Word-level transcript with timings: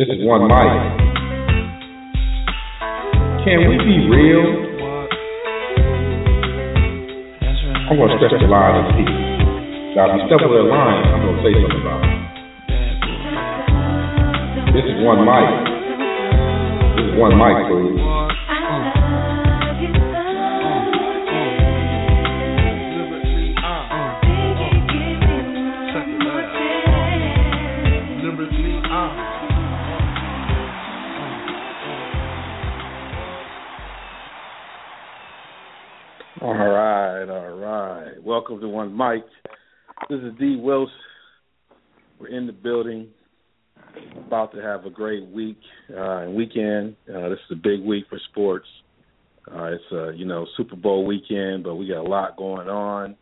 This 0.00 0.08
is 0.16 0.24
one 0.24 0.48
mic. 0.48 0.72
Can 3.44 3.68
we 3.68 3.76
be 3.84 4.08
real? 4.08 4.48
I'm 7.84 8.00
gonna 8.00 8.16
stretch 8.16 8.32
the 8.40 8.48
line 8.48 8.80
and 8.80 8.96
speak. 8.96 9.12
Now, 9.92 10.08
if 10.08 10.16
you 10.16 10.24
step 10.24 10.40
over 10.40 10.56
that 10.56 10.72
line, 10.72 11.04
I'm 11.04 11.20
gonna 11.20 11.44
say 11.44 11.52
something 11.52 11.84
about 11.84 12.00
it. 12.00 12.16
This 14.72 14.88
is 14.88 15.04
one 15.04 15.20
mic. 15.20 15.68
This 16.96 17.04
is 17.04 17.20
one 17.20 17.36
mic, 17.36 17.60
please. 17.68 18.00
All 36.42 36.54
right, 36.54 37.24
all 37.24 37.50
right. 37.50 38.24
Welcome 38.24 38.60
to 38.60 38.68
One 38.68 38.96
Mic. 38.96 39.24
This 40.08 40.20
is 40.20 40.32
D. 40.38 40.56
Wilson. 40.56 40.94
We're 42.18 42.28
in 42.28 42.46
the 42.46 42.52
building, 42.54 43.08
about 44.26 44.54
to 44.54 44.62
have 44.62 44.86
a 44.86 44.90
great 44.90 45.26
week 45.26 45.58
uh, 45.94 46.20
and 46.20 46.34
weekend. 46.34 46.96
Uh, 47.06 47.28
this 47.28 47.38
is 47.50 47.58
a 47.58 47.60
big 47.62 47.82
week 47.84 48.06
for 48.08 48.18
sports. 48.30 48.64
Uh, 49.52 49.64
it's 49.64 49.84
a 49.92 50.12
you 50.16 50.24
know 50.24 50.46
Super 50.56 50.76
Bowl 50.76 51.04
weekend, 51.04 51.62
but 51.62 51.74
we 51.74 51.86
got 51.86 52.00
a 52.00 52.08
lot 52.08 52.38
going 52.38 52.68
on, 52.68 53.16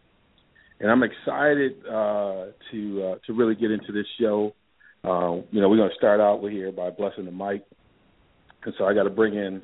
and 0.78 0.88
I'm 0.88 1.02
excited 1.02 1.72
uh, 1.86 2.52
to 2.70 3.02
uh, 3.02 3.14
to 3.26 3.32
really 3.32 3.56
get 3.56 3.72
into 3.72 3.90
this 3.90 4.06
show. 4.20 4.54
Uh, 5.02 5.42
you 5.50 5.60
know, 5.60 5.68
we're 5.68 5.76
going 5.76 5.90
to 5.90 5.96
start 5.96 6.20
out 6.20 6.40
with 6.40 6.52
here 6.52 6.70
by 6.70 6.90
blessing 6.90 7.24
the 7.24 7.32
mic, 7.32 7.64
and 8.62 8.74
so 8.78 8.84
I 8.84 8.94
got 8.94 9.04
to 9.04 9.10
bring 9.10 9.34
in 9.34 9.60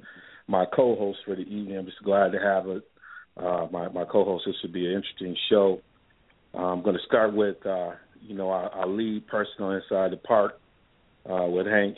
my 0.49 0.65
co-host 0.75 1.21
for 1.25 1.37
the 1.37 1.43
evening. 1.43 1.79
I'm 1.79 1.87
just 1.87 2.03
glad 2.03 2.33
to 2.33 2.41
have 2.41 2.67
it 2.67 2.83
uh, 3.37 3.67
my 3.71 3.89
my 3.89 4.05
co-host. 4.05 4.45
This 4.47 4.57
should 4.61 4.73
be 4.73 4.87
an 4.87 4.93
interesting 4.93 5.37
show. 5.51 5.81
Uh, 6.55 6.59
I'm 6.59 6.83
going 6.83 6.97
to 6.97 7.03
start 7.07 7.35
with 7.35 7.57
uh, 7.67 7.93
you 8.20 8.35
know 8.35 8.51
our, 8.51 8.69
our 8.70 8.89
lead 8.89 9.27
person 9.27 9.64
on 9.64 9.75
inside 9.75 10.13
the 10.13 10.17
park 10.17 10.61
uh, 11.29 11.47
with 11.47 11.67
Hank. 11.67 11.97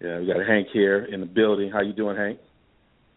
Yeah, 0.00 0.20
we 0.20 0.26
got 0.26 0.46
Hank 0.46 0.68
here 0.72 1.04
in 1.04 1.20
the 1.20 1.26
building. 1.26 1.70
How 1.70 1.80
you 1.80 1.92
doing, 1.92 2.16
Hank? 2.16 2.38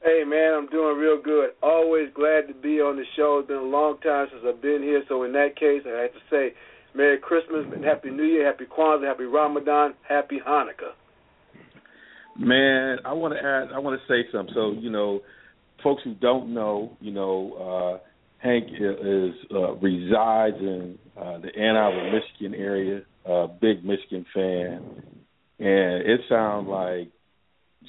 Hey 0.03 0.24
man, 0.24 0.53
I'm 0.53 0.68
doing 0.69 0.97
real 0.97 1.19
good. 1.19 1.50
Always 1.64 2.09
glad 2.14 2.47
to 2.47 2.53
be 2.53 2.80
on 2.80 2.96
the 2.96 3.06
show. 3.16 3.40
It's 3.40 3.48
been 3.48 3.58
a 3.58 3.62
long 3.62 3.98
time 4.02 4.28
since 4.31 4.44
I've 4.48 4.62
been 4.62 4.84
here, 4.84 5.03
so 5.09 5.24
in 5.24 5.34
that 5.34 5.56
case, 5.56 5.81
I 5.86 6.03
have 6.03 6.14
to 6.14 6.19
say 6.30 6.53
Merry 6.94 7.18
Christmas 7.18 7.66
and 7.74 7.84
Happy 7.84 8.12
New 8.12 8.24
Year, 8.24 8.46
Happy 8.46 8.66
Kwanzaa, 8.66 9.08
Happy 9.08 9.24
Ramadan, 9.24 9.96
Happy 10.08 10.40
Hanukkah. 10.48 10.94
Man, 12.38 13.00
I 13.03 13.14
want 13.14 13.34
to 13.34 13.40
add. 13.40 13.74
I 13.74 13.80
want 13.80 14.00
to 14.00 14.08
say 14.08 14.30
something. 14.31 14.53
So 14.53 14.74
you 14.74 14.92
know, 14.92 15.22
folks 15.85 16.01
who 16.03 16.16
don't 16.16 16.53
know, 16.53 16.97
you 17.00 17.12
know, 17.12 18.00
uh, 18.01 18.07
Hank 18.40 18.66
is 18.69 19.34
uh, 19.53 19.75
resides 19.75 20.57
in 20.59 21.00
uh, 21.18 21.38
the 21.40 21.50
Ann 21.57 21.78
Arbor, 21.78 22.12
Michigan 22.12 22.59
area. 22.59 23.01
Uh, 23.25 23.47
big 23.47 23.84
Michigan 23.84 24.24
fan, 24.35 24.84
and 25.57 26.07
it 26.07 26.22
sounds 26.29 26.68
like 26.68 27.09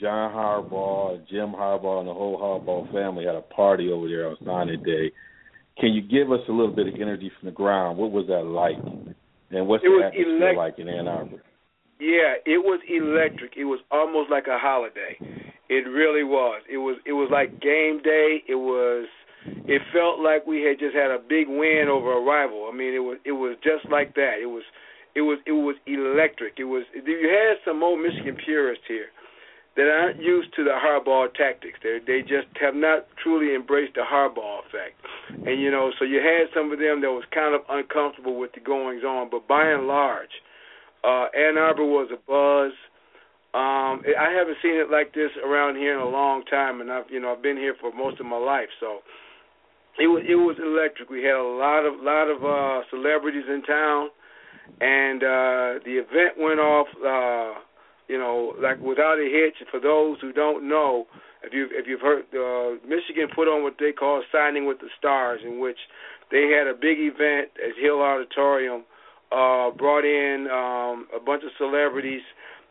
John 0.00 0.32
Harbaugh, 0.32 1.18
Jim 1.28 1.52
Harbaugh, 1.52 1.98
and 1.98 2.08
the 2.08 2.14
whole 2.14 2.38
Harbaugh 2.38 2.90
family 2.90 3.26
had 3.26 3.34
a 3.34 3.42
party 3.42 3.90
over 3.92 4.08
there 4.08 4.28
on 4.28 4.36
signing 4.46 4.82
day. 4.82 5.12
Can 5.78 5.92
you 5.92 6.00
give 6.00 6.32
us 6.32 6.40
a 6.48 6.52
little 6.52 6.74
bit 6.74 6.86
of 6.88 6.94
energy 6.94 7.30
from 7.38 7.46
the 7.46 7.52
ground? 7.52 7.98
What 7.98 8.12
was 8.12 8.26
that 8.28 8.44
like, 8.44 8.76
and 9.50 9.68
what's 9.68 9.84
It 9.84 9.88
the 9.88 10.06
atmosphere 10.06 10.36
elect- 10.36 10.56
like 10.56 10.78
in 10.78 10.88
Ann 10.88 11.06
Arbor? 11.06 11.42
Yeah, 12.00 12.40
it 12.46 12.64
was 12.64 12.80
electric. 12.88 13.58
It 13.58 13.64
was 13.64 13.80
almost 13.90 14.30
like 14.30 14.46
a 14.46 14.58
holiday. 14.58 15.18
It 15.69 15.88
really 15.88 16.22
was. 16.22 16.62
It 16.71 16.78
was 16.78 16.99
it 17.04 17.12
was 17.12 17.28
like 17.31 17.60
game 17.60 18.00
day. 18.03 18.43
It 18.49 18.54
was 18.54 19.06
it 19.66 19.82
felt 19.93 20.21
like 20.21 20.47
we 20.47 20.62
had 20.62 20.78
just 20.78 20.94
had 20.94 21.10
a 21.10 21.19
big 21.19 21.49
win 21.49 21.87
over 21.91 22.12
a 22.16 22.22
rival. 22.22 22.69
I 22.72 22.77
mean, 22.77 22.94
it 22.94 23.03
was 23.03 23.19
it 23.25 23.32
was 23.32 23.56
just 23.62 23.91
like 23.91 24.15
that. 24.15 24.38
It 24.41 24.47
was 24.47 24.62
it 25.15 25.22
was 25.22 25.38
it 25.47 25.53
was 25.53 25.77
electric. 25.87 26.59
It 26.59 26.65
was 26.65 26.84
you 26.94 27.28
had 27.28 27.59
some 27.65 27.82
old 27.82 28.00
Michigan 28.00 28.37
purists 28.44 28.84
here 28.87 29.10
that 29.77 29.88
aren't 29.88 30.22
used 30.22 30.54
to 30.56 30.65
the 30.65 30.71
Harbaugh 30.71 31.32
tactics. 31.34 31.78
They 31.83 31.98
they 32.06 32.21
just 32.22 32.48
have 32.60 32.75
not 32.75 33.06
truly 33.22 33.54
embraced 33.54 33.94
the 33.94 34.04
Harbaugh 34.06 34.66
effect. 34.66 34.97
And 35.28 35.60
you 35.60 35.71
know, 35.71 35.93
so 35.98 36.04
you 36.04 36.19
had 36.19 36.48
some 36.54 36.72
of 36.72 36.78
them 36.78 37.00
that 37.03 37.10
was 37.10 37.25
kind 37.33 37.54
of 37.54 37.62
uncomfortable 37.69 38.38
with 38.38 38.53
the 38.53 38.60
goings 38.60 39.04
on, 39.04 39.31
but 39.31 39.47
by 39.47 39.66
and 39.66 39.87
large, 39.87 40.43
uh 41.04 41.27
Ann 41.37 41.59
Arbor 41.59 41.84
was 41.84 42.10
a 42.12 42.19
buzz. 42.27 42.72
Um 43.56 44.04
I 44.04 44.28
haven't 44.36 44.60
seen 44.60 44.76
it 44.76 44.90
like 44.90 45.14
this 45.14 45.32
around 45.40 45.76
here 45.76 45.94
in 45.96 46.00
a 46.00 46.08
long 46.08 46.44
time 46.44 46.82
and 46.82 46.92
I've 46.92 47.08
you 47.08 47.20
know 47.20 47.32
I've 47.32 47.42
been 47.42 47.56
here 47.56 47.74
for 47.80 47.90
most 47.92 48.20
of 48.20 48.26
my 48.26 48.36
life. 48.36 48.68
So 48.80 49.00
it 49.98 50.08
was 50.08 50.22
it 50.28 50.34
was 50.36 50.56
electric. 50.60 51.08
We 51.08 51.24
had 51.24 51.40
a 51.40 51.50
lot 51.56 51.88
of 51.88 51.94
lot 52.04 52.28
of 52.28 52.44
uh 52.44 52.84
celebrities 52.90 53.48
in 53.48 53.62
town 53.62 54.10
and 54.80 55.22
uh 55.22 55.68
the 55.88 55.96
event 56.04 56.36
went 56.36 56.60
off 56.60 56.88
uh 57.00 57.60
you 58.08 58.18
know 58.18 58.52
like 58.60 58.78
without 58.80 59.16
a 59.16 59.24
hitch 59.24 59.56
for 59.70 59.80
those 59.80 60.20
who 60.20 60.32
don't 60.32 60.68
know 60.68 61.06
if 61.42 61.54
you 61.54 61.68
if 61.72 61.86
you've 61.86 62.00
heard 62.04 62.24
uh 62.36 62.76
Michigan 62.86 63.28
put 63.34 63.48
on 63.48 63.62
what 63.62 63.76
they 63.80 63.92
call 63.92 64.22
signing 64.30 64.66
with 64.66 64.80
the 64.80 64.88
stars 64.98 65.40
in 65.44 65.60
which 65.60 65.78
they 66.30 66.50
had 66.52 66.66
a 66.66 66.74
big 66.74 66.98
event 67.00 67.48
at 67.56 67.72
Hill 67.80 68.02
Auditorium 68.02 68.84
uh 69.32 69.70
brought 69.70 70.04
in 70.04 70.46
um 70.52 71.08
a 71.14 71.20
bunch 71.24 71.42
of 71.42 71.50
celebrities 71.56 72.22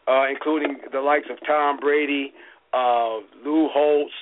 uh 0.07 0.27
including 0.29 0.77
the 0.91 1.01
likes 1.01 1.27
of 1.29 1.37
Tom 1.45 1.77
Brady, 1.79 2.33
uh 2.73 3.19
Lou 3.43 3.69
Holtz, 3.71 4.13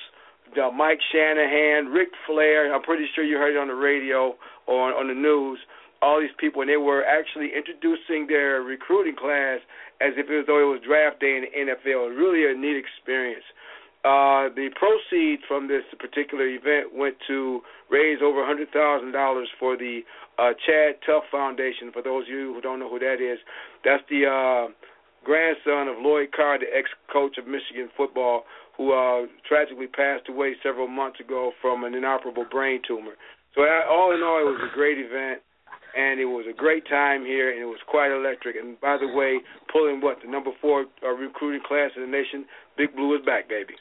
Mike 0.74 1.00
Shanahan, 1.12 1.86
Ric 1.86 2.08
Flair. 2.26 2.72
I'm 2.74 2.82
pretty 2.82 3.06
sure 3.14 3.24
you 3.24 3.36
heard 3.36 3.56
it 3.56 3.58
on 3.58 3.68
the 3.68 3.74
radio 3.74 4.34
or 4.66 4.92
on, 4.92 4.92
on 4.94 5.08
the 5.08 5.14
news. 5.14 5.58
All 6.02 6.20
these 6.20 6.36
people, 6.38 6.60
and 6.60 6.68
they 6.68 6.76
were 6.76 7.02
actually 7.02 7.50
introducing 7.56 8.26
their 8.28 8.60
recruiting 8.60 9.16
class 9.16 9.60
as 10.00 10.12
if 10.16 10.28
it 10.28 10.36
was 10.36 10.44
though 10.46 10.60
it 10.60 10.68
was 10.68 10.80
draft 10.84 11.20
day 11.20 11.40
in 11.40 11.48
the 11.48 11.72
NFL. 11.72 12.12
Really 12.16 12.44
a 12.44 12.54
neat 12.54 12.76
experience. 12.76 13.44
Uh, 14.04 14.52
the 14.52 14.68
proceeds 14.76 15.40
from 15.48 15.66
this 15.66 15.82
particular 15.98 16.44
event 16.44 16.92
went 16.92 17.16
to 17.26 17.62
raise 17.88 18.18
over 18.22 18.44
$100,000 18.44 18.68
for 19.58 19.78
the 19.78 20.00
uh, 20.36 20.52
Chad 20.66 21.00
Tough 21.06 21.24
Foundation. 21.32 21.88
For 21.90 22.02
those 22.02 22.24
of 22.24 22.28
you 22.28 22.52
who 22.52 22.60
don't 22.60 22.80
know 22.80 22.90
who 22.90 22.98
that 22.98 23.24
is, 23.24 23.38
that's 23.82 24.02
the 24.10 24.28
uh, 24.28 24.68
grandson 25.24 25.88
of 25.88 25.96
Lloyd 25.98 26.28
Carr, 26.36 26.58
the 26.58 26.68
ex-coach 26.70 27.38
of 27.38 27.46
Michigan 27.46 27.88
football, 27.96 28.44
who 28.76 28.92
uh, 28.92 29.26
tragically 29.48 29.86
passed 29.86 30.28
away 30.28 30.54
several 30.62 30.88
months 30.88 31.20
ago 31.20 31.52
from 31.60 31.84
an 31.84 31.94
inoperable 31.94 32.46
brain 32.50 32.80
tumor. 32.86 33.14
So 33.54 33.62
all 33.62 34.14
in 34.14 34.22
all, 34.22 34.40
it 34.40 34.50
was 34.50 34.68
a 34.70 34.74
great 34.74 34.98
event, 34.98 35.40
and 35.96 36.18
it 36.18 36.26
was 36.26 36.44
a 36.50 36.56
great 36.56 36.86
time 36.88 37.24
here, 37.24 37.50
and 37.50 37.62
it 37.62 37.66
was 37.66 37.78
quite 37.86 38.10
electric. 38.10 38.56
And 38.56 38.80
by 38.80 38.96
the 38.98 39.06
way, 39.06 39.38
pulling 39.72 40.00
what 40.00 40.18
the 40.24 40.30
number 40.30 40.50
four 40.60 40.86
uh, 41.02 41.08
recruiting 41.10 41.62
class 41.66 41.90
in 41.96 42.02
the 42.02 42.08
nation, 42.08 42.44
Big 42.76 42.94
Blue 42.96 43.14
is 43.14 43.24
back, 43.24 43.48
baby. 43.48 43.74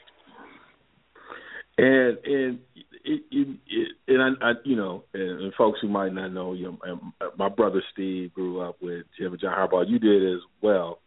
And 1.75 2.17
and 2.23 2.59
it, 3.03 3.23
it, 3.31 3.57
it, 3.67 3.87
and 4.07 4.21
I, 4.21 4.49
I, 4.49 4.53
you 4.63 4.75
know, 4.75 5.03
and, 5.15 5.41
and 5.41 5.53
folks 5.55 5.79
who 5.81 5.87
might 5.87 6.13
not 6.13 6.31
know, 6.31 6.53
you 6.53 6.77
know, 6.85 6.99
my 7.35 7.49
brother 7.49 7.81
Steve 7.91 8.31
grew 8.35 8.61
up 8.61 8.75
with 8.79 9.05
Jim 9.17 9.31
and 9.31 9.41
John 9.41 9.57
Harbaugh. 9.57 9.89
You 9.89 9.97
did 9.97 10.35
as 10.35 10.41
well 10.61 10.99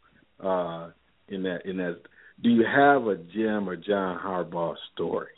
uh, 0.43 0.91
in 1.29 1.43
that 1.43 1.65
in 1.67 1.77
that 1.79 2.00
do 2.43 2.50
you 2.50 2.65
have 2.65 3.06
a 3.06 3.17
Jim 3.17 3.69
or 3.69 3.77
John 3.77 4.19
Harbaugh 4.19 4.75
story? 4.94 5.29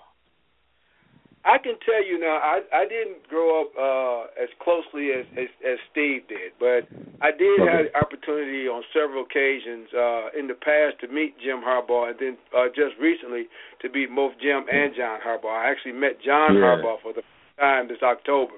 I 1.44 1.56
can 1.56 1.78
tell 1.86 2.04
you 2.04 2.18
now. 2.18 2.36
I 2.42 2.60
I 2.74 2.84
didn't 2.84 3.26
grow 3.28 3.62
up 3.62 3.70
uh, 3.78 4.42
as 4.42 4.50
closely 4.60 5.12
as, 5.12 5.24
as 5.38 5.48
as 5.64 5.78
Steve 5.90 6.26
did, 6.28 6.52
but 6.58 6.84
I 7.22 7.30
did 7.30 7.60
Okay. 7.62 7.70
have 7.70 7.84
the 7.88 7.94
opportunity 7.98 8.66
on 8.68 8.82
several 8.92 9.22
occasions 9.22 9.88
uh, 9.94 10.38
in 10.38 10.46
the 10.46 10.54
past 10.58 11.00
to 11.00 11.08
meet 11.08 11.38
Jim 11.40 11.62
Harbaugh, 11.62 12.10
and 12.10 12.18
then 12.18 12.36
uh, 12.54 12.66
just 12.74 12.98
recently 13.00 13.48
to 13.80 13.88
meet 13.88 14.10
both 14.14 14.34
Jim 14.42 14.66
and 14.70 14.94
John 14.94 15.20
Harbaugh. 15.24 15.54
I 15.54 15.70
actually 15.70 15.92
met 15.94 16.20
John 16.20 16.54
Yeah. 16.54 16.60
Harbaugh 16.82 17.00
for 17.02 17.12
the 17.14 17.22
first 17.22 17.58
time 17.58 17.88
this 17.88 18.02
October. 18.02 18.54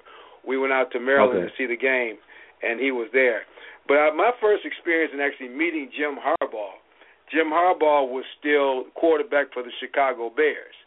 We 0.47 0.57
went 0.59 0.73
out 0.73 0.91
to 0.93 1.01
Maryland 1.01 1.45
Okay. 1.45 1.53
to 1.53 1.57
see 1.57 1.67
the 1.69 1.77
game, 1.77 2.17
and 2.65 2.81
he 2.81 2.91
was 2.91 3.09
there. 3.13 3.45
But 3.91 3.99
uh, 3.99 4.15
my 4.15 4.31
first 4.39 4.63
experience 4.63 5.11
in 5.11 5.19
actually 5.19 5.51
meeting 5.51 5.91
Jim 5.91 6.15
Harbaugh, 6.15 6.79
Jim 7.27 7.51
Harbaugh 7.51 8.07
was 8.07 8.23
still 8.39 8.87
quarterback 8.95 9.51
for 9.51 9.67
the 9.67 9.75
Chicago 9.83 10.31
Bears, 10.31 10.79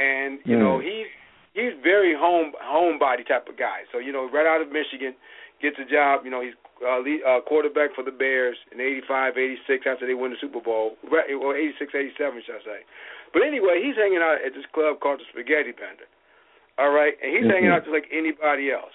and 0.00 0.40
you 0.48 0.56
know 0.56 0.80
Mm. 0.80 0.84
he's 0.88 1.10
he's 1.52 1.74
very 1.84 2.16
home 2.16 2.56
homebody 2.64 3.28
type 3.28 3.44
of 3.52 3.60
guy. 3.60 3.84
So 3.92 3.98
you 4.00 4.08
know, 4.12 4.24
right 4.32 4.48
out 4.48 4.64
of 4.64 4.72
Michigan, 4.72 5.12
gets 5.60 5.76
a 5.78 5.84
job. 5.84 6.24
You 6.24 6.32
know, 6.32 6.40
he's 6.40 6.56
uh, 6.80 7.00
lead, 7.04 7.20
uh, 7.28 7.40
quarterback 7.44 7.92
for 7.94 8.00
the 8.04 8.10
Bears 8.12 8.56
in 8.72 8.80
'85, 8.80 9.36
'86 9.36 9.84
after 9.84 10.06
they 10.08 10.16
win 10.16 10.32
the 10.32 10.40
Super 10.40 10.60
Bowl, 10.60 10.96
right, 11.12 11.28
or 11.36 11.56
'86, 11.56 11.92
'87, 11.92 12.40
should 12.44 12.56
I 12.56 12.64
say? 12.64 12.80
But 13.36 13.42
anyway, 13.44 13.84
he's 13.84 13.96
hanging 14.00 14.24
out 14.24 14.40
at 14.40 14.52
this 14.56 14.64
club 14.72 15.00
called 15.00 15.20
the 15.20 15.28
Spaghetti 15.28 15.72
Bender. 15.76 16.08
All 16.80 16.92
right, 16.92 17.16
and 17.20 17.32
he's 17.36 17.44
hanging 17.48 17.68
Mhm. 17.68 17.76
out 17.76 17.84
just 17.84 17.92
like 17.92 18.08
anybody 18.12 18.72
else. 18.72 18.92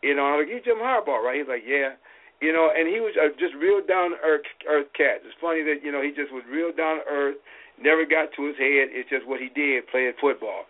You 0.00 0.12
know, 0.16 0.24
I'm 0.28 0.40
like, 0.40 0.48
he's 0.48 0.64
Jim 0.64 0.76
Harbaugh, 0.80 1.20
right? 1.24 1.36
He's 1.40 1.48
like, 1.48 1.64
yeah. 1.64 1.96
You 2.42 2.50
know, 2.52 2.74
and 2.74 2.90
he 2.90 2.98
was 2.98 3.14
uh, 3.14 3.30
just 3.38 3.54
real 3.54 3.78
down 3.78 4.18
earth, 4.18 4.42
earth 4.66 4.90
cat. 4.98 5.22
It's 5.22 5.38
funny 5.38 5.62
that 5.62 5.86
you 5.86 5.94
know 5.94 6.02
he 6.02 6.10
just 6.10 6.34
was 6.34 6.42
real 6.50 6.74
down 6.74 6.98
earth. 7.06 7.38
Never 7.78 8.02
got 8.02 8.34
to 8.34 8.50
his 8.50 8.58
head. 8.58 8.90
It's 8.90 9.08
just 9.08 9.30
what 9.30 9.38
he 9.38 9.46
did, 9.54 9.86
playing 9.86 10.18
football. 10.20 10.66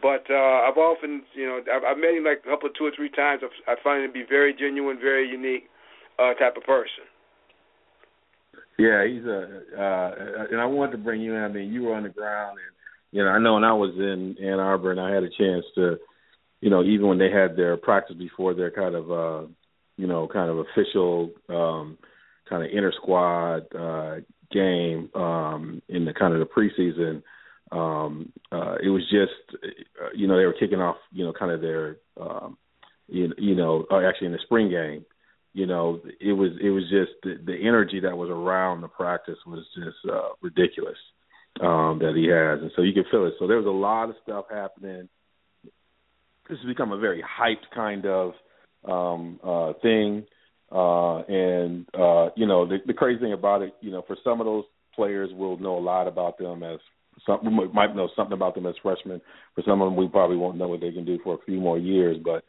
But 0.00 0.30
uh, 0.30 0.62
I've 0.70 0.78
often, 0.78 1.26
you 1.34 1.46
know, 1.46 1.58
I've, 1.66 1.82
I've 1.82 1.98
met 1.98 2.14
him 2.14 2.22
like 2.22 2.46
a 2.46 2.50
couple, 2.50 2.70
two 2.70 2.86
or 2.86 2.92
three 2.94 3.10
times. 3.10 3.42
I 3.66 3.74
find 3.82 4.04
him 4.04 4.10
to 4.10 4.14
be 4.14 4.22
very 4.22 4.54
genuine, 4.54 4.98
very 5.02 5.28
unique 5.28 5.66
uh, 6.18 6.34
type 6.34 6.56
of 6.56 6.62
person. 6.62 7.10
Yeah, 8.78 9.02
he's 9.02 9.26
a, 9.26 9.66
uh, 9.74 10.46
and 10.54 10.60
I 10.60 10.66
wanted 10.66 10.92
to 10.92 10.98
bring 10.98 11.20
you 11.20 11.34
in. 11.34 11.42
I 11.42 11.48
mean, 11.48 11.72
you 11.72 11.82
were 11.82 11.94
on 11.94 12.04
the 12.04 12.14
ground, 12.14 12.58
and 12.62 12.74
you 13.10 13.24
know, 13.24 13.30
I 13.30 13.38
know 13.40 13.54
when 13.54 13.64
I 13.64 13.72
was 13.72 13.94
in 13.98 14.36
Ann 14.38 14.60
Arbor, 14.60 14.92
and 14.92 15.00
I 15.00 15.10
had 15.12 15.24
a 15.24 15.30
chance 15.30 15.64
to, 15.74 15.98
you 16.60 16.70
know, 16.70 16.84
even 16.84 17.08
when 17.08 17.18
they 17.18 17.30
had 17.30 17.56
their 17.56 17.76
practice 17.76 18.14
before 18.16 18.54
their 18.54 18.70
kind 18.70 18.94
of, 18.94 19.10
uh, 19.10 19.48
you 19.98 20.06
know, 20.06 20.26
kind 20.26 20.50
of 20.50 20.58
official, 20.58 21.30
um, 21.50 21.98
kind 22.48 22.64
of 22.64 22.70
inter 22.72 22.92
squad 22.96 23.74
uh, 23.74 24.20
game 24.50 25.10
um, 25.14 25.82
in 25.88 26.06
the 26.06 26.14
kind 26.14 26.32
of 26.32 26.40
the 26.40 26.46
preseason. 26.46 27.22
Um, 27.70 28.32
uh, 28.50 28.76
it 28.82 28.88
was 28.88 29.02
just, 29.10 29.62
uh, 29.62 30.08
you 30.14 30.26
know, 30.26 30.38
they 30.38 30.46
were 30.46 30.56
kicking 30.58 30.80
off, 30.80 30.96
you 31.12 31.26
know, 31.26 31.34
kind 31.38 31.52
of 31.52 31.60
their, 31.60 31.96
um, 32.18 32.56
you, 33.08 33.34
you 33.36 33.54
know, 33.54 33.84
or 33.90 34.08
actually 34.08 34.28
in 34.28 34.32
the 34.32 34.38
spring 34.46 34.70
game 34.70 35.04
you 35.58 35.66
know, 35.66 36.00
it 36.20 36.32
was 36.32 36.52
it 36.62 36.70
was 36.70 36.84
just 36.84 37.12
the, 37.24 37.36
the 37.44 37.56
energy 37.66 38.00
that 38.00 38.16
was 38.16 38.30
around 38.30 38.80
the 38.80 38.88
practice 38.88 39.38
was 39.44 39.64
just 39.74 39.96
uh, 40.08 40.28
ridiculous 40.40 40.96
um, 41.60 41.98
that 42.00 42.14
he 42.14 42.28
has, 42.28 42.62
and 42.62 42.70
so 42.76 42.82
you 42.82 42.92
can 42.92 43.04
feel 43.10 43.26
it. 43.26 43.34
So 43.38 43.46
there 43.46 43.56
was 43.56 43.66
a 43.66 43.70
lot 43.70 44.08
of 44.08 44.16
stuff 44.22 44.44
happening. 44.50 45.08
This 46.48 46.58
has 46.58 46.66
become 46.66 46.92
a 46.92 46.98
very 46.98 47.22
hyped 47.22 47.74
kind 47.74 48.06
of 48.06 48.34
um, 48.84 49.40
uh, 49.42 49.72
thing, 49.82 50.24
uh, 50.70 51.18
and 51.22 51.86
uh, 51.94 52.30
you 52.36 52.46
know, 52.46 52.66
the, 52.66 52.78
the 52.86 52.94
crazy 52.94 53.20
thing 53.20 53.32
about 53.32 53.62
it, 53.62 53.74
you 53.80 53.90
know, 53.90 54.02
for 54.06 54.16
some 54.22 54.40
of 54.40 54.46
those 54.46 54.64
players, 54.94 55.30
we'll 55.32 55.58
know 55.58 55.78
a 55.78 55.80
lot 55.80 56.06
about 56.06 56.38
them 56.38 56.62
as 56.62 56.78
some 57.26 57.40
we 57.44 57.68
might- 57.68 57.94
know 57.96 58.08
something 58.14 58.34
about 58.34 58.54
them 58.54 58.66
as 58.66 58.74
freshmen. 58.82 59.20
For 59.54 59.62
some 59.62 59.80
of 59.80 59.86
them, 59.86 59.96
we 59.96 60.08
probably 60.08 60.36
won't 60.36 60.58
know 60.58 60.68
what 60.68 60.80
they 60.80 60.92
can 60.92 61.04
do 61.04 61.18
for 61.24 61.34
a 61.34 61.44
few 61.44 61.58
more 61.60 61.78
years, 61.78 62.16
but 62.22 62.44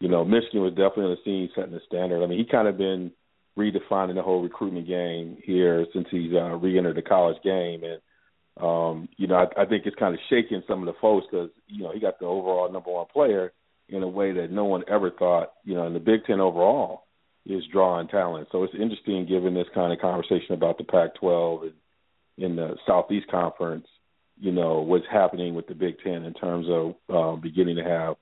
you 0.00 0.08
know, 0.08 0.24
Michigan 0.24 0.62
was 0.62 0.72
definitely 0.72 1.04
on 1.04 1.10
the 1.10 1.24
scene 1.24 1.48
setting 1.54 1.72
the 1.72 1.80
standard. 1.86 2.22
I 2.22 2.26
mean, 2.26 2.38
he 2.38 2.44
kind 2.44 2.66
of 2.66 2.76
been 2.76 3.12
redefining 3.56 4.14
the 4.14 4.22
whole 4.22 4.42
recruitment 4.42 4.88
game 4.88 5.36
here 5.44 5.86
since 5.92 6.08
he's 6.10 6.32
uh, 6.32 6.56
re-entered 6.56 6.96
the 6.96 7.02
college 7.02 7.36
game, 7.44 7.82
and 7.84 8.00
um, 8.60 9.08
you 9.16 9.26
know, 9.26 9.36
I, 9.36 9.62
I 9.62 9.64
think 9.64 9.86
it's 9.86 9.96
kind 9.96 10.14
of 10.14 10.20
shaking 10.28 10.62
some 10.68 10.80
of 10.80 10.86
the 10.86 11.00
folks 11.00 11.26
because 11.30 11.50
you 11.68 11.82
know 11.82 11.92
he 11.92 12.00
got 12.00 12.18
the 12.18 12.26
overall 12.26 12.70
number 12.70 12.90
one 12.90 13.06
player 13.12 13.52
in 13.92 14.02
a 14.02 14.08
way 14.08 14.32
that 14.32 14.50
no 14.50 14.64
one 14.64 14.84
ever 14.88 15.10
thought. 15.10 15.52
You 15.64 15.74
know, 15.74 15.86
in 15.86 15.94
the 15.94 16.00
Big 16.00 16.24
Ten 16.26 16.40
overall 16.40 17.04
is 17.46 17.62
drawing 17.72 18.08
talent. 18.08 18.48
So 18.52 18.62
it's 18.64 18.74
interesting 18.74 19.26
given 19.26 19.54
this 19.54 19.66
kind 19.74 19.92
of 19.92 20.00
conversation 20.00 20.54
about 20.54 20.78
the 20.78 20.84
Pac-12 20.84 21.62
and 21.62 21.72
in 22.38 22.56
the 22.56 22.76
Southeast 22.86 23.28
Conference. 23.30 23.86
You 24.40 24.50
know 24.50 24.80
what's 24.80 25.04
happening 25.12 25.54
with 25.54 25.68
the 25.68 25.74
Big 25.74 25.96
Ten 26.02 26.24
in 26.24 26.34
terms 26.34 26.66
of 26.68 26.94
um, 27.14 27.40
beginning 27.40 27.76
to 27.76 27.84
have 27.84 28.16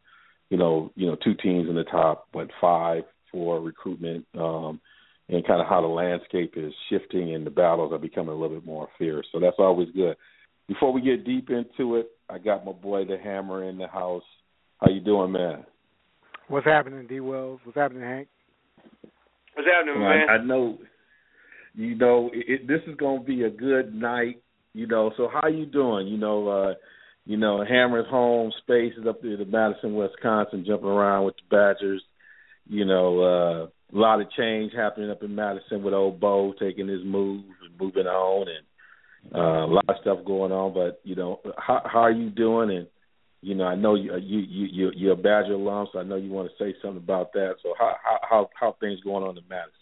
you 0.51 0.59
know, 0.59 0.93
you 0.97 1.07
know, 1.07 1.17
two 1.25 1.35
teams 1.35 1.69
in 1.69 1.77
the 1.77 1.85
top, 1.85 2.27
but 2.33 2.49
five 2.61 3.05
for 3.33 3.61
recruitment, 3.61 4.27
um, 4.37 4.81
and 5.29 5.47
kind 5.47 5.61
of 5.61 5.69
how 5.69 5.81
the 5.81 5.87
landscape 5.87 6.55
is 6.57 6.73
shifting 6.91 7.35
and 7.35 7.47
the 7.47 7.51
battles 7.51 7.93
are 7.93 7.99
becoming 7.99 8.31
a 8.31 8.35
little 8.35 8.57
bit 8.57 8.67
more 8.67 8.89
fierce. 8.99 9.27
So 9.31 9.39
that's 9.39 9.57
always 9.61 9.89
good. 9.95 10.17
Before 10.67 10.93
we 10.93 11.01
get 11.01 11.25
deep 11.25 11.49
into 11.51 11.97
it, 11.97 12.11
I 12.29 12.39
got 12.39 12.67
my 12.67 12.73
boy 12.73 13.05
the 13.05 13.17
Hammer 13.17 13.69
in 13.69 13.79
the 13.79 13.87
house. 13.87 14.25
How 14.81 14.91
you 14.91 15.01
doing, 15.01 15.33
man? 15.33 15.65
What's 16.49 16.67
happening, 16.67 17.07
D. 17.07 17.21
Wells? 17.21 17.61
What's 17.65 17.77
happening, 17.77 18.03
Hank? 18.03 18.29
What's 19.55 19.69
happening, 19.69 20.01
man? 20.01 20.27
I, 20.29 20.33
I 20.35 20.45
know, 20.45 20.79
you 21.75 21.97
know, 21.97 22.31
it, 22.33 22.63
it, 22.63 22.69
this 22.69 22.81
is 22.87 22.97
going 22.97 23.21
to 23.21 23.27
be 23.27 23.43
a 23.43 23.51
good 23.51 23.95
night. 23.95 24.43
You 24.73 24.87
know, 24.87 25.13
so 25.17 25.29
how 25.33 25.49
you 25.49 25.67
doing? 25.67 26.07
You 26.07 26.17
know, 26.17 26.49
uh, 26.49 26.75
you 27.27 27.37
know, 27.37 27.65
Hammer's 27.69 28.07
home 28.09 28.53
space 28.63 28.93
is 28.99 29.07
up 29.07 29.21
there 29.21 29.37
to 29.37 29.45
Madison, 29.45 29.95
Wisconsin, 29.95 30.65
jumping 30.67 30.89
around 30.89 31.25
with 31.27 31.35
the 31.37 31.55
Badgers. 31.55 32.03
You 32.67 32.85
know, 32.85 33.21
uh, 33.21 33.97
a 33.97 33.99
lot 33.99 34.21
of 34.21 34.31
change 34.31 34.73
happening 34.75 35.11
up 35.11 35.23
in 35.23 35.35
Madison 35.35 35.83
with 35.83 35.93
old 35.93 36.21
Bo 36.21 36.55
taking 36.59 36.89
his 36.89 37.05
move 37.05 37.45
and 37.63 37.81
moving 37.81 38.07
on, 38.07 38.47
and 38.49 39.35
uh, 39.35 39.67
a 39.67 39.73
lot 39.73 39.85
of 39.89 39.97
stuff 40.01 40.25
going 40.25 40.53
on. 40.53 40.73
But 40.73 41.01
you 41.05 41.17
know, 41.17 41.41
how 41.59 41.83
how 41.85 42.01
are 42.01 42.13
you 42.13 42.31
doing? 42.31 42.71
And 42.71 42.87
you 43.43 43.55
know, 43.55 43.65
I 43.65 43.75
know 43.75 43.95
you 43.95 44.17
you 44.19 44.41
you 44.41 44.67
you- 44.67 44.93
you're 44.95 45.13
a 45.13 45.17
Badger 45.17 45.55
alum, 45.55 45.89
so 45.93 45.99
I 45.99 46.03
know 46.03 46.17
you 46.17 46.31
want 46.31 46.51
to 46.51 46.57
say 46.63 46.75
something 46.81 47.03
about 47.03 47.33
that. 47.33 47.57
So 47.63 47.75
how 47.79 47.97
how 48.23 48.51
how 48.55 48.77
things 48.81 49.01
going 49.01 49.25
on 49.25 49.37
in 49.37 49.45
Madison? 49.49 49.75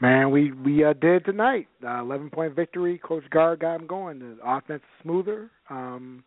Man, 0.00 0.30
we 0.30 0.52
we 0.52 0.84
uh, 0.84 0.92
did 0.92 1.24
tonight. 1.24 1.68
Uh, 1.82 2.00
Eleven 2.00 2.28
point 2.30 2.54
victory. 2.54 2.98
Coach 2.98 3.24
Gard 3.30 3.60
got 3.60 3.80
him 3.80 3.86
going. 3.86 4.18
The 4.18 4.36
offense 4.44 4.82
smoother. 5.02 5.50
Um, 5.70 6.24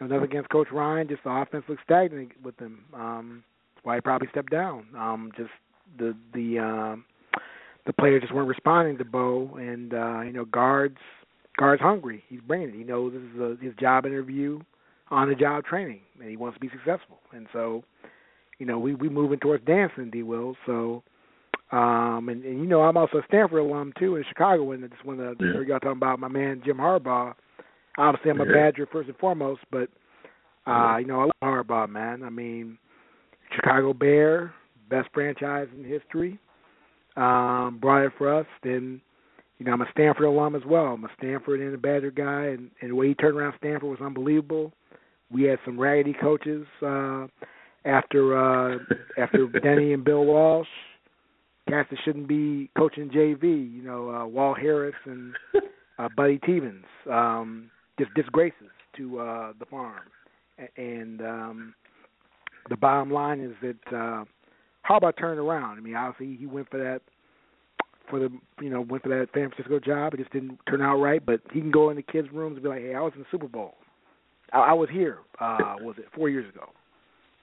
another 0.00 0.24
against 0.24 0.50
Coach 0.50 0.68
Ryan. 0.72 1.08
Just 1.08 1.24
the 1.24 1.30
offense 1.30 1.64
looks 1.68 1.82
stagnant 1.84 2.32
with 2.42 2.58
him. 2.58 2.80
Um, 2.94 3.44
that's 3.74 3.84
why 3.84 3.94
he 3.94 4.00
probably 4.00 4.28
stepped 4.30 4.50
down. 4.50 4.86
Um, 4.96 5.32
just 5.36 5.50
the 5.98 6.14
the 6.34 6.58
um, 6.58 7.04
the 7.86 7.92
players 7.94 8.20
just 8.22 8.34
weren't 8.34 8.48
responding 8.48 8.98
to 8.98 9.04
Bo, 9.04 9.56
and 9.56 9.94
uh, 9.94 10.20
you 10.22 10.32
know 10.32 10.44
guards 10.44 10.98
guards 11.56 11.80
hungry. 11.80 12.22
He's 12.28 12.40
bringing 12.40 12.68
it. 12.68 12.74
He 12.74 12.84
knows 12.84 13.12
this 13.12 13.22
is 13.34 13.40
a, 13.40 13.64
his 13.64 13.74
job 13.80 14.06
interview, 14.06 14.60
on 15.10 15.28
the 15.28 15.34
job 15.34 15.64
training, 15.64 16.00
and 16.20 16.28
he 16.28 16.36
wants 16.36 16.56
to 16.56 16.60
be 16.60 16.68
successful. 16.68 17.18
And 17.32 17.46
so, 17.52 17.82
you 18.58 18.66
know, 18.66 18.78
we 18.78 18.94
we 18.94 19.08
moving 19.08 19.38
towards 19.38 19.64
dancing, 19.64 20.10
D. 20.10 20.22
Will. 20.22 20.56
So. 20.66 21.02
Um, 21.70 22.30
and, 22.30 22.42
and 22.44 22.60
you 22.60 22.66
know, 22.66 22.80
I'm 22.80 22.96
also 22.96 23.18
a 23.18 23.22
Stanford 23.28 23.58
alum 23.60 23.92
too 23.98 24.16
in 24.16 24.24
Chicago, 24.26 24.72
and 24.72 24.82
I 24.82 24.88
just 24.88 25.04
want 25.04 25.18
to 25.18 25.36
Yeah. 25.44 25.52
hear 25.52 25.62
y'all 25.64 25.78
talking 25.78 25.98
about 25.98 26.18
my 26.18 26.26
man 26.26 26.62
Jim 26.64 26.78
Harbaugh. 26.78 27.34
Obviously, 27.98 28.30
I'm 28.30 28.40
a 28.40 28.46
Yeah. 28.46 28.52
Badger 28.52 28.86
first 28.86 29.10
and 29.10 29.18
foremost, 29.18 29.60
but 29.70 29.90
uh, 30.66 30.96
you 30.98 31.06
know, 31.06 31.20
I 31.20 31.24
love 31.24 31.66
Harbaugh, 31.66 31.90
man. 31.90 32.22
I 32.22 32.30
mean, 32.30 32.78
Chicago 33.54 33.92
Bear, 33.92 34.54
best 34.88 35.10
franchise 35.12 35.68
in 35.76 35.84
history. 35.84 36.38
Um, 37.16 37.76
brought 37.80 38.04
it 38.06 38.12
for 38.16 38.32
us. 38.32 38.46
Then, 38.62 39.00
you 39.58 39.66
know, 39.66 39.72
I'm 39.72 39.82
a 39.82 39.90
Stanford 39.90 40.24
alum 40.24 40.54
as 40.54 40.64
well. 40.64 40.86
I'm 40.86 41.04
a 41.04 41.10
Stanford 41.18 41.60
and 41.60 41.74
a 41.74 41.78
Badger 41.78 42.10
guy, 42.12 42.44
and, 42.46 42.70
and 42.80 42.92
the 42.92 42.94
way 42.94 43.08
he 43.08 43.14
turned 43.14 43.36
around 43.36 43.54
Stanford 43.58 43.90
was 43.90 44.00
unbelievable. 44.00 44.72
We 45.30 45.44
had 45.44 45.58
some 45.64 45.78
raggedy 45.78 46.14
coaches 46.20 46.66
uh, 46.82 47.26
after 47.84 48.36
uh, 48.36 48.78
after 49.18 49.46
Denny 49.62 49.92
and 49.92 50.04
Bill 50.04 50.24
Walsh 50.24 50.68
cats 51.68 51.88
that 51.90 51.98
shouldn't 52.04 52.28
be 52.28 52.70
coaching 52.76 53.10
JV. 53.10 53.42
You 53.72 53.82
know, 53.82 54.10
uh, 54.10 54.26
Walt 54.26 54.58
Harris 54.58 54.94
and 55.04 55.34
uh, 55.98 56.08
Buddy 56.16 56.38
Teevens, 56.38 56.84
um, 57.10 57.70
just 57.98 58.12
disgraces 58.14 58.70
to 58.96 59.20
uh, 59.20 59.52
the 59.58 59.66
farm. 59.66 60.04
And 60.76 61.20
um, 61.20 61.74
the 62.68 62.76
bottom 62.76 63.12
line 63.12 63.40
is 63.40 63.52
that 63.62 63.96
uh, 63.96 64.24
how 64.82 64.96
about 64.96 65.16
turn 65.18 65.38
around? 65.38 65.78
I 65.78 65.80
mean, 65.80 65.94
obviously 65.94 66.36
he 66.36 66.46
went 66.46 66.70
for 66.70 66.78
that 66.78 67.00
for 68.10 68.18
the 68.18 68.30
you 68.60 68.70
know 68.70 68.80
went 68.80 69.02
for 69.02 69.10
that 69.10 69.28
San 69.34 69.50
Francisco 69.50 69.78
job. 69.78 70.14
It 70.14 70.18
just 70.18 70.32
didn't 70.32 70.58
turn 70.68 70.82
out 70.82 70.96
right. 70.96 71.24
But 71.24 71.40
he 71.52 71.60
can 71.60 71.70
go 71.70 71.90
in 71.90 71.96
the 71.96 72.02
kids' 72.02 72.28
rooms 72.32 72.56
and 72.56 72.62
be 72.62 72.68
like, 72.68 72.80
"Hey, 72.80 72.94
I 72.94 73.00
was 73.00 73.12
in 73.14 73.20
the 73.20 73.26
Super 73.30 73.48
Bowl. 73.48 73.74
I, 74.52 74.58
I 74.58 74.72
was 74.72 74.88
here. 74.90 75.18
Uh, 75.40 75.76
was 75.80 75.96
it 75.98 76.06
four 76.14 76.28
years 76.28 76.48
ago?" 76.54 76.70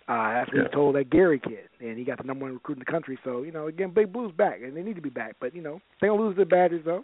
Uh, 0.07 0.33
that's 0.33 0.49
what 0.51 0.57
Yeah. 0.57 0.63
he 0.69 0.69
told 0.75 0.95
that 0.95 1.09
Gary 1.09 1.39
kid, 1.39 1.67
and 1.79 1.97
he 1.97 2.03
got 2.03 2.17
the 2.19 2.23
number 2.23 2.45
one 2.45 2.53
recruit 2.53 2.75
in 2.75 2.79
the 2.79 2.85
country. 2.91 3.17
So 3.23 3.41
you 3.41 3.51
know, 3.51 3.67
again, 3.67 3.89
Big 3.89 4.13
Blues 4.13 4.31
back, 4.37 4.59
and 4.63 4.75
they 4.75 4.83
need 4.83 4.95
to 4.95 5.01
be 5.01 5.09
back. 5.09 5.35
But 5.39 5.55
you 5.55 5.61
know, 5.61 5.79
they 5.99 6.07
don't 6.07 6.19
lose 6.19 6.35
to 6.35 6.41
the 6.41 6.45
Badgers 6.45 6.83
though. 6.85 7.03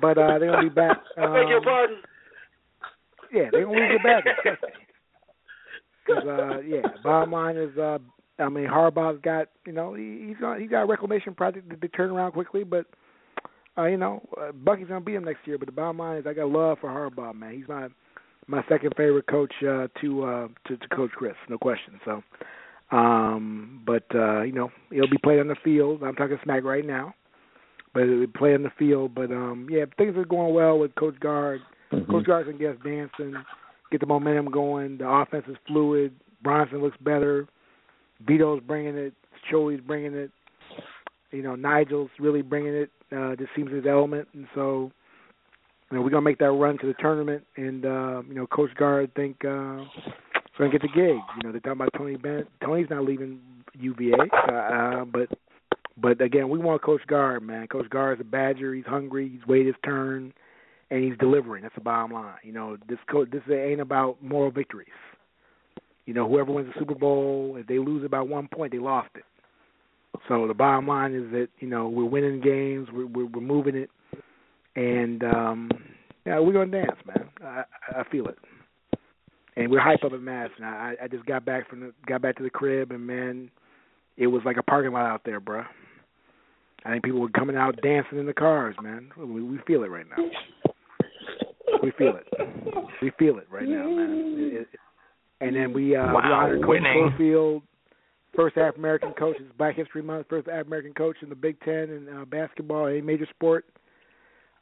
But 0.00 0.18
uh, 0.18 0.38
they're 0.38 0.50
gonna 0.52 0.68
be 0.68 0.74
back. 0.74 0.98
Um, 1.16 1.24
I 1.32 1.40
beg 1.40 1.48
your 1.48 1.62
pardon. 1.62 1.96
Yeah, 3.32 3.48
they're 3.50 3.64
gonna 3.64 3.76
lose 3.78 4.00
their 4.02 4.22
bad 4.22 4.24
ones, 4.24 4.38
trust 4.42 4.62
me. 4.62 4.68
Because 6.06 6.24
uh, 6.28 6.60
yeah, 6.60 6.82
bottom 7.02 7.32
line 7.32 7.56
is, 7.56 7.76
uh, 7.76 7.98
I 8.38 8.48
mean, 8.48 8.66
Harbaugh's 8.68 9.20
got 9.22 9.48
you 9.66 9.72
know 9.72 9.94
he, 9.94 10.26
he's 10.28 10.36
got 10.36 10.60
he 10.60 10.66
got 10.66 10.82
a 10.82 10.86
reclamation 10.86 11.34
project 11.34 11.68
that 11.70 11.80
they 11.80 11.88
turn 11.88 12.10
around 12.10 12.32
quickly, 12.32 12.62
but 12.62 12.86
uh, 13.76 13.86
you 13.86 13.96
know 13.96 14.22
uh, 14.40 14.52
Bucky's 14.52 14.86
gonna 14.86 15.00
beat 15.00 15.16
him 15.16 15.24
next 15.24 15.44
year. 15.46 15.58
But 15.58 15.66
the 15.66 15.72
bottom 15.72 15.98
line 15.98 16.18
is, 16.18 16.26
I 16.26 16.34
got 16.34 16.48
love 16.48 16.78
for 16.80 16.88
Harbaugh, 16.88 17.34
man. 17.34 17.54
He's 17.54 17.66
my 17.68 17.88
my 18.46 18.62
second 18.68 18.92
favorite 18.96 19.26
coach 19.26 19.52
uh, 19.62 19.88
to 20.00 20.24
uh, 20.24 20.48
to 20.66 20.76
to 20.76 20.88
Coach 20.88 21.10
Chris, 21.12 21.34
no 21.48 21.58
question. 21.58 22.00
So, 22.04 22.22
um, 22.90 23.82
but 23.84 24.04
uh, 24.14 24.42
you 24.42 24.52
know 24.52 24.70
he'll 24.90 25.10
be 25.10 25.18
playing 25.22 25.40
on 25.40 25.48
the 25.48 25.56
field. 25.64 26.02
I'm 26.02 26.14
talking 26.14 26.38
smack 26.42 26.64
right 26.64 26.86
now, 26.86 27.14
but 27.92 28.04
he'll 28.04 28.20
be 28.20 28.26
playing 28.26 28.56
on 28.56 28.62
the 28.64 28.72
field. 28.78 29.14
But 29.14 29.30
um, 29.30 29.66
yeah, 29.70 29.84
things 29.98 30.16
are 30.16 30.24
going 30.24 30.54
well 30.54 30.78
with 30.78 30.94
Coach 30.94 31.18
Gard. 31.20 31.60
Coach 31.90 32.26
Gard's 32.26 32.46
gonna 32.46 32.58
get 32.58 32.76
us 32.76 32.82
dancing, 32.84 33.34
get 33.90 34.00
the 34.00 34.06
momentum 34.06 34.50
going. 34.50 34.98
The 34.98 35.08
offense 35.08 35.44
is 35.48 35.56
fluid. 35.66 36.14
Bronson 36.42 36.82
looks 36.82 36.96
better. 37.00 37.46
Vitto's 38.26 38.62
bringing 38.66 38.96
it. 38.96 39.14
Choli's 39.50 39.80
bringing 39.80 40.14
it. 40.14 40.30
You 41.32 41.42
know, 41.42 41.54
Nigel's 41.54 42.10
really 42.18 42.42
bringing 42.42 42.74
it. 42.74 42.90
Uh, 43.14 43.36
just 43.36 43.50
seems 43.54 43.72
his 43.72 43.86
element, 43.86 44.26
and 44.34 44.46
so 44.54 44.90
you 45.90 45.96
know 45.96 46.02
we're 46.02 46.10
gonna 46.10 46.22
make 46.22 46.38
that 46.38 46.50
run 46.50 46.78
to 46.78 46.86
the 46.86 46.94
tournament. 46.94 47.44
And 47.56 47.84
uh, 47.84 48.22
you 48.28 48.34
know, 48.34 48.46
Coach 48.46 48.70
Gard 48.76 49.12
think 49.14 49.44
uh, 49.44 49.82
is 49.82 50.58
gonna 50.58 50.70
get 50.70 50.82
the 50.82 50.88
gig. 50.88 51.16
You 51.16 51.42
know, 51.44 51.52
they're 51.52 51.60
talking 51.60 51.72
about 51.72 51.90
Tony 51.96 52.16
Bennett. 52.16 52.48
Tony's 52.64 52.90
not 52.90 53.04
leaving 53.04 53.40
UVA, 53.74 54.14
uh, 54.48 54.52
uh, 54.52 55.04
but 55.04 55.28
but 56.00 56.20
again, 56.20 56.48
we 56.48 56.58
want 56.58 56.82
Coach 56.82 57.02
Gard, 57.06 57.42
man. 57.42 57.66
Coach 57.68 57.88
Gard 57.90 58.18
is 58.18 58.20
a 58.20 58.24
Badger. 58.24 58.74
He's 58.74 58.86
hungry. 58.86 59.28
He's 59.28 59.46
waited 59.46 59.68
his 59.68 59.76
turn, 59.84 60.32
and 60.90 61.04
he's 61.04 61.16
delivering. 61.18 61.62
That's 61.62 61.74
the 61.74 61.80
bottom 61.80 62.12
line. 62.12 62.34
You 62.42 62.52
know, 62.52 62.76
this 62.88 62.98
coach. 63.10 63.30
This 63.30 63.42
ain't 63.50 63.80
about 63.80 64.22
moral 64.22 64.50
victories. 64.50 64.88
You 66.06 66.14
know, 66.14 66.28
whoever 66.28 66.52
wins 66.52 66.68
the 66.72 66.78
Super 66.78 66.94
Bowl, 66.94 67.56
if 67.58 67.66
they 67.66 67.78
lose 67.78 68.04
it 68.04 68.10
by 68.10 68.20
one 68.20 68.48
point, 68.48 68.72
they 68.72 68.78
lost 68.78 69.10
it. 69.16 69.24
So 70.28 70.46
the 70.46 70.54
bottom 70.54 70.86
line 70.86 71.14
is 71.14 71.30
that 71.32 71.48
you 71.60 71.68
know 71.68 71.88
we're 71.88 72.04
winning 72.04 72.40
games, 72.40 72.88
we're 72.92 73.06
we're, 73.06 73.26
we're 73.26 73.40
moving 73.40 73.76
it, 73.76 73.90
and 74.76 75.24
um, 75.24 75.70
yeah, 76.24 76.38
we're 76.38 76.52
gonna 76.52 76.70
dance, 76.70 76.98
man. 77.06 77.28
I 77.42 77.64
I 77.98 78.04
feel 78.10 78.28
it, 78.28 78.38
and 79.56 79.70
we're 79.70 79.80
hype 79.80 80.04
up 80.04 80.12
at 80.12 80.20
Mass. 80.20 80.50
And 80.56 80.66
I 80.66 80.94
I 81.02 81.08
just 81.08 81.26
got 81.26 81.44
back 81.44 81.68
from 81.68 81.80
the 81.80 81.92
got 82.06 82.22
back 82.22 82.36
to 82.36 82.42
the 82.42 82.50
crib, 82.50 82.92
and 82.92 83.04
man, 83.06 83.50
it 84.16 84.28
was 84.28 84.42
like 84.44 84.58
a 84.58 84.62
parking 84.62 84.92
lot 84.92 85.06
out 85.06 85.22
there, 85.24 85.40
bruh. 85.40 85.66
I 86.84 86.90
think 86.90 87.04
people 87.04 87.20
were 87.20 87.30
coming 87.30 87.56
out 87.56 87.80
dancing 87.82 88.18
in 88.18 88.26
the 88.26 88.34
cars, 88.34 88.76
man. 88.80 89.10
We 89.16 89.42
we 89.42 89.58
feel 89.66 89.82
it 89.82 89.90
right 89.90 90.06
now. 90.08 90.22
We 91.82 91.90
feel 91.98 92.16
it. 92.16 92.26
We 93.02 93.10
feel 93.18 93.38
it 93.38 93.46
right 93.50 93.66
now, 93.68 93.88
man. 93.88 94.36
It, 94.38 94.60
it, 94.60 94.68
and 95.40 95.54
then 95.54 95.72
we 95.72 95.96
uh 95.96 96.12
Wow, 96.12 96.20
we 96.24 96.32
honored 96.32 96.60
Coach 96.60 96.68
winning. 96.68 97.10
Cofield, 97.18 97.62
first 98.34 98.56
African 98.56 98.80
American 98.82 99.12
coach. 99.12 99.36
It's 99.40 99.52
Black 99.58 99.76
History 99.76 100.02
Month. 100.02 100.26
First 100.28 100.48
African 100.48 100.68
American 100.68 100.94
coach 100.94 101.16
in 101.22 101.28
the 101.28 101.34
Big 101.34 101.58
Ten 101.60 101.90
in 101.90 102.08
uh, 102.08 102.24
basketball, 102.24 102.88
a 102.88 103.00
major 103.00 103.26
sport. 103.34 103.64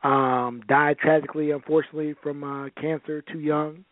Um, 0.04 0.62
died 0.68 0.99
tragically, 0.99 1.50
unfortunately, 1.50 2.14
from 2.23 2.44
uh, 2.44 2.68
cancer, 2.80 3.23
too 3.23 3.40
young, 3.40 3.84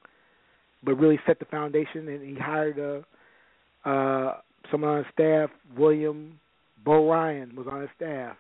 but 0.85 0.95
really 0.95 1.19
set 1.27 1.39
the 1.39 1.47
foundation. 1.47 2.07
And 2.07 2.23
he 2.23 2.35
hired 2.41 2.79
uh, 2.79 3.89
uh, 3.89 4.37
someone 4.71 4.91
on 4.91 4.99
his 4.99 5.07
staff, 5.13 5.51
William 5.77 6.39
Bo 6.85 7.09
Ryan, 7.11 7.57
was 7.57 7.67
on 7.67 7.81
his 7.81 7.91
staff, 7.97 8.37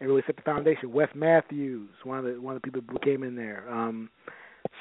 and 0.00 0.08
really 0.08 0.24
set 0.26 0.36
the 0.36 0.42
foundation. 0.42 0.92
Wes 0.92 1.08
Matthews, 1.14 1.88
one 2.02 2.18
of 2.18 2.24
the 2.24 2.40
one 2.40 2.56
of 2.56 2.62
the 2.62 2.66
people 2.66 2.82
who 2.90 2.98
came 2.98 3.22
in 3.22 3.36
there. 3.36 3.64
Um, 3.70 4.10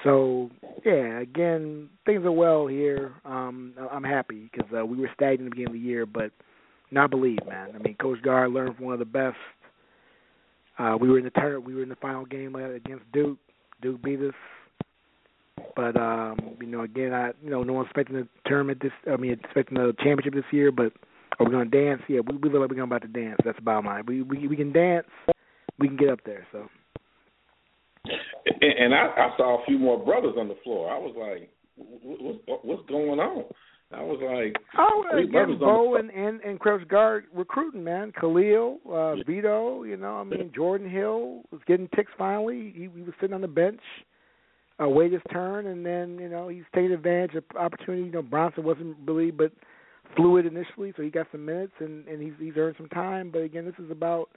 so 0.04 0.50
yeah, 0.84 1.20
again, 1.20 1.88
things 2.06 2.26
are 2.26 2.32
well 2.32 2.66
here. 2.66 3.14
Um, 3.26 3.74
I'm 3.92 4.04
happy 4.04 4.50
because 4.52 4.72
uh, 4.76 4.86
we 4.86 4.98
were 4.98 5.10
stagnant 5.14 5.42
at 5.42 5.46
the 5.46 5.50
beginning 5.52 5.68
of 5.68 5.74
the 5.74 5.88
year, 5.88 6.06
but 6.08 6.32
not 6.90 7.10
believe, 7.12 7.46
man. 7.48 7.70
I 7.76 7.78
mean, 7.80 7.96
Coach 7.96 8.22
Gard 8.24 8.52
learned 8.52 8.76
from 8.76 8.86
one 8.86 8.94
of 8.94 9.00
the 9.00 9.06
best. 9.06 9.38
Uh, 10.78 10.98
we 11.00 11.10
were 11.10 11.18
in 11.18 11.26
the 11.26 11.32
tur- 11.32 11.60
we 11.60 11.74
were 11.74 11.84
in 11.84 11.90
the 11.90 11.96
final 11.96 12.26
game 12.26 12.56
uh, 12.56 12.72
against 12.72 13.12
Duke. 13.12 13.40
Duke 13.82 14.02
beat 14.04 14.20
us, 14.20 14.34
but 15.76 15.96
um, 15.96 16.38
you 16.60 16.68
know, 16.68 16.82
again, 16.82 17.14
I 17.14 17.32
you 17.44 17.50
know, 17.50 17.64
no 17.64 17.74
one's 17.74 17.88
expecting 17.88 18.16
the 18.16 18.28
tournament 18.46 18.82
this. 18.82 18.92
I 19.12 19.18
mean, 19.18 19.34
expecting 19.34 19.78
the 19.78 19.94
championship 20.04 20.34
this 20.34 20.52
year, 20.52 20.72
but 20.72 20.94
are 21.40 21.46
we 21.46 21.52
gonna 21.52 21.66
dance? 21.66 22.02
Yeah, 22.08 22.22
we, 22.28 22.38
we 22.38 22.50
look 22.50 22.62
like 22.62 22.72
we're 22.72 22.84
about 22.84 23.02
to 23.04 23.08
dance. 23.08 23.38
That's 23.44 23.60
about 23.60 23.84
mine. 23.84 24.04
We 24.08 24.22
we 24.22 24.48
we 24.48 24.56
can 24.56 24.72
dance. 24.72 25.08
We 25.80 25.88
can 25.88 25.98
get 25.98 26.10
up 26.10 26.20
there. 26.26 26.48
So. 26.52 26.68
And, 28.46 28.74
and 28.80 28.94
I, 28.96 29.08
I 29.18 29.34
saw 29.38 29.62
a 29.62 29.66
few 29.66 29.78
more 29.78 30.04
brothers 30.04 30.36
on 30.38 30.48
the 30.48 30.58
floor. 30.64 30.90
I 30.90 30.98
was 30.98 31.14
like, 31.18 31.50
what, 31.76 32.42
what, 32.46 32.66
what's 32.66 32.90
going 32.90 33.20
on? 33.20 33.46
I 33.92 34.02
was 34.02 34.20
like, 34.22 34.56
Oh, 34.78 35.06
again, 35.18 35.58
Bo 35.60 35.94
the 35.94 36.00
and 36.00 36.10
and 36.10 36.42
and 36.42 36.60
Coach 36.62 36.88
Gard 36.90 37.26
recruiting, 37.34 37.84
man. 37.84 38.12
Khalil, 38.20 38.80
uh, 38.86 39.16
Vitto, 39.26 39.88
you 39.88 39.96
know, 39.96 40.18
I 40.18 40.24
mean, 40.24 40.52
Jordan 40.54 40.90
Hill 40.90 41.44
was 41.52 41.62
getting 41.68 41.88
ticks 41.96 42.12
finally. 42.18 42.74
He, 42.76 42.90
he 42.94 43.02
was 43.02 43.14
sitting 43.22 43.34
on 43.34 43.42
the 43.42 43.48
bench, 43.48 43.80
uh, 44.82 44.90
wait 44.90 45.14
his 45.14 45.22
turn, 45.32 45.68
and 45.68 45.86
then 45.86 46.20
you 46.20 46.28
know 46.28 46.50
he's 46.50 46.66
taking 46.76 46.92
advantage 46.92 47.36
of 47.36 47.44
opportunity. 47.58 48.04
You 48.04 48.12
know, 48.12 48.22
Bronson 48.22 48.66
wasn't 48.66 48.98
really, 49.06 49.32
but 49.32 49.54
fluid 50.16 50.46
initially, 50.46 50.94
so 50.96 51.04
he 51.04 51.10
got 51.10 51.28
some 51.32 51.46
minutes 51.46 51.74
and 51.80 52.08
and 52.08 52.22
he's 52.22 52.34
he's 52.40 52.58
earned 52.58 52.76
some 52.78 52.90
time. 52.90 53.32
But 53.32 53.40
again, 53.44 53.66
this 53.66 53.76
is 53.84 53.90
about 53.90 54.30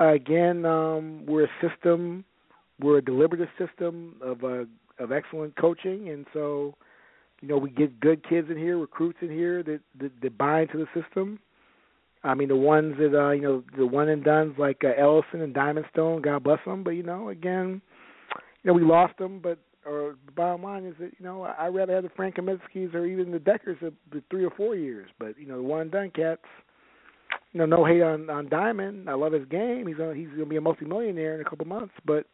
uh, 0.00 0.14
again, 0.14 0.64
um, 0.64 1.24
we're 1.26 1.44
a 1.44 1.50
system, 1.68 2.24
we're 2.80 2.98
a 2.98 3.04
deliberative 3.04 3.48
system 3.58 4.16
of 4.22 4.42
uh, 4.44 4.64
of 4.98 5.12
excellent 5.12 5.56
coaching, 5.56 6.08
and 6.08 6.26
so 6.32 6.74
you 7.42 7.48
know 7.48 7.58
we 7.58 7.70
get 7.70 8.00
good 8.00 8.26
kids 8.26 8.48
in 8.50 8.56
here, 8.56 8.78
recruits 8.78 9.18
in 9.20 9.28
here 9.28 9.62
that 9.64 9.80
that, 10.00 10.12
that 10.22 10.38
buy 10.38 10.62
into 10.62 10.78
the 10.78 11.02
system. 11.02 11.38
I 12.24 12.34
mean, 12.34 12.48
the 12.48 12.56
ones 12.56 12.94
that 12.98 13.18
uh, 13.18 13.32
you 13.32 13.42
know, 13.42 13.64
the 13.76 13.86
one 13.86 14.08
and 14.08 14.24
duns 14.24 14.54
like 14.56 14.82
uh, 14.84 14.98
Ellenson 14.98 15.42
and 15.42 15.52
Diamond 15.52 15.86
Stone, 15.92 16.22
God 16.22 16.44
bless 16.44 16.60
them. 16.64 16.84
But 16.84 16.90
you 16.90 17.02
know, 17.02 17.28
again, 17.30 17.82
you 18.62 18.68
know, 18.68 18.72
we 18.72 18.82
lost 18.82 19.18
them. 19.18 19.40
But 19.42 19.58
or 19.84 20.14
the 20.24 20.32
bottom 20.32 20.62
line 20.62 20.84
is 20.84 20.94
that 21.00 21.10
you 21.18 21.24
know, 21.24 21.42
I 21.42 21.66
I'd 21.66 21.74
rather 21.74 21.94
have 21.94 22.04
the 22.04 22.10
Frank 22.10 22.36
Kaminsky's 22.36 22.94
or 22.94 23.06
even 23.06 23.32
the 23.32 23.38
Dekkers 23.38 23.82
of 23.82 23.92
the 24.12 24.22
three 24.30 24.44
or 24.44 24.50
four 24.50 24.76
years. 24.76 25.10
But 25.18 25.36
you 25.38 25.46
know, 25.46 25.56
the 25.56 25.62
one 25.64 25.82
and 25.82 25.90
done 25.90 26.10
cats. 26.14 26.42
You 27.52 27.58
know, 27.58 27.66
no 27.66 27.84
hate 27.84 28.02
on 28.02 28.30
on 28.30 28.48
Diamond. 28.48 29.10
I 29.10 29.14
love 29.14 29.32
his 29.32 29.46
game. 29.48 29.86
He's 29.88 29.96
gonna, 29.96 30.14
he's 30.14 30.28
going 30.28 30.40
to 30.40 30.46
be 30.46 30.56
a 30.56 30.60
multimillionaire 30.60 31.34
in 31.34 31.40
a 31.40 31.48
couple 31.48 31.66
months. 31.66 31.94
But 32.06 32.26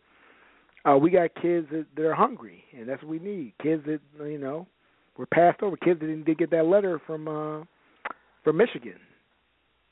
uh, 0.85 0.97
we 0.97 1.11
got 1.11 1.35
kids 1.35 1.67
that, 1.73 1.87
that 1.97 2.05
are 2.05 2.15
hungry, 2.15 2.62
and 2.77 2.88
that's 2.88 3.03
what 3.03 3.11
we 3.11 3.19
need. 3.19 3.55
Kids 3.61 3.83
that 3.87 4.00
you 4.29 4.38
know 4.38 4.67
were 5.18 5.26
passed 5.26 5.62
over. 5.62 5.76
Kids 5.76 6.00
didn't 6.00 6.25
did 6.25 6.38
get 6.38 6.50
that 6.52 6.64
letter 6.64 7.00
from 7.06 7.28
uh, 7.28 7.64
from 8.44 8.56
Michigan. 8.56 8.94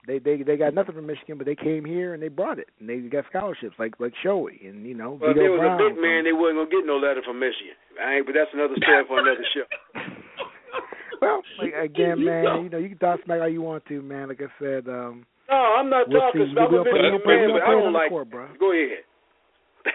They 0.07 0.19
they 0.21 0.41
they 0.43 0.57
got 0.57 0.73
nothing 0.73 0.95
from 0.95 1.07
Michigan, 1.07 1.37
but 1.37 1.47
they 1.47 1.57
came 1.57 1.85
here 1.85 2.15
and 2.15 2.23
they 2.23 2.29
brought 2.29 2.59
it, 2.61 2.69
and 2.79 2.89
they 2.89 2.99
got 3.11 3.25
scholarships 3.29 3.75
like 3.79 3.99
like 3.99 4.13
Shoei 4.25 4.63
and 4.69 4.87
you 4.87 4.95
know 4.95 5.19
Well, 5.21 5.31
if 5.31 5.37
Vito 5.37 5.43
there 5.43 5.51
was 5.51 5.59
Brown 5.67 5.81
a 5.83 5.91
big 5.91 5.99
man, 6.01 6.23
they 6.25 6.33
wasn't 6.33 6.63
gonna 6.63 6.71
get 6.71 6.87
no 6.87 6.97
letter 6.97 7.23
from 7.27 7.41
Michigan. 7.43 7.75
I 7.99 8.15
ain't, 8.23 8.27
but 8.27 8.33
that's 8.39 8.55
another 8.55 8.79
story 8.79 9.03
for 9.11 9.19
another 9.19 9.43
show. 9.55 9.67
Well, 11.21 11.43
like, 11.59 11.73
again, 11.75 12.23
man, 12.25 12.63
you 12.65 12.69
know 12.71 12.79
you 12.79 12.91
can 12.91 12.99
talk 12.99 13.19
smack 13.25 13.41
all 13.41 13.49
you 13.49 13.63
want 13.63 13.85
to, 13.87 14.03
man. 14.03 14.29
Like 14.29 14.41
I 14.41 14.53
said, 14.63 14.87
um, 14.87 15.25
No, 15.51 15.57
I'm 15.57 15.89
not 15.91 16.07
We'll 16.09 16.21
talking 16.21 16.47
see. 16.47 16.53
about 16.53 16.71
We'll 16.71 16.83
a 16.83 16.85
play- 16.85 17.03
Michigan 17.03 17.21
man, 17.27 17.49
but 17.51 17.63
I 17.63 17.67
play 17.67 17.81
don't 17.83 17.93
like. 17.93 18.11
court, 18.11 18.31
bro. 18.31 18.47
Go 18.61 18.71
ahead. 18.73 19.03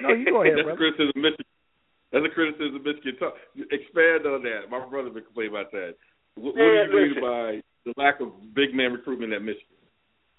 no, 0.01 0.09
you 0.11 0.25
go 0.25 0.41
ahead, 0.43 0.57
That's 0.57 0.61
a 0.61 0.75
brother. 0.75 0.81
criticism 0.81 1.21
Michigan. 1.21 1.45
That's 2.11 2.25
a 2.25 2.29
criticism 2.29 2.83
Michigan. 2.83 3.15
Talk, 3.19 3.35
expand 3.71 4.27
on 4.27 4.43
that. 4.43 4.69
My 4.69 4.83
brother 4.85 5.09
been 5.09 5.23
complaining 5.23 5.55
about 5.55 5.71
that. 5.71 5.95
What, 6.35 6.55
what 6.55 6.59
do 6.59 6.97
you 6.97 7.15
mean 7.15 7.21
by 7.23 7.61
the 7.85 7.93
lack 7.95 8.19
of 8.19 8.31
big 8.53 8.75
man 8.75 8.91
recruitment 8.91 9.33
at 9.33 9.41
Michigan? 9.41 9.79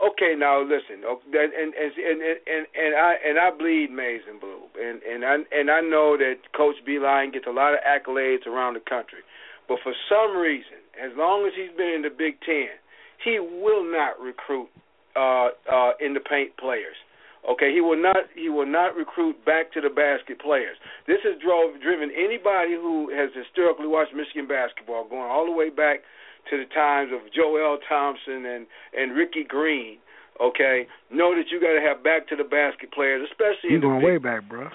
Okay, 0.02 0.34
now 0.36 0.60
listen, 0.60 1.06
and 1.06 1.52
and 1.54 1.72
and 1.78 2.18
and 2.20 2.66
and 2.74 2.92
I 2.96 3.14
and 3.24 3.38
I 3.38 3.50
bleed 3.56 3.90
maize 3.92 4.22
and 4.28 4.40
blue, 4.40 4.66
and 4.74 5.00
and 5.02 5.24
I 5.24 5.36
and 5.52 5.70
I 5.70 5.80
know 5.80 6.16
that 6.18 6.50
Coach 6.56 6.76
Beilein 6.86 7.32
gets 7.32 7.46
a 7.46 7.52
lot 7.52 7.72
of 7.72 7.80
accolades 7.86 8.46
around 8.46 8.74
the 8.74 8.80
country, 8.80 9.20
but 9.68 9.78
for 9.82 9.92
some 10.10 10.36
reason, 10.36 10.82
as 10.98 11.12
long 11.16 11.46
as 11.46 11.52
he's 11.54 11.70
been 11.76 11.94
in 11.94 12.02
the 12.02 12.10
Big 12.10 12.40
Ten, 12.42 12.74
he 13.22 13.38
will 13.38 13.84
not 13.84 14.18
recruit 14.18 14.68
uh 15.14 15.54
uh 15.70 15.92
in 16.00 16.14
the 16.14 16.20
paint 16.20 16.56
players. 16.56 16.98
Okay, 17.42 17.74
he 17.74 17.80
will 17.80 18.00
not 18.00 18.30
he 18.34 18.48
will 18.48 18.66
not 18.66 18.94
recruit 18.94 19.34
back 19.44 19.72
to 19.72 19.80
the 19.80 19.90
basket 19.90 20.38
players. 20.40 20.76
This 21.08 21.18
has 21.24 21.34
drove 21.42 21.80
driven 21.82 22.10
anybody 22.14 22.74
who 22.78 23.10
has 23.10 23.30
historically 23.34 23.88
watched 23.88 24.14
Michigan 24.14 24.46
basketball 24.46 25.08
going 25.08 25.26
all 25.26 25.44
the 25.46 25.52
way 25.52 25.68
back 25.68 26.06
to 26.50 26.56
the 26.56 26.66
times 26.72 27.10
of 27.12 27.20
Joel 27.34 27.78
Thompson 27.88 28.46
and 28.46 28.66
and 28.94 29.16
Ricky 29.16 29.42
Green. 29.42 29.98
Okay, 30.40 30.86
know 31.10 31.34
that 31.34 31.50
you 31.50 31.60
got 31.60 31.74
to 31.74 31.82
have 31.82 32.02
back 32.02 32.26
to 32.30 32.36
the 32.36 32.44
basket 32.46 32.90
players, 32.94 33.26
especially 33.30 33.74
You 33.74 33.80
going 33.82 34.00
big, 34.00 34.06
way 34.06 34.18
back, 34.18 34.48
bro. 34.48 34.70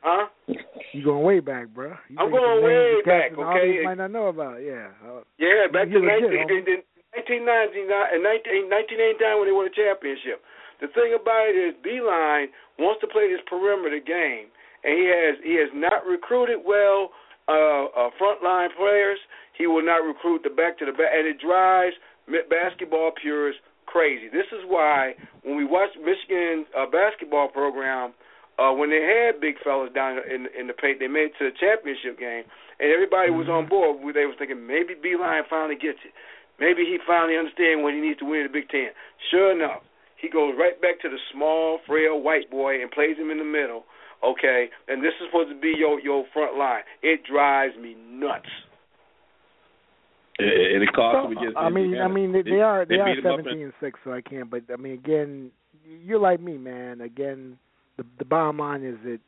huh? 0.00 0.28
You 0.92 1.04
going 1.04 1.24
way 1.24 1.40
back, 1.40 1.68
bro. 1.74 1.96
You 2.08 2.16
I'm 2.20 2.30
going 2.30 2.62
way 2.64 3.00
back, 3.04 3.32
cats 3.32 3.34
and 3.36 3.44
all 3.44 3.56
okay? 3.56 3.72
these 3.80 3.84
might 3.84 3.98
not 3.98 4.12
know 4.12 4.28
about. 4.28 4.60
It. 4.60 4.70
Yeah. 4.70 4.88
Uh, 5.02 5.20
Yeah, 5.36 5.66
back 5.72 5.88
You 5.88 6.00
to 6.00 6.06
legit, 6.06 6.30
19, 6.30 6.68
in, 6.68 6.78
in 6.78 6.80
1999 7.16 7.90
and 8.12 8.22
19, 8.22 8.70
1989 8.70 9.38
when 9.40 9.46
they 9.48 9.56
won 9.56 9.66
a 9.66 9.74
championship. 9.74 10.44
The 10.80 10.88
thing 10.94 11.14
about 11.14 11.50
it 11.50 11.58
is, 11.58 11.74
Beilein 11.82 12.54
wants 12.78 13.00
to 13.02 13.08
play 13.10 13.26
this 13.26 13.42
perimeter 13.46 13.98
game, 13.98 14.46
and 14.84 14.92
he 14.94 15.06
has 15.10 15.34
he 15.42 15.54
has 15.58 15.70
not 15.74 16.06
recruited 16.06 16.62
well 16.64 17.10
uh, 17.48 17.90
uh, 17.90 18.10
frontline 18.14 18.70
players. 18.78 19.18
He 19.56 19.66
will 19.66 19.84
not 19.84 20.06
recruit 20.06 20.42
the 20.46 20.54
back 20.54 20.78
to 20.78 20.86
the 20.86 20.92
back, 20.92 21.10
and 21.10 21.26
it 21.26 21.42
drives 21.42 21.96
basketball 22.46 23.10
purists 23.20 23.60
crazy. 23.86 24.28
This 24.28 24.46
is 24.52 24.62
why 24.68 25.14
when 25.42 25.56
we 25.56 25.64
watch 25.64 25.90
Michigan 25.98 26.66
uh, 26.76 26.86
basketball 26.86 27.48
program, 27.48 28.12
uh, 28.58 28.70
when 28.70 28.90
they 28.90 29.02
had 29.02 29.40
big 29.40 29.56
fellas 29.64 29.90
down 29.94 30.18
in 30.22 30.46
in 30.54 30.66
the 30.68 30.76
paint, 30.76 31.00
they 31.00 31.08
made 31.08 31.34
it 31.34 31.38
to 31.42 31.50
the 31.50 31.56
championship 31.58 32.20
game, 32.20 32.44
and 32.78 32.92
everybody 32.92 33.30
was 33.34 33.48
on 33.48 33.66
board. 33.66 33.98
They 34.14 34.30
was 34.30 34.36
thinking 34.38 34.62
maybe 34.66 34.94
Beilein 34.94 35.42
finally 35.50 35.74
gets 35.74 35.98
it. 36.04 36.14
Maybe 36.60 36.82
he 36.82 36.98
finally 37.06 37.38
understands 37.38 37.82
what 37.82 37.94
he 37.94 38.00
needs 38.02 38.18
to 38.18 38.26
win 38.26 38.42
the 38.42 38.52
Big 38.52 38.68
Ten. 38.68 38.90
Sure 39.30 39.54
enough, 39.54 39.86
he 40.20 40.28
goes 40.28 40.54
right 40.58 40.80
back 40.80 41.00
to 41.02 41.08
the 41.08 41.18
small, 41.32 41.78
frail 41.86 42.20
white 42.20 42.50
boy 42.50 42.80
and 42.80 42.90
plays 42.90 43.16
him 43.16 43.30
in 43.30 43.38
the 43.38 43.44
middle. 43.44 43.84
Okay, 44.24 44.66
and 44.88 45.02
this 45.02 45.12
is 45.20 45.28
supposed 45.28 45.50
to 45.50 45.60
be 45.60 45.72
your 45.76 46.00
your 46.00 46.24
front 46.32 46.58
line. 46.58 46.82
It 47.02 47.20
drives 47.24 47.76
me 47.76 47.94
nuts. 48.10 48.48
And 50.40 50.82
it 50.82 50.92
costs 50.92 51.34
so, 51.34 51.58
I 51.58 51.68
mean, 51.68 51.98
I 51.98 52.06
mean, 52.06 52.32
they, 52.32 52.42
they 52.42 52.60
are 52.60 52.84
they, 52.84 52.94
they 52.94 53.00
are 53.00 53.14
seventeen 53.22 53.62
and 53.62 53.72
six, 53.80 53.98
so 54.04 54.12
I 54.12 54.20
can't. 54.20 54.48
But 54.48 54.62
I 54.72 54.76
mean, 54.76 54.92
again, 54.92 55.50
you're 55.84 56.20
like 56.20 56.40
me, 56.40 56.58
man. 56.58 57.00
Again, 57.00 57.58
the 57.96 58.04
the 58.18 58.24
bottom 58.24 58.58
line 58.58 58.84
is 58.84 58.96
that 59.04 59.18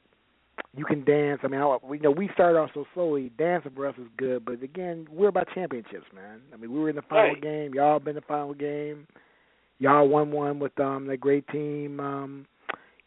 you 0.77 0.85
can 0.85 1.05
dance. 1.05 1.41
I 1.43 1.49
mean, 1.49 1.61
I, 1.61 1.79
we 1.83 1.99
you 1.99 2.03
know 2.03 2.13
we 2.13 2.29
started 2.35 2.59
off 2.59 2.71
so 2.75 2.85
slowly. 2.95 3.33
Dancing 3.39 3.73
for 3.75 3.89
us 3.89 3.95
is 3.99 4.07
good, 4.17 4.45
but 4.45 4.63
again, 4.63 5.07
we're 5.11 5.29
about 5.29 5.49
championships, 5.53 6.07
man. 6.15 6.41
I 6.53 6.57
mean, 6.57 6.73
we 6.73 6.79
were 6.79 6.91
in 6.91 6.97
the 6.97 7.03
final 7.03 7.35
right. 7.35 7.43
game. 7.43 7.75
Y'all 7.75 7.99
been 7.99 8.11
in 8.11 8.17
the 8.17 8.23
final 8.23 8.55
game. 8.55 9.07
Y'all 9.81 10.07
won 10.07 10.31
one 10.31 10.61
with 10.61 10.79
um 10.79 11.07
that 11.09 11.21
great 11.21 11.47
team, 11.49 11.99
um, 11.99 12.47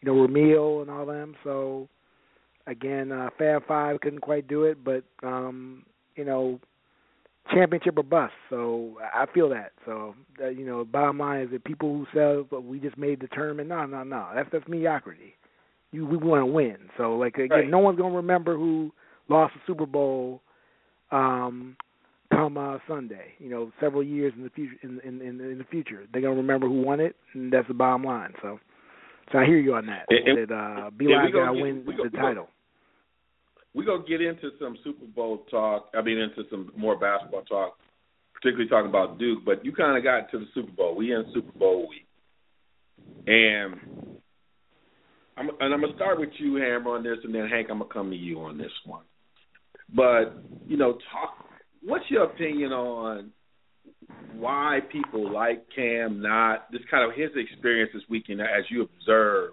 you 0.00 0.06
know, 0.06 0.14
Rumeal 0.14 0.82
and 0.82 0.90
all 0.90 1.06
them. 1.06 1.34
So 1.42 1.88
again, 2.66 3.12
uh, 3.12 3.30
Fab 3.38 3.66
Five 3.66 4.00
couldn't 4.00 4.20
quite 4.20 4.48
do 4.48 4.64
it, 4.64 4.84
but 4.84 5.04
um, 5.22 5.84
you 6.16 6.24
know, 6.24 6.60
championship 7.52 7.96
or 7.96 8.02
bust. 8.02 8.32
So 8.50 8.98
I 9.00 9.26
feel 9.32 9.48
that. 9.50 9.72
So 9.86 10.14
uh, 10.42 10.48
you 10.48 10.66
know, 10.66 10.84
bottom 10.84 11.18
line 11.18 11.42
is 11.42 11.50
that 11.52 11.64
people 11.64 11.90
who 11.90 12.06
sell, 12.12 12.44
but 12.50 12.64
we 12.64 12.80
just 12.80 12.98
made 12.98 13.20
the 13.20 13.28
tournament. 13.28 13.68
No, 13.68 13.86
no, 13.86 14.02
no. 14.02 14.28
That's 14.34 14.48
that's 14.52 14.68
mediocrity. 14.68 15.34
You 15.92 16.06
we 16.06 16.16
want 16.16 16.40
to 16.40 16.46
win. 16.46 16.76
So 16.96 17.16
like 17.16 17.36
again, 17.36 17.50
right. 17.50 17.70
no 17.70 17.78
one's 17.78 17.98
gonna 17.98 18.16
remember 18.16 18.56
who 18.56 18.92
lost 19.28 19.54
the 19.54 19.60
Super 19.66 19.86
Bowl. 19.86 20.42
Um, 21.12 21.76
come 22.34 22.56
uh, 22.56 22.78
Sunday, 22.88 23.32
you 23.38 23.48
know, 23.48 23.72
several 23.80 24.02
years 24.02 24.32
in 24.36 24.44
the 24.44 24.50
future. 24.50 24.76
In, 24.82 25.00
in 25.04 25.20
in 25.20 25.40
in 25.40 25.58
the 25.58 25.64
future, 25.64 26.04
they're 26.12 26.22
gonna 26.22 26.34
remember 26.34 26.66
who 26.66 26.82
won 26.82 27.00
it, 27.00 27.16
and 27.32 27.52
that's 27.52 27.68
the 27.68 27.74
bottom 27.74 28.04
line. 28.04 28.32
So, 28.42 28.58
so 29.32 29.38
I 29.38 29.46
hear 29.46 29.58
you 29.58 29.74
on 29.74 29.86
that. 29.86 30.06
And, 30.08 30.48
that 30.48 30.54
uh, 30.54 30.90
Beilein 30.90 31.32
gotta 31.32 31.52
win 31.52 31.84
we 31.86 31.94
the 31.96 32.16
title 32.16 32.48
we're 33.74 33.84
gonna 33.84 34.04
get 34.08 34.20
into 34.20 34.50
some 34.60 34.78
Super 34.84 35.04
Bowl 35.04 35.44
talk. 35.50 35.90
I 35.94 36.02
mean, 36.02 36.18
into 36.18 36.48
some 36.48 36.72
more 36.76 36.96
basketball 36.96 37.42
talk, 37.42 37.76
particularly 38.32 38.68
talking 38.68 38.88
about 38.88 39.18
Duke. 39.18 39.44
But 39.44 39.64
you 39.64 39.72
kind 39.72 39.98
of 39.98 40.04
got 40.04 40.30
to 40.30 40.38
the 40.38 40.46
Super 40.54 40.72
Bowl. 40.72 40.94
We 40.94 41.12
in 41.12 41.24
Super 41.34 41.58
Bowl 41.58 41.88
week, 41.88 42.06
and 43.26 43.74
I'm 45.36 45.50
and 45.60 45.74
I'm 45.74 45.80
gonna 45.80 45.96
start 45.96 46.20
with 46.20 46.30
you, 46.38 46.54
Hammer, 46.54 46.96
on 46.96 47.02
this, 47.02 47.18
and 47.24 47.34
then 47.34 47.48
Hank, 47.48 47.66
I'm 47.68 47.78
gonna 47.78 47.92
come 47.92 48.10
to 48.10 48.16
you 48.16 48.40
on 48.40 48.56
this 48.56 48.72
one. 48.86 49.04
But 49.94 50.40
you 50.66 50.76
know, 50.76 50.92
talk. 51.12 51.44
What's 51.84 52.04
your 52.10 52.24
opinion 52.24 52.72
on 52.72 53.30
why 54.34 54.80
people 54.90 55.32
like 55.32 55.66
Cam 55.74 56.20
not 56.20 56.70
this 56.72 56.80
kind 56.90 57.08
of 57.08 57.16
his 57.16 57.30
experience 57.36 57.90
this 57.94 58.02
weekend 58.08 58.40
as 58.40 58.64
you 58.70 58.82
observe, 58.82 59.52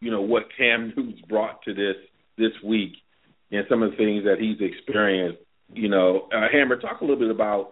you 0.00 0.10
know, 0.10 0.22
what 0.22 0.44
Cam 0.56 0.92
Newton's 0.96 1.20
brought 1.28 1.62
to 1.62 1.74
this 1.74 1.96
this 2.36 2.52
week 2.64 2.92
and 3.50 3.64
some 3.68 3.82
of 3.82 3.92
the 3.92 3.96
things 3.96 4.24
that 4.24 4.36
he's 4.40 4.58
experienced. 4.60 5.40
You 5.72 5.88
know, 5.88 6.28
uh, 6.34 6.46
Hammer, 6.52 6.76
talk 6.76 7.00
a 7.00 7.04
little 7.04 7.18
bit 7.18 7.30
about 7.30 7.70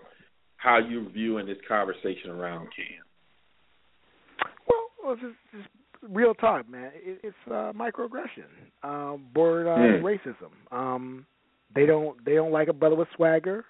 how 0.56 0.78
you're 0.78 1.08
viewing 1.10 1.46
this 1.46 1.58
conversation 1.68 2.30
around 2.30 2.68
Cam. 2.76 3.02
Well, 5.02 5.16
just, 5.16 5.34
just 5.52 5.68
real 6.08 6.34
talk, 6.34 6.68
man. 6.68 6.92
It, 6.94 7.20
it's 7.24 7.36
uh, 7.48 7.72
microaggression, 7.74 9.18
borderline 9.34 10.00
mm. 10.00 10.02
racism. 10.02 10.74
Um, 10.74 11.26
they 11.74 11.86
don't 11.86 12.22
they 12.24 12.34
don't 12.34 12.52
like 12.52 12.68
a 12.68 12.72
brother 12.72 12.96
with 12.96 13.08
swagger. 13.16 13.64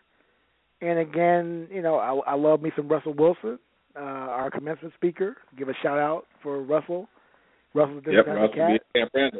And 0.83 0.99
again, 0.99 1.68
you 1.71 1.81
know, 1.81 1.97
I, 1.97 2.33
I 2.33 2.35
love 2.35 2.61
me 2.61 2.73
some 2.75 2.88
Russell 2.88 3.14
Wilson, 3.14 3.59
uh, 3.97 4.01
our 4.01 4.51
commencement 4.51 4.92
speaker. 4.95 5.37
Give 5.57 5.68
a 5.68 5.75
shout 5.81 5.99
out 5.99 6.27
for 6.42 6.61
Russell. 6.61 7.09
Russell's 7.73 8.05
this 8.05 8.14
yep, 8.14 8.27
kind 8.27 8.38
Russell 8.38 8.62
of 8.64 8.81
cat. 8.92 9.12
Camp 9.14 9.35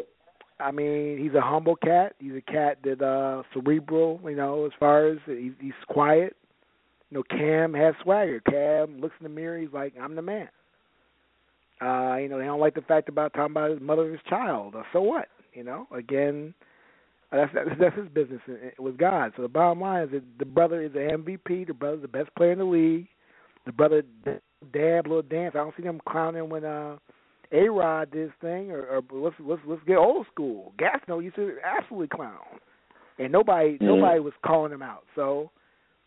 I 0.61 0.71
mean, 0.71 1.19
he's 1.19 1.35
a 1.35 1.41
humble 1.41 1.75
cat. 1.75 2.15
He's 2.21 2.35
a 2.37 2.41
cat 2.41 2.79
that 2.85 3.03
uh 3.03 3.43
cerebral, 3.53 4.21
you 4.25 4.37
know, 4.37 4.65
as 4.67 4.73
far 4.79 5.09
as 5.09 5.19
he's, 5.27 5.53
he's 5.61 5.73
quiet. 5.89 6.37
You 7.11 7.19
know, 7.19 7.25
Cam 7.29 7.75
has 7.75 7.95
swagger. 8.03 8.41
Cam 8.49 9.01
looks 9.01 9.17
in 9.19 9.25
the 9.25 9.29
mirror. 9.29 9.59
He's 9.59 9.73
like, 9.73 9.95
I'm 10.01 10.15
the 10.15 10.23
man. 10.23 10.49
Uh, 11.81 12.17
you 12.17 12.29
know, 12.29 12.39
they 12.39 12.45
don't 12.45 12.61
like 12.61 12.77
the 12.77 12.83
fact 12.83 13.09
about 13.09 13.35
talking 13.35 13.51
about 13.51 13.73
his 13.73 13.81
mother 13.81 14.05
and 14.05 14.13
his 14.13 14.21
child. 14.29 14.77
Uh, 14.77 14.85
so 14.93 15.01
what? 15.03 15.27
You 15.53 15.65
know, 15.65 15.89
again, 15.93 16.55
that's 17.33 17.53
that's, 17.55 17.71
that's 17.81 17.97
his 17.97 18.09
business 18.09 18.41
with 18.79 18.99
God. 18.99 19.33
So 19.37 19.43
the 19.43 19.49
bottom 19.49 19.81
line 19.81 20.05
is 20.05 20.11
that 20.13 20.23
the 20.39 20.45
brother 20.45 20.83
is 20.83 20.93
an 20.95 21.25
MVP. 21.25 21.67
The 21.67 21.75
brother's 21.75 22.03
the 22.03 22.09
best 22.09 22.35
player 22.37 22.53
in 22.53 22.59
the 22.59 22.65
league. 22.65 23.09
The 23.65 23.73
brother 23.73 24.03
dab 24.73 25.07
little 25.07 25.23
dance. 25.23 25.55
I 25.55 25.59
don't 25.59 25.75
see 25.77 25.83
them 25.83 26.01
clowning 26.09 26.49
when 26.49 26.65
uh 26.65 26.97
a 27.53 27.69
Rod 27.69 28.11
did 28.11 28.29
this 28.29 28.35
thing, 28.41 28.71
or, 28.71 28.83
or 28.87 29.03
let's 29.13 29.37
let's 29.41 29.63
let's 29.67 29.83
get 29.87 29.97
old 29.97 30.27
school. 30.33 30.73
Gastineau 30.79 31.23
used 31.23 31.37
to 31.37 31.57
absolutely 31.65 32.09
clown, 32.09 32.39
and 33.19 33.31
nobody 33.31 33.79
mm 33.79 33.83
nobody 33.83 34.21
was 34.21 34.33
calling 34.45 34.73
him 34.73 34.83
out. 34.83 35.05
So 35.15 35.51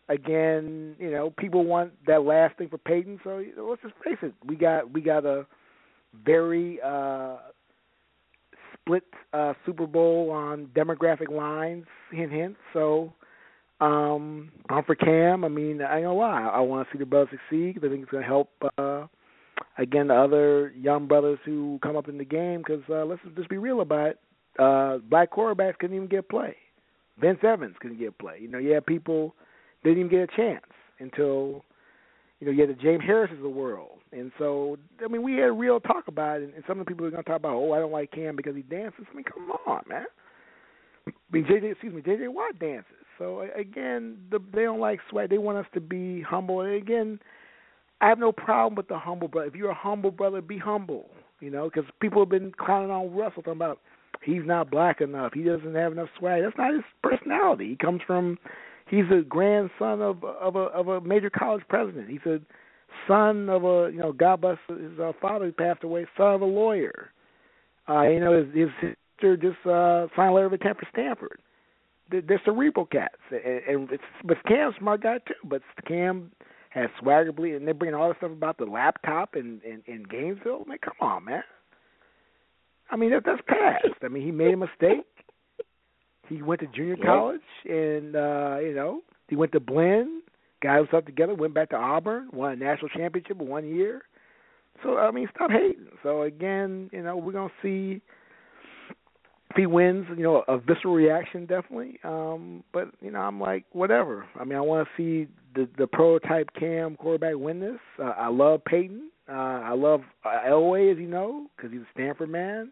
again, 0.08 0.96
you 0.98 1.10
know, 1.10 1.32
people 1.38 1.64
want 1.64 1.92
that 2.06 2.22
last 2.22 2.58
thing 2.58 2.68
for 2.68 2.78
Peyton. 2.78 3.20
So 3.24 3.42
let's 3.58 3.82
just 3.82 3.94
face 4.04 4.18
it, 4.22 4.34
we 4.44 4.56
got 4.56 4.92
we 4.92 5.00
got 5.00 5.24
a 5.24 5.46
very 6.24 6.80
uh 6.84 7.36
split 8.86 9.04
uh 9.32 9.54
Super 9.66 9.86
Bowl 9.86 10.30
on 10.30 10.66
demographic 10.74 11.30
lines. 11.30 11.86
Hint 12.12 12.32
hint. 12.32 12.56
So 12.72 13.12
um 13.80 14.52
I'm 14.70 14.84
for 14.84 14.94
Cam. 14.94 15.44
I 15.44 15.48
mean, 15.48 15.82
I 15.82 15.98
ain't 15.98 16.06
gonna. 16.06 16.50
I 16.54 16.60
want 16.60 16.88
to 16.88 16.92
see 16.92 16.98
the 16.98 17.06
brother 17.06 17.30
succeed 17.30 17.78
I 17.78 17.88
think 17.88 18.02
it's 18.02 18.10
gonna 18.10 18.24
help. 18.24 18.50
uh 18.78 19.06
again 19.78 20.08
the 20.08 20.14
other 20.14 20.70
young 20.76 21.06
brothers 21.06 21.38
who 21.44 21.78
come 21.82 21.96
up 21.96 22.08
in 22.08 22.18
the 22.18 22.24
game 22.24 22.62
because 22.66 22.82
uh, 22.90 23.04
let's 23.04 23.20
just 23.36 23.48
be 23.48 23.58
real 23.58 23.80
about 23.80 24.10
it. 24.10 24.18
Uh, 24.58 24.98
black 25.10 25.30
quarterbacks 25.30 25.78
couldn't 25.78 25.96
even 25.96 26.08
get 26.08 26.28
play. 26.28 26.56
Vince 27.20 27.38
Evans 27.42 27.76
couldn't 27.80 27.98
get 27.98 28.18
play. 28.18 28.38
You 28.40 28.48
know, 28.48 28.58
had 28.58 28.86
people 28.86 29.34
didn't 29.84 29.98
even 29.98 30.10
get 30.10 30.30
a 30.30 30.36
chance 30.36 30.64
until 30.98 31.64
you 32.40 32.46
know 32.46 32.52
you 32.52 32.60
had 32.60 32.70
the 32.70 32.82
James 32.82 33.02
Harris 33.04 33.30
of 33.32 33.40
the 33.40 33.48
world. 33.48 33.98
And 34.12 34.30
so 34.38 34.78
I 35.04 35.08
mean, 35.08 35.22
we 35.22 35.34
had 35.34 35.58
real 35.58 35.80
talk 35.80 36.08
about 36.08 36.40
it, 36.40 36.52
and, 36.54 36.64
some 36.66 36.78
of 36.78 36.86
the 36.86 36.90
people 36.90 37.06
are 37.06 37.10
going 37.10 37.22
to 37.22 37.28
talk 37.28 37.38
about, 37.38 37.54
oh, 37.54 37.72
I 37.72 37.78
don't 37.78 37.92
like 37.92 38.12
Cam 38.12 38.36
because 38.36 38.54
he 38.54 38.62
dances. 38.62 39.04
I 39.10 39.14
mean, 39.14 39.24
come 39.24 39.50
on, 39.66 39.82
man. 39.88 40.06
I 41.06 41.12
mean, 41.30 41.44
JJ, 41.44 41.72
excuse 41.72 41.92
me, 41.92 42.02
JJ 42.02 42.32
Watt 42.32 42.58
dances. 42.58 42.92
So 43.18 43.46
again, 43.56 44.18
the, 44.30 44.38
they 44.54 44.62
don't 44.62 44.80
like 44.80 45.00
sweat. 45.10 45.30
They 45.30 45.38
want 45.38 45.58
us 45.58 45.66
to 45.74 45.80
be 45.80 46.22
humble. 46.22 46.60
And 46.60 46.74
again, 46.74 47.18
I 48.00 48.08
have 48.08 48.18
no 48.18 48.32
problem 48.32 48.74
with 48.74 48.88
the 48.88 48.98
humble 48.98 49.28
brother. 49.28 49.48
If 49.48 49.54
you're 49.54 49.70
a 49.70 49.74
humble 49.74 50.10
brother, 50.10 50.40
be 50.42 50.58
humble. 50.58 51.06
You 51.40 51.50
know, 51.50 51.64
because 51.72 51.88
people 52.00 52.22
have 52.22 52.30
been 52.30 52.52
clowning 52.58 52.90
on 52.90 53.14
Russell 53.14 53.42
talking 53.42 53.52
about 53.52 53.80
he's 54.22 54.42
not 54.44 54.70
black 54.70 55.00
enough. 55.00 55.32
He 55.34 55.42
doesn't 55.42 55.74
have 55.74 55.92
enough 55.92 56.08
swag. 56.18 56.42
That's 56.42 56.56
not 56.56 56.72
his 56.74 56.82
personality. 57.02 57.68
He 57.68 57.76
comes 57.76 58.00
from. 58.06 58.38
He's 58.88 59.04
a 59.10 59.22
grandson 59.22 60.00
of 60.00 60.22
of 60.24 60.56
a 60.56 60.60
of 60.60 60.88
a 60.88 61.00
major 61.00 61.30
college 61.30 61.62
president. 61.68 62.08
He's 62.08 62.24
a 62.26 62.40
son 63.08 63.48
of 63.48 63.64
a 63.64 63.90
you 63.92 63.98
know 63.98 64.12
God 64.12 64.40
bless 64.40 64.58
his 64.68 64.98
uh, 65.00 65.12
father 65.20 65.46
who 65.46 65.52
passed 65.52 65.84
away, 65.84 66.06
son 66.16 66.34
of 66.34 66.42
a 66.42 66.46
lawyer. 66.46 67.10
Uh, 67.88 68.02
you 68.02 68.20
know 68.20 68.36
his, 68.44 68.54
his 68.54 68.68
sister 68.80 69.36
just 69.36 69.66
uh, 69.66 70.06
signed 70.16 70.30
a 70.30 70.32
letter 70.32 70.46
of 70.46 70.52
intent 70.52 70.78
for 70.78 70.86
Stanford. 70.92 71.40
They're, 72.10 72.22
they're 72.22 72.42
cerebral 72.44 72.86
cats, 72.86 73.16
and, 73.30 73.62
and 73.68 73.90
it's 73.90 74.02
but 74.24 74.36
Cam's 74.46 74.74
smart 74.78 75.02
guy 75.02 75.18
too. 75.26 75.34
But 75.44 75.62
Cam 75.88 76.30
has 76.76 76.90
swaggerly, 77.02 77.56
and 77.56 77.66
they're 77.66 77.74
bringing 77.74 77.94
all 77.94 78.08
this 78.08 78.18
stuff 78.18 78.30
about 78.30 78.58
the 78.58 78.66
laptop 78.66 79.34
in, 79.34 79.60
in, 79.64 79.82
in 79.86 80.04
Gainesville. 80.04 80.64
Man, 80.66 80.78
come 80.84 80.94
on, 81.00 81.24
man. 81.24 81.42
I 82.90 82.96
mean, 82.96 83.10
that, 83.10 83.24
that's 83.24 83.40
past. 83.48 83.98
I 84.02 84.08
mean, 84.08 84.22
he 84.22 84.30
made 84.30 84.54
a 84.54 84.58
mistake. 84.58 85.06
He 86.28 86.42
went 86.42 86.60
to 86.60 86.66
junior 86.68 86.96
college, 87.04 87.40
and 87.64 88.16
uh, 88.16 88.58
you 88.60 88.74
know, 88.74 89.02
he 89.28 89.36
went 89.36 89.52
to 89.52 89.60
Blinn, 89.60 90.22
got 90.62 90.78
himself 90.78 91.04
together, 91.04 91.34
went 91.34 91.54
back 91.54 91.70
to 91.70 91.76
Auburn, 91.76 92.28
won 92.32 92.52
a 92.52 92.56
national 92.56 92.88
championship 92.90 93.40
in 93.40 93.48
one 93.48 93.66
year. 93.66 94.02
So 94.82 94.98
I 94.98 95.10
mean, 95.10 95.28
stop 95.34 95.50
hating. 95.50 95.86
So 96.02 96.22
again, 96.22 96.90
you 96.92 97.02
know, 97.02 97.16
we're 97.16 97.32
gonna 97.32 97.52
see 97.62 98.00
if 99.50 99.56
he 99.56 99.66
wins, 99.66 100.06
you 100.16 100.22
know, 100.22 100.44
a 100.48 100.58
visceral 100.58 100.94
reaction 100.94 101.46
definitely. 101.46 101.98
Um, 102.04 102.62
but 102.72 102.88
you 103.00 103.10
know, 103.10 103.20
I'm 103.20 103.40
like, 103.40 103.64
whatever. 103.72 104.26
I 104.38 104.44
mean, 104.44 104.58
I 104.58 104.60
want 104.60 104.86
to 104.86 104.96
see 104.96 105.30
the 105.54 105.68
the 105.78 105.86
prototype 105.86 106.50
Cam 106.58 106.96
quarterback 106.96 107.36
win 107.36 107.60
this. 107.60 107.80
Uh, 107.98 108.12
I 108.16 108.28
love 108.28 108.64
Peyton. 108.64 109.10
Uh, 109.28 109.32
I 109.32 109.72
love 109.72 110.02
uh, 110.24 110.48
Elway, 110.48 110.92
as 110.92 110.98
you 110.98 111.08
know, 111.08 111.46
because 111.56 111.72
he's 111.72 111.80
a 111.80 111.86
Stanford 111.94 112.28
man. 112.30 112.70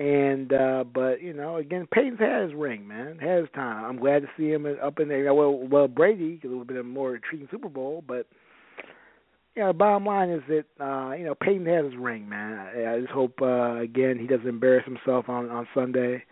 And 0.00 0.50
uh 0.54 0.84
but 0.84 1.20
you 1.20 1.34
know, 1.34 1.56
again, 1.56 1.86
Peyton's 1.92 2.20
had 2.20 2.44
his 2.44 2.54
ring, 2.54 2.88
man. 2.88 3.18
Had 3.18 3.40
his 3.40 3.50
time. 3.54 3.84
I'm 3.84 3.98
glad 3.98 4.22
to 4.22 4.28
see 4.34 4.48
him 4.50 4.66
up 4.82 4.98
in 4.98 5.08
there. 5.08 5.34
Well, 5.34 5.52
well, 5.70 5.88
Brady 5.88 6.36
because 6.36 6.50
it 6.50 6.54
would 6.54 6.60
have 6.60 6.68
been 6.68 6.76
a 6.78 6.82
more 6.82 7.16
intriguing 7.16 7.48
Super 7.50 7.68
Bowl, 7.68 8.02
but 8.08 8.26
you 9.54 9.62
know, 9.62 9.68
the 9.68 9.74
bottom 9.74 10.06
line 10.06 10.30
is 10.30 10.42
that 10.48 10.64
uh, 10.82 11.12
you 11.12 11.24
know 11.24 11.34
Peyton 11.34 11.66
has 11.66 11.84
his 11.84 11.96
ring, 11.96 12.26
man. 12.26 12.58
I, 12.58 12.94
I 12.94 13.00
just 13.00 13.12
hope 13.12 13.42
uh, 13.42 13.76
again 13.76 14.18
he 14.18 14.26
doesn't 14.26 14.48
embarrass 14.48 14.86
himself 14.86 15.28
on 15.28 15.50
on 15.50 15.68
Sunday, 15.74 16.24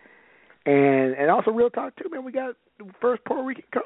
and 0.65 1.13
and 1.13 1.29
also 1.29 1.51
real 1.51 1.69
talk 1.69 1.95
too, 1.95 2.09
man. 2.09 2.23
We 2.23 2.31
got 2.31 2.55
the 2.79 2.89
first 2.99 3.23
Puerto 3.25 3.43
Rican 3.43 3.65
coach 3.71 3.83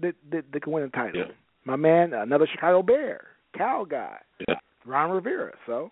that 0.00 0.14
that, 0.30 0.44
that 0.54 0.62
can 0.62 0.72
win 0.72 0.84
a 0.84 0.88
title. 0.88 1.20
Yeah. 1.20 1.32
My 1.66 1.76
man, 1.76 2.14
another 2.14 2.48
Chicago 2.50 2.82
Bear, 2.82 3.26
Cal 3.54 3.84
guy, 3.84 4.16
Yeah. 4.48 4.54
Ron 4.86 5.10
Rivera. 5.10 5.52
So, 5.66 5.90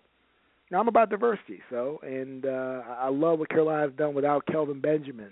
now 0.71 0.79
I'm 0.79 0.87
about 0.87 1.09
diversity. 1.09 1.61
So, 1.69 1.99
and 2.03 2.45
uh, 2.45 2.81
I 2.99 3.09
love 3.09 3.39
what 3.39 3.49
Carolina's 3.49 3.93
done 3.97 4.13
without 4.13 4.45
Kelvin 4.47 4.81
Benjamin, 4.81 5.31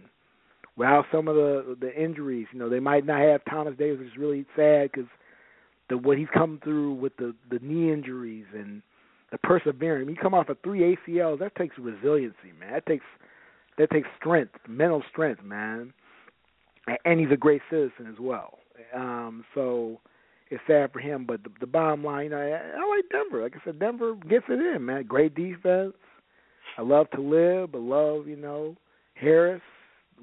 without 0.77 1.05
some 1.11 1.27
of 1.27 1.35
the 1.35 1.77
the 1.79 1.93
injuries. 1.95 2.47
You 2.53 2.59
know, 2.59 2.69
they 2.69 2.79
might 2.79 3.05
not 3.05 3.21
have 3.21 3.41
Thomas 3.49 3.75
Davis, 3.77 3.99
which 3.99 4.09
is 4.09 4.17
really 4.17 4.45
sad 4.55 4.91
because 4.91 5.09
the 5.89 5.97
what 5.97 6.17
he's 6.17 6.27
come 6.33 6.59
through 6.63 6.93
with 6.93 7.15
the 7.17 7.35
the 7.49 7.59
knee 7.61 7.91
injuries 7.91 8.45
and 8.53 8.81
the 9.31 9.37
perseverance. 9.39 10.05
When 10.05 10.15
you 10.15 10.21
come 10.21 10.33
off 10.33 10.49
of 10.49 10.57
three 10.63 10.95
ACLs, 11.07 11.39
that 11.39 11.55
takes 11.55 11.77
resiliency, 11.77 12.53
man. 12.59 12.73
That 12.73 12.85
takes 12.85 13.05
that 13.77 13.89
takes 13.91 14.07
strength, 14.19 14.53
mental 14.67 15.03
strength, 15.11 15.43
man. 15.43 15.93
And 17.03 17.19
he's 17.19 17.31
a 17.31 17.37
great 17.37 17.61
citizen 17.69 18.07
as 18.07 18.19
well. 18.19 18.59
Um, 18.93 19.43
so 19.55 19.99
it's 20.55 20.63
sad 20.67 20.91
for 20.93 20.99
him, 20.99 21.25
but 21.25 21.43
the, 21.43 21.49
the 21.59 21.67
bottom 21.67 22.03
line, 22.03 22.25
you 22.25 22.29
know, 22.31 22.37
I, 22.37 22.79
I 22.79 22.95
like 22.95 23.05
Denver. 23.11 23.43
Like 23.43 23.55
I 23.55 23.65
said, 23.65 23.79
Denver 23.79 24.15
gets 24.29 24.45
it 24.47 24.75
in, 24.75 24.85
man. 24.85 25.05
Great 25.05 25.35
defense. 25.35 25.93
I 26.77 26.81
love 26.81 27.09
to 27.11 27.21
live. 27.21 27.75
I 27.75 27.77
love, 27.77 28.27
you 28.27 28.37
know, 28.37 28.75
Harris, 29.15 29.61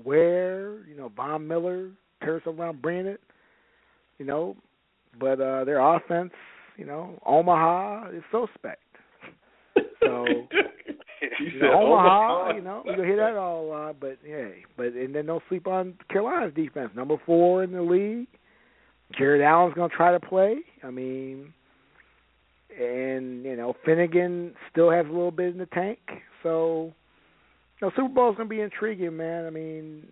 Ware, 0.05 0.85
you 0.87 0.97
know, 0.97 1.11
Von 1.15 1.47
Miller, 1.47 1.91
stuff 2.23 2.47
around, 2.47 2.85
it. 2.85 3.21
You 4.19 4.27
know, 4.27 4.57
but 5.21 5.41
uh 5.41 5.65
their 5.65 5.81
offense, 5.81 6.33
you 6.77 6.87
know, 6.87 7.19
Omaha 7.27 8.11
is 8.11 8.23
suspect. 8.31 8.81
So 10.01 10.25
you 11.41 11.47
you 11.53 11.61
know, 11.61 11.73
Omaha, 11.73 12.43
Omaha. 12.43 12.55
you 12.55 12.63
know, 12.63 12.83
you'll 12.87 13.05
hear 13.05 13.17
that 13.17 13.37
all 13.37 13.67
a 13.67 13.69
lot, 13.69 14.01
but 14.01 14.19
hey, 14.25 14.65
but 14.77 14.87
and 14.87 15.15
then 15.15 15.27
don't 15.27 15.43
sleep 15.49 15.67
on 15.67 15.95
Carolina's 16.09 16.55
defense, 16.55 16.91
number 16.95 17.17
four 17.27 17.65
in 17.65 17.73
the 17.73 17.83
league. 17.83 18.29
Jared 19.17 19.43
Allen's 19.43 19.75
going 19.75 19.91
to 19.91 19.97
try 19.97 20.13
to 20.13 20.21
play. 20.21 20.57
I 20.83 20.91
mean, 20.91 21.53
and 22.79 23.45
you 23.45 23.57
know 23.57 23.75
Finnegan 23.85 24.55
still 24.71 24.91
has 24.91 25.07
a 25.07 25.11
little 25.11 25.31
bit 25.31 25.53
in 25.53 25.59
the 25.59 25.67
tank, 25.67 25.99
so 26.43 26.93
you 27.81 27.87
know 27.87 27.93
Super 27.97 28.09
Bowl's 28.15 28.37
going 28.37 28.49
to 28.49 28.55
be 28.55 28.61
intriguing, 28.61 29.17
man. 29.17 29.47
I 29.47 29.51
mean, 29.51 30.07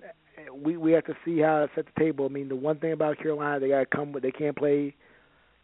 we 0.55 0.77
we 0.77 0.93
have 0.93 1.05
to 1.07 1.15
see 1.25 1.39
how 1.41 1.61
to 1.61 1.71
set 1.75 1.87
the 1.87 2.01
table. 2.01 2.27
I 2.27 2.29
mean, 2.29 2.49
the 2.49 2.57
one 2.57 2.79
thing 2.79 2.93
about 2.93 3.19
Carolina, 3.19 3.61
they 3.61 3.69
got 3.69 3.81
to 3.81 3.87
come 3.87 4.13
with 4.13 4.23
they 4.23 4.33
can't 4.33 4.57
play 4.57 4.95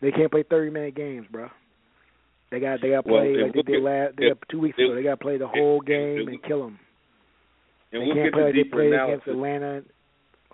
they 0.01 0.11
can't 0.11 0.31
play 0.31 0.43
thirty 0.43 0.71
minute 0.71 0.95
games, 0.95 1.27
bro. 1.31 1.49
They 2.51 2.61
got 2.61 2.81
they 2.81 2.91
got 2.91 3.05
to 3.05 3.13
Well, 3.13 3.23
play 3.23 3.35
and 3.35 3.43
like 3.43 3.53
they 3.55 3.63
did 3.63 3.83
last 3.83 4.15
they 4.17 4.29
got 4.29 4.39
two 4.51 4.61
weeks 4.61 4.79
ago. 4.79 4.95
They 4.95 5.03
got 5.03 5.19
to 5.19 5.25
play 5.25 5.37
the 5.37 5.49
whole 5.49 5.81
game 5.81 6.19
and- 6.21 6.29
and 6.29 6.43
kill 6.45 6.63
them. 6.65 6.79
And 7.93 8.03
They 8.03 8.07
we'll 8.07 8.15
can't 8.17 8.27
get 8.27 8.33
play 8.35 8.45
like 8.45 8.55
they 8.55 8.65
played 8.65 8.93
against 8.93 9.27
Atlanta. 9.29 9.83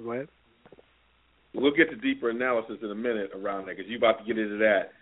Go 0.02 0.12
ahead. 0.12 0.28
We'll 1.54 1.74
get 1.74 1.90
to 1.90 1.96
deeper 1.96 2.30
analysis 2.30 2.78
in 2.82 2.90
a 2.90 2.94
minute 2.94 3.30
around 3.34 3.66
that 3.66 3.76
because 3.76 3.88
you're 3.88 3.98
about 3.98 4.18
to 4.18 4.24
get 4.24 4.38
into 4.38 4.58
that. 4.58 4.92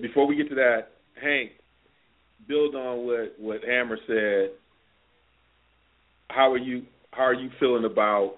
Before 0.00 0.26
we 0.26 0.34
get 0.34 0.48
to 0.48 0.54
that, 0.54 0.88
Hank, 1.20 1.52
build 2.46 2.74
on 2.74 3.06
what 3.06 3.34
what 3.38 3.60
Hammer 3.64 3.98
said. 4.06 4.56
How 6.30 6.50
are 6.52 6.58
you? 6.58 6.84
How 7.10 7.24
are 7.24 7.34
you 7.34 7.50
feeling 7.60 7.84
about 7.84 8.36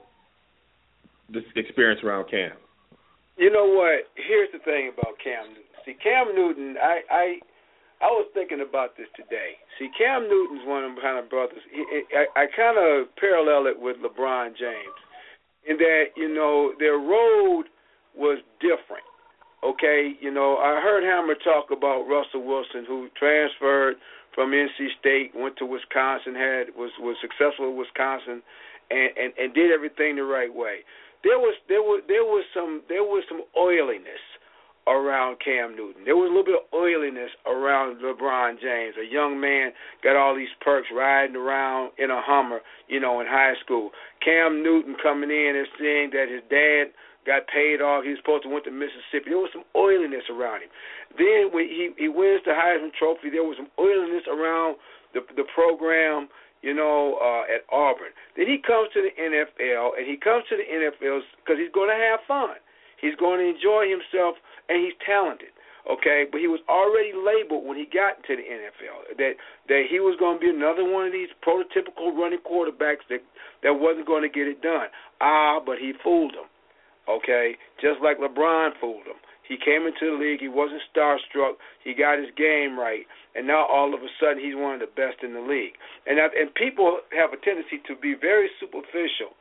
this 1.33 1.45
experience 1.55 2.01
around 2.03 2.31
Cam? 2.31 2.53
You 3.37 3.51
know 3.53 3.67
what? 3.67 4.11
Here's 4.17 4.51
the 4.53 4.59
thing 4.59 4.91
about 4.93 5.15
Cam 5.23 5.55
See, 5.85 5.95
Cam 6.03 6.35
Newton, 6.35 6.77
I 6.83 7.01
I 7.11 7.25
I 8.01 8.09
was 8.09 8.29
thinking 8.33 8.61
about 8.61 8.97
this 8.97 9.09
today. 9.17 9.57
See, 9.79 9.89
Cam 9.97 10.29
Newton's 10.29 10.67
one 10.67 10.85
of 10.85 10.93
them 10.93 11.03
kind 11.03 11.19
of 11.19 11.29
brothers. 11.29 11.61
He, 11.73 11.85
I, 12.17 12.25
I 12.37 12.45
kind 12.57 12.77
of 12.77 13.15
parallel 13.17 13.67
it 13.67 13.79
with 13.79 13.97
LeBron 14.01 14.57
James, 14.57 14.99
in 15.69 15.77
that 15.79 16.05
you 16.17 16.33
know 16.33 16.73
their 16.79 16.99
road 16.99 17.65
was 18.17 18.39
different. 18.61 19.05
Okay, 19.63 20.15
you 20.21 20.31
know 20.31 20.57
I 20.57 20.81
heard 20.81 21.05
Hammer 21.05 21.35
talk 21.35 21.71
about 21.71 22.09
Russell 22.09 22.45
Wilson, 22.45 22.85
who 22.87 23.09
transferred 23.19 23.97
from 24.35 24.53
NC 24.53 24.95
State, 24.99 25.33
went 25.35 25.57
to 25.59 25.67
Wisconsin, 25.67 26.35
had 26.35 26.75
was 26.77 26.91
was 26.99 27.17
successful 27.21 27.71
at 27.71 27.77
Wisconsin, 27.77 28.43
and 28.91 29.11
and, 29.17 29.33
and 29.39 29.55
did 29.55 29.71
everything 29.71 30.17
the 30.17 30.25
right 30.25 30.53
way 30.53 30.81
there 31.23 31.39
was 31.39 31.55
there 31.69 31.83
was 31.83 32.03
there 32.09 32.25
was 32.25 32.45
some 32.55 32.83
there 32.89 33.05
was 33.05 33.25
some 33.29 33.45
oiliness 33.57 34.25
around 34.87 35.37
Cam 35.45 35.77
Newton. 35.77 36.05
There 36.05 36.17
was 36.17 36.29
a 36.29 36.35
little 36.35 36.45
bit 36.45 36.61
of 36.61 36.67
oiliness 36.73 37.31
around 37.47 38.01
LeBron 38.01 38.61
James. 38.61 38.97
A 38.97 39.05
young 39.05 39.41
man 39.41 39.73
got 40.03 40.17
all 40.17 40.35
these 40.35 40.53
perks 40.61 40.89
riding 40.95 41.37
around 41.37 41.93
in 41.99 42.11
a 42.11 42.21
Hummer, 42.21 42.61
you 42.89 43.01
know, 43.01 43.21
in 43.21 43.27
high 43.27 43.55
school. 43.65 43.91
Cam 44.25 44.63
Newton 44.63 44.97
coming 45.03 45.31
in 45.31 45.55
and 45.57 45.69
seeing 45.79 46.11
that 46.11 46.33
his 46.33 46.43
dad 46.49 46.93
got 47.29 47.47
paid 47.53 47.85
off. 47.85 48.05
He 48.05 48.11
was 48.11 48.21
supposed 48.25 48.45
to 48.45 48.49
went 48.49 48.65
to 48.65 48.73
Mississippi. 48.73 49.31
There 49.31 49.39
was 49.39 49.53
some 49.53 49.69
oiliness 49.77 50.25
around 50.33 50.65
him. 50.65 50.73
Then 51.17 51.53
when 51.53 51.69
he 51.69 51.93
he 51.99 52.09
wins 52.09 52.41
the 52.49 52.57
Heisman 52.57 52.93
Trophy, 52.97 53.29
there 53.29 53.45
was 53.45 53.61
some 53.61 53.71
oiliness 53.79 54.25
around 54.27 54.77
the 55.13 55.21
the 55.37 55.45
program 55.55 56.29
you 56.63 56.75
know, 56.77 57.17
uh, 57.17 57.49
at 57.49 57.65
Auburn. 57.73 58.13
Then 58.37 58.45
he 58.45 58.61
comes 58.61 58.93
to 58.93 59.01
the 59.01 59.13
NFL, 59.17 59.97
and 59.97 60.05
he 60.05 60.21
comes 60.21 60.45
to 60.53 60.61
the 60.61 60.67
NFL 60.69 61.25
because 61.41 61.57
he's 61.57 61.73
going 61.73 61.89
to 61.89 61.97
have 61.97 62.21
fun. 62.29 62.61
He's 63.01 63.17
going 63.17 63.41
to 63.41 63.49
enjoy 63.49 63.89
himself, 63.89 64.37
and 64.71 64.79
he's 64.79 64.95
talented. 65.05 65.51
Okay, 65.91 66.29
but 66.31 66.39
he 66.41 66.47
was 66.47 66.61
already 66.69 67.11
labeled 67.11 67.67
when 67.67 67.75
he 67.75 67.89
got 67.89 68.21
into 68.23 68.39
the 68.39 68.47
NFL 68.47 69.17
that 69.19 69.35
that 69.67 69.83
he 69.91 69.99
was 69.99 70.15
going 70.21 70.39
to 70.39 70.41
be 70.41 70.53
another 70.53 70.87
one 70.87 71.07
of 71.09 71.13
these 71.13 71.33
prototypical 71.43 72.15
running 72.15 72.45
quarterbacks 72.47 73.03
that 73.11 73.25
that 73.67 73.75
wasn't 73.75 74.07
going 74.07 74.23
to 74.23 74.31
get 74.31 74.47
it 74.47 74.63
done. 74.63 74.87
Ah, 75.21 75.59
but 75.59 75.83
he 75.83 75.93
fooled 76.05 76.33
him. 76.33 76.47
Okay, 77.09 77.57
just 77.81 77.99
like 78.05 78.23
LeBron 78.23 78.79
fooled 78.79 79.09
him. 79.09 79.19
He 79.51 79.59
came 79.59 79.83
into 79.83 80.15
the 80.15 80.21
league. 80.21 80.39
He 80.39 80.47
wasn't 80.47 80.85
starstruck. 80.95 81.59
He 81.83 81.91
got 81.91 82.23
his 82.23 82.31
game 82.39 82.79
right, 82.79 83.03
and 83.35 83.49
now 83.49 83.67
all 83.67 83.91
of 83.91 83.99
a 83.99 84.11
sudden 84.23 84.39
he's 84.39 84.55
one 84.55 84.79
of 84.79 84.81
the 84.81 84.95
best 84.95 85.27
in 85.27 85.35
the 85.35 85.43
league. 85.43 85.75
And 86.07 86.23
that, 86.23 86.31
and 86.39 86.55
people 86.55 87.03
have 87.11 87.35
a 87.35 87.41
tendency 87.43 87.83
to 87.89 87.97
be 87.99 88.15
very 88.15 88.47
superficial 88.63 89.35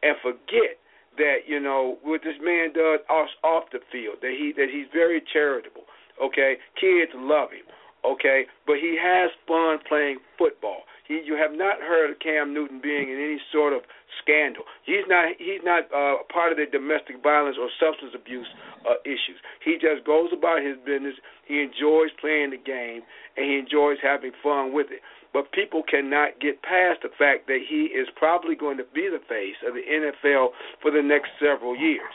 and 0.00 0.16
forget 0.24 0.80
that 1.16 1.46
you 1.46 1.60
know 1.60 1.98
what 2.02 2.22
this 2.22 2.36
man 2.42 2.72
does 2.72 3.00
off 3.08 3.28
off 3.42 3.64
the 3.72 3.80
field. 3.90 4.16
That 4.22 4.34
he 4.36 4.52
that 4.56 4.68
he's 4.72 4.86
very 4.92 5.22
charitable. 5.32 5.82
Okay, 6.22 6.56
kids 6.78 7.12
love 7.14 7.50
him. 7.50 7.66
Okay, 8.04 8.46
but 8.66 8.76
he 8.80 8.96
has 8.96 9.30
fun 9.46 9.78
playing 9.86 10.18
football. 10.38 10.88
He, 11.06 11.20
you 11.24 11.36
have 11.36 11.52
not 11.52 11.80
heard 11.80 12.10
of 12.10 12.18
Cam 12.20 12.54
Newton 12.54 12.80
being 12.80 13.10
in 13.10 13.18
any 13.20 13.40
sort 13.52 13.74
of 13.74 13.82
scandal. 14.22 14.64
He's 14.84 15.04
not. 15.08 15.36
He's 15.38 15.60
not 15.64 15.84
uh, 15.92 16.24
part 16.32 16.52
of 16.52 16.58
the 16.58 16.64
domestic 16.70 17.22
violence 17.22 17.56
or 17.60 17.68
substance 17.76 18.12
abuse 18.14 18.46
uh, 18.88 19.00
issues. 19.04 19.36
He 19.64 19.76
just 19.76 20.06
goes 20.06 20.30
about 20.32 20.64
his 20.64 20.76
business. 20.86 21.14
He 21.44 21.60
enjoys 21.60 22.08
playing 22.20 22.56
the 22.56 22.62
game, 22.62 23.02
and 23.36 23.44
he 23.44 23.58
enjoys 23.58 23.98
having 24.00 24.32
fun 24.42 24.72
with 24.72 24.88
it. 24.88 25.04
But 25.32 25.52
people 25.52 25.82
cannot 25.86 26.40
get 26.40 26.62
past 26.62 27.02
the 27.02 27.10
fact 27.16 27.46
that 27.46 27.60
he 27.68 27.94
is 27.94 28.08
probably 28.16 28.56
going 28.56 28.76
to 28.78 28.88
be 28.94 29.08
the 29.08 29.22
face 29.28 29.56
of 29.66 29.74
the 29.74 29.82
NFL 29.86 30.48
for 30.82 30.90
the 30.90 31.02
next 31.02 31.30
several 31.38 31.76
years. 31.76 32.14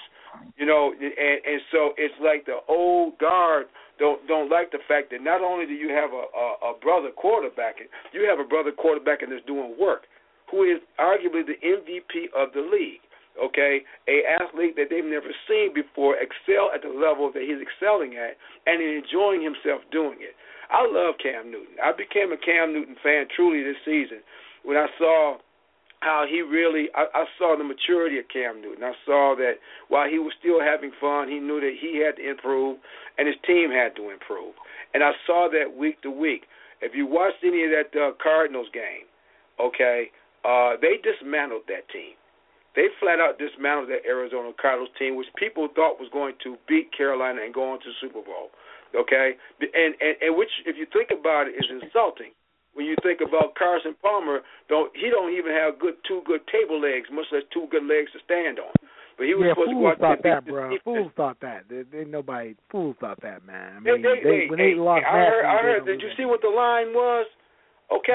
You 0.57 0.65
know, 0.65 0.91
and 0.91 1.39
and 1.47 1.61
so 1.71 1.95
it's 1.97 2.15
like 2.19 2.45
the 2.45 2.59
old 2.67 3.17
guard 3.19 3.67
don't 3.99 4.19
don't 4.27 4.51
like 4.51 4.71
the 4.71 4.83
fact 4.87 5.11
that 5.11 5.23
not 5.23 5.41
only 5.41 5.65
do 5.65 5.73
you 5.73 5.89
have 5.89 6.11
a 6.11 6.23
a, 6.27 6.47
a 6.71 6.79
brother 6.81 7.09
quarterbacking, 7.15 7.87
you 8.11 8.27
have 8.27 8.39
a 8.39 8.47
brother 8.47 8.71
quarterbacking 8.71 9.31
that's 9.31 9.45
doing 9.47 9.75
work, 9.79 10.03
who 10.51 10.63
is 10.63 10.81
arguably 10.99 11.47
the 11.47 11.55
MVP 11.63 12.35
of 12.35 12.51
the 12.53 12.67
league. 12.67 12.99
Okay, 13.35 13.83
a 14.07 14.23
athlete 14.39 14.75
that 14.77 14.87
they've 14.89 15.03
never 15.03 15.27
seen 15.47 15.73
before 15.75 16.15
excel 16.15 16.71
at 16.73 16.81
the 16.81 16.87
level 16.87 17.31
that 17.35 17.43
he's 17.43 17.59
excelling 17.59 18.15
at, 18.15 18.39
and 18.65 18.79
enjoying 18.79 19.43
himself 19.43 19.83
doing 19.91 20.23
it. 20.23 20.39
I 20.71 20.87
love 20.87 21.15
Cam 21.21 21.51
Newton. 21.51 21.75
I 21.83 21.91
became 21.91 22.31
a 22.31 22.39
Cam 22.39 22.71
Newton 22.71 22.95
fan 23.03 23.27
truly 23.35 23.61
this 23.61 23.77
season 23.83 24.23
when 24.63 24.77
I 24.77 24.87
saw 24.97 25.37
how 25.99 26.25
he 26.29 26.41
really 26.41 26.87
I, 26.95 27.05
I 27.13 27.25
saw 27.37 27.55
the 27.57 27.63
maturity 27.63 28.19
of 28.19 28.25
Cam 28.29 28.61
Newton. 28.61 28.83
I 28.83 28.93
saw 29.05 29.35
that 29.37 29.59
while 29.89 30.09
he 30.09 30.19
was 30.19 30.33
still 30.39 30.61
having 30.61 30.91
fun, 30.99 31.29
he 31.29 31.39
knew 31.39 31.59
that 31.59 31.75
he 31.79 32.01
had 32.03 32.15
to 32.17 32.29
improve 32.29 32.77
and 33.17 33.27
his 33.27 33.37
team 33.45 33.71
had 33.71 33.95
to 33.97 34.09
improve. 34.09 34.53
And 34.93 35.03
I 35.03 35.11
saw 35.25 35.49
that 35.51 35.75
week 35.75 36.01
to 36.03 36.11
week. 36.11 36.43
If 36.81 36.93
you 36.95 37.07
watched 37.07 37.43
any 37.43 37.63
of 37.65 37.71
that 37.71 37.91
uh, 37.97 38.11
Cardinals 38.21 38.67
game, 38.73 39.07
okay, 39.59 40.11
uh, 40.43 40.75
they 40.81 40.97
dismantled 41.01 41.63
that 41.67 41.89
team. 41.89 42.13
They 42.75 42.91
flat 42.99 43.19
out 43.23 43.39
dismantled 43.39 43.89
that 43.89 44.03
Arizona 44.05 44.51
Cardinals 44.59 44.91
team, 44.99 45.15
which 45.15 45.31
people 45.39 45.67
thought 45.75 45.99
was 45.99 46.11
going 46.11 46.35
to 46.43 46.57
beat 46.67 46.91
Carolina 46.91 47.41
and 47.43 47.53
go 47.53 47.71
on 47.71 47.79
to 47.79 47.89
Super 48.01 48.21
Bowl. 48.21 48.51
Okay, 48.95 49.35
and 49.59 49.95
and 49.99 50.13
and 50.21 50.31
which, 50.37 50.51
if 50.65 50.75
you 50.77 50.85
think 50.91 51.11
about 51.11 51.47
it, 51.47 51.55
is 51.55 51.67
insulting. 51.71 52.31
When 52.75 52.85
you 52.85 52.95
think 53.03 53.19
about 53.23 53.55
Carson 53.55 53.95
Palmer, 54.03 54.39
don't 54.67 54.91
he 54.95 55.09
don't 55.09 55.31
even 55.31 55.51
have 55.51 55.79
good 55.79 55.95
two 56.07 56.21
good 56.27 56.43
table 56.51 56.79
legs, 56.79 57.07
much 57.11 57.27
less 57.31 57.43
two 57.51 57.67
good 57.71 57.83
legs 57.83 58.11
to 58.11 58.19
stand 58.23 58.59
on. 58.59 58.71
But 59.17 59.27
he 59.27 59.33
was 59.33 59.47
yeah, 59.47 59.55
supposed 59.55 59.71
to 59.71 59.75
go 59.75 59.79
fools 59.79 59.95
out 59.95 59.99
thought 60.03 60.19
there 60.23 60.35
that, 60.35 60.45
bro. 60.45 60.63
defense. 60.67 60.83
Fools 60.83 61.11
thought 61.15 61.39
that. 61.39 61.63
There, 61.71 61.85
there, 61.87 62.03
nobody. 62.03 62.55
Fools 62.67 62.95
thought 62.99 63.19
that, 63.23 63.47
man. 63.47 63.79
I 63.79 63.83
They, 63.83 63.91
mean, 63.95 64.03
they, 64.03 64.19
they, 64.19 64.35
hey, 64.43 64.47
when 64.51 64.59
hey, 64.59 64.75
they 64.75 64.79
lost 64.79 65.07
I 65.07 65.23
heard, 65.23 65.45
I 65.47 65.57
heard. 65.63 65.85
Did 65.87 66.01
you 66.03 66.11
see 66.19 66.27
what 66.27 66.43
the 66.43 66.51
line 66.51 66.91
was? 66.91 67.25
Okay, 67.91 68.11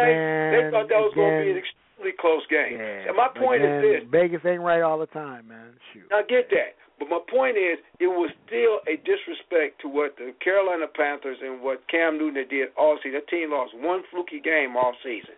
they 0.52 0.68
thought 0.68 0.88
that 0.92 0.98
was 1.00 1.12
going 1.16 1.30
to 1.30 1.44
be 1.44 1.50
an 1.52 1.56
again- 1.56 1.72
extremely 2.00 2.16
close 2.18 2.42
game. 2.48 2.78
Yeah, 2.80 3.08
and 3.12 3.16
my 3.16 3.28
point 3.28 3.62
again, 3.62 3.84
is 3.84 4.02
this: 4.02 4.10
Vegas 4.10 4.40
ain't 4.44 4.62
right 4.64 4.82
all 4.82 4.98
the 4.98 5.06
time, 5.12 5.48
man. 5.48 5.76
Shoot. 5.92 6.08
I 6.10 6.22
get 6.24 6.48
that, 6.50 6.80
but 6.98 7.08
my 7.08 7.20
point 7.28 7.56
is, 7.56 7.78
it 8.00 8.08
was 8.08 8.30
still 8.48 8.80
a 8.88 8.96
disrespect 9.04 9.80
to 9.84 9.88
what 9.88 10.16
the 10.16 10.32
Carolina 10.42 10.86
Panthers 10.88 11.38
and 11.42 11.60
what 11.62 11.84
Cam 11.88 12.18
Newton 12.18 12.46
did 12.48 12.68
all 12.76 12.96
season. 13.02 13.20
That 13.20 13.28
team 13.28 13.52
lost 13.52 13.76
one 13.76 14.02
fluky 14.10 14.40
game 14.40 14.76
all 14.76 14.94
season, 15.04 15.36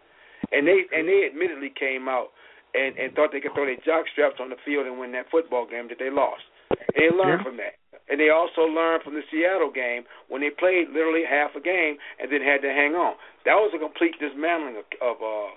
and 0.53 0.66
they 0.66 0.87
and 0.94 1.09
they 1.09 1.27
admittedly 1.27 1.72
came 1.75 2.09
out 2.09 2.31
and 2.75 2.96
and 2.96 3.12
thought 3.14 3.31
they 3.33 3.40
could 3.42 3.55
throw 3.55 3.66
their 3.66 3.81
jock 3.85 4.07
straps 4.12 4.38
on 4.40 4.48
the 4.51 4.61
field 4.64 4.87
and 4.87 4.98
win 4.98 5.12
that 5.12 5.31
football 5.31 5.66
game 5.66 5.88
that 5.90 5.98
they 5.98 6.11
lost. 6.11 6.46
And 6.72 6.96
they 6.96 7.11
learned 7.12 7.44
Yeah. 7.44 7.44
from 7.44 7.57
that, 7.61 7.77
and 8.09 8.16
they 8.18 8.31
also 8.33 8.64
learned 8.64 9.05
from 9.05 9.14
the 9.14 9.22
Seattle 9.31 9.70
game 9.70 10.05
when 10.33 10.40
they 10.40 10.48
played 10.51 10.88
literally 10.88 11.22
half 11.29 11.55
a 11.55 11.61
game 11.61 11.98
and 12.18 12.33
then 12.33 12.40
had 12.40 12.62
to 12.64 12.72
hang 12.72 12.96
on. 12.96 13.14
That 13.44 13.61
was 13.61 13.72
a 13.75 13.79
complete 13.79 14.16
dismantling 14.18 14.77
of 14.81 14.87
of 15.05 15.16
uh, 15.20 15.53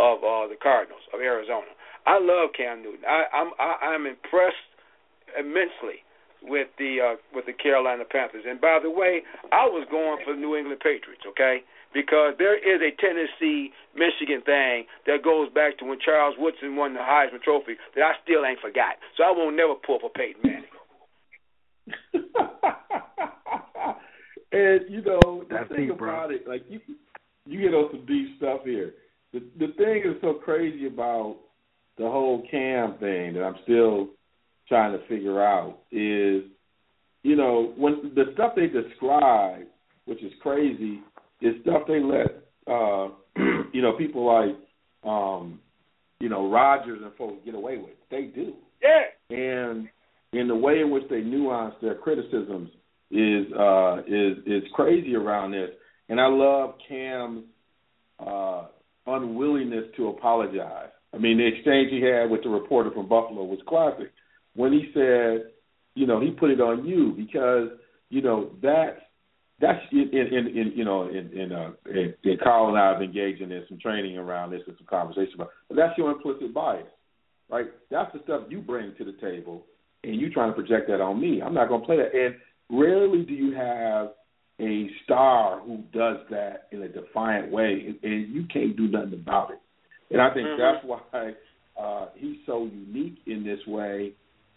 of 0.00 0.24
uh, 0.24 0.48
the 0.48 0.56
Cardinals 0.56 1.04
of 1.12 1.20
Arizona. 1.20 1.68
I 2.08 2.16
love 2.16 2.56
Cam 2.56 2.80
Newton. 2.82 3.04
I, 3.04 3.28
I'm 3.28 3.52
I, 3.60 3.92
I'm 3.92 4.06
impressed 4.08 4.64
immensely 5.38 6.00
with 6.42 6.68
the 6.78 6.96
uh, 7.04 7.16
with 7.34 7.44
the 7.46 7.52
Carolina 7.52 8.04
Panthers. 8.08 8.44
And 8.48 8.60
by 8.60 8.80
the 8.82 8.90
way, 8.90 9.22
I 9.52 9.68
was 9.68 9.86
going 9.90 10.18
for 10.24 10.32
the 10.34 10.40
New 10.40 10.56
England 10.56 10.80
Patriots, 10.80 11.22
okay? 11.28 11.60
Because 11.92 12.34
there 12.38 12.56
is 12.56 12.80
a 12.80 12.94
Tennessee 12.96 13.72
Michigan 13.94 14.40
thing 14.46 14.86
that 15.06 15.22
goes 15.22 15.50
back 15.52 15.76
to 15.78 15.84
when 15.84 15.98
Charles 16.00 16.36
Woodson 16.38 16.76
won 16.76 16.94
the 16.94 17.00
Heisman 17.00 17.42
Trophy 17.42 17.76
that 17.94 18.02
I 18.02 18.12
still 18.24 18.46
ain't 18.46 18.60
forgot. 18.60 18.96
So 19.16 19.24
I 19.24 19.32
won't 19.34 19.56
never 19.56 19.74
pull 19.74 19.98
for 20.00 20.08
Peyton 20.08 20.40
Manning. 20.42 20.70
and 24.52 24.80
you 24.88 25.02
know 25.02 25.44
the 25.48 25.54
That's 25.54 25.68
thing 25.68 25.88
deep, 25.88 25.98
bro. 25.98 26.08
about 26.08 26.32
it, 26.32 26.46
like 26.48 26.64
you 26.68 26.80
you 27.44 27.60
get 27.60 27.74
on 27.74 27.90
some 27.90 28.06
deep 28.06 28.36
stuff 28.38 28.60
here. 28.64 28.94
The 29.32 29.40
the 29.58 29.72
thing 29.76 30.02
is 30.04 30.20
so 30.20 30.34
crazy 30.34 30.86
about 30.86 31.36
the 31.98 32.04
whole 32.04 32.46
Cam 32.50 32.98
thing 32.98 33.34
that 33.34 33.42
I'm 33.42 33.56
still 33.64 34.10
trying 34.68 34.92
to 34.92 35.06
figure 35.08 35.42
out 35.42 35.78
is, 35.90 36.44
you 37.22 37.36
know, 37.36 37.72
when 37.76 38.12
the 38.14 38.24
stuff 38.34 38.52
they 38.56 38.66
describe, 38.66 39.66
which 40.06 40.22
is 40.22 40.32
crazy, 40.40 41.00
is 41.40 41.54
stuff 41.62 41.82
they 41.86 42.00
let 42.00 42.44
uh 42.66 43.08
you 43.72 43.82
know, 43.82 43.96
people 43.96 44.26
like 44.26 44.56
um, 45.04 45.60
you 46.18 46.28
know, 46.28 46.50
Rogers 46.50 47.00
and 47.02 47.12
folks 47.16 47.40
get 47.44 47.54
away 47.54 47.78
with. 47.78 47.94
They 48.10 48.24
do. 48.24 48.54
Yeah. 48.82 49.36
and 49.36 49.88
in 50.32 50.48
the 50.48 50.54
way 50.54 50.80
in 50.80 50.90
which 50.90 51.04
they 51.10 51.20
nuance 51.20 51.74
their 51.82 51.96
criticisms 51.96 52.70
is 53.10 53.46
uh, 53.58 53.98
is 54.06 54.38
is 54.46 54.62
crazy 54.74 55.16
around 55.16 55.52
this. 55.52 55.70
And 56.08 56.20
I 56.20 56.26
love 56.28 56.74
Cam's 56.88 57.44
uh, 58.18 58.66
unwillingness 59.16 59.84
to 59.96 60.08
apologize. 60.08 60.88
I 61.12 61.18
mean, 61.18 61.38
the 61.38 61.46
exchange 61.46 61.90
he 61.90 62.00
had 62.00 62.30
with 62.30 62.42
the 62.42 62.48
reporter 62.48 62.90
from 62.90 63.08
Buffalo 63.08 63.44
was 63.44 63.58
classic. 63.66 64.12
When 64.54 64.72
he 64.72 64.90
said, 64.94 65.52
you 65.94 66.06
know, 66.06 66.20
he 66.20 66.30
put 66.30 66.50
it 66.50 66.60
on 66.60 66.86
you 66.86 67.12
because 67.16 67.70
you 68.10 68.22
know 68.22 68.50
that's 68.62 69.00
that's 69.60 69.80
in 69.92 70.08
in, 70.12 70.46
in 70.46 70.72
you 70.74 70.84
know 70.84 71.08
in 71.08 71.30
in, 71.32 71.52
uh, 71.52 71.70
in 71.86 72.14
in 72.24 72.38
Carl 72.42 72.68
and 72.68 72.78
I 72.78 72.92
have 72.92 73.02
engaged 73.02 73.42
in 73.42 73.64
some 73.68 73.78
training 73.78 74.16
around 74.18 74.50
this 74.50 74.62
and 74.66 74.76
some 74.78 74.86
conversation 74.86 75.34
about. 75.34 75.50
But 75.68 75.76
that's 75.76 75.98
your 75.98 76.12
implicit 76.12 76.54
bias, 76.54 76.86
right? 77.50 77.66
That's 77.90 78.12
the 78.12 78.20
stuff 78.24 78.42
you 78.48 78.60
bring 78.60 78.94
to 78.98 79.04
the 79.04 79.14
table, 79.20 79.66
and 80.04 80.14
you 80.20 80.30
trying 80.30 80.50
to 80.50 80.54
project 80.54 80.88
that 80.88 81.00
on 81.00 81.20
me. 81.20 81.42
I'm 81.42 81.54
not 81.54 81.68
going 81.68 81.80
to 81.80 81.86
play 81.86 81.96
that. 81.96 82.14
And 82.14 82.36
rarely 82.70 83.24
do 83.24 83.34
you 83.34 83.54
have 83.54 84.10
a 84.60 84.90
star 85.04 85.60
who 85.60 85.78
does 85.92 86.18
that 86.30 86.68
in 86.72 86.82
a 86.82 86.88
defiant 86.88 87.50
way, 87.50 87.84
and, 87.86 87.98
and 88.12 88.34
you 88.34 88.44
can't 88.52 88.76
do 88.76 88.88
nothing 88.88 89.14
about 89.14 89.50
it. 89.50 89.60
And 90.10 90.20
I 90.20 90.32
think 90.34 90.48
Mhm. 90.48 90.58
that's 90.58 90.84
why 90.84 91.34
uh, 91.78 92.08
he's 92.14 92.36
so 92.44 92.64
unique 92.66 93.22
in 93.26 93.42
this 93.42 93.66
way, 93.66 94.12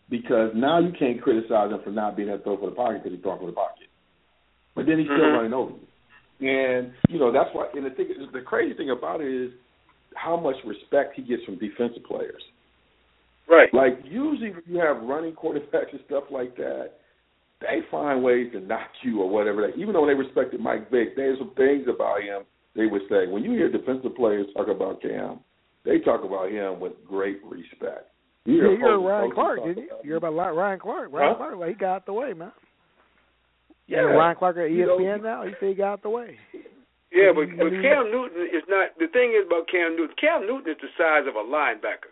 because 0.09 0.53
now 0.53 0.79
you 0.79 0.91
can't 0.91 1.21
criticize 1.21 1.71
him 1.71 1.79
for 1.83 1.91
not 1.91 2.17
being 2.17 2.27
able 2.27 2.39
to 2.39 2.43
throw 2.43 2.57
for 2.57 2.69
the 2.69 2.75
pocket 2.75 3.03
because 3.03 3.15
he 3.15 3.21
throw 3.21 3.37
for 3.37 3.45
the 3.45 3.53
pocket, 3.53 3.87
but 4.75 4.85
then 4.85 4.99
he's 4.99 5.07
still 5.07 5.27
Mhm. 5.27 5.33
running 5.33 5.53
over 5.53 5.71
you. 5.71 5.87
And 6.47 6.93
you 7.07 7.19
know 7.19 7.31
that's 7.31 7.53
why. 7.53 7.69
And 7.73 7.85
the 7.85 7.91
thing, 7.91 8.07
the 8.33 8.41
crazy 8.41 8.73
thing 8.73 8.89
about 8.89 9.21
it 9.21 9.27
is 9.31 9.53
how 10.15 10.35
much 10.35 10.57
respect 10.65 11.15
he 11.15 11.21
gets 11.21 11.43
from 11.45 11.55
defensive 11.55 12.03
players. 12.03 12.43
Right. 13.47 13.73
Like 13.73 14.03
usually 14.03 14.51
when 14.51 14.63
you 14.65 14.79
have 14.79 15.03
running 15.03 15.33
quarterbacks 15.33 15.91
and 15.91 16.01
stuff 16.05 16.25
like 16.31 16.55
that, 16.57 16.99
they 17.63 17.79
find 17.89 18.23
ways 18.23 18.51
to 18.53 18.59
knock 18.59 18.89
you 19.01 19.21
or 19.21 19.29
whatever. 19.29 19.69
Even 19.71 19.93
though 19.93 20.05
they 20.05 20.13
respected 20.13 20.59
Mike 20.59 20.91
Vick, 20.91 21.15
there's 21.15 21.39
some 21.39 21.51
things 21.55 21.87
about 21.87 22.21
him 22.21 22.43
they 22.75 22.85
would 22.85 23.03
say. 23.09 23.27
When 23.27 23.43
you 23.43 23.51
hear 23.51 23.71
defensive 23.71 24.15
players 24.15 24.45
talk 24.55 24.67
about 24.67 25.01
Cam, 25.01 25.39
they 25.85 25.99
talk 25.99 26.23
about 26.23 26.51
him 26.51 26.79
with 26.79 26.93
great 27.07 27.39
respect. 27.43 28.09
You 28.45 28.55
Yeah, 28.55 28.61
you 28.71 28.77
heard 28.77 28.79
folks- 28.99 29.07
Ryan 29.07 29.23
folks 29.25 29.35
Clark, 29.35 29.63
didn't 29.63 29.77
you? 29.77 29.87
about 29.89 30.05
You 30.05 30.11
heard 30.11 30.17
about 30.17 30.55
Ryan 30.55 30.79
Clark. 30.79 31.09
Ryan 31.13 31.29
Huh? 31.29 31.35
Clark, 31.35 31.55
like, 31.57 31.69
he 31.69 31.75
got 31.75 31.95
out 31.95 32.05
the 32.05 32.13
way, 32.13 32.33
man. 32.33 32.51
Yeah, 33.87 34.01
You 34.01 34.07
know, 34.09 34.17
Ryan 34.17 34.35
Clark 34.37 34.57
at 34.57 34.67
E 34.69 34.73
You 34.75 34.85
know, 34.85 34.97
ESPN 34.99 35.21
now, 35.23 35.43
he 35.43 35.51
said 35.59 35.69
he 35.69 35.75
got 35.75 35.93
out 35.93 36.01
the 36.03 36.09
way. 36.09 36.39
Yeah, 37.11 37.31
but 37.35 37.45
but. 37.57 37.69
Cam 37.69 38.09
Newton 38.11 38.47
is 38.51 38.63
not. 38.67 38.97
The 38.97 39.07
thing 39.07 39.33
is 39.37 39.45
about 39.45 39.67
Cam 39.67 39.95
Newton. 39.95 40.15
Cam 40.19 40.47
Newton 40.47 40.71
is 40.71 40.77
the 40.81 40.89
size 40.97 41.27
of 41.27 41.35
a 41.35 41.43
linebacker. 41.43 42.09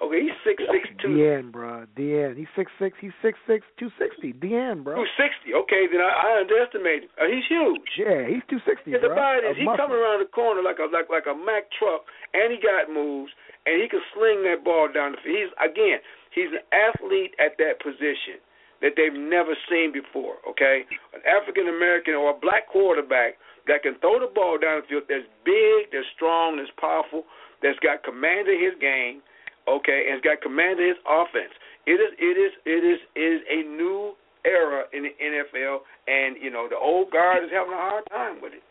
Okay, 0.00 0.24
he's 0.24 0.38
six 0.48 0.64
six 0.72 0.88
two. 0.96 1.12
Deanne, 1.12 1.52
bro. 1.52 1.84
Deanne. 1.92 2.32
He's 2.32 2.48
six 2.56 2.72
six. 2.80 2.96
He's 3.00 3.12
six 3.20 3.36
six, 3.44 3.68
two 3.76 3.92
sixty. 4.00 4.32
Deanne, 4.32 4.80
bro. 4.80 4.96
Two 4.96 5.10
sixty. 5.20 5.52
Okay, 5.52 5.84
then 5.92 6.00
I, 6.00 6.08
I 6.08 6.28
underestimated. 6.40 7.12
Uh, 7.20 7.28
he's 7.28 7.44
huge. 7.44 7.84
Yeah, 8.00 8.24
he's 8.24 8.40
two 8.48 8.64
sixty, 8.64 8.96
Yeah, 8.96 9.04
the 9.04 9.12
body 9.12 9.44
is 9.44 9.60
he 9.60 9.68
coming 9.68 10.00
around 10.00 10.24
the 10.24 10.32
corner 10.32 10.64
like 10.64 10.80
a 10.80 10.88
like 10.88 11.12
like 11.12 11.28
a 11.28 11.36
Mack 11.36 11.68
truck, 11.76 12.08
and 12.32 12.48
he 12.48 12.56
got 12.56 12.88
moves, 12.88 13.28
and 13.68 13.76
he 13.76 13.92
can 13.92 14.00
sling 14.16 14.40
that 14.48 14.64
ball 14.64 14.88
down 14.88 15.12
the 15.12 15.20
field. 15.20 15.36
He's 15.36 15.52
again, 15.60 16.00
he's 16.32 16.52
an 16.56 16.64
athlete 16.72 17.36
at 17.36 17.60
that 17.60 17.84
position 17.84 18.40
that 18.80 18.96
they've 18.96 19.12
never 19.12 19.52
seen 19.68 19.92
before. 19.92 20.40
Okay, 20.48 20.88
an 21.12 21.20
African 21.28 21.68
American 21.68 22.16
or 22.16 22.32
a 22.32 22.38
black 22.40 22.72
quarterback 22.72 23.36
that 23.68 23.84
can 23.84 24.00
throw 24.00 24.16
the 24.16 24.32
ball 24.32 24.56
down 24.56 24.80
the 24.80 24.86
field. 24.88 25.04
That's 25.12 25.28
big, 25.44 25.92
that's 25.92 26.08
strong, 26.16 26.56
that's 26.56 26.72
powerful, 26.80 27.28
that's 27.60 27.76
got 27.84 28.00
command 28.00 28.48
of 28.48 28.56
his 28.56 28.72
game. 28.80 29.20
Okay, 29.68 30.06
and 30.08 30.14
has 30.18 30.22
got 30.22 30.40
command 30.42 30.80
of 30.80 30.86
his 30.86 30.96
offense. 31.06 31.52
It 31.86 31.98
is 32.00 32.12
it 32.18 32.36
is 32.38 32.52
it 32.64 32.82
is 32.84 33.00
it 33.14 33.20
is 33.20 33.42
a 33.48 33.62
new 33.76 34.12
era 34.44 34.84
in 34.92 35.04
the 35.04 35.12
NFL, 35.20 35.78
and 36.08 36.36
you 36.40 36.50
know 36.50 36.66
the 36.68 36.76
old 36.76 37.10
guard 37.10 37.44
is 37.44 37.50
having 37.52 37.72
a 37.72 37.76
hard 37.76 38.04
time 38.10 38.40
with 38.40 38.52
it. 38.54 38.62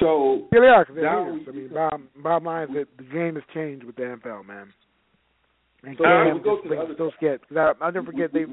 So 0.00 0.46
Yeah, 0.52 0.60
they 0.60 0.66
are. 0.68 0.84
'cause 0.84 0.94
they're 0.94 1.04
Now 1.04 1.30
leaders. 1.30 1.46
we- 1.46 1.52
I 1.52 1.56
mean, 1.56 1.68
bottom, 1.68 2.08
bottom 2.16 2.44
line 2.44 2.68
is 2.68 2.74
that 2.74 2.96
the 2.98 3.04
game 3.04 3.34
has 3.36 3.44
changed 3.54 3.84
with 3.84 3.96
the 3.96 4.02
NFL, 4.04 4.42
man. 4.44 4.72
And 5.84 5.96
So 5.96 6.04
Cam 6.04 6.34
we 6.34 6.40
go 6.40 6.54
just 6.56 6.62
to 6.64 6.68
the 6.68 6.74
makes 6.74 6.84
other- 6.84 6.92
me 6.92 6.96
so 6.98 7.10
scared. 7.16 7.48
Cause 7.48 7.56
I, 7.56 7.84
I'll 7.84 7.92
never 7.92 8.06
forget 8.06 8.32
they 8.32 8.44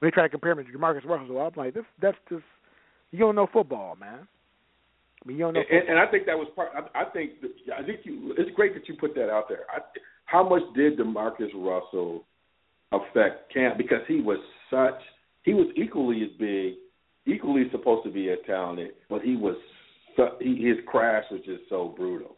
they 0.00 0.10
try 0.10 0.24
to 0.24 0.28
compare 0.28 0.52
him 0.52 0.64
to 0.64 0.72
Jamarcus 0.72 1.04
Russell. 1.04 1.40
I'm 1.40 1.52
like, 1.56 1.74
this 1.74 1.84
that's 2.00 2.18
just 2.28 2.44
you 3.10 3.18
don't 3.18 3.34
know 3.34 3.46
football, 3.46 3.96
man. 3.96 4.26
I 5.26 5.28
mean, 5.28 5.38
you 5.38 5.44
don't 5.44 5.54
know. 5.54 5.62
and, 5.68 5.88
and 5.88 5.98
I 5.98 6.06
think 6.06 6.26
that 6.26 6.38
was 6.38 6.46
part. 6.54 6.70
I, 6.74 7.02
I 7.02 7.04
think 7.10 7.40
that, 7.40 7.50
I 7.76 7.82
think 7.82 8.00
you. 8.04 8.32
It's 8.38 8.54
great 8.54 8.74
that 8.74 8.88
you 8.88 8.94
put 8.94 9.14
that 9.16 9.28
out 9.28 9.48
there. 9.48 9.66
I, 9.68 9.80
how 10.26 10.48
much 10.48 10.62
did 10.76 10.98
Demarcus 10.98 11.50
Russell 11.54 12.24
affect 12.92 13.52
Cam? 13.52 13.76
Because 13.76 14.02
he 14.06 14.20
was 14.20 14.38
such. 14.70 15.00
He 15.42 15.52
was 15.52 15.66
equally 15.76 16.22
as 16.22 16.30
big, 16.38 16.74
equally 17.26 17.64
supposed 17.72 18.04
to 18.04 18.10
be 18.10 18.30
as 18.30 18.38
talented, 18.46 18.92
but 19.10 19.22
he 19.22 19.34
was. 19.34 19.56
Su- 20.16 20.38
he, 20.40 20.64
his 20.64 20.78
crash 20.86 21.24
was 21.30 21.40
just 21.44 21.62
so 21.68 21.92
brutal. 21.96 22.36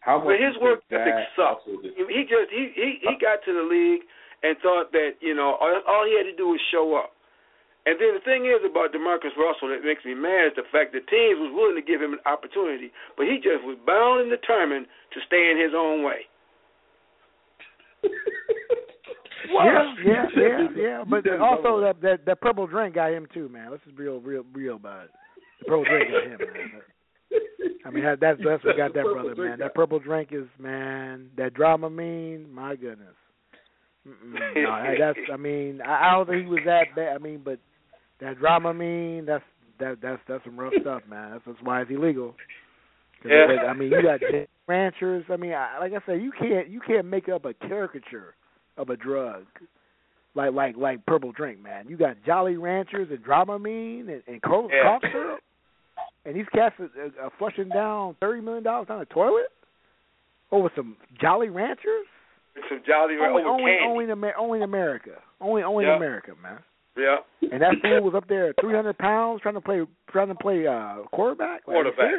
How 0.00 0.16
much? 0.18 0.32
But 0.32 0.40
his 0.40 0.56
work 0.62 0.80
ethic 0.90 1.12
sucked. 1.36 1.68
He 1.68 2.22
just 2.24 2.48
he 2.50 2.72
he 2.74 2.98
he 3.02 3.14
got 3.20 3.44
to 3.44 3.52
the 3.52 3.68
league 3.68 4.00
and 4.42 4.56
thought 4.62 4.92
that 4.92 5.20
you 5.20 5.34
know 5.34 5.56
all, 5.60 5.82
all 5.86 6.06
he 6.08 6.16
had 6.16 6.24
to 6.24 6.36
do 6.36 6.48
was 6.48 6.60
show 6.72 6.96
up. 6.96 7.12
And 7.86 7.96
then 7.98 8.12
the 8.12 8.20
thing 8.24 8.44
is 8.44 8.60
about 8.60 8.92
Demarcus 8.92 9.32
Russell 9.40 9.68
that 9.72 9.80
makes 9.84 10.04
me 10.04 10.12
mad 10.14 10.52
is 10.52 10.56
the 10.56 10.68
fact 10.70 10.92
that 10.92 11.08
teams 11.08 11.40
was 11.40 11.50
willing 11.54 11.76
to 11.80 11.82
give 11.82 12.00
him 12.00 12.12
an 12.12 12.20
opportunity, 12.26 12.92
but 13.16 13.24
he 13.26 13.36
just 13.40 13.64
was 13.64 13.78
bound 13.86 14.20
and 14.20 14.30
determined 14.30 14.84
to 15.14 15.18
stay 15.26 15.50
in 15.50 15.56
his 15.58 15.72
own 15.76 16.04
way. 16.04 16.28
Yeah, 19.52 19.94
yeah, 20.04 20.26
yeah, 20.36 20.66
yeah. 20.76 21.04
But 21.08 21.26
also 21.40 21.80
that 21.80 22.00
that 22.02 22.24
that 22.26 22.40
purple 22.40 22.66
drink 22.68 22.94
got 22.94 23.10
him 23.12 23.26
too, 23.34 23.48
man. 23.48 23.70
Let's 23.72 23.82
just 23.84 23.96
be 23.96 24.04
real, 24.04 24.20
real, 24.20 24.44
real 24.52 24.76
about 24.76 25.06
it. 25.06 25.10
The 25.60 25.64
purple 25.66 25.84
drink 25.84 26.10
got 26.10 26.22
him, 26.24 26.38
man. 26.38 26.82
I 27.84 27.90
mean, 27.90 28.04
that- 28.04 28.20
that's 28.20 28.38
that's 28.44 28.64
what 28.64 28.76
got 28.76 28.94
that 28.94 29.02
brother, 29.02 29.34
man. 29.34 29.48
got- 29.50 29.58
That 29.58 29.74
purple 29.74 29.98
drink 29.98 30.28
is, 30.32 30.46
man. 30.58 31.30
That 31.36 31.54
Dramamine, 31.54 32.50
my 32.52 32.76
goodness. 32.76 33.14
Mm-mm, 34.06 34.62
no, 34.62 34.94
that's. 35.00 35.18
I 35.32 35.36
mean, 35.36 35.80
I, 35.82 36.10
I 36.10 36.12
don't 36.12 36.28
think 36.28 36.44
he 36.44 36.48
was 36.50 36.60
that 36.66 36.94
bad. 36.94 37.16
I 37.16 37.18
mean, 37.18 37.40
but 37.44 37.58
that 38.20 38.38
Dramamine, 38.38 39.26
that's 39.26 39.44
that 39.78 39.98
that's 40.02 40.20
that's 40.28 40.44
some 40.44 40.58
rough 40.58 40.74
stuff, 40.80 41.02
man. 41.08 41.32
That's, 41.32 41.42
that's 41.46 41.58
why 41.62 41.82
it's 41.82 41.90
illegal. 41.90 42.34
Yeah. 43.24 43.50
it- 43.50 43.66
I 43.68 43.72
mean, 43.74 43.90
you 43.90 44.02
got 44.02 44.20
ranchers. 44.66 45.24
I 45.30 45.36
mean, 45.36 45.52
I, 45.52 45.78
like 45.78 45.92
I 45.92 45.98
said, 46.06 46.22
you 46.22 46.32
can't 46.38 46.68
you 46.68 46.80
can't 46.80 47.06
make 47.06 47.28
up 47.28 47.44
a 47.44 47.54
caricature 47.54 48.34
of 48.76 48.88
a 48.90 48.96
drug 48.96 49.44
like 50.34 50.52
like 50.52 50.76
like 50.76 51.04
purple 51.06 51.32
drink, 51.32 51.62
man. 51.62 51.86
You 51.88 51.96
got 51.96 52.16
Jolly 52.24 52.56
Ranchers 52.56 53.08
and 53.10 53.18
Dramamine 53.24 54.08
and, 54.08 54.22
and 54.26 54.40
cough, 54.42 54.70
Yeah. 54.72 54.82
cough 54.84 55.02
syrup, 55.12 55.40
and 56.24 56.36
these 56.36 56.46
cats 56.54 56.76
are, 56.78 56.84
are, 56.84 57.06
uh, 57.06 57.26
are 57.26 57.32
flushing 57.38 57.68
down 57.68 58.16
thirty 58.20 58.40
million 58.40 58.62
dollars 58.64 58.88
down 58.88 59.00
the 59.00 59.06
toilet 59.06 59.48
over 60.52 60.70
some 60.76 60.96
Jolly 61.20 61.48
Ranchers. 61.48 62.06
It's 62.56 62.66
some 62.68 62.80
Jolly 62.86 63.14
Only, 63.20 63.42
over 63.42 63.48
only, 63.50 63.76
only 63.86 64.04
in 64.04 64.10
Amer- 64.10 64.36
only 64.38 64.58
in 64.58 64.62
America. 64.64 65.12
Only, 65.40 65.62
only 65.62 65.84
Yeah. 65.84 65.92
in 65.92 65.96
America, 65.96 66.32
man. 66.42 66.58
Yeah. 67.00 67.50
And 67.50 67.62
that 67.62 67.74
fool 67.82 68.02
was 68.02 68.14
up 68.14 68.28
there, 68.28 68.52
three 68.60 68.74
hundred 68.74 68.98
pounds, 68.98 69.40
trying 69.42 69.54
to 69.54 69.60
play, 69.60 69.80
trying 70.10 70.28
to 70.28 70.34
play 70.34 70.66
uh 70.66 70.98
quarterback. 71.12 71.64
Quarterback. 71.64 72.12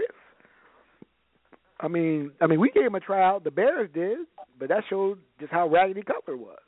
I 1.79 1.87
mean, 1.87 2.31
I 2.41 2.47
mean, 2.47 2.59
we 2.59 2.69
gave 2.71 2.85
him 2.85 2.95
a 2.95 2.99
tryout. 2.99 3.43
The 3.43 3.51
Bears 3.51 3.89
did, 3.93 4.19
but 4.59 4.69
that 4.69 4.83
showed 4.89 5.19
just 5.39 5.51
how 5.51 5.67
raggedy 5.67 6.03
Cutler 6.03 6.37
was. 6.37 6.59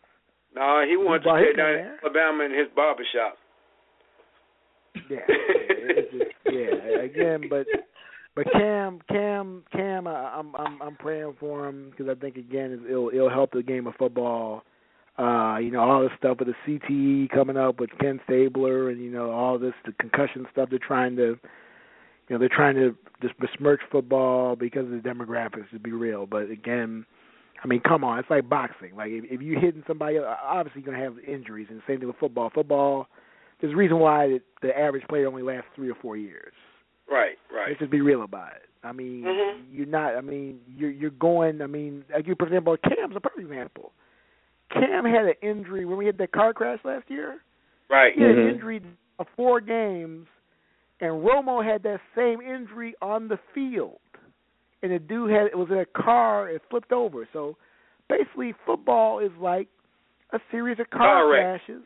No, 0.55 0.83
he 0.87 0.97
wanted 0.97 1.19
to 1.19 1.23
brought 1.23 1.43
stay 1.43 1.55
down 1.57 1.69
in 1.69 1.75
there. 1.75 1.99
Alabama 2.03 2.43
in 2.43 2.51
his 2.51 2.67
barber 2.75 3.03
shop. 3.13 3.37
Yeah, 5.09 5.17
just, 6.11 6.31
yeah. 6.51 7.01
Again, 7.03 7.49
but 7.49 7.65
but 8.35 8.45
Cam, 8.51 8.99
Cam, 9.09 9.63
Cam, 9.71 10.07
I, 10.07 10.35
I'm 10.37 10.55
I'm 10.55 10.81
I'm 10.81 10.95
praying 10.95 11.35
for 11.39 11.67
him 11.67 11.91
because 11.91 12.15
I 12.15 12.19
think 12.19 12.37
again 12.37 12.85
it'll 12.87 13.09
it'll 13.09 13.29
help 13.29 13.51
the 13.51 13.63
game 13.63 13.87
of 13.87 13.95
football. 13.95 14.63
Uh, 15.17 15.57
you 15.61 15.69
know 15.69 15.79
all 15.79 16.01
this 16.01 16.11
stuff 16.17 16.37
with 16.39 16.47
the 16.47 16.55
CTE 16.65 17.29
coming 17.29 17.55
up 17.57 17.79
with 17.79 17.91
Ken 17.99 18.19
Stabler, 18.25 18.89
and 18.89 18.99
you 19.01 19.11
know 19.11 19.29
all 19.31 19.59
this 19.59 19.73
the 19.85 19.91
concussion 19.99 20.45
stuff. 20.51 20.69
They're 20.69 20.79
trying 20.79 21.15
to, 21.17 21.37
you 22.27 22.29
know, 22.31 22.39
they're 22.39 22.49
trying 22.49 22.75
to 22.75 22.95
just 23.21 23.37
besmirch 23.39 23.81
football 23.91 24.55
because 24.55 24.85
of 24.85 24.91
the 24.91 25.07
demographics. 25.07 25.69
To 25.71 25.79
be 25.79 25.91
real, 25.91 26.25
but 26.25 26.49
again. 26.49 27.05
I 27.63 27.65
mean, 27.65 27.79
come 27.79 28.03
on, 28.03 28.19
it's 28.19 28.29
like 28.29 28.49
boxing. 28.49 28.93
Like 28.93 29.11
if, 29.11 29.23
if 29.31 29.41
you're 29.41 29.57
hitting 29.57 29.83
somebody, 29.87 30.17
obviously 30.17 30.81
you're 30.81 30.93
gonna 30.93 31.01
have 31.01 31.17
injuries, 31.25 31.67
and 31.69 31.81
same 31.87 31.99
thing 31.99 32.07
with 32.07 32.17
football. 32.17 32.49
Football, 32.53 33.07
there's 33.61 33.71
a 33.71 33.77
reason 33.77 33.99
why 33.99 34.27
the, 34.27 34.41
the 34.61 34.77
average 34.77 35.07
player 35.07 35.27
only 35.27 35.43
lasts 35.43 35.69
three 35.73 35.89
or 35.89 35.95
four 36.01 36.17
years. 36.17 36.51
Right, 37.09 37.37
right. 37.55 37.69
Let's 37.69 37.79
just 37.79 37.89
be 37.91 38.01
real 38.01 38.23
about 38.23 38.51
it. 38.53 38.63
I 38.83 38.91
mean, 38.91 39.23
Mhm. 39.23 39.61
you're 39.71 39.85
not. 39.85 40.15
I 40.15 40.19
mean, 40.19 40.59
you're 40.75 40.89
you're 40.91 41.11
going. 41.11 41.61
I 41.61 41.67
mean, 41.67 42.03
like 42.13 42.27
you, 42.27 42.35
for 42.37 42.47
example, 42.47 42.75
Cam's 42.83 43.15
a 43.15 43.21
perfect 43.21 43.43
example. 43.49 43.93
Cam 44.73 45.05
had 45.05 45.25
an 45.25 45.33
injury 45.41 45.85
when 45.85 45.97
we 45.97 46.05
had 46.05 46.17
that 46.17 46.31
car 46.31 46.53
crash 46.53 46.79
last 46.83 47.09
year. 47.09 47.39
Right. 47.89 48.13
He 48.15 48.21
had 48.23 48.35
Mhm. 48.35 48.41
an 48.43 48.49
injury 48.55 48.81
of 49.19 49.27
four 49.35 49.59
games, 49.61 50.27
and 50.99 51.11
Romo 51.23 51.63
had 51.63 51.83
that 51.83 52.01
same 52.15 52.41
injury 52.41 52.95
on 53.01 53.27
the 53.27 53.37
field. 53.53 53.99
And 54.81 54.91
the 54.91 54.99
dude 54.99 55.29
had 55.31 55.45
it 55.47 55.57
was 55.57 55.69
in 55.71 55.77
a 55.77 55.85
car. 55.85 56.49
It 56.49 56.61
flipped 56.69 56.91
over. 56.91 57.25
So 57.31 57.55
basically, 58.09 58.53
football 58.65 59.19
is 59.19 59.31
like 59.37 59.69
a 60.31 60.39
series 60.51 60.79
of 60.79 60.89
car, 60.89 61.21
Car 61.23 61.27
crashes. 61.29 61.83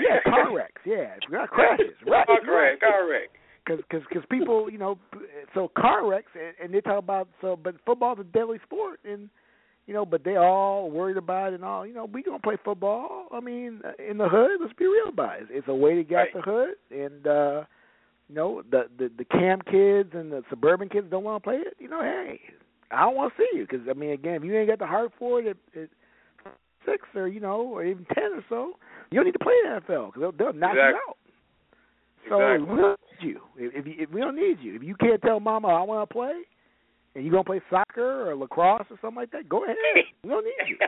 yeah, 0.00 0.20
car 0.20 0.50
wrecks. 0.54 0.82
Yeah, 0.84 1.16
not 1.30 1.50
crashes. 1.50 1.94
Right. 2.06 2.26
Car 2.26 2.40
wreck, 2.44 2.80
car 2.80 3.06
wreck. 3.08 3.30
Because 3.64 3.84
cause, 3.90 4.02
cause 4.12 4.24
people, 4.30 4.68
you 4.70 4.78
know, 4.78 4.98
so 5.54 5.68
car 5.68 6.04
wrecks, 6.06 6.32
and, 6.34 6.54
and 6.62 6.74
they 6.74 6.80
talk 6.80 6.98
about 6.98 7.28
so, 7.40 7.56
but 7.56 7.76
football's 7.86 8.18
a 8.18 8.24
deadly 8.24 8.58
sport, 8.64 9.00
and 9.04 9.28
you 9.90 9.96
know, 9.96 10.06
but 10.06 10.22
they 10.22 10.36
all 10.36 10.88
worried 10.88 11.16
about 11.16 11.52
it 11.52 11.56
and 11.56 11.64
all. 11.64 11.84
You 11.84 11.92
know, 11.92 12.04
we 12.04 12.22
gonna 12.22 12.38
play 12.38 12.56
football. 12.64 13.26
I 13.32 13.40
mean, 13.40 13.80
in 13.98 14.18
the 14.18 14.28
hood, 14.28 14.60
let's 14.60 14.72
be 14.74 14.86
real 14.86 15.08
about 15.08 15.40
it. 15.42 15.48
It's, 15.50 15.66
a 15.66 15.74
way 15.74 15.96
to 15.96 16.04
get 16.04 16.14
Right. 16.14 16.28
out 16.28 16.44
the 16.44 16.48
hood, 16.48 16.74
and 16.92 17.26
uh, 17.26 17.64
you 18.28 18.36
know, 18.36 18.62
the 18.70 18.84
the 18.96 19.10
the 19.18 19.24
camp 19.24 19.64
kids 19.64 20.10
and 20.12 20.30
the 20.30 20.44
suburban 20.48 20.88
kids 20.90 21.08
don't 21.10 21.24
want 21.24 21.42
to 21.42 21.44
play 21.44 21.56
it. 21.56 21.74
You 21.80 21.88
know, 21.88 22.02
hey, 22.02 22.38
I 22.92 23.00
don't 23.00 23.16
want 23.16 23.32
to 23.36 23.42
see 23.42 23.58
you 23.58 23.66
because 23.68 23.80
I 23.90 23.94
mean, 23.94 24.12
again, 24.12 24.34
if 24.34 24.44
you 24.44 24.56
ain't 24.56 24.68
got 24.68 24.78
the 24.78 24.86
heart 24.86 25.10
for 25.18 25.40
it 25.40 25.48
at, 25.48 25.82
at 25.82 25.88
six 26.86 27.02
or 27.16 27.26
you 27.26 27.40
know, 27.40 27.62
or 27.62 27.84
even 27.84 28.06
ten 28.14 28.32
or 28.32 28.44
so, 28.48 28.74
you 29.10 29.16
don't 29.16 29.24
need 29.24 29.32
to 29.32 29.40
play 29.40 29.54
in 29.66 29.72
the 29.72 29.80
NFL 29.80 30.12
because 30.12 30.20
they'll, 30.20 30.52
they'll 30.52 30.52
knock 30.52 30.76
you 30.76 30.82
out. 30.82 31.16
So 32.28 32.40
Exactly. 32.40 32.76
we 32.76 32.80
don't 32.80 33.00
need 33.10 33.28
you. 33.28 33.40
If, 33.56 33.74
if, 33.74 33.86
you, 33.88 33.94
if 33.98 34.10
we 34.10 34.20
don't 34.20 34.36
need 34.36 34.58
you, 34.60 34.76
if 34.76 34.84
you 34.84 34.94
can't 34.94 35.20
tell 35.20 35.40
Mama 35.40 35.66
I 35.66 35.82
want 35.82 36.08
to 36.08 36.12
play, 36.14 36.42
and 37.14 37.24
you 37.24 37.30
gonna 37.30 37.44
play 37.44 37.60
soccer 37.70 38.30
or 38.30 38.36
lacrosse 38.36 38.86
or 38.90 38.98
something 39.00 39.16
like 39.16 39.30
that, 39.32 39.48
go 39.48 39.64
ahead. 39.64 39.76
We 40.22 40.30
don't 40.30 40.44
need 40.44 40.68
you. 40.68 40.76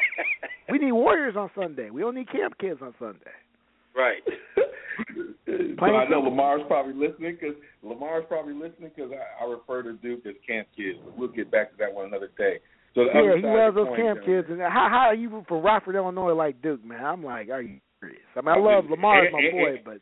We 0.71 0.79
need 0.79 0.93
Warriors 0.93 1.35
on 1.37 1.51
Sunday. 1.55 1.91
We 1.91 2.01
don't 2.01 2.15
need 2.15 2.31
camp 2.31 2.57
kids 2.59 2.81
on 2.81 2.95
Sunday. 2.99 3.35
right. 3.95 4.23
so 5.47 5.85
I 5.85 6.09
know 6.09 6.21
Lamar's 6.21 6.63
probably 6.67 6.95
listening 6.95 7.37
because 7.39 7.57
Lamar's 7.83 8.25
probably 8.29 8.55
listening 8.55 8.91
because 8.95 9.11
I, 9.13 9.45
I 9.45 9.51
refer 9.51 9.83
to 9.83 9.95
Duke 9.95 10.25
as 10.25 10.35
camp 10.47 10.69
kids. 10.75 10.99
But 11.05 11.19
we'll 11.19 11.29
get 11.29 11.51
back 11.51 11.73
to 11.73 11.77
that 11.79 11.93
one 11.93 12.07
another 12.07 12.31
day. 12.39 12.61
So 12.95 13.05
the 13.05 13.11
yeah, 13.13 13.21
other 13.21 13.37
he 13.37 13.43
side 13.43 13.57
loves 13.57 13.77
those 13.77 13.97
camp 13.97 14.21
though, 14.21 14.27
kids. 14.27 14.49
And 14.51 14.61
how 14.61 14.89
how 14.89 15.11
are 15.11 15.15
you 15.15 15.45
from 15.49 15.63
Rockford, 15.63 15.97
Illinois, 15.97 16.33
like 16.33 16.63
Duke, 16.63 16.85
man? 16.85 17.05
I'm 17.05 17.25
like, 17.25 17.51
are 17.51 17.61
you 17.61 17.81
serious? 18.01 18.23
I 18.37 18.41
mean, 18.41 18.55
I 18.55 18.59
love 18.59 18.85
Lamar 18.89 19.27
as 19.27 19.33
my 19.33 19.51
boy, 19.51 19.83
but 19.85 19.99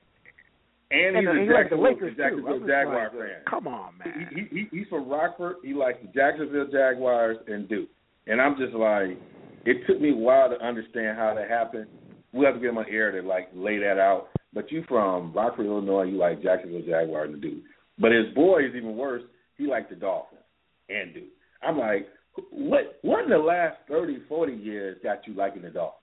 And 0.90 1.16
he's 1.16 1.26
and 1.28 1.38
a 1.38 1.42
he 1.42 1.48
likes 1.48 1.70
the 1.70 1.76
Jacksonville, 1.76 1.84
Lakers 1.84 2.16
too. 2.16 2.22
Jacksonville 2.22 2.66
Jaguar 2.66 3.04
like, 3.04 3.12
fan. 3.12 3.40
Come 3.48 3.66
on, 3.68 3.98
man. 3.98 4.28
He, 4.34 4.42
he, 4.50 4.68
he's 4.70 4.88
from 4.88 5.08
Rockford. 5.08 5.56
He 5.62 5.72
likes 5.72 5.98
the 6.02 6.08
Jacksonville 6.08 6.66
Jaguars 6.66 7.38
and 7.46 7.68
Duke. 7.68 7.88
And 8.26 8.40
I'm 8.40 8.56
just 8.56 8.74
like, 8.74 9.18
it 9.66 9.86
took 9.86 10.00
me 10.00 10.10
a 10.10 10.16
while 10.16 10.50
to 10.50 10.64
understand 10.64 11.16
how 11.16 11.34
that 11.34 11.48
happened. 11.48 11.86
We 12.32 12.44
have 12.44 12.54
to 12.54 12.60
get 12.60 12.70
him 12.70 12.78
on 12.78 12.86
air 12.90 13.12
to 13.12 13.26
like 13.26 13.48
lay 13.54 13.78
that 13.78 13.98
out. 13.98 14.28
But 14.52 14.72
you 14.72 14.84
from 14.88 15.32
Rockford, 15.32 15.66
Illinois, 15.66 16.04
you 16.04 16.16
like 16.16 16.42
Jacksonville 16.42 16.82
Jaguars 16.82 17.32
and 17.32 17.40
Duke. 17.40 17.62
But 17.98 18.10
his 18.12 18.34
boy 18.34 18.64
is 18.64 18.74
even 18.74 18.96
worse. 18.96 19.22
He 19.56 19.66
liked 19.66 19.90
the 19.90 19.96
Dolphins 19.96 20.40
and 20.88 21.14
Duke. 21.14 21.24
I'm 21.62 21.78
like, 21.78 22.08
what? 22.50 22.98
What 23.02 23.24
in 23.24 23.30
the 23.30 23.38
last 23.38 23.76
thirty, 23.88 24.18
forty 24.28 24.54
years 24.54 24.98
got 25.02 25.26
you 25.26 25.34
liking 25.34 25.62
the 25.62 25.70
Dolphins? 25.70 25.98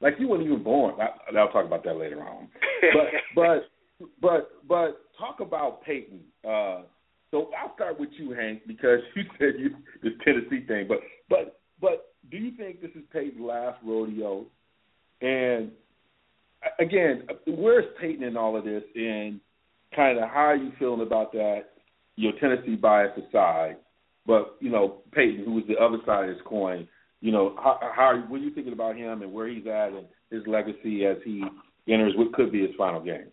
Like 0.00 0.14
you 0.18 0.28
weren't 0.28 0.44
even 0.44 0.62
born. 0.62 0.94
I, 1.00 1.36
I'll 1.36 1.48
talk 1.48 1.66
about 1.66 1.84
that 1.84 1.96
later 1.96 2.22
on. 2.22 2.48
But 2.92 3.06
but 3.34 3.70
but 4.20 4.50
but 4.68 5.02
talk 5.18 5.40
about 5.40 5.82
Peyton. 5.82 6.20
Uh, 6.44 6.82
so 7.30 7.50
I'll 7.58 7.74
start 7.74 7.98
with 8.00 8.10
you, 8.18 8.32
Hank, 8.32 8.62
because 8.66 9.00
you 9.16 9.22
said 9.38 9.54
you 9.58 9.70
this 10.02 10.12
Tennessee 10.24 10.66
thing. 10.66 10.86
But 10.88 10.98
but 11.28 11.60
but 11.80 12.12
do 12.30 12.36
you 12.36 12.52
think 12.56 12.80
this 12.80 12.90
is 12.94 13.02
Peyton's 13.12 13.40
last 13.40 13.78
rodeo? 13.84 14.46
And 15.20 15.70
again, 16.78 17.26
where's 17.46 17.86
Peyton 18.00 18.24
in 18.24 18.36
all 18.36 18.56
of 18.56 18.64
this? 18.64 18.82
And 18.94 19.40
kind 19.94 20.18
of 20.18 20.28
how 20.28 20.46
are 20.46 20.56
you 20.56 20.72
feeling 20.78 21.02
about 21.02 21.32
that? 21.32 21.64
Your 22.16 22.32
Tennessee 22.40 22.76
bias 22.76 23.12
aside, 23.16 23.76
but 24.26 24.56
you 24.60 24.70
know 24.70 24.98
Peyton, 25.12 25.44
who 25.44 25.58
is 25.58 25.64
the 25.68 25.76
other 25.76 25.98
side 26.04 26.28
of 26.28 26.34
this 26.34 26.44
coin. 26.46 26.88
You 27.20 27.32
know 27.32 27.54
how, 27.56 27.78
how 27.94 28.24
what 28.28 28.40
are 28.40 28.44
you 28.44 28.54
thinking 28.54 28.72
about 28.72 28.96
him 28.96 29.22
and 29.22 29.32
where 29.32 29.48
he's 29.48 29.66
at 29.66 29.88
and 29.88 30.06
his 30.30 30.42
legacy 30.46 31.04
as 31.06 31.16
he 31.24 31.42
enters 31.88 32.12
what 32.16 32.32
could 32.32 32.52
be 32.52 32.60
his 32.60 32.74
final 32.76 33.00
game? 33.00 33.26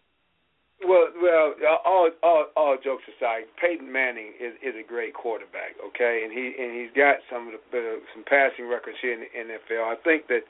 Well, 0.86 1.10
well, 1.22 1.54
all 1.86 2.10
all 2.22 2.46
all 2.56 2.78
jokes 2.78 3.04
aside, 3.10 3.50
Peyton 3.60 3.92
Manning 3.92 4.34
is 4.40 4.54
is 4.62 4.76
a 4.78 4.86
great 4.86 5.14
quarterback, 5.14 5.74
okay, 5.82 6.22
and 6.24 6.32
he 6.32 6.54
and 6.54 6.78
he's 6.78 6.94
got 6.94 7.18
some 7.34 7.48
of 7.50 7.58
the 7.72 7.80
uh, 7.80 8.00
some 8.14 8.24
passing 8.30 8.70
records 8.70 8.98
here 9.02 9.14
in 9.14 9.26
the 9.26 9.32
NFL. 9.34 9.82
I 9.82 9.96
think 10.04 10.28
that 10.28 10.46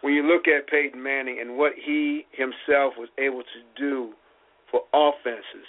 when 0.00 0.14
you 0.14 0.22
look 0.22 0.46
at 0.46 0.68
Peyton 0.68 1.02
Manning 1.02 1.40
and 1.40 1.58
what 1.58 1.72
he 1.74 2.24
himself 2.30 2.94
was 2.96 3.08
able 3.18 3.42
to 3.42 3.60
do 3.74 4.12
for 4.70 4.82
offenses, 4.94 5.66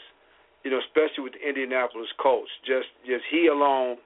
you 0.63 0.69
know, 0.69 0.77
especially 0.85 1.23
with 1.25 1.33
the 1.33 1.41
Indianapolis 1.41 2.13
Colts, 2.21 2.51
just 2.61 2.93
just 3.09 3.25
he 3.31 3.47
alone, 3.47 3.97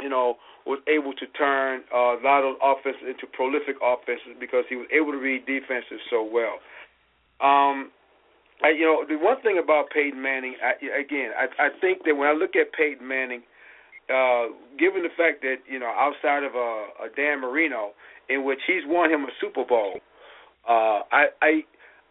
you 0.00 0.08
know, 0.08 0.38
was 0.64 0.78
able 0.86 1.12
to 1.12 1.26
turn 1.34 1.82
uh, 1.92 2.14
a 2.14 2.22
lot 2.22 2.46
of 2.46 2.54
offenses 2.62 3.02
into 3.02 3.26
prolific 3.34 3.82
offenses 3.82 4.38
because 4.38 4.62
he 4.70 4.76
was 4.76 4.86
able 4.94 5.10
to 5.10 5.18
read 5.18 5.42
defenses 5.44 5.98
so 6.08 6.22
well. 6.22 6.62
Um, 7.42 7.90
I, 8.62 8.70
you 8.70 8.86
know, 8.86 9.04
the 9.06 9.16
one 9.22 9.40
thing 9.42 9.58
about 9.62 9.90
Peyton 9.90 10.20
Manning, 10.20 10.54
I, 10.62 10.78
again, 11.00 11.30
I, 11.36 11.66
I 11.66 11.68
think 11.80 12.04
that 12.04 12.14
when 12.14 12.28
I 12.28 12.32
look 12.32 12.54
at 12.56 12.72
Peyton 12.72 13.06
Manning, 13.06 13.42
uh, 14.08 14.52
given 14.78 15.02
the 15.02 15.12
fact 15.16 15.42
that 15.42 15.64
you 15.68 15.78
know, 15.78 15.90
outside 15.90 16.44
of 16.44 16.54
uh, 16.54 17.04
a 17.04 17.08
Dan 17.16 17.40
Marino, 17.40 17.92
in 18.28 18.44
which 18.44 18.60
he's 18.66 18.84
won 18.86 19.10
him 19.10 19.24
a 19.24 19.32
Super 19.40 19.64
Bowl, 19.64 20.00
uh, 20.68 21.04
I, 21.10 21.26
I, 21.42 21.52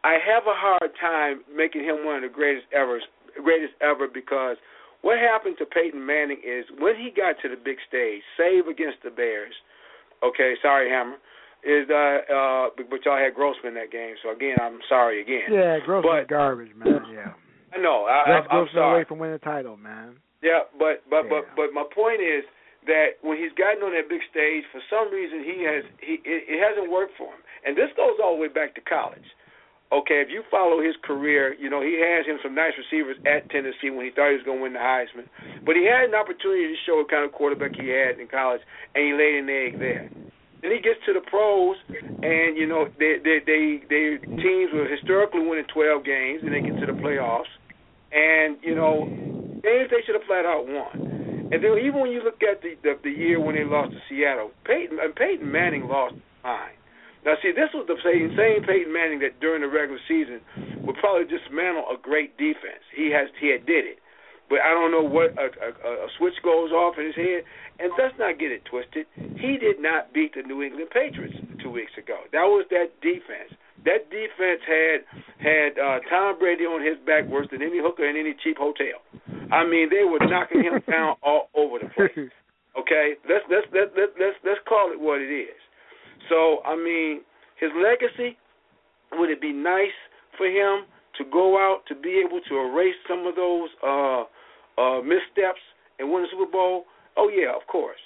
I 0.03 0.17
have 0.19 0.43
a 0.43 0.53
hard 0.53 0.91
time 0.99 1.41
making 1.55 1.83
him 1.83 2.05
one 2.05 2.17
of 2.17 2.23
the 2.23 2.33
greatest 2.33 2.67
ever, 2.73 2.99
greatest 3.41 3.73
ever, 3.81 4.07
because 4.11 4.57
what 5.01 5.17
happened 5.17 5.55
to 5.59 5.65
Peyton 5.65 6.05
Manning 6.05 6.41
is 6.45 6.65
when 6.77 6.95
he 6.95 7.09
got 7.09 7.39
to 7.41 7.49
the 7.49 7.57
big 7.57 7.77
stage, 7.87 8.21
save 8.37 8.67
against 8.67 9.01
the 9.03 9.09
Bears. 9.09 9.53
Okay, 10.23 10.53
sorry, 10.61 10.89
Hammer 10.89 11.17
is 11.65 11.89
uh 11.89 12.19
uh 12.27 12.69
but 12.75 13.03
y'all 13.05 13.17
had 13.17 13.33
Grossman 13.33 13.73
that 13.75 13.91
game, 13.91 14.15
so 14.21 14.31
again 14.31 14.57
I'm 14.61 14.79
sorry 14.89 15.21
again. 15.21 15.49
Yeah, 15.51 15.79
Grossman's 15.85 16.27
But- 16.27 16.29
garbage, 16.29 16.75
man. 16.75 17.01
Yeah, 17.11 17.33
I 17.73 17.77
know. 17.79 18.05
I, 18.05 18.21
I 18.21 18.25
Gross, 18.25 18.43
I'm 18.43 18.47
Grossman 18.67 18.75
sorry. 18.75 18.93
away 18.95 19.03
from 19.07 19.17
winning 19.19 19.39
the 19.39 19.45
title, 19.45 19.77
man. 19.77 20.17
Yeah, 20.41 20.67
but 20.77 21.03
but 21.09 21.23
Yeah. 21.25 21.29
but 21.29 21.43
but 21.55 21.67
my 21.73 21.83
point 21.93 22.19
is 22.21 22.43
that 22.85 23.15
when 23.23 23.37
he's 23.39 23.53
gotten 23.55 23.79
on 23.81 23.93
that 23.95 24.09
big 24.11 24.19
stage, 24.29 24.65
for 24.71 24.81
some 24.91 25.07
reason 25.11 25.39
he 25.43 25.63
has 25.63 25.83
he 26.03 26.19
it, 26.27 26.51
it 26.51 26.59
hasn't 26.59 26.91
worked 26.91 27.15
for 27.17 27.31
him, 27.31 27.39
and 27.65 27.77
this 27.77 27.89
goes 27.95 28.19
all 28.21 28.35
the 28.35 28.41
way 28.43 28.51
back 28.51 28.75
to 28.75 28.81
college. 28.81 29.23
Okay, 29.93 30.25
if 30.25 30.29
you 30.33 30.41
follow 30.49 30.81
his 30.81 30.95
career, 31.05 31.53
you 31.53 31.69
know 31.69 31.79
he 31.79 31.95
has 32.01 32.25
him 32.25 32.39
some 32.41 32.55
nice 32.55 32.73
receivers 32.75 33.15
at 33.29 33.47
Tennessee 33.53 33.91
when 33.93 34.03
he 34.03 34.11
thought 34.11 34.29
he 34.33 34.41
was 34.41 34.43
going 34.43 34.57
to 34.57 34.63
win 34.67 34.73
the 34.73 34.81
Heisman, 34.81 35.29
but 35.63 35.75
he 35.77 35.85
had 35.85 36.09
an 36.09 36.15
opportunity 36.17 36.65
to 36.67 36.75
show 36.83 36.97
what 36.97 37.09
kind 37.13 37.23
of 37.23 37.31
quarterback 37.31 37.71
he 37.79 37.87
had 37.93 38.17
in 38.19 38.27
college, 38.27 38.61
and 38.95 39.05
he 39.05 39.13
laid 39.13 39.37
an 39.37 39.49
egg 39.53 39.77
there. 39.79 40.09
Then 40.63 40.71
he 40.71 40.79
gets 40.79 41.03
to 41.05 41.11
the 41.11 41.19
pros, 41.19 41.75
and 41.91 42.55
you 42.55 42.65
know 42.65 42.87
they 42.97 43.19
they 43.19 43.43
they, 43.43 43.83
they 43.91 44.17
teams 44.23 44.71
were 44.71 44.87
historically 44.87 45.43
winning 45.43 45.67
12 45.67 46.05
games, 46.07 46.39
and 46.41 46.55
they 46.55 46.63
get 46.63 46.79
to 46.79 46.87
the 46.87 46.95
playoffs, 46.95 47.51
and 48.15 48.55
you 48.63 48.73
know 48.73 49.03
games 49.59 49.91
they 49.91 49.99
should 50.07 50.15
have 50.15 50.23
flat 50.23 50.47
out 50.47 50.63
won. 50.63 51.51
And 51.51 51.59
then 51.59 51.77
even 51.83 51.99
when 51.99 52.11
you 52.15 52.23
look 52.23 52.39
at 52.41 52.63
the 52.63 52.79
the, 52.81 52.95
the 53.03 53.11
year 53.11 53.43
when 53.43 53.55
they 53.59 53.67
lost 53.67 53.91
to 53.91 53.99
Seattle, 54.07 54.51
Peyton 54.63 54.97
uh, 55.03 55.11
Peyton 55.13 55.51
Manning 55.51 55.83
lost 55.91 56.15
mind. 56.43 56.79
Now, 57.25 57.35
see, 57.39 57.55
this 57.55 57.71
was 57.71 57.87
the 57.87 57.95
same, 58.03 58.35
same 58.35 58.67
Peyton 58.67 58.91
Manning 58.91 59.19
that 59.23 59.39
during 59.39 59.63
the 59.63 59.71
regular 59.71 59.99
season 60.11 60.43
would 60.83 60.99
probably 60.99 61.23
dismantle 61.23 61.87
a 61.87 61.95
great 61.95 62.35
defense. 62.37 62.83
He 62.91 63.11
has 63.15 63.31
he 63.39 63.47
had 63.51 63.65
did 63.65 63.87
it, 63.87 64.02
but 64.53 64.61
I 64.61 64.69
don't 64.69 64.93
know 64.93 65.01
what 65.01 65.33
a, 65.33 65.49
a, 65.49 65.69
a 66.05 66.07
switch 66.21 66.37
goes 66.45 66.69
off 66.69 66.93
in 67.01 67.09
his 67.09 67.17
head. 67.17 67.41
And 67.81 67.89
let's 67.97 68.13
not 68.21 68.37
get 68.37 68.53
it 68.53 68.61
twisted. 68.69 69.09
He 69.17 69.57
did 69.57 69.81
not 69.81 70.13
beat 70.13 70.37
the 70.37 70.45
New 70.45 70.61
England 70.61 70.93
Patriots 70.93 71.33
two 71.57 71.73
weeks 71.73 71.97
ago. 71.97 72.29
That 72.29 72.45
was 72.45 72.69
that 72.69 72.93
defense. 73.01 73.49
That 73.81 74.13
defense 74.13 74.61
had 74.61 75.01
had 75.41 75.81
uh, 75.81 76.05
Tom 76.05 76.37
Brady 76.37 76.69
on 76.69 76.85
his 76.85 77.01
back 77.01 77.25
worse 77.25 77.49
than 77.49 77.65
any 77.65 77.81
hooker 77.81 78.05
in 78.05 78.13
any 78.13 78.37
cheap 78.45 78.61
hotel. 78.61 79.01
I 79.49 79.65
mean, 79.65 79.89
they 79.89 80.05
were 80.05 80.21
knocking 80.21 80.61
him 80.61 80.77
down 80.91 81.17
all 81.25 81.49
over 81.57 81.81
the 81.81 81.89
place. 81.89 82.29
Okay, 82.77 83.17
let's 83.25 83.41
let's 83.49 83.65
let's 83.73 83.89
let's 83.97 84.37
let's 84.45 84.61
call 84.69 84.93
it 84.93 85.01
what 85.01 85.17
it 85.17 85.33
is. 85.33 85.57
So, 86.29 86.61
I 86.61 86.77
mean, 86.77 87.25
his 87.57 87.73
legacy, 87.73 88.37
would 89.17 89.33
it 89.33 89.41
be 89.41 89.51
nice 89.51 89.97
for 90.37 90.45
him 90.45 90.85
to 91.17 91.25
go 91.25 91.57
out 91.57 91.81
to 91.89 91.95
be 91.95 92.21
able 92.21 92.39
to 92.49 92.53
erase 92.69 92.95
some 93.09 93.25
of 93.25 93.35
those 93.35 93.69
uh, 93.81 94.23
uh, 94.77 95.01
missteps 95.01 95.61
and 95.99 96.11
win 96.11 96.23
the 96.23 96.29
Super 96.31 96.51
Bowl? 96.51 96.85
Oh, 97.17 97.29
yeah, 97.29 97.55
of 97.55 97.65
course. 97.67 97.99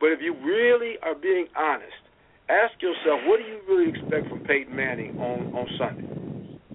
But 0.00 0.12
if 0.12 0.20
you 0.20 0.34
really 0.44 0.96
are 1.02 1.14
being 1.14 1.46
honest, 1.56 2.00
ask 2.48 2.80
yourself, 2.80 3.20
what 3.26 3.38
do 3.38 3.44
you 3.44 3.60
really 3.68 3.90
expect 3.90 4.28
from 4.28 4.40
Peyton 4.40 4.74
Manning 4.74 5.18
on, 5.18 5.54
on 5.54 5.66
Sunday? 5.78 6.30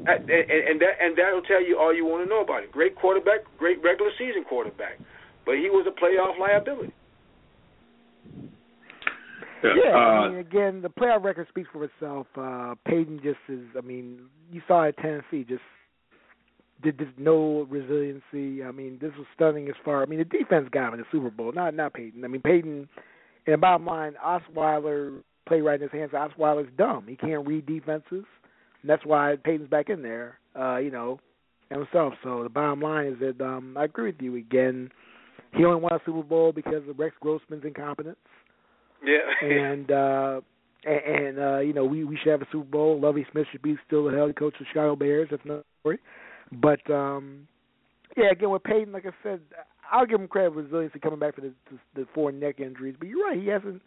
And, 0.07 0.29
and 0.29 0.81
that 0.81 1.01
and 1.01 1.17
that'll 1.17 1.41
tell 1.41 1.65
you 1.65 1.79
all 1.79 1.91
you 1.91 2.05
want 2.05 2.23
to 2.23 2.29
know 2.29 2.41
about 2.41 2.61
it. 2.61 2.71
Great 2.71 2.95
quarterback, 2.95 3.39
great 3.57 3.81
regular 3.83 4.11
season 4.19 4.43
quarterback, 4.47 4.99
but 5.47 5.55
he 5.55 5.69
was 5.71 5.87
a 5.87 5.99
playoff 5.99 6.37
liability. 6.39 6.93
Yeah, 9.63 9.95
I 9.95 10.29
mean, 10.29 10.37
again, 10.37 10.83
the 10.83 10.89
playoff 10.89 11.23
record 11.23 11.47
speaks 11.49 11.69
for 11.73 11.83
itself. 11.85 12.27
Uh 12.37 12.75
Peyton 12.85 13.19
just 13.23 13.39
is. 13.49 13.65
I 13.75 13.81
mean, 13.81 14.27
you 14.51 14.61
saw 14.67 14.83
it 14.83 14.89
at 14.89 14.97
Tennessee 15.01 15.43
just 15.43 15.63
did 16.85 16.97
this 16.97 17.07
no 17.17 17.67
resiliency. 17.69 18.63
I 18.63 18.71
mean, 18.71 18.97
this 19.01 19.11
was 19.17 19.27
stunning 19.35 19.67
as 19.67 19.75
far. 19.83 20.01
I 20.01 20.05
mean, 20.05 20.19
the 20.19 20.25
defense 20.25 20.69
got 20.71 20.89
him 20.89 20.93
in 20.95 20.99
the 21.01 21.05
Super 21.11 21.29
Bowl, 21.29 21.51
not 21.51 21.73
not 21.73 21.93
Peyton. 21.93 22.23
I 22.23 22.27
mean, 22.27 22.41
Peyton. 22.41 22.87
And 23.47 23.53
the 23.53 23.57
bottom 23.57 23.85
line, 23.85 24.13
Osweiler 24.25 25.21
played 25.47 25.61
right 25.61 25.75
in 25.75 25.81
his 25.81 25.91
hands. 25.91 26.11
Osweiler's 26.13 26.71
dumb. 26.77 27.05
He 27.07 27.15
can't 27.15 27.45
read 27.45 27.67
defenses, 27.67 28.25
and 28.81 28.89
that's 28.89 29.05
why 29.05 29.35
Peyton's 29.43 29.69
back 29.69 29.89
in 29.89 30.01
there. 30.01 30.39
Uh, 30.59 30.77
you 30.77 30.89
know, 30.89 31.19
himself. 31.69 32.13
So 32.23 32.43
the 32.43 32.49
bottom 32.49 32.81
line 32.81 33.07
is 33.07 33.19
that 33.19 33.43
um 33.43 33.75
I 33.77 33.85
agree 33.85 34.11
with 34.11 34.21
you 34.21 34.35
again. 34.35 34.89
He 35.53 35.63
only 35.63 35.81
won 35.81 35.93
a 35.93 35.99
Super 36.05 36.23
Bowl 36.23 36.51
because 36.51 36.87
of 36.87 36.99
Rex 36.99 37.15
Grossman's 37.19 37.65
incompetence. 37.65 38.17
Yeah. 39.03 39.17
and 39.47 39.91
uh 39.91 40.41
and, 40.85 41.25
and 41.25 41.39
uh, 41.39 41.59
you 41.59 41.73
know, 41.73 41.85
we 41.85 42.03
we 42.03 42.17
should 42.17 42.31
have 42.31 42.41
a 42.41 42.47
Super 42.51 42.69
Bowl. 42.69 42.99
Lovie 42.99 43.25
Smith 43.31 43.47
should 43.51 43.61
be 43.61 43.75
still 43.85 44.05
the 44.05 44.11
head 44.11 44.35
coach 44.35 44.53
of 44.55 44.59
the 44.59 44.65
Chicago 44.67 44.95
Bears. 44.95 45.27
That's 45.31 45.43
another 45.43 45.63
story. 45.81 45.99
But 46.51 46.89
um 46.89 47.47
yeah, 48.17 48.31
again 48.31 48.49
with 48.49 48.63
Peyton, 48.63 48.93
like 48.93 49.05
I 49.05 49.11
said, 49.23 49.41
I'll 49.91 50.05
give 50.05 50.19
him 50.19 50.27
credit 50.27 50.53
for 50.53 50.61
resiliency 50.61 50.99
coming 50.99 51.19
back 51.19 51.35
for 51.35 51.41
the 51.41 51.53
the, 51.71 52.01
the 52.01 52.07
four 52.13 52.31
neck 52.31 52.59
injuries. 52.59 52.95
But 52.97 53.07
you're 53.07 53.25
right, 53.25 53.39
he 53.39 53.47
hasn't 53.47 53.81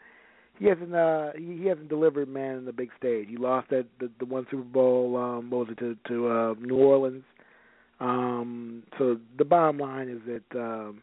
he 0.58 0.66
hasn't 0.66 0.94
uh 0.94 1.32
he, 1.36 1.58
he 1.62 1.66
hasn't 1.66 1.88
delivered 1.88 2.28
man 2.28 2.56
in 2.56 2.64
the 2.64 2.72
big 2.72 2.90
stage. 2.98 3.28
He 3.28 3.36
lost 3.36 3.70
that 3.70 3.86
the, 4.00 4.10
the 4.18 4.26
one 4.26 4.46
Super 4.50 4.62
Bowl, 4.62 5.16
um 5.16 5.50
what 5.50 5.68
was 5.68 5.68
it 5.70 5.78
to 5.78 5.96
to 6.08 6.28
uh 6.28 6.54
New 6.60 6.76
Orleans. 6.76 7.24
Um 8.00 8.82
so 8.98 9.18
the 9.36 9.44
bottom 9.44 9.78
line 9.78 10.08
is 10.08 10.20
that 10.26 10.58
um 10.58 11.02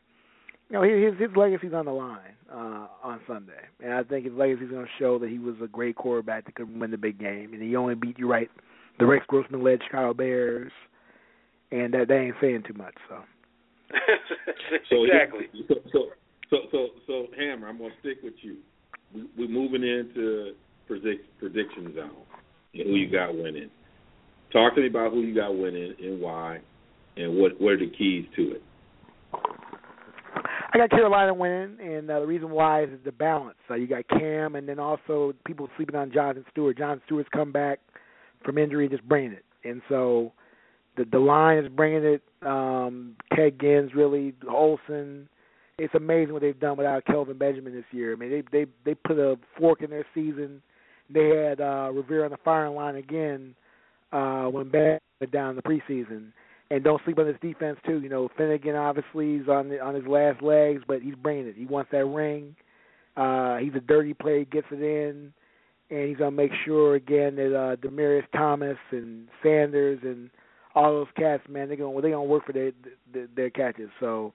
you 0.69 0.77
know, 0.77 0.83
his 0.83 1.19
his 1.19 1.35
legacy's 1.35 1.73
on 1.73 1.85
the 1.85 1.91
line 1.91 2.35
uh, 2.51 2.87
on 3.03 3.19
Sunday, 3.27 3.53
and 3.83 3.93
I 3.93 4.03
think 4.03 4.25
his 4.25 4.33
legacy's 4.33 4.69
going 4.69 4.85
to 4.85 4.91
show 4.97 5.19
that 5.19 5.29
he 5.29 5.37
was 5.37 5.55
a 5.63 5.67
great 5.67 5.95
quarterback 5.95 6.45
that 6.45 6.55
could 6.55 6.79
win 6.79 6.91
the 6.91 6.97
big 6.97 7.19
game, 7.19 7.53
and 7.53 7.61
he 7.61 7.75
only 7.75 7.95
beat 7.95 8.17
you 8.17 8.29
right, 8.29 8.49
the 8.97 9.05
Rex 9.05 9.25
Grossman 9.27 9.63
led 9.63 9.79
Chicago 9.83 10.13
Bears, 10.13 10.71
and 11.71 11.93
that 11.93 12.07
they 12.07 12.15
ain't 12.15 12.35
saying 12.41 12.63
too 12.67 12.73
much. 12.73 12.95
So, 13.09 13.19
so 14.89 15.03
exactly. 15.03 15.47
So, 15.67 15.75
so 15.91 15.99
so 16.49 16.57
so 16.71 16.87
so 17.07 17.27
Hammer, 17.37 17.67
I'm 17.67 17.77
going 17.77 17.91
to 17.91 17.99
stick 17.99 18.23
with 18.23 18.35
you. 18.41 18.57
We, 19.13 19.25
we're 19.37 19.49
moving 19.49 19.83
into 19.83 20.53
predict, 20.87 21.37
prediction 21.39 21.93
zone. 21.95 22.11
And 22.73 22.83
who 22.83 22.95
you 22.95 23.09
got 23.09 23.35
winning? 23.35 23.69
Talk 24.51 24.75
to 24.75 24.81
me 24.81 24.87
about 24.87 25.11
who 25.11 25.21
you 25.21 25.35
got 25.35 25.57
winning 25.57 25.93
and 25.99 26.21
why, 26.21 26.59
and 27.17 27.37
what 27.37 27.59
what 27.59 27.73
are 27.73 27.79
the 27.79 27.89
keys 27.89 28.25
to 28.35 28.51
it. 28.51 28.63
I 30.73 30.77
got 30.77 30.89
Carolina 30.89 31.33
winning, 31.33 31.77
and 31.81 32.09
uh, 32.11 32.19
the 32.19 32.27
reason 32.27 32.49
why 32.49 32.83
is 32.83 32.89
the 33.05 33.11
balance. 33.11 33.57
Uh, 33.69 33.75
you 33.75 33.87
got 33.87 34.07
Cam, 34.09 34.55
and 34.55 34.67
then 34.67 34.77
also 34.77 35.33
people 35.45 35.69
sleeping 35.77 35.95
on 35.95 36.11
Jonathan 36.11 36.43
Stewart. 36.51 36.77
Jonathan 36.77 37.01
Stewart's 37.05 37.29
come 37.33 37.51
back 37.51 37.79
from 38.43 38.57
injury, 38.57 38.89
just 38.89 39.07
bringing 39.07 39.31
it, 39.31 39.45
and 39.63 39.81
so 39.87 40.33
the 40.97 41.05
the 41.05 41.19
line 41.19 41.57
is 41.57 41.69
bringing 41.69 42.03
it. 42.03 42.21
Um, 42.41 43.15
Ted 43.35 43.59
Ginn, 43.59 43.89
really, 43.95 44.33
Olsen. 44.49 45.29
It's 45.77 45.93
amazing 45.93 46.33
what 46.33 46.41
they've 46.41 46.59
done 46.59 46.77
without 46.77 47.05
Kelvin 47.05 47.37
Benjamin 47.37 47.73
this 47.73 47.83
year. 47.91 48.13
I 48.13 48.15
mean, 48.15 48.29
they 48.29 48.43
they 48.51 48.71
they 48.85 48.95
put 48.95 49.19
a 49.19 49.37
fork 49.59 49.81
in 49.81 49.89
their 49.89 50.05
season. 50.13 50.61
They 51.09 51.29
had 51.29 51.61
uh, 51.61 51.91
Rivera 51.93 52.25
on 52.25 52.31
the 52.31 52.37
firing 52.43 52.75
line 52.75 52.95
again 52.95 53.55
uh, 54.11 54.45
when 54.45 54.69
Ben 54.69 54.99
went 55.19 55.31
down 55.31 55.51
in 55.51 55.55
the 55.55 55.61
preseason 55.61 56.31
and 56.71 56.83
don't 56.83 57.01
sleep 57.05 57.19
on 57.19 57.27
his 57.27 57.35
defense 57.41 57.77
too. 57.85 58.01
You 58.01 58.09
know, 58.09 58.29
Finnegan 58.37 58.75
obviously 58.75 59.35
is 59.35 59.47
on 59.47 59.69
the, 59.69 59.79
on 59.79 59.95
his 59.95 60.05
last 60.05 60.41
legs, 60.41 60.81
but 60.87 61.01
he's 61.01 61.15
bringing 61.15 61.47
it. 61.47 61.55
He 61.57 61.65
wants 61.65 61.91
that 61.91 62.05
ring. 62.05 62.55
Uh, 63.15 63.57
he's 63.57 63.75
a 63.75 63.79
dirty 63.79 64.13
player, 64.13 64.43
gets 64.45 64.67
it 64.71 64.81
in, 64.81 65.31
and 65.89 66.09
he's 66.09 66.17
gonna 66.17 66.31
make 66.31 66.51
sure 66.65 66.95
again 66.95 67.35
that 67.35 67.55
uh, 67.55 67.75
Demaryius 67.77 68.25
Thomas 68.33 68.77
and 68.91 69.27
Sanders 69.43 69.99
and 70.03 70.29
all 70.75 70.91
those 70.91 71.07
cats, 71.17 71.43
man, 71.49 71.67
they're 71.67 71.77
gonna 71.77 72.01
they're 72.01 72.11
gonna 72.11 72.23
work 72.23 72.45
for 72.45 72.53
their 72.53 72.71
their, 73.13 73.27
their 73.35 73.49
catches. 73.49 73.89
So. 73.99 74.33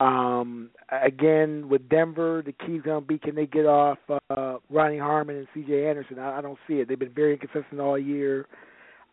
Um, 0.00 0.70
again, 0.90 1.68
with 1.68 1.88
Denver, 1.88 2.42
the 2.44 2.50
key's 2.50 2.82
gonna 2.82 3.02
be 3.02 3.18
can 3.18 3.36
they 3.36 3.46
get 3.46 3.66
off 3.66 3.98
uh, 4.30 4.56
Ronnie 4.68 4.98
Harmon 4.98 5.36
and 5.36 5.46
C.J. 5.54 5.86
Anderson? 5.86 6.18
I, 6.18 6.38
I 6.38 6.40
don't 6.40 6.58
see 6.66 6.74
it. 6.80 6.88
They've 6.88 6.98
been 6.98 7.14
very 7.14 7.34
inconsistent 7.34 7.80
all 7.80 7.96
year. 7.96 8.48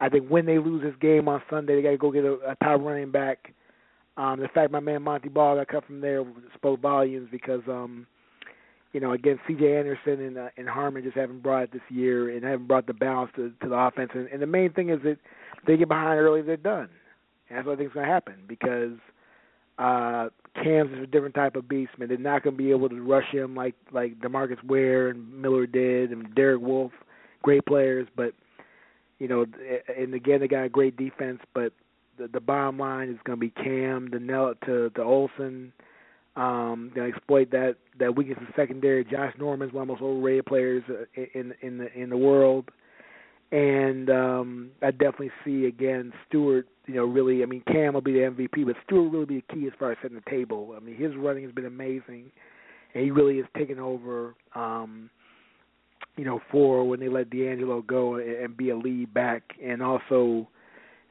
I 0.02 0.10
think 0.10 0.28
when 0.30 0.46
they 0.46 0.58
lose 0.58 0.82
this 0.82 0.96
game 1.00 1.28
on 1.28 1.44
Sunday, 1.50 1.76
they 1.76 1.82
got 1.82 1.92
to 1.92 1.98
go 1.98 2.12
get 2.12 2.24
a, 2.24 2.34
a 2.52 2.56
top 2.64 2.82
running 2.82 3.12
back. 3.12 3.54
Um, 4.18 4.40
the 4.40 4.48
fact 4.48 4.72
my 4.72 4.80
man 4.80 5.04
Montee 5.04 5.30
Ball 5.30 5.58
got 5.58 5.68
cut 5.68 5.86
from 5.86 6.02
there 6.02 6.24
spoke 6.56 6.82
volumes 6.82 7.30
because, 7.32 7.62
um, 7.68 8.08
you 8.92 9.00
know, 9.00 9.12
again, 9.12 9.40
C.J. 9.48 9.78
Anderson 9.78 10.22
and 10.22 10.38
uh, 10.38 10.50
and 10.58 10.68
Harmon 10.68 11.04
just 11.04 11.16
haven't 11.16 11.44
brought 11.44 11.64
it 11.64 11.72
this 11.72 11.82
year 11.90 12.36
and 12.36 12.44
haven't 12.44 12.68
brought 12.68 12.88
the 12.88 12.94
balance 12.94 13.32
to, 13.36 13.52
to 13.62 13.70
the 13.70 13.76
offense. 13.76 14.10
And, 14.14 14.28
and 14.28 14.42
the 14.42 14.48
main 14.48 14.74
thing 14.74 14.90
is 14.90 15.00
that 15.04 15.18
they 15.68 15.78
get 15.78 15.88
behind 15.88 16.20
early, 16.20 16.42
they're 16.42 16.58
done. 16.58 16.90
And 17.50 17.58
that's 17.58 17.66
what 17.66 17.74
I 17.74 17.76
think 17.78 17.90
is 17.90 17.94
going 17.94 18.06
to 18.06 18.12
happen 18.12 18.44
because 18.48 18.98
uh, 19.80 20.30
Cam's 20.62 20.92
is 20.92 21.04
a 21.04 21.08
different 21.08 21.36
type 21.36 21.56
of 21.56 21.70
beast, 21.70 21.92
man. 21.98 22.10
They're 22.10 22.18
not 22.18 22.44
going 22.44 22.56
to 22.56 22.62
be 22.62 22.72
able 22.72 22.90
to 22.90 23.02
rush 23.02 23.32
him 23.32 23.56
like 23.56 23.76
like 23.92 24.20
Demarcus 24.20 24.64
Ware 24.64 25.10
and 25.10 25.42
Miller 25.42 25.66
did, 25.66 26.12
and 26.12 26.34
Derek 26.36 26.62
Wolfe, 26.62 26.92
great 27.42 27.66
players, 27.66 28.08
but 28.16 28.34
you 29.20 29.28
know, 29.28 29.46
and 29.98 30.14
again 30.14 30.42
they 30.42 30.48
got 30.48 30.64
a 30.64 30.70
great 30.70 30.98
defense, 30.98 31.40
but 31.54 31.74
the, 32.18 32.28
the 32.28 32.40
bottom 32.40 32.78
line 32.78 33.10
is 33.10 33.18
going 33.24 33.40
to 33.40 33.46
be 33.46 33.50
Cam, 33.50 34.10
the 34.12 34.20
Nell 34.20 34.54
to 34.66 34.90
to 34.92 35.02
Olsen. 35.02 35.72
Um, 36.36 36.92
going 36.96 37.12
to 37.12 37.18
exploit 37.18 37.52
that 37.52 37.76
that 38.00 38.16
weakness 38.16 38.38
in 38.40 38.48
secondary. 38.56 39.04
Josh 39.04 39.34
Norman's 39.40 39.74
one 39.74 39.84
of 39.84 39.88
the 39.88 39.94
most 39.94 40.02
overrated 40.02 40.46
players 40.46 40.84
in 41.16 41.54
in 41.62 41.78
the 41.78 41.94
in 41.98 42.10
the 42.10 42.18
world, 42.18 42.70
and 43.52 44.10
um, 44.10 44.72
I 44.82 44.92
definitely 44.92 45.32
see 45.44 45.66
again 45.66 46.14
Stewart. 46.28 46.68
You 46.86 46.96
know, 46.96 47.06
really, 47.06 47.44
I 47.44 47.46
mean, 47.46 47.64
Cam 47.68 47.94
will 47.94 48.02
be 48.02 48.14
the 48.14 48.20
MVP, 48.20 48.66
but 48.66 48.76
Stewart 48.86 49.04
will 49.04 49.12
really 49.12 49.26
be 49.26 49.44
the 49.48 49.54
key 49.54 49.68
as 49.68 49.74
far 49.78 49.92
as 49.92 49.98
setting 50.02 50.20
the 50.24 50.30
table. 50.30 50.74
I 50.76 50.80
mean, 50.80 50.96
his 50.96 51.16
running 51.16 51.44
has 51.44 51.52
been 51.52 51.66
amazing, 51.66 52.32
and 52.94 53.04
he 53.04 53.12
really 53.12 53.38
has 53.38 53.46
taken 53.58 53.80
over. 53.80 54.36
Um, 54.56 55.10
you 56.16 56.26
know, 56.26 56.42
for 56.52 56.86
when 56.88 57.00
they 57.00 57.08
let 57.08 57.30
D'Angelo 57.30 57.82
go 57.82 58.16
and 58.16 58.58
be 58.58 58.72
a 58.72 58.76
lead 58.76 59.14
back, 59.14 59.44
and 59.64 59.82
also 59.82 60.48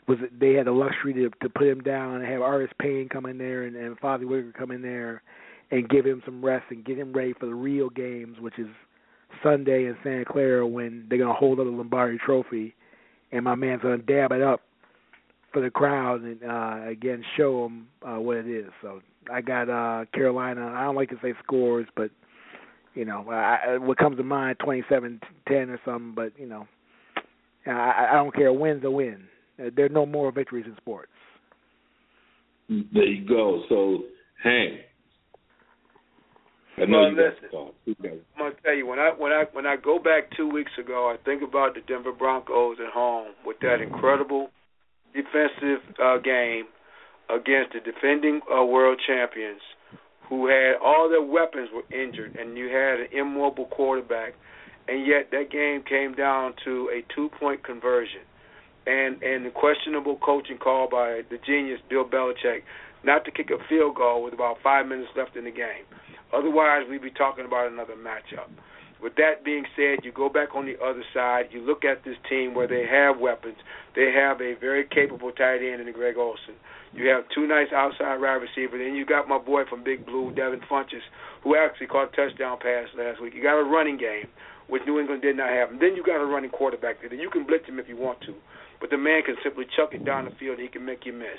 was 0.06 0.18
they 0.38 0.54
had 0.54 0.66
the 0.66 0.72
luxury 0.72 1.12
to 1.14 1.30
to 1.42 1.48
put 1.48 1.66
him 1.66 1.80
down 1.80 2.16
and 2.16 2.24
have 2.24 2.42
Artis 2.42 2.70
Payne 2.80 3.08
come 3.08 3.26
in 3.26 3.38
there 3.38 3.64
and, 3.64 3.76
and 3.76 3.98
Fozzy 4.00 4.26
Whittaker 4.26 4.52
come 4.58 4.70
in 4.70 4.82
there 4.82 5.22
and 5.70 5.88
give 5.88 6.04
him 6.06 6.22
some 6.24 6.44
rest 6.44 6.64
and 6.70 6.84
get 6.84 6.98
him 6.98 7.12
ready 7.12 7.34
for 7.34 7.46
the 7.46 7.54
real 7.54 7.90
games, 7.90 8.38
which 8.40 8.58
is 8.58 8.68
Sunday 9.42 9.86
in 9.86 9.96
Santa 10.02 10.24
Clara 10.24 10.66
when 10.66 11.06
they're 11.08 11.18
gonna 11.18 11.32
hold 11.32 11.60
up 11.60 11.66
the 11.66 11.70
Lombardi 11.70 12.18
Trophy, 12.18 12.74
and 13.32 13.44
my 13.44 13.54
man's 13.54 13.82
gonna 13.82 13.98
dab 13.98 14.32
it 14.32 14.42
up 14.42 14.60
for 15.52 15.62
the 15.62 15.70
crowd 15.70 16.22
and 16.22 16.42
uh, 16.42 16.88
again 16.88 17.24
show 17.36 17.62
them 17.62 17.88
uh, 18.06 18.20
what 18.20 18.36
it 18.36 18.46
is. 18.46 18.70
So 18.82 19.00
I 19.32 19.40
got 19.40 19.68
uh, 19.68 20.04
Carolina. 20.12 20.72
I 20.74 20.84
don't 20.84 20.96
like 20.96 21.10
to 21.10 21.18
say 21.22 21.34
scores, 21.42 21.86
but 21.96 22.10
you 22.94 23.04
know, 23.04 23.28
I, 23.30 23.78
what 23.78 23.98
comes 23.98 24.16
to 24.16 24.24
mind, 24.24 24.58
twenty-seven 24.58 25.20
ten 25.46 25.70
or 25.70 25.80
something. 25.84 26.14
But 26.14 26.32
you 26.38 26.46
know, 26.46 26.66
I, 27.66 28.08
I 28.10 28.14
don't 28.14 28.34
care. 28.34 28.52
Win's 28.52 28.84
a 28.84 28.90
win. 28.90 29.24
There 29.56 29.86
are 29.86 29.90
no 29.90 30.06
more 30.06 30.32
victories 30.32 30.66
in 30.66 30.76
sports. 30.76 31.10
There 32.68 33.04
you 33.04 33.26
go. 33.26 33.62
So, 33.68 34.04
Hank. 34.42 34.80
I 36.80 36.84
know 36.84 36.98
Well, 37.00 37.10
you 37.10 37.16
listen. 37.16 37.42
to 37.42 37.48
talk. 37.48 37.74
You 37.86 37.94
got- 38.02 38.12
I'm 38.12 38.38
gonna 38.38 38.54
tell 38.62 38.74
you 38.74 38.86
when 38.86 38.98
I 38.98 39.10
when 39.10 39.32
I 39.32 39.44
when 39.52 39.66
I 39.66 39.76
go 39.76 39.98
back 39.98 40.30
two 40.36 40.48
weeks 40.48 40.72
ago, 40.78 41.08
I 41.10 41.16
think 41.24 41.42
about 41.42 41.74
the 41.74 41.80
Denver 41.82 42.12
Broncos 42.12 42.78
at 42.80 42.92
home 42.92 43.28
with 43.44 43.58
that 43.60 43.80
incredible 43.80 44.50
defensive 45.14 45.82
uh, 45.98 46.18
game 46.18 46.66
against 47.30 47.72
the 47.72 47.80
defending 47.80 48.40
uh, 48.52 48.64
world 48.64 49.00
champions, 49.06 49.60
who 50.28 50.46
had 50.46 50.76
all 50.82 51.08
their 51.08 51.22
weapons 51.22 51.68
were 51.74 51.84
injured, 51.90 52.36
and 52.36 52.56
you 52.56 52.66
had 52.68 53.00
an 53.00 53.08
immobile 53.12 53.66
quarterback, 53.66 54.34
and 54.88 55.06
yet 55.06 55.30
that 55.30 55.50
game 55.50 55.82
came 55.82 56.14
down 56.14 56.54
to 56.64 56.90
a 56.94 57.02
two 57.14 57.28
point 57.40 57.62
conversion, 57.64 58.22
and 58.86 59.22
and 59.22 59.44
the 59.46 59.50
questionable 59.50 60.16
coaching 60.16 60.58
call 60.58 60.88
by 60.88 61.22
the 61.30 61.38
genius 61.44 61.80
Bill 61.90 62.04
Belichick 62.04 62.62
not 63.04 63.24
to 63.24 63.30
kick 63.30 63.50
a 63.50 63.58
field 63.68 63.94
goal 63.94 64.22
with 64.24 64.34
about 64.34 64.56
five 64.62 64.86
minutes 64.86 65.10
left 65.16 65.36
in 65.36 65.44
the 65.44 65.50
game. 65.52 65.84
Otherwise, 66.32 66.84
we'd 66.88 67.02
be 67.02 67.10
talking 67.10 67.44
about 67.44 67.72
another 67.72 67.94
matchup. 67.94 68.48
With 69.00 69.14
that 69.14 69.44
being 69.44 69.64
said, 69.76 70.02
you 70.02 70.10
go 70.10 70.28
back 70.28 70.56
on 70.56 70.66
the 70.66 70.74
other 70.82 71.04
side. 71.14 71.46
You 71.52 71.62
look 71.62 71.84
at 71.84 72.04
this 72.04 72.16
team 72.28 72.54
where 72.54 72.66
they 72.66 72.84
have 72.84 73.20
weapons. 73.20 73.56
They 73.94 74.10
have 74.10 74.40
a 74.40 74.54
very 74.58 74.84
capable 74.90 75.30
tight 75.30 75.62
end 75.62 75.86
in 75.86 75.92
Greg 75.92 76.16
Olsen. 76.16 76.58
You 76.92 77.06
have 77.08 77.24
two 77.32 77.46
nice 77.46 77.70
outside 77.72 78.18
wide 78.20 78.42
receivers. 78.42 78.80
Then 78.82 78.96
you 78.96 79.06
got 79.06 79.28
my 79.28 79.38
boy 79.38 79.62
from 79.70 79.84
Big 79.84 80.04
Blue, 80.04 80.34
Devin 80.34 80.60
Funchess, 80.68 81.06
who 81.44 81.54
actually 81.54 81.86
caught 81.86 82.12
a 82.12 82.16
touchdown 82.16 82.58
pass 82.60 82.88
last 82.98 83.22
week. 83.22 83.34
You 83.34 83.42
got 83.42 83.60
a 83.60 83.64
running 83.64 83.98
game, 83.98 84.26
which 84.66 84.82
New 84.84 84.98
England 84.98 85.22
did 85.22 85.36
not 85.36 85.50
have. 85.50 85.70
And 85.70 85.80
then 85.80 85.94
you 85.94 86.02
got 86.02 86.20
a 86.20 86.26
running 86.26 86.50
quarterback 86.50 87.00
there. 87.00 87.14
You 87.14 87.30
can 87.30 87.46
blitz 87.46 87.66
him 87.66 87.78
if 87.78 87.88
you 87.88 87.96
want 87.96 88.20
to, 88.22 88.34
but 88.80 88.90
the 88.90 88.98
man 88.98 89.22
can 89.22 89.36
simply 89.44 89.64
chuck 89.76 89.94
it 89.94 90.04
down 90.04 90.24
the 90.24 90.32
field. 90.40 90.58
and 90.58 90.66
He 90.66 90.68
can 90.68 90.84
make 90.84 91.06
you 91.06 91.12
miss 91.12 91.38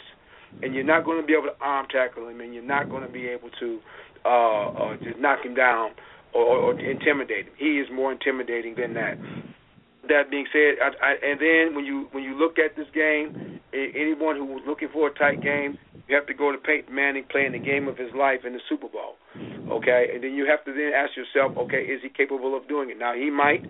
and 0.62 0.74
you're 0.74 0.84
not 0.84 1.06
going 1.06 1.22
to 1.22 1.26
be 1.26 1.34
able 1.34 1.48
to 1.48 1.56
arm 1.62 1.88
tackle 1.92 2.28
him, 2.28 2.42
and 2.42 2.54
you're 2.54 2.64
not 2.64 2.90
going 2.90 3.06
to 3.06 3.12
be 3.12 3.28
able 3.28 3.50
to 3.60 3.80
uh, 4.26 4.70
uh, 4.70 4.98
just 5.04 5.20
knock 5.20 5.46
him 5.46 5.56
down 5.56 5.92
or, 6.34 6.44
or, 6.44 6.58
or 6.58 6.80
intimidate 6.80 7.46
him. 7.48 7.54
He 7.58 7.80
is 7.80 7.88
more 7.94 8.12
intimidating 8.12 8.76
than 8.76 8.94
that. 8.94 9.18
That 10.08 10.32
being 10.32 10.48
said, 10.52 10.82
I, 10.82 10.90
I, 11.06 11.12
and 11.22 11.40
then 11.40 11.76
when 11.76 11.86
you 11.86 12.08
when 12.12 12.24
you 12.24 12.34
look 12.34 12.58
at 12.58 12.76
this 12.76 12.88
game, 12.94 13.60
anyone 13.74 14.36
who 14.36 14.46
was 14.46 14.64
looking 14.66 14.90
for 14.92 15.08
a 15.08 15.14
tight 15.14 15.44
game, 15.44 15.78
you 16.08 16.16
have 16.16 16.26
to 16.26 16.34
go 16.34 16.52
to 16.52 16.58
Peyton 16.58 16.94
Manning 16.94 17.26
playing 17.30 17.52
the 17.52 17.60
game 17.60 17.88
of 17.88 17.98
his 17.98 18.10
life 18.18 18.42
in 18.46 18.54
the 18.54 18.60
Super 18.68 18.88
Bowl. 18.88 19.22
Okay, 19.70 20.10
and 20.14 20.24
then 20.24 20.34
you 20.34 20.50
have 20.50 20.66
to 20.66 20.74
then 20.74 20.92
ask 20.96 21.14
yourself, 21.16 21.56
okay, 21.56 21.86
is 21.86 22.02
he 22.02 22.10
capable 22.10 22.58
of 22.58 22.68
doing 22.68 22.90
it? 22.90 22.98
Now 22.98 23.14
he 23.14 23.30
might, 23.30 23.70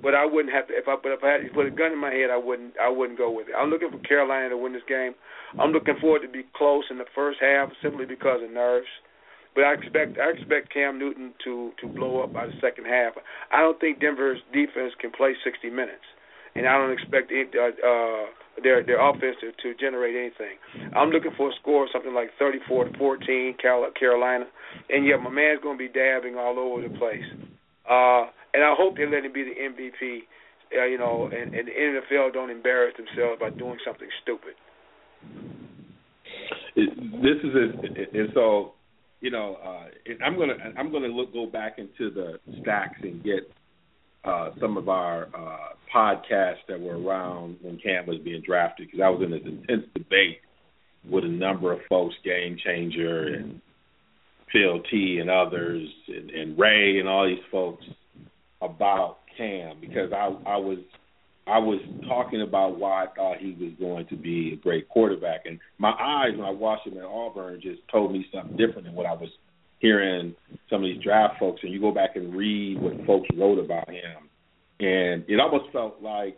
but 0.00 0.14
I 0.14 0.24
wouldn't 0.24 0.54
have 0.54 0.68
to. 0.68 0.74
If 0.74 0.86
I 0.86 0.94
but 1.02 1.10
if 1.10 1.24
I 1.24 1.30
had 1.32 1.42
to 1.42 1.52
put 1.52 1.66
a 1.66 1.70
gun 1.70 1.90
in 1.90 1.98
my 1.98 2.14
head, 2.14 2.30
I 2.30 2.38
wouldn't. 2.38 2.74
I 2.78 2.88
wouldn't 2.88 3.18
go 3.18 3.30
with 3.30 3.48
it. 3.48 3.54
I'm 3.58 3.70
looking 3.70 3.90
for 3.90 3.98
Carolina 3.98 4.50
to 4.50 4.56
win 4.56 4.72
this 4.72 4.86
game. 4.86 5.14
I'm 5.58 5.72
looking 5.72 5.98
for 6.00 6.16
it 6.16 6.20
to 6.22 6.28
be 6.28 6.46
close 6.54 6.84
in 6.90 6.98
the 6.98 7.10
first 7.14 7.38
half, 7.40 7.70
simply 7.82 8.06
because 8.06 8.40
of 8.44 8.50
nerves. 8.52 8.86
But 9.54 9.64
I 9.64 9.74
expect 9.74 10.18
I 10.18 10.30
expect 10.30 10.72
Cam 10.72 10.98
Newton 10.98 11.34
to 11.44 11.72
to 11.80 11.86
blow 11.86 12.22
up 12.22 12.32
by 12.32 12.46
the 12.46 12.54
second 12.60 12.86
half. 12.86 13.14
I 13.52 13.60
don't 13.60 13.80
think 13.80 14.00
Denver's 14.00 14.38
defense 14.52 14.94
can 15.00 15.10
play 15.10 15.34
60 15.42 15.70
minutes, 15.70 16.06
and 16.54 16.68
I 16.68 16.78
don't 16.78 16.92
expect 16.92 17.32
it, 17.32 17.50
uh, 17.58 17.74
uh, 17.82 18.26
their 18.62 18.84
their 18.84 19.02
offense 19.02 19.36
to, 19.42 19.50
to 19.50 19.74
generate 19.78 20.14
anything. 20.14 20.56
I'm 20.94 21.10
looking 21.10 21.32
for 21.36 21.50
a 21.50 21.54
score 21.60 21.84
of 21.84 21.90
something 21.92 22.14
like 22.14 22.30
34 22.38 22.84
to 22.84 22.98
14, 22.98 23.56
Carolina, 23.60 24.46
and 24.88 25.04
yet 25.04 25.18
my 25.18 25.30
man's 25.30 25.60
going 25.62 25.78
to 25.78 25.82
be 25.82 25.88
dabbing 25.88 26.36
all 26.36 26.58
over 26.58 26.86
the 26.86 26.94
place. 26.98 27.26
Uh, 27.88 28.30
and 28.54 28.62
I 28.62 28.74
hope 28.76 28.96
they 28.96 29.06
let 29.06 29.24
him 29.24 29.32
be 29.32 29.44
the 29.44 29.54
MVP. 29.58 30.26
Uh, 30.70 30.84
you 30.86 30.98
know, 30.98 31.28
and, 31.32 31.52
and 31.54 31.66
the 31.66 31.72
NFL 31.72 32.32
don't 32.32 32.50
embarrass 32.50 32.94
themselves 32.96 33.40
by 33.40 33.50
doing 33.50 33.78
something 33.84 34.08
stupid. 34.22 34.54
this 36.76 37.38
is 37.42 37.50
it, 37.50 38.14
and 38.14 38.28
so 38.34 38.74
you 39.20 39.30
know 39.30 39.56
uh, 39.64 40.24
I'm 40.24 40.38
gonna 40.38 40.54
I'm 40.78 40.92
gonna 40.92 41.08
look 41.08 41.32
go 41.32 41.46
back 41.46 41.78
into 41.78 42.10
the 42.10 42.38
stacks 42.62 42.98
and 43.02 43.22
get 43.22 43.50
uh, 44.24 44.50
some 44.60 44.76
of 44.76 44.88
our 44.88 45.28
uh, 45.34 45.74
podcasts 45.94 46.66
that 46.68 46.80
were 46.80 46.98
around 46.98 47.56
when 47.62 47.78
Cam 47.78 48.06
was 48.06 48.18
being 48.18 48.42
drafted 48.44 48.88
because 48.88 49.00
I 49.02 49.08
was 49.08 49.22
in 49.22 49.30
this 49.30 49.40
intense 49.44 49.86
debate 49.94 50.40
with 51.08 51.24
a 51.24 51.28
number 51.28 51.72
of 51.72 51.80
folks, 51.88 52.14
Game 52.24 52.58
Changer 52.62 53.34
and 53.34 53.60
Phil 54.52 54.82
T 54.90 55.18
and 55.20 55.30
others 55.30 55.88
and, 56.08 56.30
and 56.30 56.58
Ray 56.58 56.98
and 56.98 57.08
all 57.08 57.26
these 57.26 57.38
folks 57.50 57.84
about 58.60 59.18
Cam 59.36 59.80
because 59.80 60.12
I 60.12 60.26
I 60.46 60.56
was 60.56 60.78
I 61.50 61.58
was 61.58 61.80
talking 62.06 62.42
about 62.42 62.78
why 62.78 63.04
I 63.04 63.06
thought 63.14 63.38
he 63.38 63.56
was 63.60 63.72
going 63.80 64.06
to 64.06 64.16
be 64.16 64.52
a 64.52 64.56
great 64.56 64.88
quarterback, 64.88 65.46
and 65.46 65.58
my 65.78 65.90
eyes 65.90 66.36
when 66.36 66.46
I 66.46 66.50
watched 66.50 66.86
him 66.86 66.96
at 66.96 67.04
Auburn 67.04 67.60
just 67.60 67.80
told 67.90 68.12
me 68.12 68.24
something 68.32 68.56
different 68.56 68.84
than 68.84 68.94
what 68.94 69.06
I 69.06 69.14
was 69.14 69.30
hearing 69.80 70.34
some 70.68 70.84
of 70.84 70.88
these 70.88 71.02
draft 71.02 71.40
folks. 71.40 71.60
And 71.62 71.72
you 71.72 71.80
go 71.80 71.90
back 71.92 72.14
and 72.14 72.34
read 72.34 72.80
what 72.80 73.04
folks 73.04 73.28
wrote 73.36 73.58
about 73.58 73.88
him, 73.88 74.28
and 74.78 75.24
it 75.28 75.40
almost 75.40 75.72
felt 75.72 76.00
like, 76.00 76.36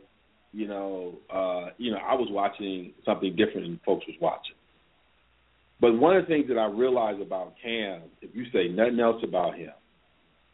you 0.52 0.66
know, 0.66 1.14
uh, 1.32 1.70
you 1.76 1.90
know, 1.90 1.98
I 1.98 2.14
was 2.14 2.28
watching 2.30 2.92
something 3.04 3.36
different 3.36 3.66
than 3.66 3.80
folks 3.84 4.06
was 4.06 4.16
watching. 4.20 4.56
But 5.80 5.98
one 5.98 6.16
of 6.16 6.22
the 6.22 6.28
things 6.28 6.48
that 6.48 6.58
I 6.58 6.66
realized 6.66 7.20
about 7.20 7.54
Cam, 7.62 8.02
if 8.22 8.34
you 8.34 8.44
say 8.52 8.68
nothing 8.68 9.00
else 9.00 9.22
about 9.22 9.56
him, 9.56 9.72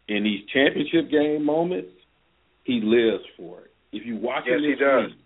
in 0.09 0.25
these 0.25 0.41
championship 0.53 1.11
game 1.11 1.45
moments, 1.45 1.91
he 2.65 2.81
lives 2.83 3.25
for 3.37 3.61
it. 3.61 3.68
If 3.93 4.07
you 4.07 4.17
watch 4.17 4.45
Yes, 4.47 4.57
him 4.59 4.65
he 4.65 4.75
does. 4.75 5.07
week, 5.11 5.19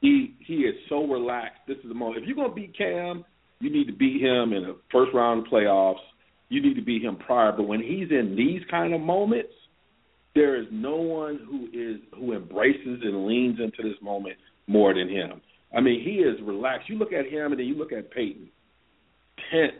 he 0.00 0.34
he 0.44 0.54
is 0.64 0.74
so 0.88 1.06
relaxed. 1.06 1.60
This 1.66 1.78
is 1.78 1.88
the 1.88 1.94
moment. 1.94 2.22
If 2.22 2.26
you're 2.28 2.36
gonna 2.36 2.54
beat 2.54 2.76
Cam, 2.76 3.24
you 3.60 3.70
need 3.70 3.86
to 3.86 3.92
beat 3.92 4.20
him 4.20 4.52
in 4.52 4.64
the 4.64 4.76
first 4.90 5.12
round 5.14 5.46
of 5.46 5.52
playoffs. 5.52 6.00
You 6.48 6.60
need 6.60 6.74
to 6.74 6.82
beat 6.82 7.02
him 7.02 7.16
prior. 7.16 7.52
But 7.52 7.64
when 7.64 7.80
he's 7.80 8.10
in 8.10 8.34
these 8.36 8.62
kind 8.70 8.92
of 8.92 9.00
moments, 9.00 9.52
there 10.34 10.56
is 10.60 10.66
no 10.70 10.96
one 10.96 11.38
who 11.48 11.68
is 11.72 12.00
who 12.18 12.32
embraces 12.32 13.00
and 13.02 13.26
leans 13.26 13.58
into 13.60 13.88
this 13.88 14.00
moment 14.02 14.36
more 14.66 14.94
than 14.94 15.08
him. 15.08 15.40
I 15.76 15.80
mean, 15.80 16.02
he 16.02 16.16
is 16.16 16.40
relaxed. 16.42 16.88
You 16.88 16.96
look 16.96 17.12
at 17.12 17.26
him 17.26 17.52
and 17.52 17.58
then 17.58 17.66
you 17.66 17.74
look 17.76 17.92
at 17.92 18.10
Peyton, 18.10 18.48
tense. 19.50 19.72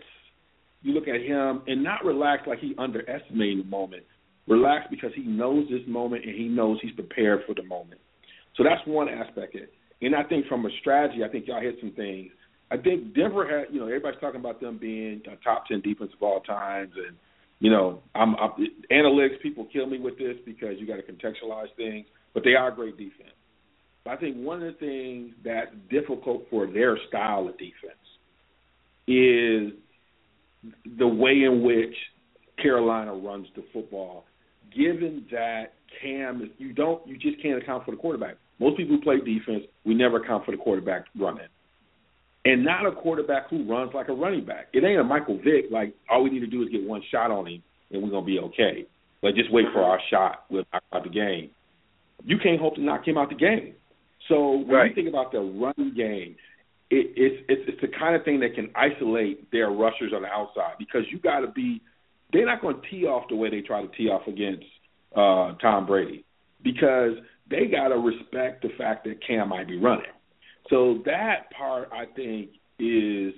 You 0.83 0.93
look 0.95 1.07
at 1.09 1.21
him 1.21 1.63
and 1.67 1.83
not 1.83 2.05
relaxed 2.05 2.49
like 2.49 2.59
he 2.59 2.75
underestimating 2.79 3.59
the 3.59 3.65
moment. 3.65 4.03
Relaxed 4.49 4.91
because 4.91 5.13
he 5.15 5.23
knows 5.23 5.69
this 5.71 5.83
moment 5.87 6.25
and 6.25 6.35
he 6.35 6.49
knows 6.49 6.79
he's 6.83 6.95
prepared 6.95 7.43
for 7.47 7.55
the 7.55 7.63
moment. 7.63 8.01
So 8.57 8.65
that's 8.65 8.81
one 8.87 9.09
aspect 9.09 9.55
of 9.55 9.63
it. 9.63 9.73
And 10.01 10.17
I 10.17 10.25
think 10.25 10.47
from 10.47 10.67
a 10.67 10.71
strategy, 10.81 11.23
I 11.25 11.29
think 11.29 11.47
y'all 11.47 11.61
hit 11.61 11.77
some 11.81 11.93
things. 11.93 12.33
I 12.71 12.77
think 12.77 13.15
Denver 13.15 13.47
had, 13.47 13.73
you 13.73 13.81
know, 13.81 13.87
everybody's 13.87 14.21
talking 14.21 14.41
about 14.41 14.61
them 14.61 14.79
being 14.79 15.23
a 15.31 15.37
top 15.45 15.67
ten 15.67 15.81
defense 15.81 16.11
of 16.15 16.23
all 16.23 16.41
times, 16.41 16.93
and 16.97 17.17
you 17.61 17.71
know, 17.71 18.01
I'm, 18.15 18.35
I'm 18.37 18.51
analytics. 18.91 19.41
People 19.43 19.69
kill 19.73 19.87
me 19.87 20.01
with 20.01 20.19
this 20.19 20.37
because 20.45 20.75
you 20.79 20.87
got 20.87 20.97
to 20.97 21.03
contextualize 21.03 21.73
things, 21.77 22.07
but 22.35 22.43
they 22.45 22.55
are 22.55 22.73
a 22.73 22.75
great 22.75 22.97
defense. 22.97 23.37
But 24.05 24.13
I 24.13 24.17
think 24.17 24.37
one 24.39 24.63
of 24.63 24.73
the 24.73 24.79
things 24.81 25.35
that's 25.45 25.71
difficult 25.91 26.47
for 26.51 26.67
their 26.67 26.99
style 27.09 27.47
of 27.47 27.57
defense 27.59 28.03
is 29.07 29.73
the 30.99 31.07
way 31.07 31.43
in 31.43 31.63
which 31.63 31.95
Carolina 32.61 33.15
runs 33.15 33.47
the 33.55 33.65
football. 33.73 34.25
Given 34.77 35.27
that 35.31 35.75
Cam, 36.01 36.51
you 36.59 36.73
don't, 36.73 37.07
you 37.07 37.17
just 37.19 37.41
can't 37.43 37.63
account 37.63 37.85
for 37.85 37.91
the 37.91 37.97
quarterback. 37.97 38.37
Most 38.59 38.77
people 38.77 38.97
who 38.97 39.03
play 39.03 39.17
defense, 39.19 39.65
we 39.85 39.95
never 39.95 40.19
account 40.23 40.45
for 40.45 40.53
the 40.53 40.57
quarterback 40.57 41.07
running, 41.19 41.49
and 42.45 42.65
not 42.65 42.87
a 42.87 42.93
quarterback 42.93 43.49
who 43.51 43.69
runs 43.69 43.93
like 43.95 44.09
a 44.09 44.13
running 44.13 44.45
back. 44.45 44.69
It 44.73 44.85
ain't 44.85 45.01
a 45.01 45.05
Michael 45.05 45.37
Vick. 45.39 45.67
Like 45.71 45.95
all 46.11 46.23
we 46.23 46.31
need 46.31 46.41
to 46.41 46.47
do 46.47 46.63
is 46.63 46.69
get 46.69 46.83
one 46.87 47.03
shot 47.11 47.31
on 47.31 47.47
him, 47.47 47.63
and 47.91 48.03
we're 48.03 48.11
gonna 48.11 48.27
be 48.27 48.39
okay. 48.39 48.87
But 49.21 49.35
just 49.35 49.53
wait 49.53 49.67
for 49.73 49.83
our 49.83 50.01
shot. 50.11 50.45
We'll 50.51 50.65
knock 50.73 50.83
out 50.93 51.05
the 51.05 51.11
game. 51.11 51.51
You 52.25 52.39
can't 52.43 52.61
hope 52.61 52.75
to 52.77 52.81
knock 52.83 53.07
him 53.07 53.19
out 53.19 53.29
the 53.31 53.35
game. 53.37 53.75
So 54.29 54.59
when 54.59 54.69
Right. 54.69 54.89
you 54.91 54.95
think 54.95 55.09
about 55.09 55.33
the 55.33 55.41
run 55.41 55.93
game, 55.97 56.37
it, 56.91 57.13
it's 57.17 57.45
it's 57.49 57.63
it's 57.69 57.81
the 57.81 57.89
kind 57.89 58.15
of 58.15 58.25
thing 58.25 58.41
that 58.41 58.55
can 58.55 58.71
isolate 58.75 59.51
their 59.51 59.71
rushers 59.71 60.13
on 60.15 60.23
the 60.23 60.29
outside 60.29 60.75
because 60.79 61.03
you 61.11 61.19
got 61.19 61.41
to 61.41 61.49
be. 61.49 61.81
They're 62.33 62.47
not 62.47 62.63
going 62.63 62.81
to 62.81 62.89
tee 62.89 63.05
off 63.05 63.25
the 63.29 63.37
way 63.37 63.51
they 63.51 63.61
try 63.61 63.83
to 63.83 63.89
tee 63.89 64.09
off 64.09 64.27
against 64.27 64.65
uh, 65.15 65.55
Tom 65.61 65.87
Brady 65.87 66.25
because 66.63 67.13
they 67.51 67.67
got 67.67 67.89
to 67.89 67.97
respect 67.97 68.63
the 68.63 68.71
fact 68.79 69.05
that 69.05 69.25
Cam 69.27 69.51
might 69.51 69.69
be 69.69 69.79
running. 69.79 70.07
So 70.71 71.03
that 71.05 71.51
part, 71.57 71.91
I 71.93 72.07
think, 72.07 72.51
is 72.79 73.35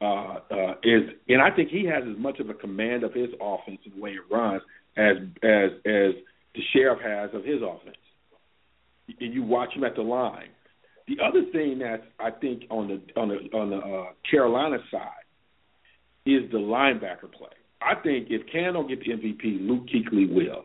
uh, 0.00 0.38
uh, 0.50 0.74
is, 0.82 1.10
and 1.28 1.40
I 1.40 1.50
think 1.54 1.70
he 1.70 1.86
has 1.86 2.04
as 2.08 2.18
much 2.18 2.38
of 2.38 2.50
a 2.50 2.54
command 2.54 3.02
of 3.02 3.14
his 3.14 3.28
offense 3.40 3.78
and 3.84 3.94
the 3.96 4.00
way 4.00 4.10
it 4.10 4.30
runs 4.30 4.62
as 4.96 5.16
as 5.42 5.70
as 5.86 6.12
the 6.54 6.62
sheriff 6.72 7.00
has 7.02 7.30
of 7.34 7.44
his 7.44 7.62
offense. 7.62 7.96
And 9.20 9.32
you 9.32 9.42
watch 9.42 9.72
him 9.74 9.84
at 9.84 9.94
the 9.94 10.02
line. 10.02 10.50
The 11.08 11.16
other 11.24 11.44
thing 11.52 11.78
that 11.78 12.02
I 12.20 12.30
think 12.30 12.64
on 12.70 12.88
the 12.88 13.20
on 13.20 13.28
the 13.28 13.56
on 13.56 13.70
the 13.70 13.76
uh, 13.76 14.12
Carolina 14.30 14.78
side 14.90 15.24
is 16.26 16.50
the 16.50 16.58
linebacker 16.58 17.32
play. 17.32 17.48
I 17.80 17.94
think 18.02 18.28
if 18.30 18.42
Cam 18.50 18.74
don't 18.74 18.88
get 18.88 19.00
the 19.00 19.12
MVP, 19.12 19.66
Luke 19.66 19.84
Kuechly 19.86 20.32
will, 20.32 20.64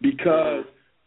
because 0.00 0.64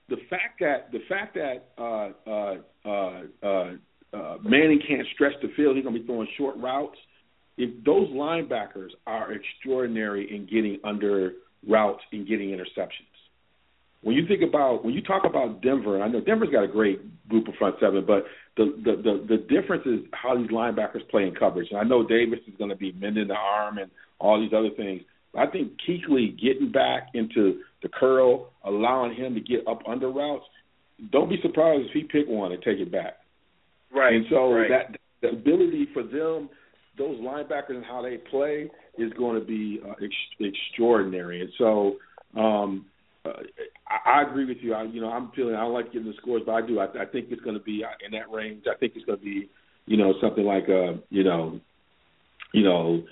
the 0.10 0.18
fact 0.30 0.60
that 0.60 0.91
the 0.91 1.00
fact 1.08 1.36
that 1.36 1.70
uh, 1.78 2.30
uh, 2.30 2.56
uh, 2.86 3.22
uh, 3.43 3.72
uh, 4.16 4.38
Manning 4.43 4.82
can't 4.88 5.08
stretch 5.14 5.34
the 5.41 5.50
field, 5.56 5.76
he's 5.76 5.86
gonna 5.86 6.00
be 6.00 6.06
throwing 6.06 6.28
short 6.38 6.58
routes. 6.58 6.97
If 7.58 7.84
those 7.84 8.08
linebackers 8.10 8.89
are 9.06 9.34
extraordinary 9.34 10.34
in 10.34 10.45
getting 10.45 10.80
under 10.84 11.34
routes 11.68 12.02
and 12.12 12.28
getting 12.28 12.50
interceptions. 12.50 13.10
When 14.02 14.16
you 14.16 14.26
think 14.28 14.41
about 14.47 14.86
when 14.86 14.93
you 14.93 15.02
talk 15.02 15.24
about 15.26 15.62
Denver, 15.62 15.95
and 15.95 16.04
I 16.04 16.08
know 16.08 16.22
Denver's 16.22 16.50
got 16.50 16.64
a 16.64 16.68
great 16.68 17.02
group 17.28 17.47
of 17.50 17.56
front 17.56 17.76
seven, 17.82 18.06
but 18.06 18.24
the 18.56 18.74
the 18.84 18.95
the, 18.95 19.36
the 19.36 19.38
difference 19.38 19.86
is 19.86 20.00
how 20.14 20.38
these 20.38 20.50
linebackers 20.50 21.08
play 21.10 21.28
in 21.28 21.36
coverage. 21.36 21.68
And 21.72 21.80
I 21.80 21.84
know 21.84 22.08
Davis 22.08 22.39
is 22.47 22.54
going 22.58 22.70
to 22.70 22.78
be 22.78 22.93
mending 22.93 23.28
the 23.28 23.36
arm 23.36 23.78
and 23.78 23.91
all 24.18 24.39
these 24.39 24.54
other 24.54 24.70
things. 24.76 25.02
I 25.38 25.46
think 25.48 25.74
Kuechly 25.88 26.40
getting 26.42 26.72
back 26.72 27.10
into 27.14 27.62
the 27.84 27.90
curl, 27.90 28.52
allowing 28.64 29.16
him 29.16 29.36
to 29.36 29.42
get 29.42 29.68
up 29.68 29.82
under 29.88 30.10
routes. 30.10 30.46
Don't 31.12 31.30
be 31.30 31.38
surprised 31.42 31.88
if 31.88 31.92
he 31.94 32.04
pick 32.04 32.28
one 32.28 32.52
and 32.52 32.62
take 32.62 32.80
it 32.80 32.92
back. 32.92 33.18
Right. 33.94 34.16
And 34.16 34.26
so 34.30 34.52
right. 34.52 34.70
that 34.70 35.00
the 35.22 35.30
ability 35.30 35.88
for 35.94 36.04
them, 36.04 36.50
those 36.98 37.18
linebackers 37.20 37.76
and 37.76 37.86
how 37.86 38.02
they 38.02 38.18
play 38.30 38.70
is 38.98 39.12
going 39.14 39.40
to 39.40 39.46
be 39.46 39.80
uh, 39.86 39.94
ex- 40.04 40.54
extraordinary. 40.74 41.42
And 41.42 41.50
so 41.58 41.96
um, 42.40 42.86
uh, 43.26 43.30
I, 43.88 44.22
I 44.22 44.30
agree 44.30 44.46
with 44.46 44.58
you. 44.62 44.74
I, 44.74 44.84
you 44.84 45.00
know, 45.00 45.10
I'm 45.10 45.32
feeling 45.36 45.56
I 45.56 45.62
don't 45.62 45.74
like 45.74 45.94
getting 45.94 46.08
the 46.08 46.14
scores, 46.22 46.44
but 46.46 46.54
I 46.54 46.66
do. 46.66 46.80
I, 46.80 46.86
I 46.86 47.06
think 47.12 47.28
it's 47.30 47.42
going 47.42 47.58
to 47.58 47.64
be 47.64 47.84
uh, 47.84 48.06
in 48.06 48.12
that 48.12 48.32
range. 48.36 48.64
I 48.70 48.78
think 48.78 48.94
it's 48.96 49.06
going 49.06 49.20
to 49.20 49.26
be, 49.26 49.50
you 49.86 49.98
know, 49.98 50.14
something 50.22 50.44
like 50.44 50.68
a, 50.68 50.86
uh, 50.86 50.94
you 51.10 51.24
know, 51.24 51.60
you 52.54 52.64
know, 52.64 53.04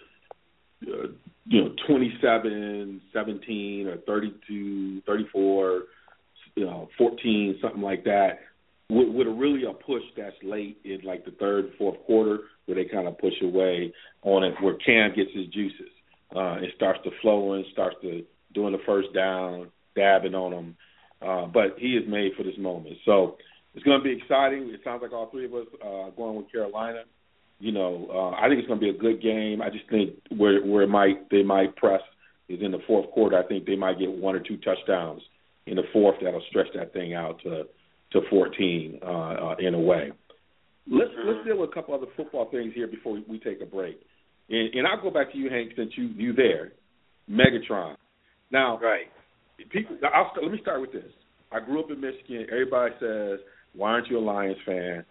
uh, 0.84 1.08
you 1.50 1.64
know, 1.64 1.72
27, 1.88 3.02
17, 3.14 3.88
or 3.88 3.98
32, 3.98 5.02
34, 5.06 5.84
you 6.56 6.66
know, 6.66 6.90
14, 6.98 7.60
something 7.62 7.82
like 7.82 8.04
that, 8.04 8.40
with, 8.90 9.10
with 9.10 9.28
a 9.28 9.32
really 9.32 9.64
a 9.64 9.74
push 9.74 10.04
that's 10.18 10.36
late 10.44 10.78
in 10.84 11.00
like 11.04 11.24
the 11.24 11.32
third, 11.32 11.72
fourth 11.78 11.98
quarter, 12.06 12.40
where 12.66 12.76
they 12.76 12.90
kind 12.90 13.08
of 13.08 13.18
push 13.18 13.34
away 13.42 13.94
on 14.24 14.44
it, 14.44 14.56
where 14.62 14.76
Cam 14.76 15.16
gets 15.16 15.30
his 15.34 15.48
juices. 15.48 15.92
Uh, 16.36 16.56
it 16.56 16.72
starts 16.76 17.00
to 17.06 17.12
flow 17.22 17.54
and 17.54 17.66
starts 17.72 17.96
to 18.02 18.24
doing 18.54 18.74
the 18.74 18.80
first 18.86 19.14
down, 19.14 19.72
dabbing 19.96 20.36
on 20.36 20.52
them. 20.52 20.76
Uh, 21.22 21.46
but 21.48 21.78
he 21.78 21.94
is 21.94 22.04
made 22.08 22.32
for 22.36 22.44
this 22.44 22.58
moment. 22.58 22.98
So 23.06 23.38
it's 23.74 23.84
going 23.84 24.00
to 24.00 24.04
be 24.04 24.18
exciting. 24.22 24.70
It 24.70 24.82
sounds 24.84 25.02
like 25.02 25.14
all 25.14 25.30
three 25.32 25.46
of 25.46 25.54
us 25.54 25.68
uh, 25.82 26.10
going 26.12 26.36
with 26.36 26.52
Carolina 26.52 27.04
you 27.60 27.72
know, 27.72 28.08
uh, 28.12 28.36
I 28.36 28.48
think 28.48 28.60
it's 28.60 28.68
going 28.68 28.80
to 28.80 28.86
be 28.86 28.96
a 28.96 29.00
good 29.00 29.22
game. 29.22 29.62
I 29.62 29.70
just 29.70 29.90
think 29.90 30.14
where 30.36 30.64
where 30.66 30.84
it 30.84 30.90
might 30.90 31.30
they 31.30 31.44
might 31.44 31.76
press 31.76 32.02
is 32.50 32.60
in 32.62 32.72
the 32.72 32.80
fourth 32.86 33.10
quarter. 33.12 33.38
I 33.38 33.48
think 33.48 33.66
they 33.66 33.76
might 33.76 34.00
get 34.00 34.12
one 34.12 34.36
or 34.36 34.40
two 34.40 34.58
touchdowns 34.58 35.22
in 35.66 35.76
the 35.76 35.84
fourth 35.92 36.16
that'll 36.22 36.44
stretch 36.50 36.68
that 36.76 36.94
thing 36.94 37.14
out 37.14 37.42
to 37.44 37.64
to 38.14 38.22
14 38.30 39.00
uh, 39.02 39.06
uh, 39.06 39.56
in 39.60 39.74
a 39.74 39.80
way. 39.80 40.12
Let's 40.90 41.12
let's 41.26 41.46
deal 41.46 41.60
with 41.60 41.72
a 41.72 41.74
couple 41.74 41.94
other 41.94 42.06
football 42.16 42.50
things 42.50 42.74
here 42.74 42.88
before 42.88 43.14
we, 43.14 43.26
we 43.28 43.40
take 43.40 43.60
a 43.62 43.66
break. 43.66 44.00
And, 44.50 44.74
and 44.76 44.88
I'll 44.88 45.02
go 45.02 45.12
back 45.12 45.32
to 45.34 45.38
you, 45.38 45.50
Hank, 45.50 45.72
since 45.76 45.92
you 45.98 46.10
you 46.16 46.34
there. 46.34 46.72
Megatron. 47.30 47.96
Now, 48.52 48.80
right. 48.80 49.08
People, 49.70 49.98
I'll 50.14 50.32
let 50.42 50.52
me 50.52 50.60
start 50.62 50.80
with 50.80 50.94
this. 50.94 51.12
I 51.52 51.60
grew 51.60 51.84
up 51.84 51.92
in 51.92 52.00
Michigan. 52.00 52.46
Everybody 52.52 52.94
says, 53.00 53.40
"Why 53.74 53.92
aren't 53.92 54.08
you 54.08 54.20
a 54.20 54.22
Lions 54.22 54.58
fan?" 54.66 55.04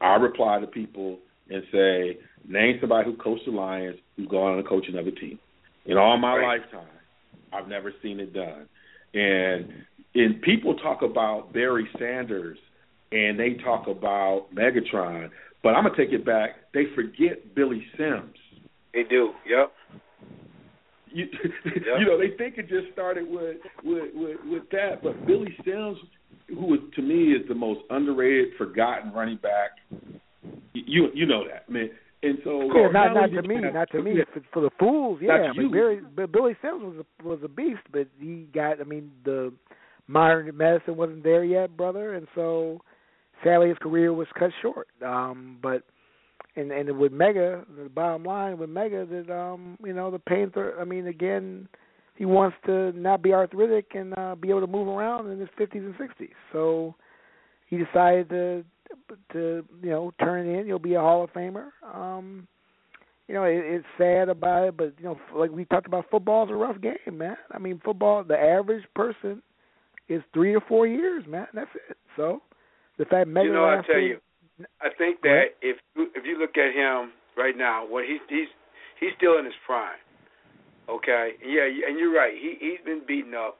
I 0.00 0.16
reply 0.16 0.60
to 0.60 0.66
people 0.66 1.18
and 1.50 1.62
say, 1.72 2.18
name 2.48 2.78
somebody 2.80 3.10
who 3.10 3.16
coached 3.16 3.44
the 3.46 3.52
Lions 3.52 3.96
who's 4.16 4.28
gone 4.28 4.52
on 4.52 4.56
to 4.62 4.68
coach 4.68 4.86
another 4.88 5.10
team. 5.10 5.38
In 5.86 5.98
all 5.98 6.16
my 6.16 6.36
right. 6.36 6.60
lifetime, 6.60 6.88
I've 7.52 7.68
never 7.68 7.92
seen 8.02 8.20
it 8.20 8.32
done. 8.32 8.68
And 9.12 9.84
and 10.14 10.40
people 10.42 10.76
talk 10.76 11.02
about 11.02 11.52
Barry 11.52 11.88
Sanders 11.98 12.58
and 13.12 13.38
they 13.38 13.54
talk 13.62 13.86
about 13.86 14.46
Megatron, 14.54 15.30
but 15.62 15.70
I'm 15.70 15.84
gonna 15.84 15.96
take 15.96 16.12
it 16.12 16.24
back. 16.24 16.72
They 16.72 16.84
forget 16.94 17.54
Billy 17.54 17.84
Sims. 17.96 18.36
They 18.92 19.02
do. 19.02 19.32
Yep. 19.48 19.72
You, 21.12 21.26
yep. 21.64 21.74
you 22.00 22.06
know, 22.06 22.18
they 22.18 22.36
think 22.36 22.58
it 22.58 22.68
just 22.68 22.92
started 22.92 23.28
with, 23.28 23.58
with 23.84 24.14
with 24.14 24.36
with 24.46 24.70
that, 24.72 25.02
but 25.02 25.26
Billy 25.26 25.54
Sims, 25.64 25.98
who 26.48 26.74
is, 26.74 26.80
to 26.96 27.02
me 27.02 27.32
is 27.32 27.46
the 27.46 27.54
most 27.54 27.80
underrated, 27.90 28.54
forgotten 28.58 29.12
running 29.12 29.38
back 29.38 29.70
you 30.72 31.08
you 31.14 31.26
know 31.26 31.44
that, 31.48 31.70
man. 31.70 31.90
And 32.22 32.38
so 32.42 32.62
yeah, 32.74 32.88
not 32.90 33.14
not 33.14 33.30
to 33.30 33.42
me, 33.42 33.56
not 33.72 33.90
to 33.92 34.02
me. 34.02 34.14
For, 34.32 34.40
for 34.52 34.62
the 34.62 34.70
fools, 34.78 35.18
yeah. 35.20 35.52
But 35.54 35.70
Barry, 35.70 36.00
but 36.16 36.32
Billy 36.32 36.56
Sims 36.62 36.82
was 36.82 37.04
a, 37.04 37.28
was 37.28 37.38
a 37.44 37.48
beast, 37.48 37.82
but 37.92 38.06
he 38.18 38.48
got. 38.54 38.80
I 38.80 38.84
mean, 38.84 39.10
the 39.24 39.52
modern 40.08 40.56
medicine 40.56 40.96
wasn't 40.96 41.22
there 41.22 41.44
yet, 41.44 41.76
brother, 41.76 42.14
and 42.14 42.26
so 42.34 42.80
sadly 43.42 43.68
his 43.68 43.78
career 43.78 44.14
was 44.14 44.26
cut 44.38 44.50
short. 44.62 44.88
Um, 45.04 45.58
but 45.62 45.82
and 46.56 46.72
and 46.72 46.98
with 46.98 47.12
Mega, 47.12 47.64
the 47.76 47.90
bottom 47.90 48.24
line 48.24 48.56
with 48.56 48.70
Mega 48.70 49.04
that 49.04 49.30
um, 49.30 49.76
you 49.84 49.92
know 49.92 50.10
the 50.10 50.18
pain. 50.18 50.50
I 50.80 50.84
mean, 50.84 51.08
again, 51.08 51.68
he 52.16 52.24
wants 52.24 52.56
to 52.66 52.92
not 52.92 53.22
be 53.22 53.34
arthritic 53.34 53.92
and 53.94 54.16
uh, 54.16 54.34
be 54.34 54.48
able 54.48 54.60
to 54.62 54.66
move 54.66 54.88
around 54.88 55.30
in 55.30 55.38
his 55.38 55.48
fifties 55.58 55.82
and 55.82 55.94
sixties. 56.00 56.34
So 56.52 56.94
he 57.66 57.76
decided 57.76 58.28
to 58.30 58.64
to 59.32 59.64
you 59.82 59.90
know 59.90 60.12
turn 60.20 60.48
in. 60.48 60.66
You'll 60.66 60.78
be 60.78 60.94
a 60.94 61.00
Hall 61.00 61.24
of 61.24 61.32
Famer. 61.32 61.68
Um, 61.94 62.46
you 63.28 63.34
know, 63.34 63.44
it, 63.44 63.62
it's 63.64 63.86
sad 63.96 64.28
about 64.28 64.68
it, 64.68 64.76
but 64.76 64.94
you 64.98 65.04
know, 65.04 65.18
like 65.34 65.50
we 65.50 65.64
talked 65.64 65.86
about, 65.86 66.06
football's 66.10 66.50
a 66.50 66.54
rough 66.54 66.80
game, 66.80 66.96
man. 67.10 67.36
I 67.50 67.58
mean, 67.58 67.80
football, 67.84 68.22
the 68.22 68.38
average 68.38 68.84
person 68.94 69.42
is 70.08 70.22
three 70.34 70.52
to 70.52 70.60
four 70.68 70.86
years, 70.86 71.24
man. 71.26 71.46
That's 71.54 71.70
it. 71.88 71.96
So 72.16 72.42
the 72.98 73.04
fact 73.06 73.28
you 73.28 73.52
know, 73.52 73.64
I 73.64 73.80
tell 73.86 74.00
you, 74.00 74.18
I 74.80 74.88
think 74.98 75.22
that 75.22 75.56
if 75.62 75.76
if 75.96 76.24
you 76.24 76.38
look 76.38 76.56
at 76.56 76.74
him 76.74 77.12
right 77.36 77.56
now, 77.56 77.86
what 77.88 78.04
he's 78.04 78.20
he's 78.28 78.48
he's 79.00 79.10
still 79.16 79.38
in 79.38 79.44
his 79.44 79.54
prime. 79.66 79.98
Okay, 80.88 81.30
yeah, 81.42 81.64
and 81.64 81.98
you're 81.98 82.14
right. 82.14 82.34
He 82.34 82.56
he's 82.60 82.84
been 82.84 83.00
beaten 83.08 83.34
up, 83.34 83.56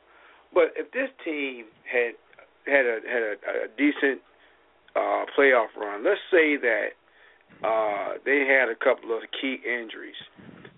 but 0.53 0.74
if 0.76 0.93
this 0.93 1.09
team 1.24 1.64
had 1.91 2.12
had 2.66 2.85
a 2.85 2.99
had 3.09 3.22
a, 3.22 3.32
a 3.64 3.68
decent 3.78 4.20
uh, 4.97 5.25
playoff 5.37 5.75
run. 5.77 6.05
Let's 6.05 6.23
say 6.31 6.57
that 6.57 6.95
uh, 7.63 8.19
they 8.25 8.47
had 8.47 8.69
a 8.69 8.79
couple 8.79 9.15
of 9.15 9.23
key 9.41 9.59
injuries, 9.63 10.19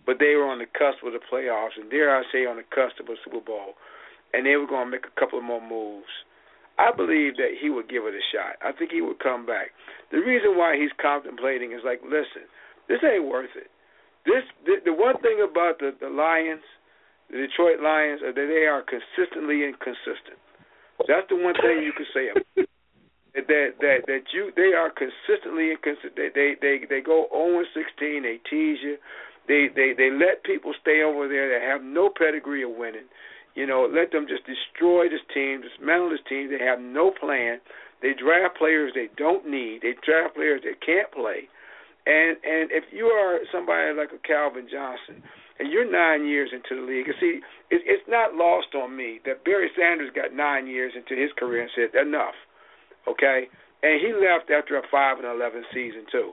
but 0.04 0.18
they 0.18 0.34
were 0.34 0.46
on 0.46 0.58
the 0.58 0.70
cusp 0.72 1.04
of 1.04 1.12
the 1.12 1.22
playoffs, 1.24 1.76
and 1.80 1.90
dare 1.90 2.14
I 2.16 2.22
say, 2.32 2.46
on 2.46 2.56
the 2.56 2.68
cusp 2.68 3.00
of 3.00 3.08
a 3.08 3.16
Super 3.24 3.40
Bowl, 3.40 3.74
and 4.32 4.44
they 4.46 4.56
were 4.56 4.66
going 4.66 4.86
to 4.86 4.92
make 4.92 5.06
a 5.06 5.20
couple 5.20 5.38
of 5.38 5.44
more 5.44 5.62
moves. 5.62 6.10
I 6.78 6.92
believe 6.92 7.36
that 7.40 7.56
he 7.56 7.70
would 7.70 7.88
give 7.88 8.04
it 8.04 8.12
a 8.12 8.24
shot. 8.28 8.60
I 8.60 8.76
think 8.76 8.92
he 8.92 9.00
would 9.00 9.18
come 9.18 9.46
back. 9.46 9.72
The 10.12 10.20
reason 10.20 10.60
why 10.60 10.76
he's 10.76 10.92
contemplating 11.00 11.72
is 11.72 11.80
like, 11.84 12.04
listen, 12.04 12.44
this 12.88 13.00
ain't 13.00 13.24
worth 13.24 13.56
it. 13.56 13.72
This 14.28 14.44
the, 14.66 14.84
the 14.84 14.92
one 14.92 15.16
thing 15.22 15.40
about 15.40 15.78
the 15.78 15.96
the 15.96 16.12
Lions, 16.12 16.66
the 17.30 17.48
Detroit 17.48 17.80
Lions, 17.80 18.20
are 18.20 18.34
that 18.34 18.48
they 18.52 18.68
are 18.68 18.84
consistently 18.84 19.64
inconsistent. 19.64 20.36
That's 21.08 21.24
the 21.32 21.40
one 21.40 21.54
thing 21.54 21.80
you 21.80 21.96
could 21.96 22.10
say 22.12 22.28
about 22.28 22.68
that 23.44 23.76
that 23.80 24.08
that 24.08 24.24
you 24.32 24.50
they 24.56 24.72
are 24.72 24.88
consistently 24.88 25.70
inconsistent. 25.70 26.16
They 26.16 26.56
they 26.56 26.88
they, 26.88 27.00
go 27.04 27.28
0 27.28 27.64
16. 27.74 28.22
They 28.24 28.40
tease 28.48 28.80
you. 28.80 28.96
They 29.46 29.68
they 29.68 29.92
they 29.92 30.10
let 30.10 30.44
people 30.44 30.72
stay 30.80 31.02
over 31.04 31.28
there 31.28 31.52
that 31.52 31.60
have 31.60 31.84
no 31.84 32.08
pedigree 32.08 32.64
of 32.64 32.72
winning. 32.72 33.08
You 33.54 33.66
know, 33.66 33.88
let 33.88 34.12
them 34.12 34.26
just 34.28 34.44
destroy 34.44 35.08
this 35.08 35.24
team, 35.32 35.62
dismantle 35.64 36.10
this 36.10 36.24
team. 36.28 36.50
They 36.50 36.64
have 36.64 36.80
no 36.80 37.10
plan. 37.12 37.60
They 38.02 38.12
draft 38.12 38.56
players 38.56 38.92
they 38.94 39.08
don't 39.16 39.48
need. 39.48 39.80
They 39.80 39.96
draft 40.04 40.36
players 40.36 40.60
that 40.64 40.84
can't 40.84 41.12
play. 41.12 41.48
And 42.08 42.40
and 42.40 42.72
if 42.72 42.84
you 42.92 43.06
are 43.12 43.40
somebody 43.52 43.92
like 43.92 44.12
a 44.16 44.20
Calvin 44.24 44.68
Johnson, 44.70 45.20
and 45.58 45.72
you're 45.72 45.88
nine 45.88 46.24
years 46.24 46.50
into 46.52 46.80
the 46.80 46.86
league, 46.86 47.08
and 47.08 47.16
see, 47.20 47.40
it, 47.68 47.84
it's 47.84 48.08
not 48.08 48.34
lost 48.34 48.72
on 48.74 48.96
me 48.96 49.20
that 49.24 49.44
Barry 49.44 49.68
Sanders 49.76 50.12
got 50.14 50.32
nine 50.32 50.66
years 50.66 50.92
into 50.96 51.20
his 51.20 51.32
career 51.36 51.62
and 51.62 51.72
said 51.76 51.92
enough 52.00 52.36
okay? 53.08 53.48
And 53.82 54.00
he 54.00 54.12
left 54.12 54.50
after 54.50 54.76
a 54.76 54.82
five 54.90 55.18
and 55.18 55.26
eleven 55.26 55.62
season 55.72 56.06
too. 56.10 56.32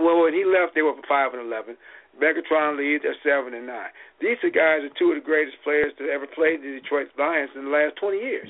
Well, 0.00 0.24
when 0.24 0.32
he 0.32 0.44
left, 0.44 0.74
they 0.74 0.82
were 0.82 0.96
five 1.08 1.34
and 1.36 1.44
eleven. 1.44 1.76
Megatron 2.16 2.76
leads 2.76 3.04
at 3.04 3.16
seven 3.24 3.52
and 3.52 3.66
nine. 3.66 3.92
These 4.20 4.36
two 4.40 4.52
guys 4.52 4.84
are 4.84 4.92
two 4.98 5.12
of 5.12 5.16
the 5.16 5.24
greatest 5.24 5.56
players 5.64 5.92
to 5.98 6.08
ever 6.08 6.28
play 6.28 6.56
the 6.56 6.80
Detroit 6.80 7.08
Lions 7.18 7.52
in 7.56 7.64
the 7.64 7.72
last 7.72 7.96
twenty 7.96 8.20
years. 8.20 8.48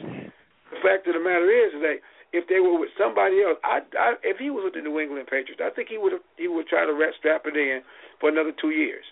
The 0.71 0.81
fact 0.83 1.07
of 1.07 1.15
the 1.15 1.23
matter 1.23 1.47
is, 1.47 1.75
is 1.75 1.83
that 1.83 1.99
if 2.33 2.49
they 2.49 2.59
were 2.59 2.79
with 2.79 2.91
somebody 2.97 3.45
else, 3.45 3.61
I, 3.63 3.85
I 3.99 4.17
if 4.25 4.39
he 4.39 4.51
was 4.51 4.65
with 4.65 4.75
the 4.75 4.83
New 4.83 4.99
England 4.99 5.29
Patriots, 5.29 5.61
I 5.63 5.71
think 5.71 5.89
he 5.89 5.99
would 5.99 6.17
he 6.37 6.49
would 6.49 6.67
try 6.67 6.87
to 6.87 6.95
strap 7.19 7.47
it 7.47 7.57
in 7.57 7.83
for 8.21 8.29
another 8.31 8.53
two 8.57 8.71
years. 8.71 9.05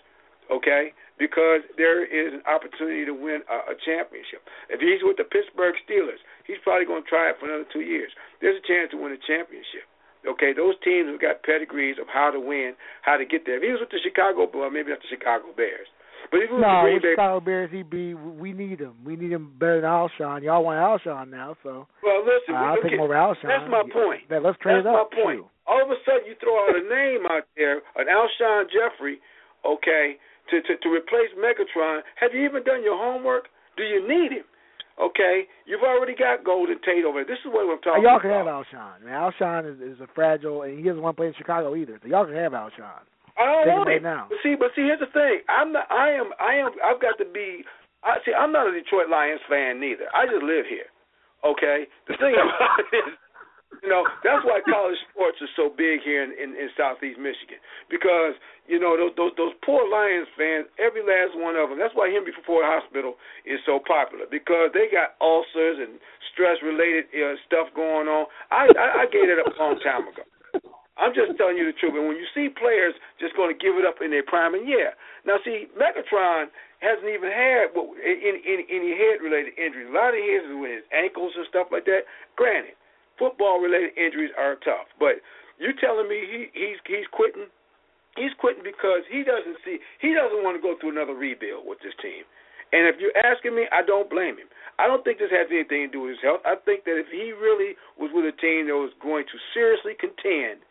Okay, 0.51 0.91
because 1.15 1.63
there 1.77 2.03
is 2.03 2.33
an 2.33 2.43
opportunity 2.43 3.05
to 3.07 3.15
win 3.15 3.39
a, 3.47 3.71
a 3.71 3.75
championship. 3.87 4.43
If 4.67 4.83
he's 4.83 4.99
with 4.99 5.15
the 5.15 5.23
Pittsburgh 5.23 5.79
Steelers, 5.87 6.19
he's 6.47 6.61
probably 6.63 6.85
going 6.85 7.03
to 7.03 7.09
try 7.09 7.29
it 7.29 7.37
for 7.39 7.45
another 7.49 7.67
two 7.71 7.81
years. 7.81 8.11
There's 8.39 8.57
a 8.57 8.65
chance 8.65 8.91
to 8.91 8.97
win 8.97 9.11
a 9.13 9.21
championship. 9.25 9.85
Okay, 10.21 10.53
those 10.53 10.77
teams 10.85 11.09
have 11.09 11.21
got 11.21 11.41
pedigrees 11.41 11.97
of 11.97 12.05
how 12.05 12.29
to 12.29 12.37
win, 12.37 12.77
how 13.01 13.17
to 13.17 13.25
get 13.25 13.45
there. 13.45 13.57
If 13.57 13.65
he 13.65 13.73
was 13.73 13.81
with 13.81 13.89
the 13.89 14.01
Chicago, 14.05 14.45
well, 14.53 14.69
maybe 14.69 14.93
not 14.93 15.01
the 15.01 15.09
Chicago 15.09 15.49
Bears. 15.57 15.89
But 16.29 16.45
if 16.45 16.53
he 16.53 16.53
was 16.53 16.61
no, 16.61 16.69
the 16.69 16.81
Green 16.85 17.01
Bay, 17.01 17.13
Chicago 17.17 17.39
Bears, 17.41 17.69
he'd 17.73 17.89
be. 17.89 18.13
We 18.13 18.53
need 18.53 18.77
him. 18.77 19.01
We 19.01 19.17
need 19.17 19.33
him 19.33 19.57
better 19.57 19.81
than 19.81 19.89
Alshon. 19.89 20.45
Y'all 20.45 20.61
want 20.61 20.77
Alshon 20.77 21.33
now, 21.33 21.57
so 21.65 21.89
well, 22.05 22.21
listen, 22.21 22.53
uh, 22.53 22.69
I'll 22.69 22.81
take 22.85 22.93
him 22.93 23.01
over 23.01 23.17
Alshon. 23.17 23.49
That's 23.49 23.65
my 23.65 23.81
point. 23.89 24.29
That, 24.29 24.45
let's 24.45 24.61
trade 24.61 24.85
That's 24.85 24.93
it 24.93 24.93
up. 24.93 25.09
my 25.09 25.17
point. 25.17 25.41
Shoot. 25.41 25.65
All 25.65 25.81
of 25.81 25.89
a 25.89 25.97
sudden, 26.05 26.29
you 26.29 26.37
throw 26.37 26.53
out 26.69 26.77
a 26.77 26.85
name 26.85 27.25
out 27.25 27.49
there, 27.57 27.81
an 27.97 28.05
Alshon 28.05 28.69
Jeffery, 28.69 29.17
okay, 29.65 30.21
to, 30.53 30.61
to 30.61 30.77
to 30.77 30.87
replace 30.93 31.33
Megatron. 31.33 32.05
Have 32.21 32.37
you 32.37 32.45
even 32.45 32.61
done 32.61 32.85
your 32.85 32.97
homework? 33.01 33.49
Do 33.73 33.83
you 33.83 34.05
need 34.05 34.37
him? 34.37 34.45
Okay, 35.01 35.49
you've 35.65 35.81
already 35.81 36.13
got 36.13 36.45
Golden 36.45 36.77
Tate 36.85 37.03
over 37.05 37.25
there. 37.25 37.25
This 37.25 37.41
is 37.41 37.49
what 37.49 37.65
I'm 37.65 37.81
talking 37.81 38.05
y'all 38.05 38.21
about. 38.21 38.21
can 38.21 38.37
have 38.37 38.45
Alshon. 38.45 38.77
I 38.77 38.99
mean, 39.01 39.17
Alshon 39.17 39.61
is, 39.65 39.77
is 39.81 39.97
a 39.97 40.05
fragile, 40.13 40.61
and 40.61 40.77
he 40.77 40.85
doesn't 40.85 41.01
want 41.01 41.17
to 41.17 41.19
play 41.19 41.27
in 41.27 41.33
Chicago 41.33 41.73
either. 41.73 41.97
So 42.01 42.07
y'all 42.07 42.25
can 42.29 42.37
have 42.37 42.53
Alshon. 42.53 43.01
I 43.33 43.45
don't 43.49 43.65
Take 43.65 43.73
want 43.73 43.89
right 43.89 44.03
now. 44.03 44.27
But 44.29 44.37
see, 44.45 44.53
but 44.53 44.69
see, 44.77 44.85
here's 44.85 45.01
the 45.01 45.09
thing. 45.09 45.41
I'm 45.49 45.73
not. 45.73 45.89
I 45.89 46.13
am. 46.13 46.29
I 46.37 46.61
am. 46.61 46.69
I've 46.85 47.01
got 47.01 47.17
to 47.17 47.25
be. 47.25 47.65
I 48.05 48.21
see. 48.21 48.33
I'm 48.35 48.53
not 48.53 48.69
a 48.69 48.73
Detroit 48.77 49.09
Lions 49.09 49.41
fan 49.49 49.79
neither. 49.81 50.05
I 50.13 50.29
just 50.29 50.45
live 50.45 50.69
here. 50.69 50.91
Okay. 51.41 51.89
The 52.05 52.13
thing 52.21 52.37
about 52.43 52.77
it 52.85 52.93
is, 52.93 53.17
you 53.79 53.89
know, 53.89 54.03
that's 54.21 54.43
why 54.43 54.59
college 54.67 54.99
sports 55.09 55.39
are 55.39 55.53
so 55.55 55.71
big 55.71 56.03
here 56.03 56.21
in, 56.21 56.35
in, 56.35 56.53
in 56.59 56.67
Southeast 56.75 57.15
Michigan 57.15 57.57
because 57.87 58.35
you 58.67 58.77
know 58.77 58.99
those, 58.99 59.15
those 59.15 59.33
those 59.39 59.55
poor 59.63 59.87
Lions 59.87 60.27
fans, 60.35 60.67
every 60.75 61.01
last 61.01 61.33
one 61.39 61.55
of 61.55 61.71
them. 61.71 61.79
That's 61.79 61.95
why 61.95 62.11
Henry 62.11 62.35
Ford 62.45 62.67
Hospital 62.67 63.15
is 63.47 63.63
so 63.65 63.79
popular 63.79 64.27
because 64.29 64.75
they 64.75 64.91
got 64.91 65.15
ulcers 65.23 65.79
and 65.79 65.97
stress 66.35 66.59
related 66.61 67.07
uh, 67.15 67.39
stuff 67.47 67.71
going 67.73 68.11
on. 68.11 68.27
I, 68.51 68.67
I 68.75 68.87
I 69.01 69.05
gave 69.07 69.31
it 69.31 69.39
up 69.39 69.49
a 69.49 69.55
long 69.55 69.79
time 69.79 70.07
ago. 70.11 70.23
I'm 70.99 71.15
just 71.17 71.33
telling 71.39 71.57
you 71.57 71.65
the 71.65 71.73
truth. 71.73 71.97
And 71.97 72.05
when 72.05 72.19
you 72.19 72.29
see 72.35 72.51
players 72.53 72.93
just 73.17 73.33
going 73.33 73.49
to 73.49 73.57
give 73.57 73.73
it 73.81 73.87
up 73.87 74.03
in 74.05 74.13
their 74.13 74.21
prime, 74.21 74.53
and 74.53 74.69
yeah, 74.69 74.93
now 75.25 75.41
see, 75.41 75.65
Megatron 75.73 76.53
hasn't 76.83 77.09
even 77.09 77.33
had 77.33 77.73
what, 77.73 77.97
any, 78.05 78.41
any, 78.45 78.65
any 78.69 78.91
head-related 78.93 79.57
injuries. 79.57 79.89
A 79.89 79.95
lot 79.95 80.13
of 80.13 80.21
his 80.21 80.45
is 80.45 80.57
with 80.57 80.73
his 80.81 80.85
ankles 80.93 81.33
and 81.33 81.49
stuff 81.49 81.73
like 81.73 81.89
that. 81.89 82.05
Granted, 82.37 82.77
football-related 83.21 83.93
injuries 83.93 84.33
are 84.33 84.57
tough, 84.65 84.89
but 84.97 85.21
you 85.61 85.77
telling 85.77 86.09
me 86.09 86.25
he 86.25 86.39
he's 86.57 86.81
he's 86.89 87.05
quitting? 87.13 87.45
He's 88.17 88.33
quitting 88.41 88.65
because 88.65 89.05
he 89.13 89.21
doesn't 89.21 89.61
see 89.61 89.77
he 90.01 90.17
doesn't 90.17 90.41
want 90.41 90.57
to 90.57 90.61
go 90.61 90.73
through 90.81 90.97
another 90.97 91.13
rebuild 91.13 91.69
with 91.69 91.77
this 91.85 91.93
team. 92.01 92.25
And 92.73 92.87
if 92.87 92.97
you're 92.97 93.15
asking 93.19 93.53
me, 93.53 93.67
I 93.69 93.83
don't 93.83 94.09
blame 94.09 94.39
him. 94.39 94.47
I 94.79 94.87
don't 94.87 95.03
think 95.03 95.19
this 95.19 95.29
has 95.29 95.51
anything 95.51 95.85
to 95.85 95.91
do 95.91 96.01
with 96.07 96.17
his 96.17 96.23
health. 96.23 96.41
I 96.47 96.55
think 96.63 96.87
that 96.87 96.95
if 96.97 97.11
he 97.11 97.35
really 97.35 97.75
was 97.99 98.09
with 98.15 98.25
a 98.25 98.35
team 98.39 98.71
that 98.71 98.79
was 98.79 98.95
going 99.03 99.27
to 99.27 99.37
seriously 99.53 99.93
contend 99.99 100.63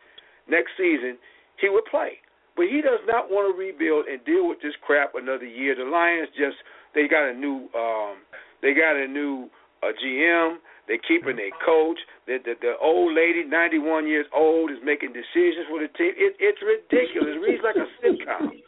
next 0.49 0.73
season, 0.81 1.21
he 1.61 1.69
would 1.69 1.85
play. 1.87 2.19
But 2.57 2.73
he 2.73 2.81
does 2.81 3.05
not 3.07 3.31
want 3.31 3.53
to 3.53 3.55
rebuild 3.55 4.09
and 4.09 4.25
deal 4.25 4.49
with 4.49 4.59
this 4.65 4.75
crap 4.81 5.15
another 5.15 5.47
year. 5.47 5.77
The 5.77 5.85
Lions 5.85 6.33
just 6.35 6.57
they 6.97 7.07
got 7.07 7.31
a 7.31 7.37
new 7.37 7.69
um 7.77 8.25
they 8.65 8.73
got 8.75 8.97
a 8.97 9.07
new 9.07 9.49
uh, 9.85 9.93
GM. 9.95 10.57
They're 10.91 10.99
keeping 11.07 11.39
their 11.39 11.55
coach. 11.63 12.03
The, 12.27 12.43
the 12.43 12.59
the 12.59 12.73
old 12.83 13.15
lady, 13.15 13.47
91 13.47 14.11
years 14.11 14.27
old, 14.35 14.75
is 14.75 14.83
making 14.83 15.15
decisions 15.15 15.71
for 15.71 15.79
the 15.79 15.87
team. 15.95 16.11
It, 16.19 16.35
it's 16.43 16.59
ridiculous. 16.59 17.39
It 17.39 17.43
reads 17.47 17.63
like 17.63 17.79
a 17.79 17.87
sitcom. 18.03 18.59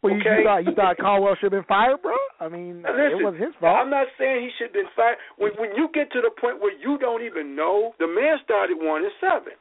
Well, 0.00 0.12
you, 0.16 0.20
Okay. 0.24 0.40
you 0.40 0.44
thought 0.44 0.62
you 0.64 0.72
thought 0.72 0.96
Caldwell 0.96 1.36
should 1.36 1.52
have 1.52 1.60
been 1.60 1.68
fired, 1.68 2.00
bro? 2.00 2.16
I 2.40 2.48
mean, 2.48 2.80
Now, 2.80 2.96
it 2.96 3.20
wasn't 3.20 3.44
his 3.44 3.52
fault. 3.60 3.76
I'm 3.76 3.88
not 3.92 4.08
saying 4.16 4.40
he 4.40 4.50
should 4.56 4.72
have 4.72 4.78
been 4.80 4.92
fired. 4.96 5.20
When 5.36 5.52
when 5.60 5.76
you 5.76 5.88
get 5.92 6.08
to 6.16 6.24
the 6.24 6.32
point 6.32 6.64
where 6.64 6.72
you 6.72 6.96
don't 6.96 7.20
even 7.20 7.52
know, 7.52 7.92
the 8.00 8.08
man 8.08 8.40
started 8.44 8.80
one 8.80 9.04
and 9.04 9.12
seven. 9.20 9.52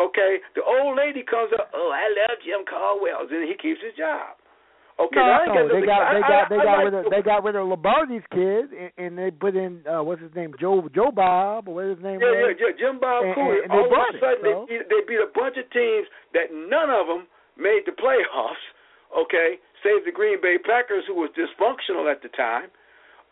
Okay, 0.00 0.38
the 0.56 0.62
old 0.64 0.96
lady 0.96 1.20
comes 1.20 1.52
up. 1.58 1.68
Oh, 1.74 1.90
I 1.92 2.08
love 2.16 2.38
Jim 2.46 2.64
Caldwell, 2.64 3.28
and 3.28 3.44
he 3.44 3.56
keeps 3.60 3.82
his 3.84 3.92
job. 3.98 4.37
Okay, 4.98 5.14
no, 5.14 5.46
no, 5.46 5.54
got 5.54 5.70
they 5.70 5.86
got 5.86 6.02
they 6.10 6.20
got 6.26 6.42
they 6.50 6.58
got 6.58 6.78
rid 6.82 6.94
of 6.94 7.04
they 7.06 7.22
got 7.22 7.44
rid 7.46 7.54
of 7.54 7.68
Lombardi's 7.70 8.26
kid, 8.34 8.74
and, 8.74 8.90
and 8.98 9.12
they 9.18 9.30
put 9.30 9.54
in 9.54 9.78
uh 9.86 10.02
what's 10.02 10.20
his 10.20 10.34
name, 10.34 10.50
Joe 10.58 10.82
Joe 10.92 11.12
Bob, 11.14 11.68
or 11.68 11.74
what 11.78 11.86
his 11.86 12.02
name 12.02 12.18
Yeah, 12.18 12.34
was. 12.34 12.58
yeah, 12.58 12.66
yeah. 12.66 12.74
Jim 12.74 12.98
Bob 12.98 13.22
And- 13.24 13.34
Cooley. 13.38 13.62
and 13.62 13.70
they 13.70 13.78
All 13.78 13.86
of 13.86 13.94
a 13.94 14.16
it, 14.16 14.18
sudden, 14.18 14.42
so. 14.42 14.66
they, 14.66 14.74
beat, 14.74 14.84
they 14.90 15.00
beat 15.06 15.22
a 15.22 15.30
bunch 15.30 15.54
of 15.54 15.70
teams 15.70 16.10
that 16.34 16.50
none 16.50 16.90
of 16.90 17.06
them 17.06 17.30
made 17.54 17.86
the 17.86 17.94
playoffs. 17.94 18.58
Okay, 19.14 19.62
save 19.86 20.02
the 20.04 20.10
Green 20.10 20.42
Bay 20.42 20.58
Packers, 20.58 21.06
who 21.06 21.14
was 21.14 21.30
dysfunctional 21.38 22.10
at 22.10 22.20
the 22.20 22.28
time. 22.34 22.66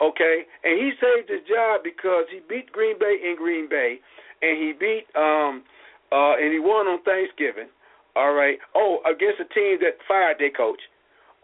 Okay, 0.01 0.47
and 0.63 0.79
he 0.79 0.93
saved 1.03 1.27
his 1.29 1.43
job 1.51 1.83
because 1.83 2.31
he 2.31 2.41
beat 2.49 2.71
Green 2.71 2.95
Bay 2.99 3.19
in 3.27 3.35
Green 3.35 3.67
Bay, 3.69 3.99
and 4.41 4.55
he 4.55 4.71
beat 4.73 5.11
um 5.19 5.67
uh 6.15 6.39
and 6.39 6.53
he 6.55 6.61
won 6.63 6.87
on 6.87 7.03
Thanksgiving. 7.03 7.69
All 8.15 8.33
right. 8.39 8.57
Oh, 8.79 9.03
against 9.05 9.43
a 9.43 9.49
team 9.53 9.83
that 9.83 9.99
fired 10.07 10.39
their 10.39 10.55
coach. 10.55 10.81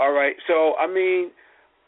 All 0.01 0.13
right. 0.13 0.37
So 0.47 0.75
I 0.77 0.87
mean, 0.87 1.31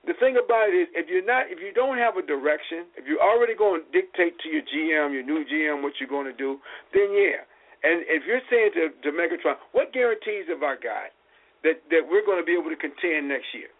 the 0.06 0.14
thing 0.20 0.36
about 0.36 0.68
it 0.68 0.76
is, 0.76 0.88
if 0.92 1.08
you're 1.08 1.24
not, 1.24 1.48
if 1.48 1.60
you 1.60 1.72
don't 1.72 1.96
have 1.96 2.16
a 2.16 2.24
direction, 2.24 2.84
if 2.96 3.08
you're 3.08 3.22
already 3.22 3.56
going 3.56 3.80
to 3.80 3.88
dictate 3.88 4.36
to 4.44 4.48
your 4.48 4.64
GM, 4.64 5.12
your 5.12 5.24
new 5.24 5.44
GM, 5.44 5.82
what 5.82 5.94
you're 6.00 6.12
going 6.12 6.28
to 6.28 6.36
do, 6.36 6.60
then 6.92 7.12
yeah. 7.12 7.44
And 7.84 8.00
if 8.08 8.24
you're 8.24 8.40
saying 8.48 8.72
to, 8.80 8.96
to 9.04 9.08
Megatron, 9.12 9.60
what 9.72 9.92
guarantees 9.92 10.48
have 10.48 10.64
I 10.64 10.76
got 10.80 11.12
that 11.64 11.84
that 11.92 12.04
we're 12.04 12.24
going 12.24 12.40
to 12.40 12.46
be 12.46 12.56
able 12.56 12.72
to 12.72 12.80
contend 12.80 13.28
next 13.28 13.52
year? 13.52 13.72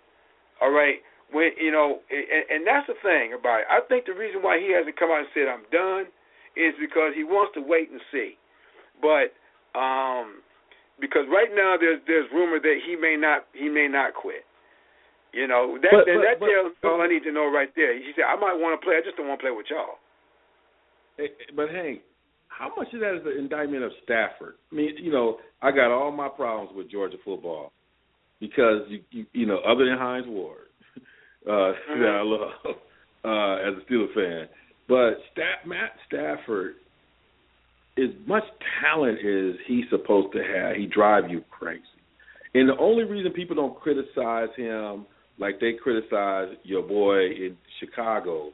All 0.60 0.72
right. 0.72 1.00
When 1.32 1.52
you 1.60 1.72
know, 1.72 2.00
and, 2.12 2.44
and 2.52 2.60
that's 2.66 2.86
the 2.88 2.96
thing 3.00 3.32
about 3.32 3.64
it. 3.64 3.68
I 3.72 3.80
think 3.88 4.04
the 4.06 4.16
reason 4.16 4.40
why 4.44 4.60
he 4.60 4.72
hasn't 4.72 4.96
come 5.00 5.08
out 5.12 5.24
and 5.24 5.32
said 5.32 5.48
I'm 5.48 5.64
done 5.72 6.08
is 6.56 6.72
because 6.80 7.12
he 7.16 7.24
wants 7.24 7.52
to 7.56 7.62
wait 7.64 7.90
and 7.90 8.00
see. 8.12 8.36
But 9.00 9.32
um 9.76 10.43
because 11.00 11.26
right 11.30 11.50
now 11.54 11.76
there's 11.78 12.00
there's 12.06 12.26
rumor 12.32 12.60
that 12.60 12.78
he 12.86 12.96
may 12.96 13.16
not 13.16 13.46
he 13.52 13.68
may 13.68 13.88
not 13.88 14.14
quit. 14.14 14.44
You 15.32 15.48
know 15.48 15.78
that 15.82 15.90
But- 15.90 16.06
that, 16.06 16.14
but- 16.14 16.22
that 16.22 16.40
but- 16.40 16.46
tells 16.48 16.72
me 16.82 16.88
all 16.88 17.00
I 17.02 17.08
need 17.08 17.24
to 17.24 17.32
know 17.32 17.50
right 17.50 17.70
there. 17.74 17.94
He 17.94 18.12
said 18.14 18.24
I 18.28 18.36
might 18.36 18.54
want 18.54 18.78
to 18.80 18.84
play. 18.84 18.96
I 18.96 19.02
just 19.04 19.16
don't 19.16 19.26
want 19.28 19.40
to 19.40 19.44
play 19.44 19.50
with 19.54 19.66
y'all. 19.70 19.98
But 21.54 21.70
Hank, 21.70 22.00
how 22.48 22.72
much 22.76 22.92
of 22.92 23.00
that 23.00 23.14
is 23.16 23.26
an 23.26 23.38
indictment 23.38 23.84
of 23.84 23.92
Stafford? 24.02 24.54
I 24.70 24.74
mean, 24.74 24.96
you 24.98 25.12
know, 25.12 25.38
I 25.62 25.70
got 25.70 25.90
all 25.92 26.10
my 26.10 26.28
problems 26.28 26.70
with 26.74 26.90
Georgia 26.90 27.16
football 27.24 27.72
because 28.40 28.82
you 28.88 29.00
you, 29.10 29.26
you 29.32 29.46
know, 29.46 29.58
other 29.66 29.84
than 29.86 29.98
Hines 29.98 30.26
Ward, 30.28 30.66
uh, 31.48 31.72
that 31.98 32.18
I 32.18 32.22
love 32.22 32.50
uh, 33.24 33.68
as 33.68 33.74
a 33.78 33.82
Steelers 33.90 34.14
fan, 34.14 34.48
but 34.88 35.14
Staff, 35.32 35.66
Matt 35.66 35.92
Stafford, 36.06 36.76
as 37.96 38.10
much 38.26 38.44
talent 38.82 39.18
as 39.18 39.54
he's 39.66 39.84
supposed 39.90 40.32
to 40.32 40.42
have, 40.42 40.76
he 40.76 40.86
drive 40.86 41.30
you 41.30 41.42
crazy. 41.50 41.82
And 42.54 42.68
the 42.68 42.76
only 42.78 43.04
reason 43.04 43.32
people 43.32 43.56
don't 43.56 43.78
criticize 43.80 44.48
him 44.56 45.06
like 45.38 45.60
they 45.60 45.72
criticize 45.72 46.56
your 46.62 46.82
boy 46.82 47.26
in 47.26 47.56
Chicago 47.80 48.52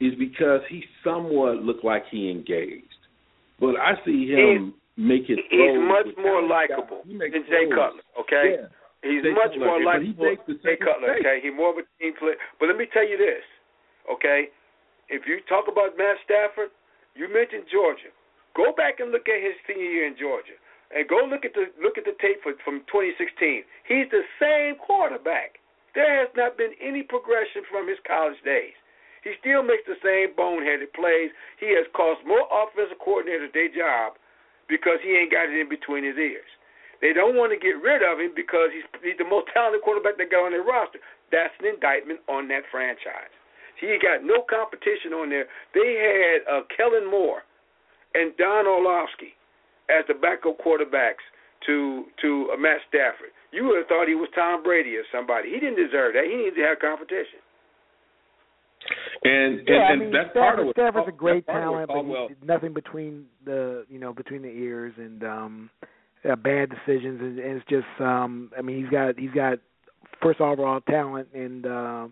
is 0.00 0.14
because 0.18 0.60
he 0.68 0.84
somewhat 1.02 1.62
looked 1.62 1.84
like 1.84 2.04
he 2.10 2.30
engaged. 2.30 2.86
But 3.60 3.74
I 3.78 3.94
see 4.04 4.30
him 4.30 4.74
make 4.96 5.26
his 5.26 5.38
He's 5.50 5.78
much 5.78 6.06
more 6.18 6.42
likable 6.42 7.02
than 7.06 7.18
Jay. 7.18 7.66
Cutler. 7.70 8.02
Okay. 8.18 8.58
Yeah. 8.58 8.66
He's 9.02 9.22
Jay 9.22 9.34
much 9.34 9.54
Cutler, 9.54 9.66
more 9.66 9.82
likable 9.82 10.36
than 10.46 10.58
Jay 10.62 10.78
Cutler. 10.78 11.18
Okay. 11.18 11.38
He's 11.42 11.54
more 11.54 11.70
of 11.70 11.78
a 11.78 11.86
team 11.98 12.14
player. 12.18 12.38
But 12.58 12.66
let 12.66 12.76
me 12.76 12.86
tell 12.92 13.06
you 13.06 13.18
this. 13.18 13.42
Okay. 14.10 14.50
If 15.08 15.26
you 15.26 15.38
talk 15.48 15.66
about 15.70 15.98
Matt 15.98 16.18
Stafford, 16.22 16.70
you 17.14 17.26
mentioned 17.26 17.66
Georgia. 17.70 18.14
Go 18.58 18.74
back 18.74 18.98
and 18.98 19.14
look 19.14 19.30
at 19.30 19.38
his 19.38 19.54
senior 19.70 19.86
year 19.86 20.10
in 20.10 20.18
Georgia, 20.18 20.58
and 20.90 21.06
go 21.06 21.22
look 21.22 21.46
at 21.46 21.54
the 21.54 21.70
look 21.78 21.94
at 21.94 22.02
the 22.02 22.18
tape 22.18 22.42
for, 22.42 22.58
from 22.66 22.82
2016. 22.90 23.62
He's 23.86 24.10
the 24.10 24.26
same 24.42 24.74
quarterback. 24.82 25.62
There 25.94 26.18
has 26.18 26.26
not 26.34 26.58
been 26.58 26.74
any 26.82 27.06
progression 27.06 27.62
from 27.70 27.86
his 27.86 28.02
college 28.02 28.42
days. 28.42 28.74
He 29.22 29.38
still 29.38 29.62
makes 29.62 29.86
the 29.86 29.98
same 30.02 30.34
boneheaded 30.34 30.90
plays. 30.90 31.30
He 31.62 31.70
has 31.78 31.86
cost 31.94 32.18
more 32.26 32.50
offensive 32.50 32.98
coordinators 32.98 33.54
their 33.54 33.70
job 33.70 34.18
because 34.66 34.98
he 35.06 35.14
ain't 35.14 35.30
got 35.30 35.46
it 35.46 35.54
in 35.54 35.70
between 35.70 36.02
his 36.02 36.18
ears. 36.18 36.50
They 36.98 37.14
don't 37.14 37.38
want 37.38 37.54
to 37.54 37.58
get 37.62 37.78
rid 37.78 38.02
of 38.02 38.18
him 38.18 38.34
because 38.34 38.74
he's, 38.74 38.86
he's 39.06 39.18
the 39.22 39.26
most 39.26 39.54
talented 39.54 39.86
quarterback 39.86 40.18
they 40.18 40.26
got 40.26 40.50
on 40.50 40.54
their 40.54 40.66
roster. 40.66 40.98
That's 41.30 41.54
an 41.62 41.70
indictment 41.70 42.26
on 42.26 42.50
that 42.50 42.66
franchise. 42.74 43.30
He 43.78 43.94
got 44.02 44.26
no 44.26 44.42
competition 44.50 45.14
on 45.14 45.30
there. 45.30 45.46
They 45.74 45.94
had 45.94 46.42
uh, 46.50 46.66
Kellen 46.74 47.06
Moore 47.06 47.46
and 48.14 48.36
Don 48.36 48.66
Orlovsky 48.66 49.34
as 49.88 50.04
the 50.08 50.14
backup 50.14 50.58
quarterbacks 50.58 51.24
to 51.66 52.04
to 52.22 52.50
uh, 52.54 52.56
Matt 52.56 52.78
Stafford. 52.88 53.32
You 53.52 53.64
would 53.64 53.78
have 53.78 53.86
thought 53.88 54.08
he 54.08 54.14
was 54.14 54.28
Tom 54.34 54.62
Brady 54.62 54.96
or 54.96 55.04
somebody. 55.12 55.50
He 55.50 55.60
didn't 55.60 55.76
deserve 55.76 56.14
that. 56.14 56.24
He 56.24 56.36
needed 56.36 56.54
to 56.56 56.62
have 56.68 56.78
competition. 56.78 57.40
And 59.24 59.58
and, 59.58 59.68
yeah, 59.68 59.92
and 59.92 60.02
I 60.02 60.04
mean, 60.04 60.12
that's 60.12 60.30
Stafford, 60.30 60.42
part 60.42 60.58
of 60.60 60.66
what 60.66 60.74
Stafford's 60.76 61.08
a 61.08 61.12
great 61.12 61.46
that's 61.46 61.54
part 61.54 61.64
of 61.64 61.70
what 61.72 61.86
talent, 61.86 61.88
but 61.88 61.94
Caldwell- 61.94 62.28
nothing 62.44 62.74
between 62.74 63.24
the 63.44 63.84
you 63.88 63.98
know 63.98 64.12
between 64.12 64.42
the 64.42 64.48
ears 64.48 64.94
and 64.96 65.24
um 65.24 65.70
uh, 66.28 66.36
bad 66.36 66.70
decisions, 66.70 67.20
and, 67.20 67.38
and 67.38 67.56
it's 67.56 67.66
just 67.68 67.86
um 68.00 68.50
I 68.56 68.62
mean 68.62 68.80
he's 68.80 68.90
got 68.90 69.18
he's 69.18 69.32
got 69.32 69.58
first 70.22 70.40
overall 70.40 70.80
talent, 70.82 71.28
and 71.34 71.66
uh, 71.66 72.08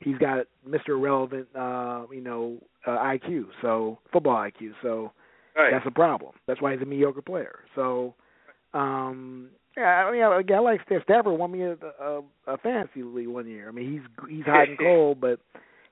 he's 0.00 0.18
got 0.18 0.46
Mr. 0.68 1.00
Relevant 1.00 1.46
uh 1.54 2.06
you 2.12 2.20
know 2.20 2.58
uh, 2.86 2.90
IQ, 2.90 3.46
so 3.62 3.98
football 4.12 4.36
IQ, 4.36 4.72
so 4.82 5.12
Right. 5.60 5.72
That's 5.72 5.86
a 5.86 5.90
problem. 5.90 6.32
That's 6.46 6.60
why 6.60 6.72
he's 6.72 6.82
a 6.82 6.86
mediocre 6.86 7.22
player. 7.22 7.60
So, 7.74 8.14
um, 8.74 9.50
yeah, 9.76 10.04
I 10.04 10.12
mean, 10.12 10.22
I, 10.22 10.54
I 10.54 10.58
like 10.60 10.80
Stafford. 10.82 11.02
Stafford 11.04 11.38
won 11.38 11.52
me 11.52 11.62
a, 11.62 11.76
a, 12.02 12.22
a 12.46 12.58
fantasy 12.58 13.02
league 13.02 13.28
one 13.28 13.46
year. 13.46 13.68
I 13.68 13.72
mean, 13.72 13.92
he's 13.92 14.28
he's 14.28 14.44
hot 14.44 14.68
and 14.68 14.78
cold, 14.78 15.20
but 15.20 15.40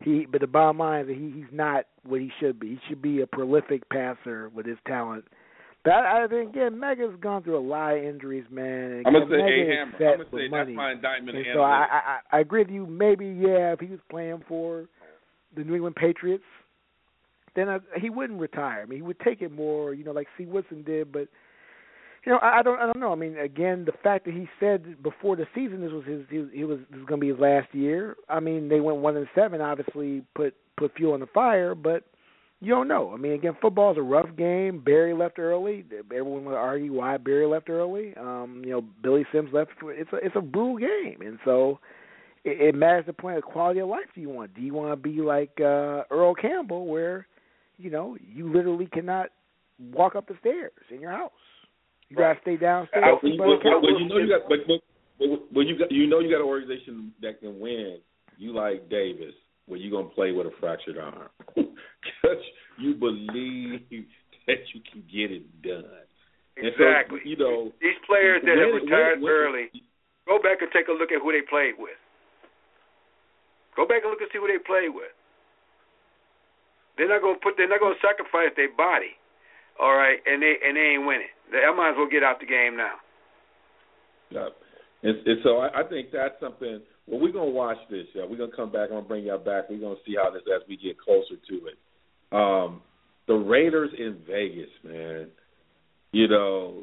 he 0.03 0.27
but 0.31 0.41
the 0.41 0.47
bottom 0.47 0.79
line 0.79 1.03
is 1.03 1.07
that 1.09 1.17
he 1.17 1.31
he's 1.31 1.53
not 1.53 1.85
what 2.05 2.21
he 2.21 2.31
should 2.41 2.59
be. 2.59 2.69
He 2.69 2.79
should 2.89 3.03
be 3.03 3.21
a 3.21 3.27
prolific 3.27 3.89
passer 3.89 4.51
with 4.55 4.67
his 4.67 4.79
talent. 4.87 5.25
But 5.85 5.93
I, 5.93 6.25
I 6.25 6.27
think 6.27 6.51
again, 6.51 6.79
Mega's 6.79 7.15
gone 7.21 7.43
through 7.45 7.59
a 7.59 7.67
lot 7.67 7.97
of 7.97 8.03
injuries, 8.03 8.45
man. 8.51 9.03
And 9.05 9.07
I'm 9.07 9.13
gonna 9.13 9.27
say, 9.27 9.37
Mega 9.37 9.63
is 9.63 9.69
Hammer. 9.69 10.13
I'm 10.13 10.19
gonna 10.19 10.31
say 10.31 10.49
money. 10.49 10.73
that's 10.73 10.77
my 10.77 10.93
indictment 10.93 11.39
And 11.39 11.47
so 11.55 11.61
I. 11.61 11.87
I 11.91 12.37
I 12.37 12.41
agree 12.41 12.63
with 12.63 12.71
you. 12.71 12.87
Maybe 12.87 13.27
yeah, 13.27 13.73
if 13.73 13.81
he 13.81 13.87
was 13.87 14.01
playing 14.11 14.43
for 14.49 14.87
the 15.57 15.65
New 15.65 15.75
England 15.75 15.97
Patriots, 15.97 16.45
then 17.59 17.69
I, 17.69 17.79
he 17.99 18.11
wouldn't 18.11 18.41
retire. 18.41 18.83
I 18.83 18.87
mean, 18.87 18.99
he 18.99 19.03
would 19.03 19.21
take 19.21 19.43
it 19.43 19.53
more, 19.53 19.95
you 19.95 20.05
know, 20.05 20.13
like 20.13 20.29
C. 20.37 20.47
Woodson 20.47 20.83
did. 20.83 21.13
But 21.13 21.29
you 22.25 22.33
know, 22.33 22.39
I, 22.39 22.61
I 22.61 22.63
don't, 22.63 22.79
I 22.79 22.87
don't 22.87 23.01
know. 23.01 23.13
I 23.13 23.17
mean, 23.17 23.39
again, 23.39 23.85
the 23.85 23.93
fact 24.03 24.25
that 24.27 24.35
he 24.35 24.49
said 24.61 25.03
before 25.03 25.37
the 25.37 25.47
season 25.55 25.81
this 25.81 25.93
was 25.93 26.05
his, 26.07 26.21
his 26.31 26.47
he 26.53 26.65
was 26.65 26.79
this 26.91 26.99
was 26.99 27.07
going 27.07 27.21
to 27.21 27.25
be 27.25 27.29
his 27.29 27.39
last 27.39 27.75
year. 27.75 28.17
I 28.29 28.41
mean, 28.41 28.69
they 28.69 28.81
went 28.81 28.99
one 28.99 29.17
and 29.17 29.27
seven. 29.35 29.61
Obviously, 29.61 30.23
put 30.35 30.55
put 30.77 30.95
fuel 30.95 31.15
on 31.15 31.21
the 31.21 31.27
fire, 31.27 31.75
but 31.75 32.05
you 32.61 32.75
don't 32.75 32.89
know. 32.89 33.13
I 33.15 33.17
mean, 33.17 33.33
again, 33.33 33.57
football 33.61 33.93
is 33.93 33.99
a 33.99 34.03
rough 34.03 34.29
game. 34.37 34.81
Barry 34.81 35.15
left 35.15 35.39
early. 35.39 35.85
Everyone 36.13 36.45
would 36.45 36.57
argue 36.57 36.93
why 36.93 37.17
Barry 37.17 37.47
left 37.47 37.71
early. 37.71 38.15
Um, 38.17 38.63
you 38.65 38.73
know, 38.73 38.85
Billy 39.03 39.25
Sims 39.33 39.51
left. 39.53 39.71
It's 39.83 40.13
a 40.13 40.17
it's 40.17 40.37
a 40.37 40.41
brutal 40.41 40.79
game, 40.79 41.21
and 41.21 41.39
so 41.45 41.79
it, 42.45 42.61
it 42.61 42.75
matters 42.75 43.07
the 43.07 43.13
point 43.13 43.39
of 43.39 43.45
quality 43.45 43.81
of 43.81 43.89
life. 43.89 44.07
Do 44.15 44.21
you 44.21 44.29
want? 44.29 44.55
Do 44.55 44.61
you 44.61 44.75
want 44.75 44.91
to 44.91 44.97
be 44.97 45.21
like 45.21 45.53
uh, 45.61 46.03
Earl 46.11 46.35
Campbell, 46.35 46.87
where 46.87 47.27
you 47.79 47.91
know 47.91 48.17
you 48.21 48.53
literally 48.53 48.87
cannot 48.93 49.31
walk 49.93 50.15
up 50.17 50.27
the 50.29 50.35
stairs 50.41 50.73
in 50.91 51.01
your 51.01 51.11
house? 51.13 51.31
You 52.09 52.17
Right. 52.17 52.35
gotta 52.35 52.41
stay 52.43 52.57
downstairs. 52.57 53.05
Uh, 53.05 53.09
well, 53.13 53.21
sleep 53.21 53.35
you, 53.37 53.43
on 53.43 53.49
the 53.49 53.57
well, 53.57 53.59
well, 53.65 53.81
couch. 53.81 53.83
well, 53.85 54.01
you 54.01 54.09
know 54.09 54.19
you 54.19 54.29
got, 54.29 54.49
but, 54.49 54.59
but, 54.67 54.81
but, 55.19 55.53
but 55.55 55.61
you 55.67 55.79
got, 55.79 55.93
you 55.93 56.07
know 56.07 56.21
you 56.21 56.31
got 56.31 56.41
an 56.41 56.49
organization 56.49 57.13
that 57.23 57.41
can 57.41 57.61
win. 57.61 57.99
You 58.39 58.55
like 58.55 58.89
Davis, 58.89 59.35
where 59.67 59.79
you 59.79 59.91
gonna 59.91 60.09
play 60.11 60.33
with 60.33 60.47
a 60.47 60.53
fractured 60.61 60.97
arm, 60.99 61.29
because 61.55 62.43
you 62.79 62.95
believe 62.95 63.83
that 64.47 64.63
you 64.73 64.81
can 64.91 65.03
get 65.11 65.31
it 65.31 65.45
done. 65.63 65.85
And 66.57 66.73
so, 66.79 66.85
Exactly. 66.87 67.21
you 67.25 67.37
know, 67.37 67.71
These 67.83 67.99
players 68.07 68.43
that 68.47 68.57
have 68.57 68.73
when- 68.73 68.83
retired 68.89 69.21
when- 69.21 69.31
early, 69.33 69.67
go 70.27 70.39
back 70.41 70.63
and 70.63 70.71
take 70.73 70.89
a 70.89 70.93
look 70.93 71.13
at 71.13 71.21
who 71.21 71.31
they 71.31 71.43
played 71.43 71.75
with. 71.79 71.99
Go 73.77 73.87
back 73.87 74.03
and 74.03 74.11
look 74.11 74.21
and 74.23 74.31
see 74.33 74.39
who 74.39 74.49
they 74.49 74.59
played 74.59 74.91
with. 74.95 75.13
They're 76.99 77.09
not 77.09 77.23
gonna 77.23 77.39
put. 77.41 77.55
They're 77.57 77.71
not 77.71 77.81
gonna 77.81 78.03
sacrifice 78.03 78.51
their 78.59 78.75
body. 78.75 79.15
All 79.79 79.95
right, 79.95 80.19
and 80.27 80.43
they 80.43 80.59
and 80.59 80.77
they 80.77 80.99
ain't 80.99 81.07
winning. 81.07 81.31
They, 81.51 81.63
I 81.63 81.71
might 81.71 81.95
as 81.95 81.97
well 81.97 82.11
get 82.11 82.27
out 82.27 82.41
the 82.43 82.51
game 82.51 82.77
now. 82.77 82.99
Yeah. 84.31 84.51
And, 85.03 85.15
and 85.27 85.39
so 85.45 85.59
I, 85.59 85.81
I 85.81 85.83
think 85.89 86.11
that's 86.11 86.35
something. 86.41 86.83
Well, 87.07 87.21
we're 87.21 87.33
gonna 87.33 87.55
watch 87.55 87.79
this. 87.89 88.07
Yeah, 88.15 88.27
we're 88.29 88.37
gonna 88.37 88.55
come 88.55 88.73
back. 88.73 88.91
I'm 88.91 88.99
gonna 88.99 89.09
bring 89.09 89.25
y'all 89.25 89.39
back. 89.39 89.71
We're 89.71 89.81
gonna 89.81 90.03
see 90.05 90.17
how 90.19 90.31
this 90.31 90.43
as 90.51 90.67
we 90.69 90.77
get 90.77 90.99
closer 90.99 91.39
to 91.39 91.57
it. 91.71 91.79
Um, 92.33 92.83
the 93.27 93.35
Raiders 93.35 93.91
in 93.97 94.19
Vegas, 94.27 94.71
man. 94.83 95.29
You 96.13 96.27
know, 96.27 96.83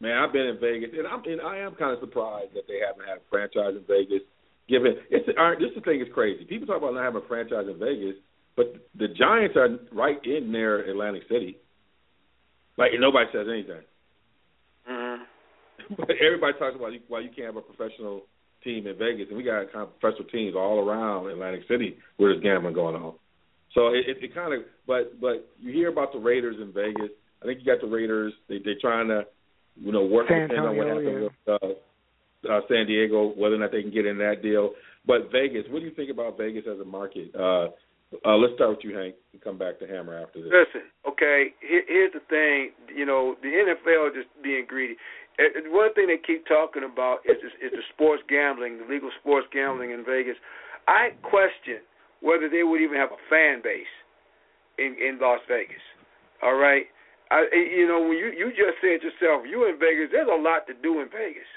man, 0.00 0.18
I've 0.18 0.32
been 0.32 0.46
in 0.46 0.60
Vegas, 0.60 0.90
and 0.92 1.06
I'm 1.06 1.24
and 1.24 1.40
I 1.40 1.58
am 1.58 1.74
kind 1.74 1.92
of 1.92 2.00
surprised 2.00 2.52
that 2.54 2.68
they 2.68 2.78
haven't 2.84 3.08
had 3.08 3.18
a 3.18 3.28
franchise 3.30 3.74
in 3.74 3.84
Vegas. 3.88 4.22
Given 4.68 4.94
it's 5.10 5.28
all 5.38 5.50
right, 5.50 5.58
this 5.58 5.70
the 5.74 5.80
thing 5.80 6.00
is 6.00 6.12
crazy. 6.12 6.44
People 6.44 6.66
talk 6.66 6.78
about 6.78 6.94
not 6.94 7.04
having 7.04 7.22
a 7.22 7.28
franchise 7.28 7.66
in 7.70 7.78
Vegas, 7.78 8.20
but 8.56 8.74
the 8.98 9.08
Giants 9.08 9.56
are 9.56 9.78
right 9.92 10.18
in 10.24 10.50
there, 10.52 10.80
Atlantic 10.80 11.22
City. 11.28 11.58
Like 12.78 12.92
and 12.92 13.00
nobody 13.00 13.26
says 13.32 13.46
anything. 13.50 13.82
Mm-hmm. 14.90 15.22
But 15.96 16.16
everybody 16.24 16.52
talks 16.58 16.74
about 16.74 16.92
why 17.08 17.20
you 17.20 17.30
can't 17.30 17.46
have 17.46 17.56
a 17.56 17.60
professional 17.60 18.22
team 18.64 18.88
in 18.88 18.98
Vegas, 18.98 19.26
and 19.28 19.36
we 19.36 19.44
got 19.44 19.72
kind 19.72 19.86
of 19.86 20.00
professional 20.00 20.28
teams 20.28 20.56
all 20.56 20.80
around 20.80 21.30
Atlantic 21.30 21.62
City 21.68 21.96
where 22.16 22.32
there's 22.32 22.42
gambling 22.42 22.74
going 22.74 22.96
on. 22.96 23.14
So 23.72 23.88
it, 23.88 24.08
it, 24.08 24.16
it 24.24 24.34
kind 24.34 24.52
of, 24.52 24.62
but 24.86 25.20
but 25.20 25.48
you 25.60 25.72
hear 25.72 25.88
about 25.88 26.12
the 26.12 26.18
Raiders 26.18 26.56
in 26.60 26.72
Vegas. 26.72 27.14
I 27.42 27.46
think 27.46 27.60
you 27.60 27.66
got 27.66 27.80
the 27.80 27.92
Raiders. 27.92 28.32
They 28.48 28.58
they're 28.64 28.80
trying 28.80 29.08
to, 29.08 29.22
you 29.76 29.92
know, 29.92 30.04
work 30.04 30.26
San 30.28 30.48
depending 30.48 30.66
on 30.66 30.76
what 30.76 30.88
Antonio, 30.88 31.30
happens 31.46 31.76
with 32.42 32.50
uh, 32.50 32.52
uh, 32.52 32.60
San 32.68 32.86
Diego, 32.86 33.32
whether 33.36 33.54
or 33.54 33.58
not 33.58 33.70
they 33.70 33.82
can 33.82 33.92
get 33.92 34.06
in 34.06 34.18
that 34.18 34.42
deal. 34.42 34.72
But 35.06 35.30
Vegas, 35.30 35.64
what 35.70 35.80
do 35.80 35.84
you 35.84 35.94
think 35.94 36.10
about 36.10 36.38
Vegas 36.38 36.64
as 36.66 36.80
a 36.80 36.84
market? 36.84 37.34
Uh, 37.34 37.68
uh, 38.24 38.36
let's 38.36 38.54
start 38.54 38.70
with 38.70 38.84
you, 38.84 38.96
Hank, 38.96 39.14
and 39.32 39.42
come 39.42 39.58
back 39.58 39.78
to 39.80 39.86
Hammer 39.86 40.14
after 40.14 40.42
this. 40.42 40.50
Listen, 40.52 40.88
okay. 41.08 41.54
Here, 41.60 41.82
here's 41.88 42.12
the 42.12 42.22
thing. 42.30 42.70
You 42.94 43.06
know, 43.06 43.34
the 43.42 43.48
NFL 43.48 44.14
just 44.14 44.28
being 44.42 44.64
greedy. 44.66 44.96
And 45.38 45.74
one 45.74 45.92
thing 45.92 46.06
they 46.06 46.16
keep 46.16 46.46
talking 46.46 46.82
about 46.82 47.20
is 47.26 47.36
is 47.60 47.70
the 47.72 47.84
sports 47.92 48.22
gambling, 48.28 48.78
the 48.78 48.88
legal 48.88 49.10
sports 49.20 49.46
gambling 49.52 49.90
in 49.90 50.04
Vegas. 50.04 50.36
I 50.88 51.12
question 51.22 51.84
whether 52.22 52.48
they 52.48 52.62
would 52.62 52.80
even 52.80 52.96
have 52.96 53.12
a 53.12 53.20
fan 53.28 53.60
base 53.60 53.90
in 54.78 54.96
in 54.96 55.18
Las 55.20 55.40
Vegas. 55.48 55.82
All 56.42 56.56
right. 56.56 56.86
I, 57.30 57.42
you 57.52 57.90
know, 57.90 58.00
when 58.06 58.16
you 58.16 58.30
you 58.30 58.54
just 58.54 58.78
said 58.80 59.02
yourself, 59.02 59.42
you 59.50 59.66
in 59.66 59.82
Vegas. 59.82 60.14
There's 60.14 60.30
a 60.30 60.40
lot 60.40 60.64
to 60.70 60.74
do 60.78 61.02
in 61.02 61.10
Vegas. 61.10 61.50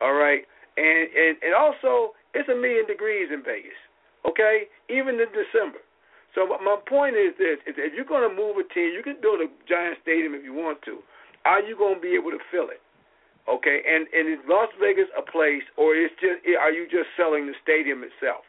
All 0.00 0.14
right, 0.14 0.42
and 0.76 1.06
and 1.12 1.36
and 1.44 1.52
also 1.54 2.16
it's 2.32 2.48
a 2.48 2.56
million 2.56 2.88
degrees 2.88 3.28
in 3.28 3.44
Vegas. 3.44 3.76
Okay, 4.24 4.68
even 4.88 5.20
in 5.20 5.28
December. 5.32 5.84
So 6.34 6.48
my 6.48 6.76
point 6.88 7.14
is 7.14 7.36
this: 7.38 7.60
is 7.68 7.76
if 7.78 7.92
you're 7.94 8.08
going 8.08 8.26
to 8.26 8.34
move 8.34 8.56
a 8.58 8.66
team, 8.74 8.90
you 8.90 9.02
can 9.04 9.20
build 9.22 9.40
a 9.40 9.48
giant 9.68 10.00
stadium 10.02 10.34
if 10.34 10.42
you 10.42 10.52
want 10.52 10.82
to. 10.88 10.98
Are 11.44 11.60
you 11.60 11.76
going 11.76 12.00
to 12.00 12.02
be 12.02 12.16
able 12.16 12.32
to 12.32 12.40
fill 12.50 12.72
it? 12.72 12.80
Okay, 13.44 13.84
and 13.84 14.08
and 14.10 14.24
is 14.24 14.40
Las 14.48 14.72
Vegas 14.80 15.06
a 15.12 15.20
place, 15.20 15.62
or 15.76 15.94
is 15.94 16.08
just 16.16 16.40
are 16.56 16.72
you 16.72 16.88
just 16.88 17.12
selling 17.14 17.46
the 17.46 17.54
stadium 17.60 18.00
itself? 18.00 18.42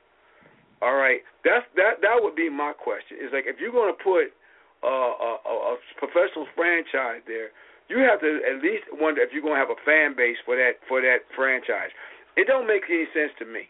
All 0.82 0.96
right, 0.96 1.20
that's 1.44 1.68
that 1.76 2.00
that 2.00 2.18
would 2.24 2.36
be 2.36 2.48
my 2.48 2.72
question. 2.72 3.20
Is 3.20 3.36
like 3.36 3.44
if 3.44 3.60
you're 3.60 3.76
going 3.76 3.92
to 3.92 4.00
put 4.00 4.32
uh, 4.80 4.88
a, 4.88 5.32
a, 5.44 5.54
a 5.54 5.74
professional 6.00 6.48
franchise 6.56 7.20
there, 7.28 7.52
you 7.92 8.00
have 8.08 8.24
to 8.24 8.40
at 8.48 8.64
least 8.64 8.88
wonder 8.96 9.20
if 9.20 9.36
you're 9.36 9.44
going 9.44 9.60
to 9.60 9.64
have 9.68 9.76
a 9.76 9.82
fan 9.84 10.16
base 10.16 10.40
for 10.48 10.56
that 10.56 10.80
for 10.88 11.04
that 11.04 11.28
franchise. 11.36 11.92
It 12.40 12.48
don't 12.48 12.68
make 12.68 12.88
any 12.88 13.08
sense 13.12 13.36
to 13.40 13.46
me. 13.46 13.68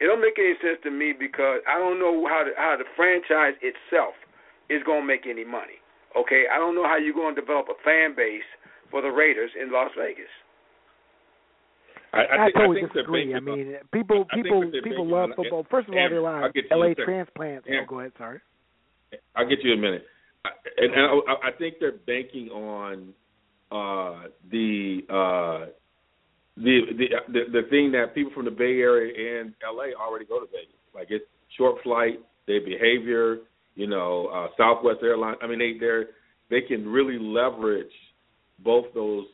It 0.00 0.06
don't 0.06 0.20
make 0.20 0.36
any 0.38 0.54
sense 0.60 0.78
to 0.84 0.90
me 0.90 1.12
because 1.18 1.60
I 1.66 1.78
don't 1.78 1.98
know 1.98 2.26
how 2.28 2.44
the, 2.44 2.52
how 2.56 2.76
the 2.76 2.84
franchise 2.96 3.56
itself 3.64 4.12
is 4.68 4.82
going 4.84 5.02
to 5.02 5.06
make 5.06 5.24
any 5.28 5.44
money. 5.44 5.80
Okay, 6.16 6.44
I 6.52 6.58
don't 6.58 6.74
know 6.74 6.84
how 6.84 6.96
you're 6.96 7.14
going 7.14 7.34
to 7.34 7.40
develop 7.40 7.66
a 7.68 7.76
fan 7.84 8.14
base 8.16 8.44
for 8.90 9.00
the 9.02 9.08
Raiders 9.08 9.50
in 9.60 9.72
Las 9.72 9.90
Vegas. 9.96 10.28
I, 12.12 12.18
I, 12.18 12.22
I 12.22 12.44
think, 12.46 12.54
totally 12.56 12.76
I 12.78 12.80
think 12.80 12.92
disagree. 12.92 13.34
I 13.34 13.40
banking 13.40 13.48
on- 13.52 13.58
mean, 13.58 13.76
people 13.92 14.24
people 14.32 14.70
people 14.82 15.06
love 15.06 15.30
on- 15.30 15.36
football. 15.36 15.66
First 15.70 15.88
of 15.88 15.94
all, 15.94 16.00
they're 16.08 16.18
a 16.18 16.22
lot 16.22 16.34
I'll 16.42 16.46
of 16.48 16.54
get 16.54 16.68
to 16.68 16.76
you 16.76 16.82
in 16.82 16.88
LA 16.98 17.04
transplants. 17.04 17.66
And- 17.68 17.76
Oh, 17.80 17.84
go 17.88 18.00
ahead. 18.00 18.12
Sorry. 18.18 18.40
I'll 19.34 19.48
get 19.48 19.58
you 19.62 19.72
in 19.72 19.78
a 19.78 19.82
minute. 19.82 20.04
I- 20.44 20.50
And, 20.78 20.92
and 20.94 21.22
I, 21.28 21.48
I 21.48 21.50
think 21.58 21.76
they're 21.80 21.92
banking 22.06 22.48
on 22.50 23.12
uh, 23.72 24.28
the, 24.50 25.00
uh, 25.10 25.66
the 26.56 26.80
the 26.96 27.06
the 27.32 27.40
the 27.52 27.68
thing 27.68 27.92
that 27.92 28.14
people 28.14 28.32
from 28.32 28.46
the 28.46 28.50
Bay 28.50 28.80
Area 28.80 29.40
and 29.40 29.54
LA 29.62 29.92
already 30.00 30.24
go 30.24 30.40
to 30.40 30.46
Vegas. 30.46 30.74
Like 30.94 31.08
it's 31.10 31.24
short 31.56 31.82
flight, 31.82 32.20
their 32.46 32.60
behavior, 32.60 33.38
you 33.74 33.86
know, 33.86 34.28
uh, 34.28 34.48
Southwest 34.56 34.98
Airlines. 35.02 35.38
I 35.42 35.46
mean, 35.46 35.58
they 35.58 35.78
they're 35.78 36.06
they 36.50 36.62
can 36.62 36.88
really 36.88 37.18
leverage 37.18 37.92
both 38.64 38.86
those 38.94 39.26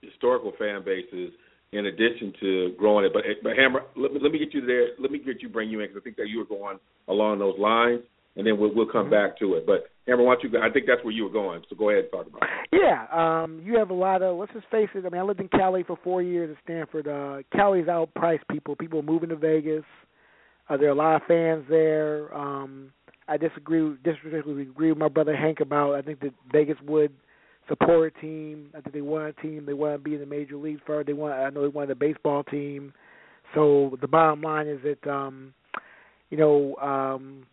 historical 0.00 0.52
fan 0.58 0.82
bases 0.84 1.32
in 1.72 1.86
addition 1.86 2.32
to 2.40 2.74
growing 2.78 3.04
it. 3.04 3.12
But 3.12 3.22
but 3.42 3.56
Hammer, 3.56 3.82
let 3.96 4.12
me, 4.12 4.20
let 4.22 4.32
me 4.32 4.38
get 4.38 4.54
you 4.54 4.64
there. 4.64 4.88
Let 4.98 5.10
me 5.10 5.18
get 5.18 5.42
you 5.42 5.48
bring 5.48 5.68
you 5.68 5.80
in 5.80 5.88
because 5.88 6.00
I 6.00 6.04
think 6.04 6.16
that 6.16 6.28
you 6.28 6.38
were 6.38 6.44
going 6.44 6.78
along 7.08 7.38
those 7.38 7.58
lines, 7.58 8.00
and 8.36 8.46
then 8.46 8.58
we'll 8.58 8.74
we'll 8.74 8.90
come 8.90 9.10
back 9.10 9.38
to 9.40 9.54
it. 9.54 9.66
But 9.66 9.90
Hammer, 10.10 10.24
why 10.24 10.34
don't 10.34 10.52
you? 10.52 10.58
I 10.60 10.70
think 10.70 10.86
that's 10.86 11.04
where 11.04 11.12
you 11.12 11.22
were 11.24 11.30
going. 11.30 11.62
So 11.70 11.76
go 11.76 11.90
ahead 11.90 12.04
and 12.04 12.12
talk 12.12 12.26
about 12.26 12.42
it. 12.42 12.68
Yeah, 12.72 13.06
um, 13.12 13.62
you 13.64 13.78
have 13.78 13.90
a 13.90 13.94
lot 13.94 14.22
of. 14.22 14.36
Let's 14.38 14.52
just 14.52 14.66
face 14.70 14.88
it. 14.94 15.06
I 15.06 15.08
mean, 15.08 15.20
I 15.20 15.24
lived 15.24 15.40
in 15.40 15.48
Cali 15.48 15.84
for 15.84 15.98
four 16.02 16.20
years 16.20 16.50
at 16.50 16.62
Stanford. 16.64 17.06
Uh, 17.06 17.42
Cali's 17.56 17.86
outpriced 17.86 18.46
people. 18.50 18.74
People 18.74 18.98
are 18.98 19.04
moving 19.04 19.28
to 19.28 19.36
Vegas. 19.36 19.84
Uh, 20.68 20.76
there 20.76 20.88
are 20.88 20.92
a 20.92 20.94
lot 20.94 21.16
of 21.16 21.22
fans 21.28 21.64
there. 21.68 22.34
Um, 22.34 22.92
I 23.28 23.36
disagree. 23.36 23.96
Disagree 24.02 24.62
agree 24.62 24.90
with 24.90 24.98
my 24.98 25.08
brother 25.08 25.36
Hank 25.36 25.60
about. 25.60 25.94
I 25.94 26.02
think 26.02 26.20
that 26.20 26.34
Vegas 26.50 26.78
would 26.86 27.12
support 27.68 28.12
a 28.16 28.20
team. 28.20 28.70
I 28.76 28.80
think 28.80 28.94
they 28.94 29.00
want 29.02 29.36
a 29.38 29.42
team. 29.42 29.64
They 29.64 29.74
want 29.74 29.94
to 29.94 29.98
be 29.98 30.14
in 30.14 30.20
the 30.20 30.26
major 30.26 30.56
leagues 30.56 30.80
first. 30.86 31.06
They 31.06 31.12
want. 31.12 31.34
I 31.34 31.50
know 31.50 31.62
they 31.62 31.68
want 31.68 31.90
a 31.90 31.94
baseball 31.94 32.42
team. 32.42 32.92
So 33.54 33.96
the 34.00 34.08
bottom 34.08 34.42
line 34.42 34.66
is 34.66 34.80
that 34.82 35.08
um, 35.08 35.54
you 36.30 36.36
know. 36.36 36.74
Um, 36.76 37.46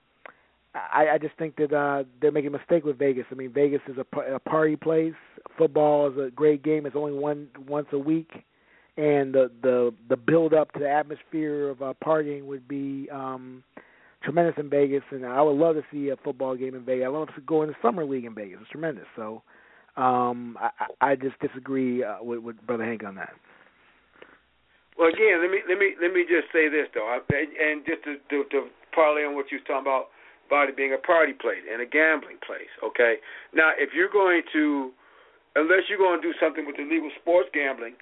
I, 0.75 1.07
I 1.13 1.17
just 1.17 1.35
think 1.37 1.55
that 1.57 1.73
uh, 1.73 2.03
they're 2.21 2.31
making 2.31 2.53
a 2.53 2.57
mistake 2.57 2.83
with 2.83 2.99
Vegas. 2.99 3.25
I 3.31 3.35
mean, 3.35 3.51
Vegas 3.51 3.81
is 3.87 3.97
a, 3.97 4.19
a 4.35 4.39
party 4.39 4.75
place. 4.75 5.13
Football 5.57 6.11
is 6.11 6.17
a 6.17 6.29
great 6.31 6.63
game. 6.63 6.85
It's 6.85 6.95
only 6.95 7.13
one 7.13 7.47
once 7.67 7.87
a 7.93 7.97
week, 7.97 8.29
and 8.97 9.33
the 9.33 9.51
the 9.61 9.93
the 10.09 10.17
build 10.17 10.53
up 10.53 10.71
to 10.73 10.79
the 10.79 10.89
atmosphere 10.89 11.69
of 11.69 11.81
uh, 11.81 11.93
partying 12.05 12.45
would 12.45 12.67
be 12.67 13.09
um, 13.11 13.63
tremendous 14.23 14.55
in 14.57 14.69
Vegas. 14.69 15.03
And 15.11 15.25
I 15.25 15.41
would 15.41 15.57
love 15.57 15.75
to 15.75 15.83
see 15.91 16.09
a 16.09 16.15
football 16.17 16.55
game 16.55 16.75
in 16.75 16.85
Vegas. 16.85 17.05
I 17.05 17.09
love 17.09 17.27
to 17.35 17.41
go 17.41 17.63
in 17.63 17.69
the 17.69 17.75
summer 17.81 18.05
league 18.05 18.25
in 18.25 18.35
Vegas. 18.35 18.59
It's 18.61 18.69
tremendous. 18.71 19.05
So 19.15 19.41
Um, 19.97 20.57
I, 20.61 20.69
I 21.01 21.15
just 21.15 21.39
disagree 21.41 22.03
uh, 22.03 22.21
with, 22.21 22.39
with 22.45 22.55
Brother 22.67 22.85
Hank 22.85 23.03
on 23.03 23.15
that. 23.15 23.33
Well, 24.93 25.09
again, 25.09 25.41
let 25.41 25.49
me 25.49 25.65
let 25.67 25.79
me 25.79 25.97
let 26.01 26.13
me 26.13 26.21
just 26.21 26.53
say 26.53 26.69
this 26.69 26.85
though, 26.93 27.05
I, 27.05 27.17
and, 27.33 27.81
just 27.85 28.03
to, 28.05 28.17
to 28.29 28.49
to 28.49 28.67
parlay 28.93 29.25
on 29.25 29.33
what 29.33 29.49
you 29.49 29.57
was 29.57 29.65
talking 29.65 29.85
about 29.89 30.13
it 30.49 30.77
being 30.77 30.93
a 30.93 30.97
party 30.97 31.33
place 31.33 31.63
and 31.71 31.81
a 31.81 31.85
gambling 31.85 32.37
place. 32.45 32.71
Okay, 32.83 33.15
now 33.53 33.71
if 33.77 33.91
you're 33.93 34.11
going 34.11 34.41
to, 34.53 34.91
unless 35.55 35.89
you're 35.89 35.97
going 35.97 36.21
to 36.21 36.25
do 36.25 36.33
something 36.39 36.65
with 36.65 36.75
illegal 36.79 37.11
sports 37.21 37.49
gambling, 37.53 37.95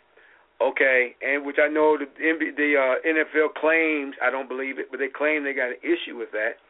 okay, 0.62 1.16
and 1.22 1.46
which 1.46 1.58
I 1.62 1.68
know 1.68 1.98
the 1.98 2.08
the 2.12 2.70
uh, 2.78 2.96
NFL 3.06 3.56
claims, 3.60 4.16
I 4.22 4.30
don't 4.30 4.48
believe 4.48 4.80
it, 4.80 4.88
but 4.92 5.00
they 5.00 5.10
claim 5.10 5.44
they 5.44 5.54
got 5.54 5.76
an 5.76 5.82
issue 5.84 6.18
with 6.18 6.32
that. 6.32 6.62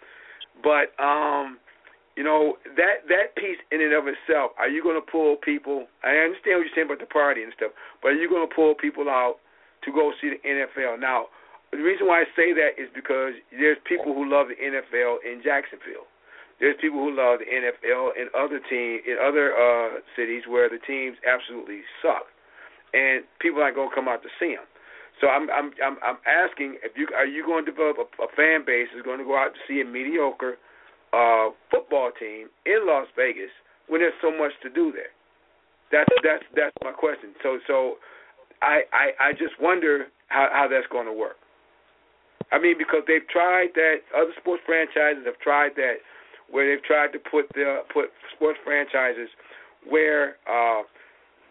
But 0.64 0.96
um, 1.02 1.60
you 2.16 2.24
know 2.24 2.58
that 2.78 3.06
that 3.12 3.36
piece 3.36 3.60
in 3.72 3.82
and 3.82 3.94
of 3.94 4.08
itself, 4.08 4.52
are 4.58 4.70
you 4.70 4.82
going 4.82 5.00
to 5.00 5.06
pull 5.06 5.36
people? 5.36 5.88
I 6.04 6.16
understand 6.24 6.60
what 6.60 6.66
you're 6.68 6.76
saying 6.76 6.88
about 6.88 7.04
the 7.04 7.12
party 7.12 7.44
and 7.44 7.54
stuff, 7.56 7.72
but 8.02 8.16
are 8.16 8.20
you 8.20 8.30
going 8.30 8.48
to 8.48 8.54
pull 8.54 8.74
people 8.76 9.10
out 9.10 9.44
to 9.84 9.92
go 9.92 10.12
see 10.22 10.32
the 10.32 10.42
NFL? 10.48 11.00
Now, 11.00 11.28
the 11.76 11.84
reason 11.84 12.08
why 12.08 12.22
I 12.22 12.28
say 12.36 12.54
that 12.54 12.80
is 12.82 12.90
because 12.94 13.34
there's 13.52 13.78
people 13.88 14.14
who 14.14 14.30
love 14.30 14.48
the 14.48 14.58
NFL 14.60 15.24
in 15.24 15.42
Jacksonville. 15.44 16.08
There's 16.60 16.76
people 16.80 17.00
who 17.04 17.12
love 17.12 17.40
the 17.44 17.50
NFL 17.52 18.16
in 18.16 18.32
other 18.32 18.64
team 18.64 19.04
in 19.04 19.20
other 19.20 19.52
uh, 19.52 20.00
cities 20.16 20.44
where 20.48 20.70
the 20.70 20.80
teams 20.88 21.18
absolutely 21.28 21.84
suck, 22.02 22.32
and 22.96 23.28
people 23.44 23.60
aren't 23.60 23.76
going 23.76 23.90
to 23.90 23.96
come 23.96 24.08
out 24.08 24.24
to 24.24 24.32
see 24.40 24.56
them. 24.56 24.64
So 25.20 25.28
I'm 25.28 25.52
I'm 25.52 25.72
I'm, 25.84 25.98
I'm 26.00 26.20
asking 26.24 26.80
if 26.84 26.96
you 26.96 27.08
are 27.16 27.28
you 27.28 27.44
going 27.44 27.66
to 27.66 27.72
develop 27.72 28.00
a, 28.00 28.08
a 28.24 28.30
fan 28.36 28.64
base 28.64 28.88
that's 28.94 29.04
going 29.04 29.20
to 29.20 29.28
go 29.28 29.36
out 29.36 29.52
to 29.52 29.62
see 29.68 29.82
a 29.82 29.88
mediocre 29.88 30.56
uh, 31.12 31.52
football 31.72 32.12
team 32.16 32.48
in 32.66 32.88
Las 32.88 33.08
Vegas 33.16 33.52
when 33.88 34.00
there's 34.02 34.16
so 34.22 34.32
much 34.32 34.52
to 34.64 34.70
do 34.70 34.92
there? 34.92 35.12
That's 35.92 36.12
that's 36.24 36.44
that's 36.56 36.76
my 36.84 36.92
question. 36.92 37.36
So 37.44 37.60
so 37.68 38.00
I 38.62 38.84
I, 38.92 39.06
I 39.20 39.32
just 39.32 39.60
wonder 39.60 40.08
how 40.28 40.48
how 40.52 40.68
that's 40.68 40.88
going 40.88 41.08
to 41.08 41.14
work. 41.14 41.36
I 42.52 42.60
mean, 42.60 42.78
because 42.78 43.02
they've 43.08 43.26
tried 43.28 43.74
that. 43.76 44.06
Other 44.14 44.34
sports 44.38 44.62
franchises 44.66 45.26
have 45.26 45.40
tried 45.40 45.74
that, 45.78 46.02
where 46.50 46.70
they've 46.70 46.84
tried 46.84 47.12
to 47.14 47.20
put 47.20 47.50
the 47.54 47.82
put 47.92 48.14
sports 48.36 48.60
franchises 48.64 49.30
where 49.86 50.38
uh, 50.50 50.82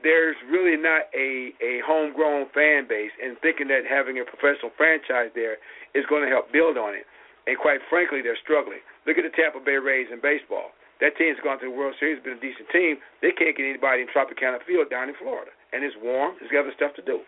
there's 0.03 0.37
really 0.51 0.77
not 0.77 1.11
a 1.15 1.55
a 1.63 1.81
homegrown 1.87 2.47
fan 2.55 2.87
base, 2.87 3.15
and 3.23 3.39
thinking 3.43 3.67
that 3.69 3.89
having 3.89 4.19
a 4.21 4.25
professional 4.27 4.71
franchise 4.77 5.31
there 5.35 5.59
is 5.95 6.05
going 6.07 6.23
to 6.23 6.31
help 6.31 6.53
build 6.53 6.77
on 6.77 6.95
it. 6.95 7.07
And 7.47 7.59
quite 7.59 7.81
frankly, 7.91 8.23
they're 8.23 8.41
struggling. 8.41 8.81
Look 9.07 9.19
at 9.19 9.25
the 9.25 9.35
Tampa 9.37 9.61
Bay 9.61 9.77
Rays 9.77 10.09
in 10.09 10.21
baseball. 10.21 10.73
That 11.03 11.19
team's 11.19 11.37
gone 11.43 11.59
to 11.61 11.67
the 11.69 11.75
World 11.75 11.93
Series, 11.99 12.23
been 12.23 12.39
a 12.39 12.41
decent 12.41 12.71
team. 12.73 12.97
They 13.21 13.35
can't 13.35 13.53
get 13.53 13.67
anybody 13.67 14.07
in 14.07 14.09
Tropicana 14.09 14.63
Field 14.65 14.89
down 14.89 15.11
in 15.11 15.17
Florida, 15.21 15.51
and 15.75 15.85
it's 15.85 15.97
warm. 16.01 16.39
There's 16.39 16.53
got 16.55 16.65
other 16.65 16.73
stuff 16.77 16.95
to 16.97 17.05
do. 17.05 17.21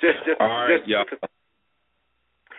Just, 0.00 0.18
just, 0.24 0.40
All 0.40 0.48
right, 0.48 0.78
just, 0.78 0.88
y'all. 0.88 1.04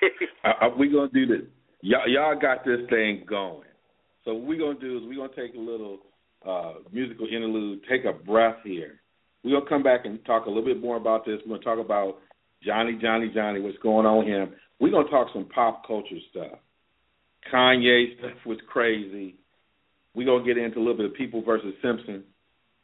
uh, 0.43 0.69
we 0.77 0.89
gonna 0.89 1.09
do 1.13 1.25
this. 1.25 1.47
Y'all, 1.81 2.07
y'all 2.07 2.39
got 2.39 2.65
this 2.65 2.81
thing 2.89 3.23
going. 3.27 3.63
So 4.25 4.33
what 4.33 4.47
we're 4.47 4.59
gonna 4.59 4.79
do 4.79 4.97
is 4.97 5.03
we're 5.05 5.27
gonna 5.27 5.35
take 5.35 5.55
a 5.55 5.59
little 5.59 5.99
uh, 6.45 6.73
musical 6.91 7.27
interlude, 7.27 7.81
take 7.89 8.05
a 8.05 8.13
breath 8.13 8.57
here. 8.63 9.01
We're 9.43 9.57
gonna 9.57 9.69
come 9.69 9.83
back 9.83 10.05
and 10.05 10.23
talk 10.25 10.45
a 10.45 10.49
little 10.49 10.65
bit 10.65 10.81
more 10.81 10.97
about 10.97 11.25
this. 11.25 11.39
We're 11.45 11.57
gonna 11.57 11.63
talk 11.63 11.83
about 11.83 12.17
Johnny, 12.63 12.97
Johnny, 13.01 13.31
Johnny, 13.33 13.61
what's 13.61 13.77
going 13.79 14.05
on 14.05 14.19
with 14.19 14.27
him. 14.27 14.53
We're 14.79 14.91
gonna 14.91 15.09
talk 15.09 15.27
some 15.33 15.45
pop 15.45 15.87
culture 15.87 16.19
stuff. 16.31 16.59
Kanye 17.51 18.17
stuff 18.19 18.45
was 18.45 18.57
crazy. 18.67 19.35
We're 20.13 20.25
gonna 20.25 20.45
get 20.45 20.57
into 20.57 20.79
a 20.79 20.81
little 20.81 20.97
bit 20.97 21.05
of 21.05 21.13
People 21.13 21.41
versus 21.41 21.73
Simpson, 21.81 22.23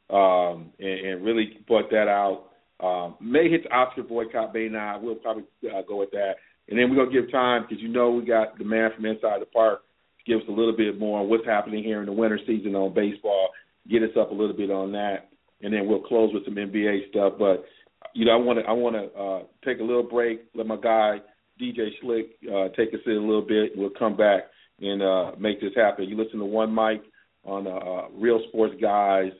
um, 0.09 0.71
and, 0.79 0.99
and 1.07 1.25
really 1.25 1.59
put 1.67 1.89
that 1.91 2.07
out. 2.07 2.51
Um, 2.79 3.15
may 3.21 3.49
hit 3.49 3.63
the 3.63 3.73
Oscar 3.73 4.03
boycott, 4.03 4.53
may 4.53 4.67
not. 4.67 5.01
We'll 5.01 5.15
probably 5.15 5.43
uh, 5.63 5.81
go 5.87 5.97
with 5.97 6.11
that. 6.11 6.35
And 6.69 6.79
then 6.79 6.89
we're 6.89 6.95
going 6.95 7.11
to 7.11 7.21
give 7.21 7.31
time 7.31 7.63
because 7.63 7.81
you 7.81 7.89
know 7.89 8.11
we 8.11 8.25
got 8.25 8.57
the 8.57 8.63
man 8.63 8.91
from 8.95 9.05
inside 9.05 9.41
the 9.41 9.45
park 9.45 9.81
to 10.17 10.31
give 10.31 10.41
us 10.41 10.47
a 10.49 10.51
little 10.51 10.75
bit 10.75 10.99
more 10.99 11.19
on 11.19 11.29
what's 11.29 11.45
happening 11.45 11.83
here 11.83 11.99
in 11.99 12.05
the 12.05 12.11
winter 12.11 12.39
season 12.47 12.75
on 12.75 12.93
baseball, 12.93 13.49
get 13.89 14.03
us 14.03 14.17
up 14.19 14.31
a 14.31 14.33
little 14.33 14.55
bit 14.55 14.71
on 14.71 14.91
that. 14.93 15.29
And 15.61 15.73
then 15.73 15.87
we'll 15.87 16.01
close 16.01 16.33
with 16.33 16.45
some 16.45 16.55
NBA 16.55 17.09
stuff. 17.09 17.33
But, 17.39 17.65
you 18.13 18.25
know, 18.25 18.31
I 18.31 18.35
want 18.35 18.59
to 18.59 18.65
I 18.65 18.71
want 18.71 18.95
to 18.95 19.19
uh, 19.19 19.43
take 19.63 19.79
a 19.79 19.83
little 19.83 20.03
break, 20.03 20.45
let 20.53 20.67
my 20.67 20.77
guy 20.77 21.19
DJ 21.61 21.89
Slick 22.01 22.37
uh, 22.43 22.69
take 22.75 22.93
us 22.93 22.99
in 23.05 23.13
a 23.13 23.19
little 23.19 23.41
bit. 23.41 23.71
We'll 23.75 23.89
come 23.89 24.17
back 24.17 24.43
and 24.81 25.01
uh, 25.01 25.31
make 25.39 25.61
this 25.61 25.71
happen. 25.75 26.05
You 26.09 26.17
listen 26.17 26.39
to 26.39 26.45
One 26.45 26.73
Mic 26.73 27.01
on 27.45 27.67
uh, 27.67 27.69
uh, 27.69 28.07
Real 28.13 28.41
Sports 28.49 28.75
Guys 28.81 29.31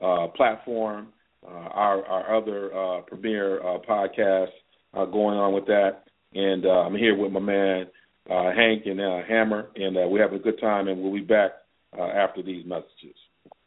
uh, 0.00 0.28
platform, 0.28 1.08
uh, 1.46 1.50
our, 1.50 2.04
our 2.04 2.36
other 2.36 2.76
uh, 2.76 3.00
premier 3.02 3.60
uh, 3.60 3.78
podcast 3.88 4.50
uh, 4.94 5.04
going 5.06 5.36
on 5.36 5.52
with 5.52 5.66
that. 5.66 6.04
And 6.36 6.66
uh, 6.66 6.68
I'm 6.68 6.94
here 6.94 7.16
with 7.16 7.32
my 7.32 7.40
man 7.40 7.86
uh, 8.30 8.52
Hank 8.54 8.82
and 8.84 9.00
uh, 9.00 9.20
Hammer, 9.26 9.68
and 9.74 9.96
uh, 9.96 10.06
we're 10.06 10.20
having 10.20 10.38
a 10.38 10.42
good 10.42 10.60
time. 10.60 10.86
And 10.86 11.00
we'll 11.00 11.14
be 11.14 11.20
back 11.20 11.52
uh, 11.98 12.02
after 12.02 12.42
these 12.42 12.66
messages. 12.66 13.16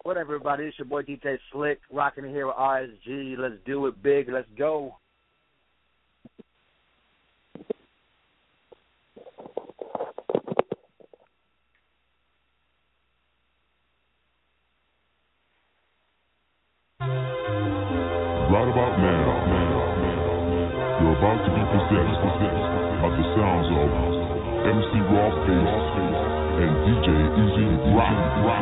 What 0.04 0.18
up, 0.18 0.22
everybody? 0.22 0.66
It's 0.66 0.78
your 0.78 0.86
boy 0.86 1.02
DJ 1.02 1.40
Slick, 1.52 1.80
rocking 1.92 2.26
here 2.26 2.46
with 2.46 2.58
RSG. 2.58 3.40
Let's 3.40 3.56
do 3.66 3.88
it 3.88 4.04
big. 4.04 4.30
Let's 4.30 4.48
go. 4.56 4.98
Right 18.52 18.68
about 18.68 18.98
now, 18.98 19.30
you're 21.02 21.18
about 21.18 21.40
to 21.46 21.52
be 21.54 21.62
possessed 21.70 22.49
Rock, 27.40 28.44
rock. 28.46 28.59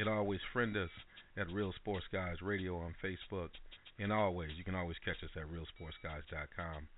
And 0.00 0.08
always 0.08 0.40
friend 0.54 0.74
us 0.78 0.88
at 1.36 1.50
Real 1.52 1.74
Sports 1.74 2.06
Guys 2.10 2.40
Radio 2.40 2.78
on 2.78 2.94
Facebook. 3.04 3.50
And 3.98 4.10
always, 4.10 4.50
you 4.56 4.64
can 4.64 4.74
always 4.74 4.96
catch 5.04 5.22
us 5.22 5.28
at 5.36 5.42
RealSportsGuys.com. 5.42 6.88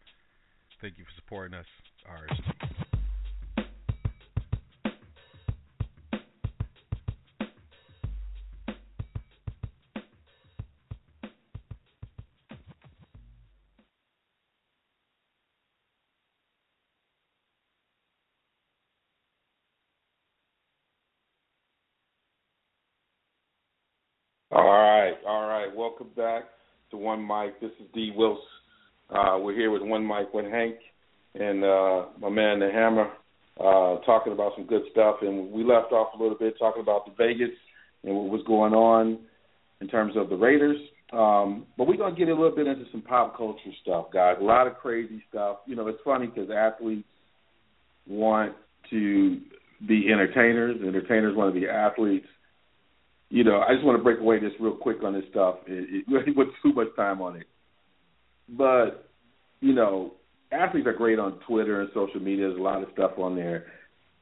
Thank 0.81 0.99
you 0.99 1.05
for 1.05 1.11
supporting 1.17 1.59
us. 1.59 1.67
RSG. 2.07 2.92
All 24.55 24.69
right, 24.69 25.15
all 25.27 25.49
right. 25.49 25.75
Welcome 25.75 26.11
back 26.15 26.43
to 26.91 26.99
One 26.99 27.27
Mic. 27.27 27.59
This 27.63 27.71
is 27.81 27.87
D. 27.95 28.13
Wils. 28.15 28.37
Uh, 29.09 29.39
we're 29.39 29.55
here 29.55 29.71
with 29.71 29.81
One 29.81 30.07
Mic, 30.07 30.35
with 30.35 30.45
Hank 30.45 30.75
and 31.35 31.65
uh, 31.65 32.05
my 32.21 32.29
man 32.29 32.61
the 32.61 32.69
Hammer, 32.71 33.11
uh, 33.59 34.05
talking 34.05 34.35
about 34.35 34.53
some 34.55 34.67
good 34.67 34.83
stuff. 34.91 35.17
And 35.23 35.51
we 35.53 35.65
left 35.65 35.93
off 35.93 36.13
a 36.15 36.23
little 36.23 36.37
bit 36.37 36.53
talking 36.59 36.83
about 36.83 37.07
the 37.07 37.13
Vegas 37.17 37.57
and 38.05 38.15
what 38.15 38.29
was 38.29 38.43
going 38.47 38.75
on 38.75 39.21
in 39.81 39.89
terms 39.89 40.19
of 40.19 40.29
the 40.29 40.37
Raiders. 40.37 40.77
Um, 41.15 41.65
but 41.79 41.87
we're 41.87 41.97
gonna 41.97 42.15
get 42.15 42.29
a 42.29 42.35
little 42.35 42.55
bit 42.55 42.67
into 42.67 42.85
some 42.93 43.01
pop 43.01 43.35
culture 43.39 43.73
stuff, 43.81 44.09
guys. 44.13 44.37
A 44.39 44.45
lot 44.45 44.67
of 44.67 44.75
crazy 44.75 45.25
stuff. 45.31 45.61
You 45.65 45.77
know, 45.77 45.89
it's 45.89 46.01
funny 46.05 46.27
because 46.27 46.51
athletes 46.51 47.09
want 48.07 48.53
to 48.91 49.41
be 49.89 50.13
entertainers. 50.13 50.77
Entertainers 50.87 51.35
want 51.35 51.55
to 51.55 51.59
be 51.59 51.67
athletes 51.67 52.27
you 53.33 53.45
know, 53.45 53.63
I 53.67 53.73
just 53.73 53.83
want 53.83 53.99
to 53.99 54.05
break 54.05 54.21
away 54.21 54.41
just 54.41 54.61
real 54.61 54.77
quick 54.77 55.03
on 55.03 55.15
this 55.15 55.25
stuff. 55.31 55.57
It, 55.67 56.05
it, 56.07 56.29
it 56.29 56.37
went 56.37 56.51
too 56.63 56.75
much 56.75 56.89
time 56.97 57.23
on 57.23 57.37
it, 57.37 57.47
but 58.47 59.09
you 59.61 59.73
know, 59.73 60.13
athletes 60.53 60.87
are 60.87 60.93
great 60.93 61.19
on 61.19 61.41
Twitter 61.49 61.81
and 61.81 61.89
social 61.95 62.21
media. 62.21 62.49
There's 62.49 62.59
a 62.59 62.63
lot 62.63 62.83
of 62.83 62.91
stuff 62.93 63.13
on 63.17 63.35
there. 63.35 63.69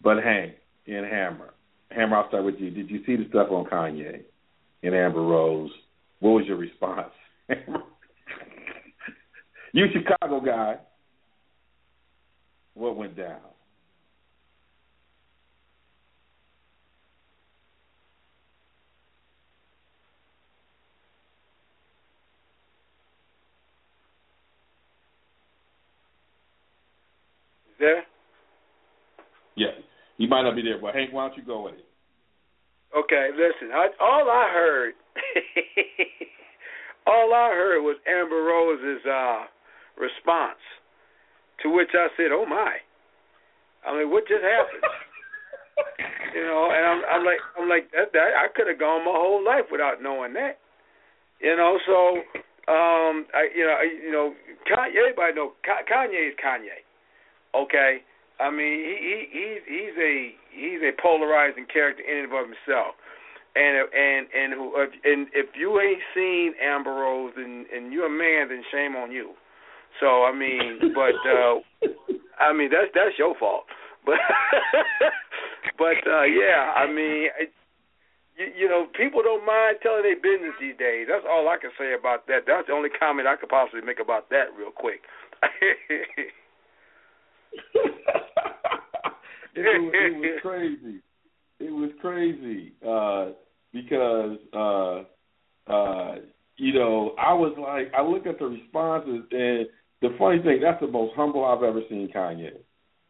But 0.01 0.23
Hank 0.23 0.53
and 0.87 1.05
Hammer, 1.05 1.55
Hammer, 1.91 2.19
I'll 2.19 2.29
start 2.29 2.45
with 2.45 2.55
you. 2.61 2.71
Did 2.71 2.89
you 2.89 3.01
see 3.05 3.17
the 3.17 3.29
stuff 3.31 3.49
on 3.51 3.65
Kanye 3.65 4.23
and 4.85 4.95
Amber 4.95 5.23
Rose? 5.23 5.73
What 6.21 6.31
was 6.31 6.47
your 6.47 6.59
response? 6.59 7.11
you 9.73 9.87
Chicago 9.93 10.41
guy. 10.41 10.77
What 12.75 12.97
went 12.97 13.17
down? 13.17 13.41
There. 27.81 28.05
Yeah, 29.57 29.73
he 30.19 30.27
might 30.29 30.43
not 30.43 30.55
be 30.55 30.63
there, 30.63 30.79
but 30.79 30.95
Hank, 30.95 31.13
why 31.13 31.27
don't 31.27 31.37
you 31.37 31.43
go 31.43 31.65
with 31.65 31.75
it? 31.75 31.87
Okay, 32.97 33.31
listen. 33.33 33.73
I, 33.73 33.89
all 33.99 34.29
I 34.29 34.51
heard, 34.53 34.93
all 37.07 37.33
I 37.33 37.49
heard 37.57 37.81
was 37.81 37.97
Amber 38.07 38.45
Rose's 38.45 39.05
uh, 39.09 39.49
response, 39.97 40.61
to 41.63 41.71
which 41.71 41.89
I 41.95 42.09
said, 42.17 42.33
"Oh 42.33 42.45
my!" 42.45 42.77
I 43.87 43.97
mean, 43.97 44.11
what 44.11 44.29
just 44.29 44.43
happened? 44.45 44.85
you 46.35 46.45
know, 46.45 46.69
and 46.69 46.85
I'm, 46.85 47.01
I'm 47.09 47.25
like, 47.25 47.41
I'm 47.59 47.69
like 47.69 47.91
that. 47.93 48.13
that 48.13 48.37
I 48.37 48.53
could 48.55 48.69
have 48.69 48.79
gone 48.79 49.07
my 49.07 49.17
whole 49.17 49.43
life 49.45 49.73
without 49.73 50.03
knowing 50.03 50.35
that. 50.35 50.59
You 51.41 51.57
know, 51.57 51.79
so 51.87 51.97
um, 52.69 53.25
I, 53.33 53.49
you 53.55 53.65
know, 53.65 53.73
I, 53.73 53.87
you 53.89 54.13
know, 54.13 54.35
Kanye. 54.69 54.99
Everybody 54.99 55.35
know 55.35 55.53
Kanye 55.65 56.29
is 56.29 56.37
Kanye. 56.37 56.85
Okay, 57.55 57.99
I 58.39 58.51
mean 58.51 58.79
he, 58.79 58.95
he 59.03 59.17
he's 59.33 59.63
he's 59.67 59.97
a 59.99 60.15
he's 60.55 60.81
a 60.87 60.93
polarizing 61.03 61.67
character 61.73 62.03
in 62.03 62.25
and 62.25 62.33
of 62.33 62.47
himself, 62.47 62.95
and 63.57 63.89
and 63.91 64.27
and 64.31 64.55
who 64.55 64.75
and 64.79 65.27
if 65.35 65.57
you 65.59 65.81
ain't 65.81 66.03
seen 66.15 66.55
Amber 66.63 66.95
Rose 66.95 67.33
and 67.37 67.67
and 67.67 67.93
you're 67.93 68.07
a 68.07 68.11
man, 68.11 68.49
then 68.49 68.63
shame 68.71 68.95
on 68.95 69.11
you. 69.11 69.35
So 69.99 70.25
I 70.25 70.33
mean, 70.33 70.79
but 70.95 71.19
uh 71.27 71.59
I 72.39 72.53
mean 72.53 72.71
that's 72.71 72.91
that's 72.95 73.19
your 73.19 73.35
fault. 73.39 73.65
But 74.07 74.17
but 75.77 76.11
uh 76.11 76.25
yeah, 76.25 76.73
I 76.77 76.87
mean. 76.87 77.29
It, 77.39 77.53
you, 78.41 78.65
you 78.65 78.69
know, 78.69 78.89
people 78.97 79.21
don't 79.21 79.45
mind 79.45 79.77
telling 79.85 80.03
their 80.03 80.17
business 80.17 80.57
these 80.57 80.77
days. 80.81 81.05
That's 81.13 81.29
all 81.29 81.49
I 81.53 81.61
can 81.61 81.71
say 81.77 81.93
about 81.93 82.27
that. 82.29 82.49
That's 82.49 82.69
the 82.69 82.73
only 82.73 82.89
comment 82.89 83.29
I 83.29 83.37
could 83.37 83.53
possibly 83.53 83.85
make 83.85 84.01
about 84.01 84.31
that, 84.31 84.57
real 84.57 84.73
quick. 84.73 85.05
it, 89.55 89.61
was, 89.61 89.93
it 89.95 90.17
was 90.17 90.39
crazy. 90.43 91.01
It 91.59 91.71
was 91.71 91.91
crazy 92.01 92.73
uh, 92.87 93.33
because 93.73 94.39
uh, 94.55 95.73
uh, 95.73 96.15
you 96.57 96.73
know 96.75 97.15
I 97.19 97.35
was 97.35 97.55
like 97.59 97.93
I 97.97 98.03
look 98.03 98.27
at 98.27 98.39
the 98.39 98.47
responses 98.47 99.25
and 99.31 99.67
the 100.03 100.17
funny 100.19 100.43
thing 100.43 100.61
that's 100.63 100.81
the 100.81 100.87
most 100.87 101.15
humble 101.15 101.45
I've 101.45 101.63
ever 101.63 101.83
seen 101.89 102.09
Kanye. 102.15 102.55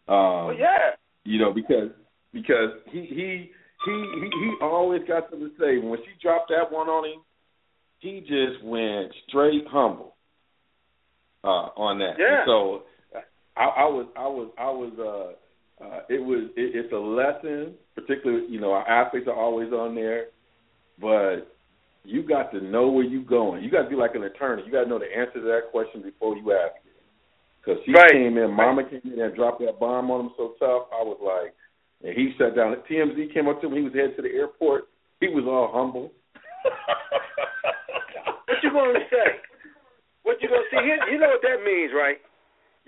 Um, 0.08 0.48
well, 0.48 0.56
yeah. 0.58 0.96
You 1.24 1.38
know 1.38 1.52
because 1.52 1.90
because 2.32 2.70
he 2.90 3.00
he 3.00 3.50
he 3.84 3.92
he, 3.92 4.30
he 4.40 4.54
always 4.60 5.02
got 5.06 5.30
something 5.30 5.50
to 5.50 5.54
say. 5.58 5.78
When 5.78 5.98
she 6.00 6.10
dropped 6.20 6.50
that 6.50 6.72
one 6.72 6.88
on 6.88 7.04
him, 7.08 7.22
he 7.98 8.20
just 8.20 8.64
went 8.64 9.12
straight 9.28 9.64
humble 9.68 10.16
uh, 11.44 11.70
on 11.76 11.98
that. 11.98 12.14
Yeah. 12.18 12.40
And 12.40 12.42
so 12.46 12.82
I, 13.56 13.64
I 13.64 13.84
was 13.84 14.06
I 14.16 14.26
was 14.26 14.50
I 14.58 14.70
was 14.70 14.92
uh 14.98 15.84
uh 15.84 16.00
it 16.08 16.22
was 16.22 16.50
it, 16.56 16.74
it's 16.74 16.92
a 16.92 16.96
lesson, 16.96 17.74
particularly 17.94 18.46
you 18.48 18.60
know 18.60 18.72
our 18.72 18.88
athletes 18.88 19.26
are 19.28 19.38
always 19.38 19.72
on 19.72 19.94
there, 19.94 20.26
but 21.00 21.50
you 22.04 22.22
got 22.22 22.50
to 22.52 22.60
know 22.60 22.88
where 22.88 23.04
you're 23.04 23.22
going. 23.22 23.62
You 23.62 23.70
got 23.70 23.82
to 23.82 23.90
be 23.90 23.96
like 23.96 24.14
an 24.14 24.24
attorney. 24.24 24.62
You 24.64 24.72
got 24.72 24.84
to 24.84 24.88
know 24.88 24.98
the 24.98 25.10
answer 25.10 25.40
to 25.40 25.46
that 25.46 25.70
question 25.70 26.02
before 26.02 26.36
you 26.36 26.52
ask 26.52 26.76
it. 26.84 26.90
Because 27.60 27.80
she 27.84 27.92
right. 27.92 28.10
came 28.10 28.38
in, 28.38 28.50
Mama 28.50 28.88
came 28.88 29.04
in 29.04 29.20
and 29.20 29.34
dropped 29.36 29.60
that 29.60 29.78
bomb 29.78 30.10
on 30.10 30.26
him 30.26 30.32
so 30.36 30.54
tough. 30.58 30.88
I 30.96 31.04
was 31.04 31.20
like, 31.20 31.52
and 32.02 32.16
he 32.16 32.32
sat 32.38 32.56
down. 32.56 32.74
TMZ 32.88 33.34
came 33.34 33.48
up 33.48 33.60
to 33.60 33.66
him. 33.68 33.76
He 33.76 33.82
was 33.82 33.92
headed 33.92 34.16
to 34.16 34.22
the 34.22 34.32
airport. 34.32 34.88
He 35.20 35.28
was 35.28 35.44
all 35.44 35.68
humble. 35.68 36.12
what 38.48 38.56
you 38.64 38.72
gonna 38.72 39.04
say? 39.12 39.44
What 40.22 40.40
you 40.40 40.48
gonna 40.48 40.64
see? 40.72 40.80
Here, 40.80 40.96
you 41.12 41.20
know 41.20 41.28
what 41.28 41.44
that 41.44 41.60
means, 41.60 41.92
right? 41.92 42.16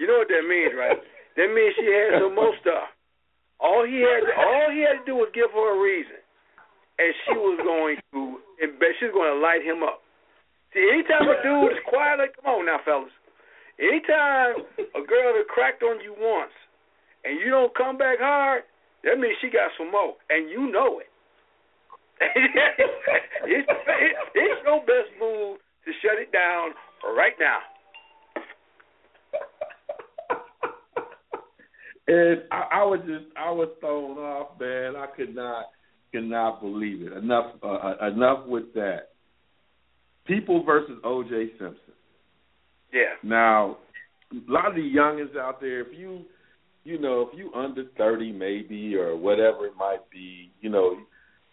You 0.02 0.10
know 0.10 0.18
what 0.18 0.26
that 0.34 0.42
means, 0.50 0.74
right? 0.74 0.98
That 1.32 1.48
means 1.48 1.72
she 1.80 1.88
had 1.88 2.20
some 2.20 2.36
more 2.36 2.52
stuff. 2.60 2.92
All 3.56 3.88
he 3.88 4.04
had, 4.04 4.20
to, 4.20 4.32
all 4.36 4.68
he 4.68 4.84
had 4.84 5.00
to 5.00 5.04
do 5.08 5.16
was 5.16 5.32
give 5.32 5.48
her 5.48 5.68
a 5.72 5.80
reason. 5.80 6.20
and 7.00 7.08
she 7.24 7.32
was 7.32 7.56
going 7.64 7.96
to, 8.12 8.36
she 8.60 9.08
was 9.08 9.16
going 9.16 9.32
to 9.32 9.40
light 9.40 9.64
him 9.64 9.80
up. 9.80 10.04
See, 10.76 10.84
anytime 10.84 11.24
a 11.24 11.40
dude 11.40 11.72
is 11.72 11.80
quiet, 11.88 12.20
like, 12.20 12.36
come 12.36 12.52
on 12.52 12.68
now, 12.68 12.84
fellas. 12.84 13.16
Anytime 13.80 14.60
a 14.92 15.00
girl 15.08 15.32
that 15.32 15.48
cracked 15.48 15.80
on 15.80 16.04
you 16.04 16.12
once, 16.20 16.52
and 17.24 17.40
you 17.40 17.48
don't 17.48 17.72
come 17.72 17.96
back 17.96 18.20
hard, 18.20 18.68
that 19.08 19.16
means 19.16 19.40
she 19.40 19.48
got 19.48 19.72
some 19.80 19.88
more, 19.88 20.20
and 20.28 20.52
you 20.52 20.68
know 20.68 21.00
it. 21.00 21.08
it's, 23.48 23.68
it's 24.36 24.60
your 24.68 24.84
best 24.84 25.16
move 25.16 25.56
to 25.88 25.90
shut 26.04 26.20
it 26.20 26.28
down 26.28 26.76
right 27.16 27.40
now. 27.40 27.71
And 32.08 32.42
I, 32.50 32.68
I 32.72 32.84
was 32.84 33.00
just 33.06 33.24
I 33.36 33.50
was 33.50 33.68
thrown 33.80 34.18
off, 34.18 34.58
man. 34.60 34.96
I 34.96 35.06
could 35.16 35.34
not 35.34 35.66
could 36.12 36.24
not 36.24 36.60
believe 36.60 37.02
it. 37.02 37.12
Enough 37.12 37.54
uh, 37.62 37.66
uh 37.66 38.08
enough 38.08 38.46
with 38.46 38.72
that. 38.74 39.08
People 40.26 40.64
versus 40.64 40.98
O.J. 41.02 41.50
Simpson. 41.58 41.94
Yeah. 42.92 43.14
Now, 43.24 43.78
a 44.30 44.52
lot 44.52 44.68
of 44.68 44.74
the 44.74 44.80
youngins 44.80 45.36
out 45.36 45.60
there, 45.60 45.80
if 45.80 45.88
you 45.98 46.22
you 46.84 47.00
know, 47.00 47.28
if 47.30 47.38
you 47.38 47.52
under 47.54 47.84
thirty 47.96 48.32
maybe 48.32 48.96
or 48.96 49.16
whatever 49.16 49.66
it 49.66 49.76
might 49.76 50.08
be, 50.10 50.50
you 50.60 50.70
know, 50.70 50.96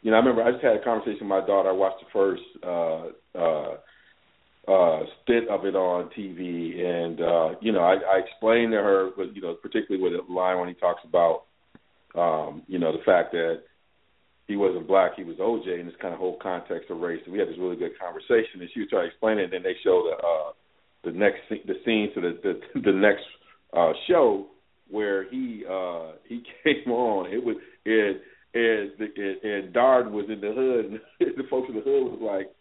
you 0.01 0.11
know, 0.11 0.17
I 0.17 0.19
remember 0.19 0.43
I 0.43 0.51
just 0.51 0.63
had 0.63 0.75
a 0.75 0.83
conversation 0.83 1.21
with 1.21 1.29
my 1.29 1.45
daughter. 1.45 1.69
I 1.69 1.73
watched 1.73 2.03
the 2.03 2.11
first 2.11 2.41
uh 2.63 3.39
uh 3.39 3.77
uh 4.67 4.99
stint 5.23 5.49
of 5.49 5.65
it 5.65 5.75
on 5.75 6.09
TV 6.17 6.83
and 6.83 7.21
uh, 7.21 7.59
you 7.61 7.71
know, 7.71 7.79
I, 7.79 7.93
I 7.93 8.19
explained 8.19 8.71
to 8.73 8.77
her 8.77 9.09
but 9.15 9.35
you 9.35 9.41
know, 9.41 9.53
particularly 9.53 10.03
with 10.03 10.13
the 10.13 10.31
line 10.31 10.59
when 10.59 10.67
he 10.67 10.75
talks 10.75 11.01
about 11.05 11.43
um, 12.15 12.63
you 12.67 12.79
know, 12.79 12.91
the 12.91 13.03
fact 13.03 13.31
that 13.31 13.61
he 14.47 14.55
wasn't 14.55 14.87
black, 14.87 15.11
he 15.15 15.23
was 15.23 15.37
OJ 15.37 15.79
in 15.79 15.85
this 15.85 15.95
kind 16.01 16.13
of 16.13 16.19
whole 16.19 16.37
context 16.41 16.89
of 16.89 16.99
race. 16.99 17.21
And 17.23 17.33
we 17.33 17.39
had 17.39 17.47
this 17.47 17.59
really 17.59 17.75
good 17.75 17.97
conversation 17.99 18.61
and 18.61 18.69
she 18.73 18.79
was 18.79 18.89
trying 18.89 19.03
to 19.03 19.09
explain 19.09 19.37
it 19.37 19.45
and 19.45 19.53
then 19.53 19.63
they 19.63 19.75
showed 19.83 20.09
the 20.09 20.17
uh 20.17 20.51
the 21.03 21.11
next 21.11 21.39
the 21.49 21.75
scene 21.85 22.11
to 22.15 22.21
the 22.21 22.39
the, 22.43 22.81
the 22.81 22.91
next 22.91 23.23
uh 23.77 23.93
show 24.07 24.47
where 24.89 25.29
he 25.29 25.63
uh 25.69 26.13
he 26.27 26.43
came 26.63 26.91
on. 26.91 27.31
It 27.31 27.43
was 27.43 27.57
and 27.85 28.19
and 28.53 28.91
and, 28.99 29.43
and 29.43 29.73
Dard 29.73 30.11
was 30.11 30.25
in 30.29 30.41
the 30.41 30.51
hood 30.51 30.85
and 30.85 30.99
the 31.37 31.43
folks 31.49 31.69
in 31.69 31.75
the 31.75 31.81
hood 31.81 32.19
was 32.19 32.19
like, 32.21 32.51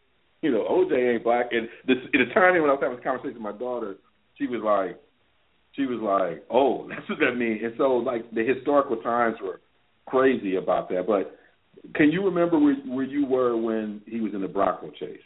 you 0.42 0.52
know, 0.52 0.64
OJ 0.70 1.14
ain't 1.14 1.24
black 1.24 1.46
and 1.52 1.68
the 1.86 1.94
the 2.12 2.32
time 2.34 2.60
when 2.60 2.70
I 2.70 2.74
was 2.74 2.80
having 2.80 2.96
this 2.96 3.04
conversation 3.04 3.42
with 3.42 3.54
my 3.54 3.58
daughter, 3.58 3.96
she 4.36 4.46
was 4.46 4.62
like 4.62 5.00
she 5.74 5.86
was 5.86 6.00
like, 6.00 6.44
Oh, 6.50 6.86
that's 6.90 7.08
what 7.08 7.18
that 7.20 7.36
means 7.36 7.60
and 7.62 7.74
so 7.76 7.98
like 7.98 8.30
the 8.30 8.44
historical 8.44 8.96
times 8.98 9.36
were 9.42 9.60
crazy 10.06 10.56
about 10.56 10.88
that. 10.88 11.06
But 11.06 11.36
can 11.94 12.10
you 12.10 12.24
remember 12.24 12.58
where 12.58 12.76
where 12.86 13.04
you 13.04 13.26
were 13.26 13.56
when 13.56 14.02
he 14.06 14.20
was 14.20 14.34
in 14.34 14.42
the 14.42 14.48
Bronco 14.48 14.90
chase? 14.90 15.22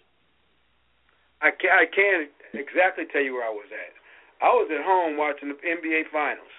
I 1.41 1.51
can 1.51 1.71
I 1.71 1.85
can't 1.85 2.31
exactly 2.55 3.05
tell 3.13 3.23
you 3.23 3.35
where 3.35 3.47
I 3.47 3.53
was 3.53 3.69
at. 3.73 3.93
I 4.45 4.51
was 4.51 4.69
at 4.75 4.85
home 4.85 5.17
watching 5.17 5.49
the 5.49 5.59
NBA 5.61 6.11
finals. 6.13 6.53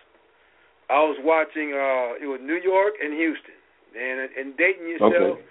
I 0.89 1.01
was 1.03 1.17
watching 1.23 1.73
uh 1.73 2.21
it 2.21 2.27
was 2.27 2.39
New 2.43 2.59
York 2.61 2.93
and 3.01 3.13
Houston. 3.13 3.57
And 3.93 4.29
and 4.37 4.57
Dayton 4.57 4.87
yourself 4.89 5.13
okay. 5.13 5.41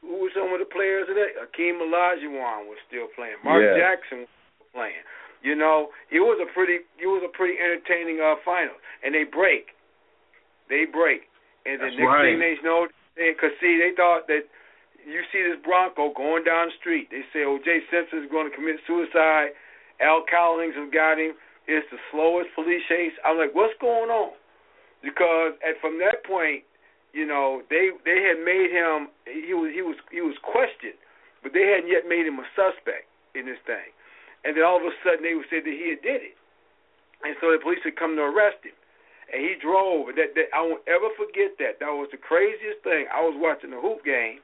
Who 0.00 0.24
were 0.24 0.32
some 0.32 0.52
of 0.52 0.60
the 0.60 0.68
players 0.68 1.08
of 1.08 1.16
that? 1.16 1.36
Akeem 1.36 1.80
Olajuwon 1.80 2.66
was 2.66 2.80
still 2.88 3.08
playing. 3.14 3.36
Mark 3.44 3.60
yeah. 3.60 3.76
Jackson 3.76 4.24
was 4.24 4.68
playing. 4.72 5.04
You 5.40 5.56
know, 5.56 5.88
it 6.12 6.20
was 6.20 6.36
a 6.40 6.48
pretty 6.52 6.84
it 7.00 7.08
was 7.08 7.24
a 7.24 7.32
pretty 7.32 7.56
entertaining 7.56 8.20
uh 8.20 8.36
final. 8.44 8.76
And 9.04 9.14
they 9.14 9.24
break. 9.24 9.72
They 10.68 10.84
break. 10.84 11.28
And 11.64 11.80
the 11.80 11.88
That's 11.88 11.96
next 11.96 12.08
right. 12.08 12.24
thing 12.32 12.40
they 12.40 12.56
know 12.64 12.88
because 13.16 13.52
see 13.60 13.76
they 13.76 13.92
thought 13.96 14.28
that 14.28 14.48
you 15.04 15.24
see 15.32 15.40
this 15.40 15.60
Bronco 15.64 16.12
going 16.12 16.44
down 16.44 16.68
the 16.68 16.76
street. 16.76 17.08
They 17.08 17.24
say 17.32 17.44
O.J. 17.44 17.88
Simpson 17.88 18.20
is 18.24 18.28
going 18.28 18.48
to 18.48 18.54
commit 18.54 18.76
suicide. 18.84 19.56
Al 20.00 20.24
Cowlings 20.28 20.76
has 20.76 20.92
got 20.92 21.16
him. 21.16 21.36
It's 21.68 21.88
the 21.92 22.00
slowest 22.12 22.52
police 22.54 22.84
chase. 22.88 23.12
I'm 23.24 23.36
like, 23.36 23.56
what's 23.56 23.76
going 23.80 24.12
on? 24.12 24.36
Because 25.00 25.56
at 25.64 25.80
from 25.80 26.00
that 26.04 26.24
point, 26.24 26.64
you 27.12 27.26
know, 27.26 27.62
they 27.70 27.90
they 28.04 28.22
had 28.22 28.38
made 28.42 28.70
him 28.70 29.10
he 29.26 29.54
was 29.54 29.70
he 29.74 29.82
was 29.82 29.96
he 30.10 30.20
was 30.20 30.36
questioned, 30.42 30.98
but 31.42 31.52
they 31.52 31.66
hadn't 31.74 31.90
yet 31.90 32.06
made 32.06 32.26
him 32.26 32.38
a 32.38 32.46
suspect 32.54 33.10
in 33.34 33.46
this 33.46 33.60
thing. 33.66 33.90
And 34.44 34.56
then 34.56 34.64
all 34.64 34.80
of 34.80 34.86
a 34.86 34.94
sudden 35.04 35.22
they 35.22 35.34
would 35.34 35.50
say 35.50 35.60
that 35.60 35.68
he 35.68 35.92
had 35.92 36.02
did 36.02 36.22
it, 36.22 36.36
and 37.22 37.36
so 37.40 37.52
the 37.52 37.60
police 37.60 37.82
had 37.84 37.96
come 37.96 38.16
to 38.16 38.24
arrest 38.24 38.64
him. 38.64 38.76
And 39.30 39.46
he 39.46 39.54
drove. 39.62 40.10
And 40.10 40.18
that, 40.18 40.34
that 40.34 40.50
I 40.50 40.58
won't 40.58 40.82
ever 40.90 41.06
forget 41.14 41.54
that. 41.62 41.78
That 41.78 41.94
was 41.94 42.10
the 42.10 42.18
craziest 42.18 42.82
thing. 42.82 43.06
I 43.14 43.22
was 43.22 43.38
watching 43.38 43.70
the 43.70 43.78
hoop 43.78 44.02
game, 44.02 44.42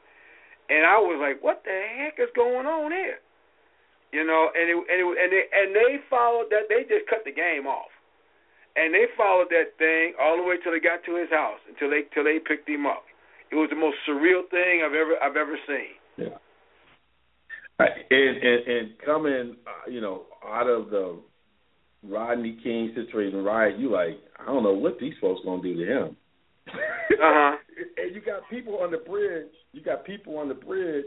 and 0.71 0.87
I 0.87 0.95
was 1.03 1.19
like, 1.19 1.43
"What 1.43 1.67
the 1.67 1.75
heck 1.75 2.23
is 2.23 2.31
going 2.39 2.71
on 2.71 2.95
here?" 2.95 3.19
You 4.15 4.23
know, 4.23 4.55
and 4.55 4.71
it, 4.71 4.79
and 4.79 4.99
it, 5.03 5.15
and 5.19 5.29
they 5.35 5.45
and 5.51 5.69
they 5.75 5.99
followed 6.07 6.55
that. 6.55 6.71
They 6.71 6.87
just 6.87 7.11
cut 7.11 7.27
the 7.27 7.35
game 7.35 7.67
off, 7.67 7.91
and 8.77 8.93
they 8.93 9.07
followed 9.17 9.49
that 9.51 9.77
thing 9.79 10.15
all 10.21 10.37
the 10.37 10.43
way 10.43 10.57
till 10.63 10.73
they 10.73 10.81
got 10.81 11.05
to 11.05 11.17
his 11.17 11.31
house 11.31 11.61
until 11.69 11.91
they 11.91 12.05
till 12.15 12.25
they 12.25 12.39
picked 12.39 12.69
him 12.69 12.87
up. 12.87 13.05
It 13.51 13.57
was 13.57 13.71
the 13.71 13.77
most 13.77 13.97
surreal 14.09 14.49
thing 14.51 14.83
I've 14.85 14.95
ever 14.95 15.17
I've 15.23 15.37
ever 15.37 15.57
seen. 15.67 15.97
Yeah. 16.17 16.39
And 17.79 18.37
and 18.37 18.61
and 18.69 18.87
coming, 19.05 19.57
uh, 19.67 19.91
you 19.91 20.01
know, 20.01 20.25
out 20.45 20.69
of 20.69 20.91
the 20.91 21.19
Rodney 22.05 22.59
King 22.63 22.93
situation, 22.95 23.45
right? 23.45 23.77
You 23.79 23.91
like, 23.91 24.19
I 24.39 24.47
don't 24.47 24.63
know 24.63 24.75
what 24.75 24.99
these 25.01 25.15
folks 25.21 25.41
gonna 25.45 25.63
do 25.63 25.75
to 25.75 25.85
him. 25.85 26.17
Uh-huh. 27.19 27.57
and 27.97 28.15
you 28.15 28.21
got 28.21 28.43
people 28.51 28.79
on 28.83 28.91
the 28.91 28.99
bridge. 28.99 29.49
You 29.73 29.83
got 29.83 30.05
people 30.05 30.39
on 30.39 30.49
the 30.49 30.55
bridge 30.55 31.05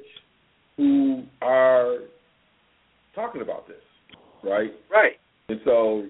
who 0.77 1.23
are 1.41 1.97
talking 3.13 3.41
about 3.41 3.67
this, 3.67 3.81
right? 4.43 4.71
Right. 4.89 5.13
And 5.49 5.59
so, 5.65 6.07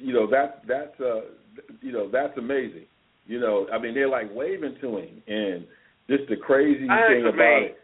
you 0.00 0.12
know, 0.12 0.26
that 0.30 0.62
that's 0.66 0.98
uh, 1.00 1.20
you 1.80 1.92
know, 1.92 2.10
that's 2.10 2.36
amazing. 2.38 2.86
You 3.26 3.40
know, 3.40 3.66
I 3.72 3.78
mean, 3.78 3.94
they're 3.94 4.08
like 4.08 4.28
waving 4.34 4.76
to 4.80 4.98
him, 4.98 5.22
and 5.26 5.64
just 6.10 6.28
the 6.28 6.36
crazy 6.36 6.86
Signs 6.86 7.08
thing 7.08 7.22
about 7.24 7.38
made. 7.38 7.72
it. 7.72 7.78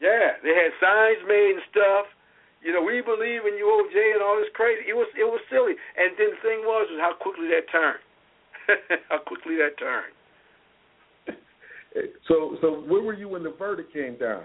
Yeah, 0.00 0.38
they 0.42 0.54
had 0.54 0.70
signs 0.78 1.22
made 1.26 1.58
and 1.58 1.66
stuff. 1.70 2.06
You 2.62 2.72
know, 2.74 2.82
we 2.82 3.02
believe 3.02 3.46
in 3.46 3.54
you, 3.54 3.66
OJ, 3.66 4.14
and 4.14 4.22
all 4.22 4.38
this 4.38 4.50
crazy. 4.54 4.82
It 4.88 4.94
was 4.94 5.06
it 5.14 5.26
was 5.26 5.40
silly. 5.50 5.74
And 5.96 6.14
then 6.18 6.34
the 6.34 6.40
thing 6.42 6.60
was 6.66 6.86
was 6.90 6.98
how 6.98 7.14
quickly 7.14 7.46
that 7.54 7.70
turned. 7.70 8.02
how 9.08 9.18
quickly 9.18 9.56
that 9.56 9.78
turned. 9.78 10.14
So, 12.28 12.56
so 12.60 12.84
where 12.86 13.02
were 13.02 13.14
you 13.14 13.28
when 13.30 13.42
the 13.42 13.50
verdict 13.58 13.92
came 13.92 14.18
down? 14.18 14.44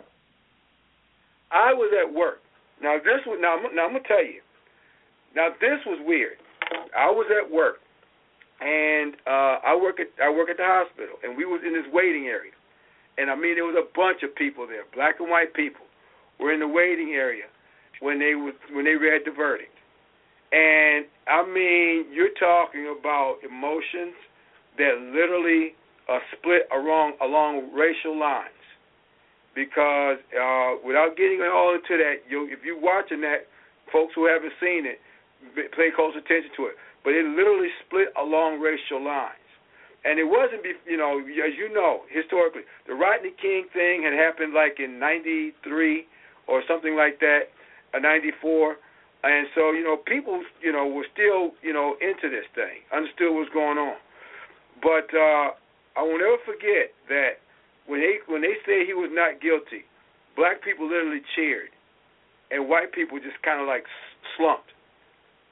I 1.52 1.74
was 1.74 1.94
at 1.94 2.12
work. 2.12 2.40
Now 2.82 2.98
this 2.98 3.22
was 3.28 3.38
now, 3.42 3.60
now 3.76 3.86
I'm 3.86 3.94
gonna 3.94 4.08
tell 4.08 4.24
you. 4.24 4.42
Now 5.36 5.50
this 5.60 5.80
was 5.86 6.00
weird. 6.06 6.38
I 6.98 7.10
was 7.10 7.28
at 7.34 7.50
work, 7.50 7.78
and 8.62 9.16
uh 9.26 9.60
I 9.66 9.76
work 9.76 10.00
at 10.00 10.08
I 10.22 10.30
work 10.30 10.50
at 10.50 10.58
the 10.58 10.66
hospital, 10.66 11.18
and 11.24 11.38
we 11.38 11.46
was 11.46 11.62
in 11.66 11.74
this 11.74 11.86
waiting 11.92 12.28
area, 12.28 12.54
and 13.18 13.30
I 13.30 13.36
mean 13.36 13.56
there 13.56 13.66
was 13.66 13.78
a 13.78 13.90
bunch 13.96 14.24
of 14.24 14.36
people 14.36 14.68
there, 14.68 14.84
black 14.94 15.20
and 15.20 15.30
white 15.30 15.54
people, 15.54 15.86
were 16.40 16.54
in 16.54 16.60
the 16.60 16.68
waiting 16.68 17.14
area 17.14 17.46
when 18.00 18.20
they 18.20 18.36
was 18.36 18.54
when 18.72 18.86
they 18.86 18.96
read 18.96 19.22
the 19.26 19.32
verdict, 19.32 19.74
and 20.52 21.06
I 21.28 21.42
mean 21.46 22.14
you're 22.14 22.36
talking 22.40 22.94
about 22.94 23.38
emotions 23.42 24.16
that 24.78 24.98
literally 25.14 25.74
are 26.10 26.22
split 26.38 26.68
along 26.74 27.14
along 27.22 27.74
racial 27.74 28.18
lines. 28.18 28.50
Because 29.56 30.18
uh, 30.34 30.82
without 30.82 31.14
getting 31.16 31.38
all 31.46 31.78
into 31.78 31.94
that, 32.02 32.26
you 32.28 32.50
if 32.50 32.66
you're 32.66 32.80
watching 32.80 33.22
that, 33.22 33.46
folks 33.92 34.14
who 34.16 34.26
haven't 34.26 34.54
seen 34.60 34.90
it, 34.90 34.98
pay 35.56 35.90
close 35.96 36.14
attention 36.16 36.52
to 36.58 36.72
it. 36.72 36.76
But 37.04 37.14
it 37.14 37.26
literally 37.26 37.70
split 37.86 38.10
along 38.16 38.64
racial 38.64 39.04
lines, 39.04 39.44
and 40.06 40.20
it 40.20 40.28
wasn't, 40.28 40.64
you 40.88 40.98
know, 40.98 41.20
as 41.20 41.54
you 41.60 41.72
know, 41.72 42.04
historically, 42.10 42.64
the 42.88 42.96
Rodney 42.96 43.36
King 43.42 43.68
thing 43.72 44.04
had 44.04 44.14
happened 44.14 44.54
like 44.54 44.80
in 44.80 45.00
'93 45.00 46.08
or 46.48 46.64
something 46.68 46.96
like 46.96 47.20
that, 47.20 47.52
or 47.94 48.00
'94. 48.00 48.78
And 49.24 49.48
so, 49.56 49.72
you 49.72 49.84
know, 49.84 49.96
people, 49.96 50.44
you 50.60 50.74
know, 50.74 50.86
were 50.86 51.08
still, 51.16 51.56
you 51.64 51.72
know, 51.72 51.96
into 52.04 52.28
this 52.28 52.44
thing, 52.56 52.84
understood 52.92 53.32
what's 53.32 53.48
going 53.56 53.80
on. 53.80 53.96
But 54.84 55.08
uh, 55.16 55.56
I 55.96 56.04
will 56.04 56.20
never 56.20 56.44
forget 56.44 56.92
that 57.08 57.40
when 57.88 58.02
they 58.02 58.20
when 58.28 58.42
they 58.42 58.60
said 58.66 58.84
he 58.88 58.94
was 58.94 59.12
not 59.14 59.40
guilty, 59.40 59.88
black 60.36 60.64
people 60.64 60.88
literally 60.88 61.22
cheered, 61.36 61.72
and 62.52 62.68
white 62.68 62.92
people 62.92 63.20
just 63.20 63.40
kind 63.44 63.62
of 63.62 63.68
like 63.68 63.88
slumped. 64.36 64.72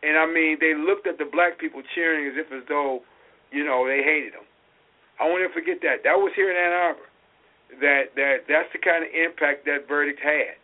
And 0.02 0.18
I 0.18 0.26
mean, 0.26 0.58
they 0.58 0.74
looked 0.74 1.06
at 1.06 1.18
the 1.22 1.30
black 1.30 1.60
people 1.62 1.82
cheering 1.94 2.26
as 2.26 2.34
if 2.34 2.50
as 2.50 2.66
though, 2.68 3.06
you 3.54 3.64
know, 3.64 3.86
they 3.86 4.02
hated 4.02 4.34
them. 4.34 4.50
I 5.22 5.30
won't 5.30 5.46
ever 5.46 5.54
forget 5.54 5.78
that. 5.86 6.02
That 6.02 6.18
was 6.18 6.34
here 6.34 6.50
in 6.50 6.58
Ann 6.58 6.74
Arbor. 6.74 7.08
That 7.80 8.04
that 8.18 8.36
that's 8.50 8.68
the 8.74 8.82
kind 8.82 9.06
of 9.06 9.10
impact 9.14 9.64
that 9.70 9.86
verdict 9.88 10.20
had. 10.20 10.58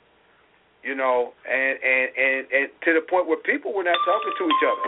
You 0.82 0.98
know, 0.98 1.38
and 1.46 1.78
and 1.78 2.08
and 2.18 2.42
and 2.50 2.66
to 2.84 2.98
the 2.98 3.06
point 3.06 3.30
where 3.30 3.38
people 3.46 3.72
were 3.72 3.86
not 3.86 3.98
talking 4.02 4.34
to 4.34 4.46
each 4.50 4.66
other. 4.66 4.88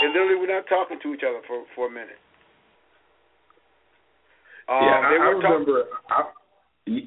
They 0.00 0.08
literally 0.08 0.40
were 0.40 0.50
not 0.50 0.64
talking 0.66 0.98
to 1.04 1.08
each 1.12 1.22
other 1.22 1.44
for 1.46 1.62
for 1.76 1.86
a 1.86 1.92
minute. 1.92 2.18
Um, 4.68 4.80
yeah, 4.80 5.04
I, 5.04 5.12
I 5.12 5.28
were 5.28 5.42
talking. 5.42 5.68
remember. 5.68 5.84
I, 6.08 6.20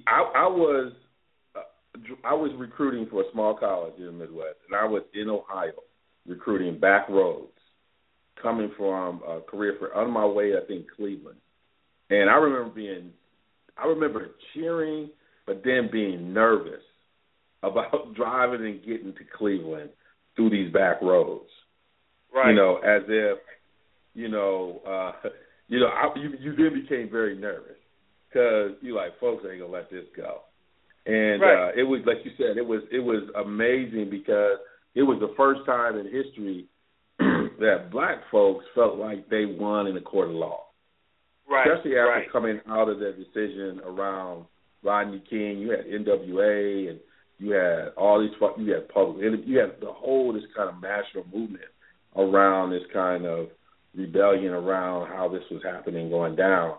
I, 0.07 0.19
I 0.45 0.47
was 0.47 0.93
uh, 1.57 1.67
I 2.23 2.33
was 2.33 2.51
recruiting 2.57 3.07
for 3.09 3.21
a 3.21 3.31
small 3.33 3.57
college 3.57 3.97
in 3.97 4.05
the 4.05 4.11
Midwest, 4.11 4.61
and 4.69 4.77
I 4.77 4.85
was 4.85 5.03
in 5.13 5.27
Ohio 5.27 5.73
recruiting 6.27 6.80
back 6.80 7.07
roads, 7.10 7.52
coming 8.41 8.72
from 8.77 9.22
a 9.27 9.41
career 9.41 9.76
for 9.80 9.93
on 9.95 10.11
my 10.11 10.26
way 10.26 10.53
I 10.56 10.65
think 10.65 10.85
Cleveland, 10.95 11.38
and 12.10 12.30
I 12.30 12.35
remember 12.35 12.73
being, 12.73 13.11
I 13.77 13.88
remember 13.88 14.31
cheering, 14.53 15.10
but 15.45 15.61
then 15.64 15.89
being 15.91 16.34
nervous 16.34 16.81
about 17.64 18.14
driving 18.15 18.65
and 18.65 18.80
getting 18.85 19.14
to 19.14 19.23
Cleveland 19.38 19.89
through 20.35 20.49
these 20.52 20.72
back 20.72 21.02
roads. 21.02 21.49
Right. 22.34 22.49
You 22.49 22.56
know, 22.56 22.77
as 22.77 23.03
if, 23.07 23.38
you 24.14 24.27
know, 24.27 24.81
uh, 24.85 25.30
you 25.68 25.80
know, 25.80 25.88
I, 25.88 26.10
you 26.18 26.34
you 26.39 26.56
then 26.56 26.81
became 26.81 27.10
very 27.10 27.35
nervous 27.35 27.77
because 28.30 28.72
you 28.81 28.95
like 28.95 29.19
folks 29.19 29.45
ain't 29.49 29.61
gonna 29.61 29.72
let 29.72 29.89
this 29.89 30.06
go. 30.15 30.41
And 31.06 31.41
Right. 31.41 31.69
uh, 31.69 31.72
it 31.76 31.84
was 31.84 32.02
like 32.06 32.18
you 32.26 32.31
said, 32.38 32.57
it 32.57 32.65
was 32.65 32.81
it 32.91 32.99
was 32.99 33.23
amazing 33.38 34.10
because 34.10 34.57
it 34.95 35.03
was 35.03 35.19
the 35.19 35.34
first 35.38 35.65
time 35.65 35.97
in 35.97 36.05
history 36.05 36.65
that 37.19 37.89
black 37.91 38.17
folks 38.31 38.65
felt 38.73 38.97
like 38.97 39.30
they 39.30 39.45
won 39.45 39.88
in 39.88 39.97
a 39.97 40.01
court 40.01 40.30
of 40.30 40.35
law. 40.35 40.61
Right. 41.49 41.67
Especially 41.67 41.97
after 41.97 42.09
right. 42.09 42.31
coming 42.31 42.59
out 42.67 42.89
of 42.89 42.99
that 42.99 43.15
decision 43.17 43.81
around 43.85 44.45
Rodney 44.84 45.22
King, 45.30 45.59
you 45.59 45.72
had 45.72 45.85
NWA 45.85 46.89
and 46.89 46.99
you 47.38 47.51
had 47.51 47.89
all 47.97 48.19
these 48.22 48.31
you 48.57 48.73
had 48.73 48.88
public 48.89 49.22
you 49.45 49.59
had 49.59 49.80
the 49.81 49.91
whole 49.91 50.34
this 50.34 50.43
kind 50.55 50.69
of 50.69 50.81
national 50.81 51.26
movement 51.31 51.65
around 52.15 52.72
this 52.72 52.84
kind 52.93 53.26
of 53.26 53.47
rebellion 53.93 54.53
around 54.53 55.07
how 55.07 55.27
this 55.27 55.43
was 55.51 55.61
happening 55.63 56.09
going 56.09 56.35
down. 56.35 56.76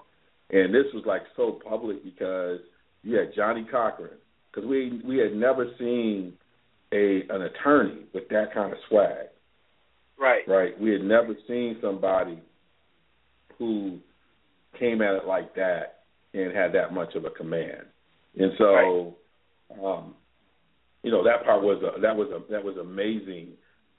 And 0.50 0.74
this 0.74 0.86
was 0.94 1.04
like 1.06 1.22
so 1.36 1.60
public 1.68 2.02
because 2.02 2.60
you 3.02 3.18
had 3.18 3.34
Johnnie 3.34 3.66
Cochran 3.70 4.18
because 4.50 4.68
we 4.68 5.00
we 5.04 5.18
had 5.18 5.34
never 5.34 5.66
seen 5.78 6.32
a 6.92 7.22
an 7.30 7.42
attorney 7.42 8.04
with 8.14 8.28
that 8.28 8.54
kind 8.54 8.72
of 8.72 8.78
swag. 8.88 9.26
Right. 10.18 10.42
Right. 10.46 10.80
We 10.80 10.92
had 10.92 11.02
never 11.02 11.34
seen 11.46 11.76
somebody 11.80 12.40
who 13.58 13.98
came 14.78 15.02
at 15.02 15.14
it 15.14 15.26
like 15.26 15.54
that 15.54 16.00
and 16.34 16.54
had 16.54 16.72
that 16.74 16.92
much 16.92 17.14
of 17.14 17.24
a 17.24 17.30
command. 17.30 17.84
And 18.38 18.52
so, 18.58 19.16
um, 19.82 20.14
you 21.02 21.10
know, 21.10 21.24
that 21.24 21.44
part 21.44 21.62
was 21.62 21.82
a, 21.82 22.00
that 22.00 22.14
was 22.14 22.28
a, 22.28 22.52
that 22.52 22.62
was 22.62 22.76
amazing. 22.76 23.52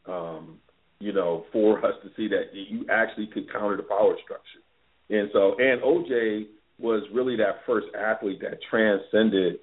Um, 0.08 0.60
you 1.00 1.14
know, 1.14 1.46
for 1.52 1.86
us 1.86 1.94
to 2.04 2.10
see 2.16 2.28
that 2.30 2.54
you 2.54 2.86
actually 2.90 3.28
could 3.28 3.52
counter 3.52 3.78
the 3.78 3.84
power 3.84 4.16
structure. 4.24 4.62
And 5.10 5.30
so, 5.32 5.56
and 5.60 5.82
OJ 5.82 6.48
was 6.80 7.04
really 7.14 7.36
that 7.38 7.62
first 7.66 7.88
athlete 7.96 8.42
that 8.42 8.60
transcended. 8.70 9.60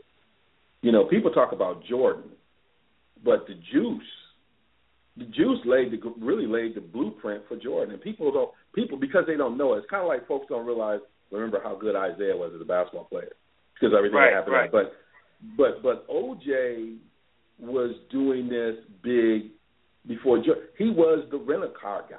You 0.83 0.93
know, 0.93 1.05
people 1.05 1.31
talk 1.31 1.53
about 1.53 1.85
Jordan, 1.85 2.31
but 3.25 3.47
the 3.47 3.55
Juice, 3.73 4.03
the 5.17 5.25
Juice 5.25 5.61
laid 5.65 5.93
the 5.93 5.99
really 6.21 6.47
laid 6.47 6.75
the 6.75 6.81
blueprint 6.81 7.43
for 7.49 7.57
Jordan. 7.57 7.95
And 7.95 8.03
people 8.03 8.31
don't 8.33 8.51
people 8.75 8.99
because 8.99 9.25
they 9.27 9.37
don't 9.37 9.57
know 9.57 9.75
it. 9.75 9.79
It's 9.79 9.91
kind 9.91 10.03
of 10.03 10.09
like 10.09 10.27
folks 10.29 10.47
don't 10.49 10.67
realize 10.67 11.01
remember 11.31 11.61
how 11.63 11.75
good 11.75 11.95
Isiah 11.97 12.37
was 12.37 12.53
as 12.55 12.61
a 12.61 12.65
basketball 12.65 13.05
player 13.05 13.33
because 13.75 13.95
everything 13.97 14.17
Right, 14.19 14.31
that 14.31 14.37
happened. 14.47 14.55
right. 14.55 14.71
But 14.73 14.93
but 15.57 15.83
but 15.83 16.09
OJ 16.09 16.97
was 17.59 17.95
doing 18.11 18.49
this 18.49 18.77
big 19.03 19.51
before 20.07 20.39
Jordan. 20.39 20.65
He 20.79 20.91
was 20.91 21.27
the 21.31 21.39
rental 21.39 21.73
car 21.81 22.05
guy. 22.11 22.17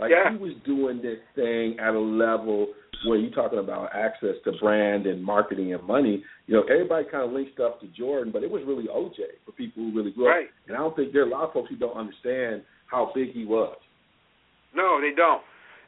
Like 0.00 0.10
Yeah. 0.10 0.32
he 0.32 0.38
was 0.38 0.54
doing 0.64 1.02
this 1.02 1.18
thing 1.34 1.78
at 1.78 1.94
a 1.94 2.00
level 2.00 2.68
where 3.06 3.18
you're 3.18 3.30
talking 3.32 3.58
about 3.58 3.90
access 3.94 4.36
to 4.44 4.52
brand 4.60 5.06
and 5.06 5.22
marketing 5.22 5.72
and 5.72 5.82
money. 5.84 6.24
You 6.46 6.54
know, 6.56 6.62
everybody 6.64 7.04
kind 7.10 7.24
of 7.24 7.32
linked 7.32 7.52
stuff 7.54 7.80
to 7.80 7.86
Jordan, 7.88 8.32
but 8.32 8.42
it 8.42 8.50
was 8.50 8.62
really 8.66 8.88
OJ 8.88 9.40
for 9.44 9.52
people 9.52 9.84
who 9.84 9.96
really 9.96 10.10
grew 10.10 10.28
up. 10.28 10.36
Right. 10.36 10.48
And 10.68 10.76
I 10.76 10.80
don't 10.80 10.94
think 10.96 11.12
there 11.12 11.22
are 11.22 11.26
a 11.26 11.30
lot 11.30 11.44
of 11.44 11.52
folks 11.52 11.70
who 11.70 11.76
don't 11.76 11.96
understand 11.96 12.62
how 12.86 13.12
big 13.14 13.32
he 13.32 13.44
was. 13.44 13.76
No, 14.74 15.00
they 15.00 15.12
don't. 15.14 15.42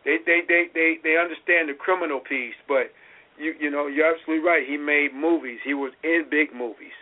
They 0.05 0.18
they 0.26 0.40
they 0.48 0.66
they 0.74 0.98
they 1.02 1.16
understand 1.16 1.68
the 1.68 1.74
criminal 1.78 2.20
piece, 2.20 2.59
but 2.66 2.90
you 3.39 3.55
you 3.60 3.70
know 3.70 3.86
you're 3.86 4.06
absolutely 4.06 4.44
right. 4.44 4.66
He 4.66 4.76
made 4.76 5.14
movies. 5.14 5.60
He 5.64 5.74
was 5.74 5.93
in 6.02 6.26
big 6.30 6.52
movies. 6.55 6.94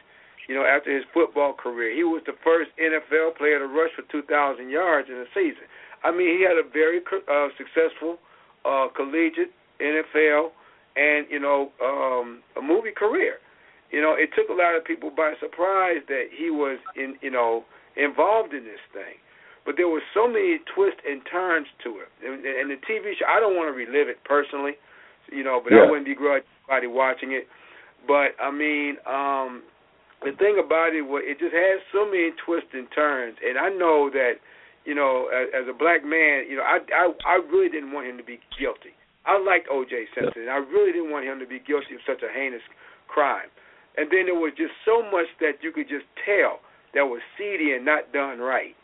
You 0.49 0.57
know, 0.57 0.67
after 0.67 0.93
his 0.93 1.05
football 1.15 1.55
career, 1.55 1.95
he 1.95 2.03
was 2.03 2.23
the 2.27 2.35
first 2.43 2.71
NFL 2.77 3.37
player 3.39 3.61
to 3.61 3.67
rush 3.71 3.95
for 3.95 4.03
2,000 4.11 4.69
yards 4.69 5.07
in 5.09 5.15
a 5.15 5.29
season. 5.33 5.63
I 6.05 6.11
mean, 6.11 6.39
he 6.39 6.45
had 6.45 6.57
a 6.57 6.69
very 6.69 7.01
uh, 7.01 7.49
successful 7.57 8.19
uh, 8.65 8.89
collegiate 8.95 9.53
NFL 9.81 10.51
and 10.97 11.27
you 11.31 11.41
know 11.41 11.71
um, 11.83 12.43
a 12.57 12.63
movie 12.63 12.93
career. 12.97 13.37
You 13.91 14.01
know, 14.01 14.15
it 14.15 14.31
took 14.37 14.49
a 14.49 14.55
lot 14.55 14.77
of 14.77 14.85
people 14.85 15.11
by 15.11 15.35
surprise 15.41 16.03
that 16.09 16.31
he 16.37 16.51
was 16.51 16.79
in 16.97 17.17
you 17.23 17.31
know 17.31 17.65
involved 17.97 18.55
in 18.55 18.65
this 18.65 18.83
thing. 18.93 19.19
But 19.67 19.77
there 19.77 19.89
were 19.89 20.03
so 20.15 20.27
many 20.27 20.59
twists 20.75 21.01
and 21.07 21.21
turns 21.31 21.67
to 21.85 22.01
it, 22.01 22.09
and, 22.25 22.41
and 22.45 22.71
the 22.71 22.81
TV 22.89 23.13
show. 23.19 23.29
I 23.29 23.41
don't 23.41 23.57
want 23.57 23.69
to 23.69 23.77
relive 23.77 24.09
it 24.09 24.25
personally, 24.25 24.73
you 25.31 25.45
know, 25.45 25.61
but 25.63 25.73
I 25.75 25.85
wouldn't 25.85 26.07
begrudge 26.07 26.45
anybody 26.65 26.87
watching 26.89 27.33
it. 27.33 27.45
But 28.09 28.33
I 28.41 28.51
mean, 28.51 28.97
um, 29.05 29.63
the 30.25 30.33
thing 30.39 30.57
about 30.57 30.97
it 30.97 31.03
was 31.03 31.23
it 31.25 31.39
just 31.39 31.53
had 31.53 31.85
so 31.93 32.09
many 32.09 32.33
twists 32.45 32.73
and 32.73 32.89
turns, 32.95 33.37
and 33.45 33.59
I 33.59 33.69
know 33.69 34.09
that, 34.13 34.41
you 34.91 34.99
know, 34.99 35.31
as, 35.31 35.47
as 35.55 35.65
a 35.71 35.77
black 35.77 36.03
man, 36.03 36.51
you 36.51 36.59
know, 36.59 36.67
I, 36.67 36.83
I 36.91 37.15
I 37.23 37.35
really 37.47 37.71
didn't 37.71 37.95
want 37.95 38.11
him 38.11 38.19
to 38.19 38.27
be 38.27 38.43
guilty. 38.59 38.91
I 39.23 39.39
liked 39.39 39.71
O.J. 39.71 40.11
Simpson, 40.19 40.43
and 40.43 40.51
I 40.51 40.59
really 40.59 40.91
didn't 40.91 41.15
want 41.15 41.31
him 41.31 41.39
to 41.39 41.47
be 41.47 41.63
guilty 41.63 41.95
of 41.95 42.03
such 42.03 42.27
a 42.27 42.31
heinous 42.33 42.67
crime. 43.07 43.47
And 43.95 44.11
then 44.11 44.27
there 44.27 44.35
was 44.35 44.51
just 44.59 44.75
so 44.83 45.07
much 45.07 45.31
that 45.39 45.63
you 45.63 45.71
could 45.71 45.87
just 45.87 46.11
tell 46.27 46.59
that 46.99 47.07
was 47.07 47.23
seedy 47.39 47.71
and 47.79 47.87
not 47.87 48.11
done 48.11 48.43
right. 48.43 48.75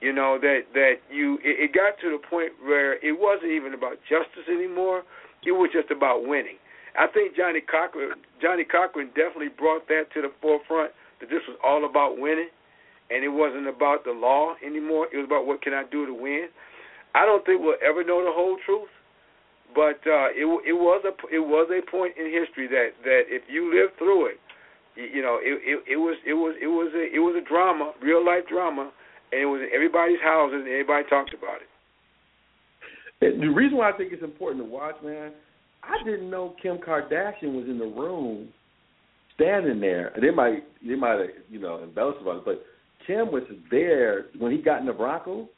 You 0.00 0.16
know 0.16 0.40
that 0.40 0.72
that 0.72 1.04
you 1.12 1.36
it, 1.44 1.68
it 1.68 1.70
got 1.76 2.00
to 2.00 2.08
the 2.08 2.22
point 2.24 2.56
where 2.64 2.96
it 3.04 3.12
wasn't 3.12 3.52
even 3.52 3.76
about 3.76 4.00
justice 4.08 4.48
anymore. 4.48 5.04
It 5.44 5.52
was 5.52 5.68
just 5.68 5.92
about 5.92 6.24
winning. 6.24 6.56
I 6.96 7.12
think 7.12 7.36
Johnnie 7.36 7.60
Cochran 7.60 8.16
Johnnie 8.40 8.64
Cochran 8.64 9.12
definitely 9.12 9.52
brought 9.52 9.84
that 9.92 10.08
to 10.16 10.24
the 10.24 10.32
forefront 10.40 10.96
that 11.20 11.28
this 11.28 11.44
was 11.44 11.60
all 11.60 11.84
about 11.84 12.16
winning, 12.16 12.48
and 13.12 13.22
it 13.22 13.28
wasn't 13.28 13.68
about 13.68 14.04
the 14.04 14.12
law 14.12 14.54
anymore. 14.64 15.06
It 15.12 15.16
was 15.18 15.26
about 15.26 15.46
what 15.46 15.60
can 15.60 15.74
I 15.74 15.84
do 15.90 16.06
to 16.06 16.14
win. 16.14 16.48
I 17.14 17.26
don't 17.26 17.44
think 17.44 17.60
we'll 17.60 17.76
ever 17.84 18.02
know 18.02 18.24
the 18.24 18.32
whole 18.32 18.56
truth, 18.64 18.88
but 19.74 20.00
uh, 20.08 20.32
it 20.32 20.48
it 20.64 20.72
was 20.72 21.04
a 21.04 21.12
it 21.28 21.44
was 21.44 21.68
a 21.68 21.84
point 21.90 22.16
in 22.16 22.32
history 22.32 22.68
that 22.68 22.96
that 23.04 23.28
if 23.28 23.42
you 23.48 23.68
lived 23.68 23.98
through 23.98 24.32
it, 24.32 24.38
you, 24.96 25.20
you 25.20 25.22
know 25.22 25.38
it, 25.42 25.60
it 25.60 25.92
it 25.92 26.00
was 26.00 26.16
it 26.24 26.34
was 26.34 26.56
it 26.56 26.72
was 26.72 26.88
a 26.96 27.04
it 27.14 27.20
was 27.20 27.36
a 27.36 27.44
drama, 27.46 27.92
real 28.00 28.24
life 28.24 28.48
drama, 28.48 28.90
and 29.32 29.40
it 29.40 29.46
was 29.46 29.60
in 29.60 29.68
everybody's 29.74 30.20
houses 30.24 30.64
and 30.64 30.72
everybody 30.72 31.04
talked 31.08 31.34
about 31.36 31.60
it. 31.60 31.68
The 33.20 33.46
reason 33.46 33.78
why 33.78 33.90
I 33.90 33.96
think 33.96 34.12
it's 34.12 34.24
important 34.24 34.64
to 34.64 34.68
watch, 34.68 34.96
man, 35.04 35.30
I 35.84 36.02
didn't 36.02 36.28
know 36.28 36.56
Kim 36.60 36.78
Kardashian 36.78 37.54
was 37.54 37.66
in 37.68 37.78
the 37.78 37.86
room, 37.86 38.48
standing 39.34 39.80
there. 39.80 40.12
They 40.20 40.30
might, 40.30 40.64
they 40.84 40.96
might 40.96 41.20
have, 41.20 41.28
you 41.48 41.60
know, 41.60 41.82
embellished 41.82 42.20
about 42.20 42.38
it, 42.38 42.44
but 42.44 42.64
Kim 43.06 43.32
was 43.32 43.42
there 43.70 44.26
when 44.38 44.52
he 44.52 44.58
got 44.58 44.80
in 44.80 44.86
the 44.86 44.92
Bronco. 44.92 45.48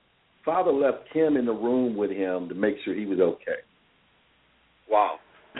Father 0.44 0.72
left 0.72 1.10
Kim 1.12 1.36
in 1.36 1.46
the 1.46 1.52
room 1.52 1.96
with 1.96 2.10
him 2.10 2.48
to 2.48 2.54
make 2.54 2.76
sure 2.84 2.94
he 2.94 3.06
was 3.06 3.18
okay. 3.20 3.60
Wow. 4.90 5.16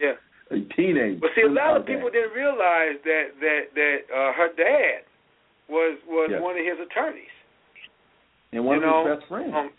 yeah. 0.00 0.12
A 0.50 0.60
teenage. 0.76 1.20
But 1.20 1.30
see, 1.34 1.42
a 1.42 1.50
lot 1.50 1.76
of 1.78 1.86
people 1.86 2.10
didn't 2.10 2.32
realize 2.34 3.00
that 3.04 3.24
that 3.40 3.60
that 3.74 3.96
uh, 4.12 4.32
her 4.36 4.48
dad 4.56 5.04
was 5.68 5.98
was 6.06 6.28
Yeah. 6.30 6.40
one 6.40 6.58
of 6.58 6.64
his 6.64 6.76
attorneys. 6.86 7.32
and 8.52 8.64
one 8.64 8.80
you 8.80 8.84
of 8.84 8.90
know, 8.90 9.08
his 9.08 9.16
best 9.20 9.28
friends. 9.28 9.52
Um, 9.56 9.70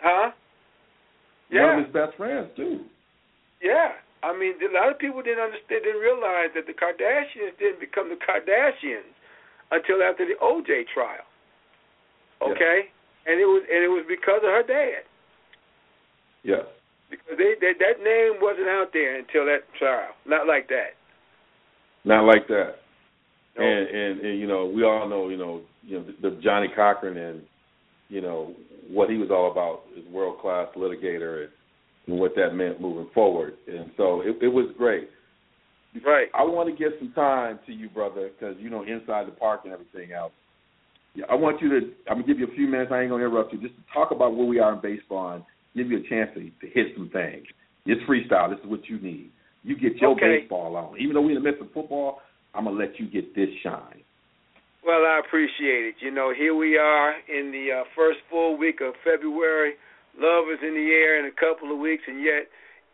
huh? 0.00 0.30
Yeah. 1.50 1.66
One 1.66 1.78
of 1.80 1.84
his 1.86 1.92
best 1.92 2.16
friends 2.16 2.48
too. 2.56 2.80
Yeah. 3.60 3.92
I 4.22 4.36
mean, 4.36 4.52
a 4.60 4.72
lot 4.72 4.92
of 4.92 4.98
people 4.98 5.20
didn't 5.22 5.40
understand, 5.44 5.80
didn't 5.84 6.00
realize 6.00 6.52
that 6.54 6.64
the 6.68 6.76
Kardashians 6.76 7.56
didn't 7.58 7.80
become 7.80 8.08
the 8.08 8.20
Kardashians 8.20 9.12
until 9.70 10.02
after 10.02 10.26
the 10.26 10.34
OJ 10.42 10.84
trial. 10.92 11.24
Yeah. 12.40 12.48
Okay, 12.48 12.80
and 13.26 13.40
it 13.40 13.44
was 13.44 13.62
and 13.70 13.84
it 13.84 13.88
was 13.88 14.04
because 14.08 14.40
of 14.42 14.50
her 14.50 14.64
dad. 14.66 15.04
Yes. 16.42 16.64
Because 17.10 17.36
they, 17.38 17.54
they 17.60 17.72
that 17.78 18.02
name 18.02 18.40
wasn't 18.40 18.68
out 18.68 18.90
there 18.92 19.18
until 19.18 19.44
that 19.46 19.66
trial. 19.78 20.10
Not 20.26 20.46
like 20.46 20.68
that. 20.68 20.94
Not 22.04 22.24
like 22.24 22.46
that. 22.48 22.76
No. 23.58 23.64
And, 23.64 23.88
and 23.88 24.20
and 24.20 24.38
you 24.38 24.46
know 24.46 24.66
we 24.66 24.84
all 24.84 25.08
know 25.08 25.28
you 25.28 25.36
know 25.36 25.62
you 25.82 25.98
know 25.98 26.04
the, 26.04 26.30
the 26.30 26.40
Johnnie 26.42 26.72
Cochran 26.74 27.16
and 27.16 27.42
you 28.08 28.20
know 28.20 28.54
what 28.88 29.10
he 29.10 29.16
was 29.16 29.30
all 29.30 29.50
about 29.50 29.82
is 29.96 30.06
world 30.12 30.38
class 30.40 30.68
litigator 30.76 31.44
and, 31.44 31.50
and 32.06 32.18
what 32.18 32.34
that 32.36 32.54
meant 32.54 32.80
moving 32.80 33.08
forward. 33.12 33.54
And 33.68 33.90
so 33.96 34.22
it, 34.22 34.36
it 34.42 34.48
was 34.48 34.72
great. 34.78 35.10
Right. 36.04 36.28
I 36.34 36.42
want 36.44 36.70
to 36.70 36.76
give 36.76 36.92
some 36.98 37.12
time 37.12 37.58
to 37.66 37.72
you, 37.72 37.88
brother, 37.88 38.30
because 38.30 38.56
you 38.60 38.70
know 38.70 38.82
inside 38.82 39.26
the 39.26 39.32
park 39.32 39.62
and 39.64 39.72
everything 39.72 40.12
else. 40.12 40.32
Yeah, 41.14 41.24
I 41.28 41.34
want 41.34 41.60
you 41.60 41.68
to. 41.68 41.86
I'm 42.08 42.20
gonna 42.20 42.26
give 42.26 42.38
you 42.38 42.46
a 42.46 42.54
few 42.54 42.68
minutes. 42.68 42.92
I 42.92 43.00
ain't 43.02 43.10
gonna 43.10 43.24
interrupt 43.24 43.52
you. 43.52 43.60
Just 43.60 43.74
to 43.74 43.82
talk 43.92 44.12
about 44.12 44.36
where 44.36 44.46
we 44.46 44.60
are 44.60 44.72
in 44.72 44.80
baseball 44.80 45.34
and 45.34 45.44
give 45.74 45.90
you 45.90 45.98
a 45.98 46.08
chance 46.08 46.30
to, 46.34 46.40
to 46.40 46.72
hit 46.72 46.94
some 46.96 47.10
things. 47.12 47.44
It's 47.86 48.00
freestyle. 48.08 48.50
This 48.50 48.60
is 48.62 48.70
what 48.70 48.88
you 48.88 49.00
need. 49.00 49.30
You 49.64 49.76
get 49.76 49.96
your 49.96 50.12
Okay. 50.12 50.40
baseball 50.40 50.76
on. 50.76 50.98
Even 50.98 51.14
though 51.14 51.22
we're 51.22 51.36
in 51.36 51.42
the 51.42 51.48
midst 51.50 51.60
of 51.60 51.72
football, 51.72 52.22
I'm 52.54 52.64
gonna 52.64 52.78
let 52.78 52.98
you 53.00 53.06
get 53.06 53.34
this 53.34 53.50
shine. 53.62 54.02
Well, 54.86 55.04
I 55.04 55.20
appreciate 55.20 55.84
it. 55.84 55.94
You 56.00 56.10
know, 56.10 56.32
here 56.32 56.54
we 56.54 56.78
are 56.78 57.14
in 57.28 57.50
the 57.52 57.80
uh, 57.80 57.84
first 57.94 58.20
full 58.30 58.56
week 58.56 58.80
of 58.80 58.94
February. 59.04 59.74
Love 60.18 60.46
is 60.52 60.58
in 60.62 60.74
the 60.74 60.90
air 60.92 61.18
in 61.18 61.26
a 61.26 61.34
couple 61.36 61.70
of 61.72 61.78
weeks, 61.78 62.02
and 62.06 62.22
yet 62.22 62.48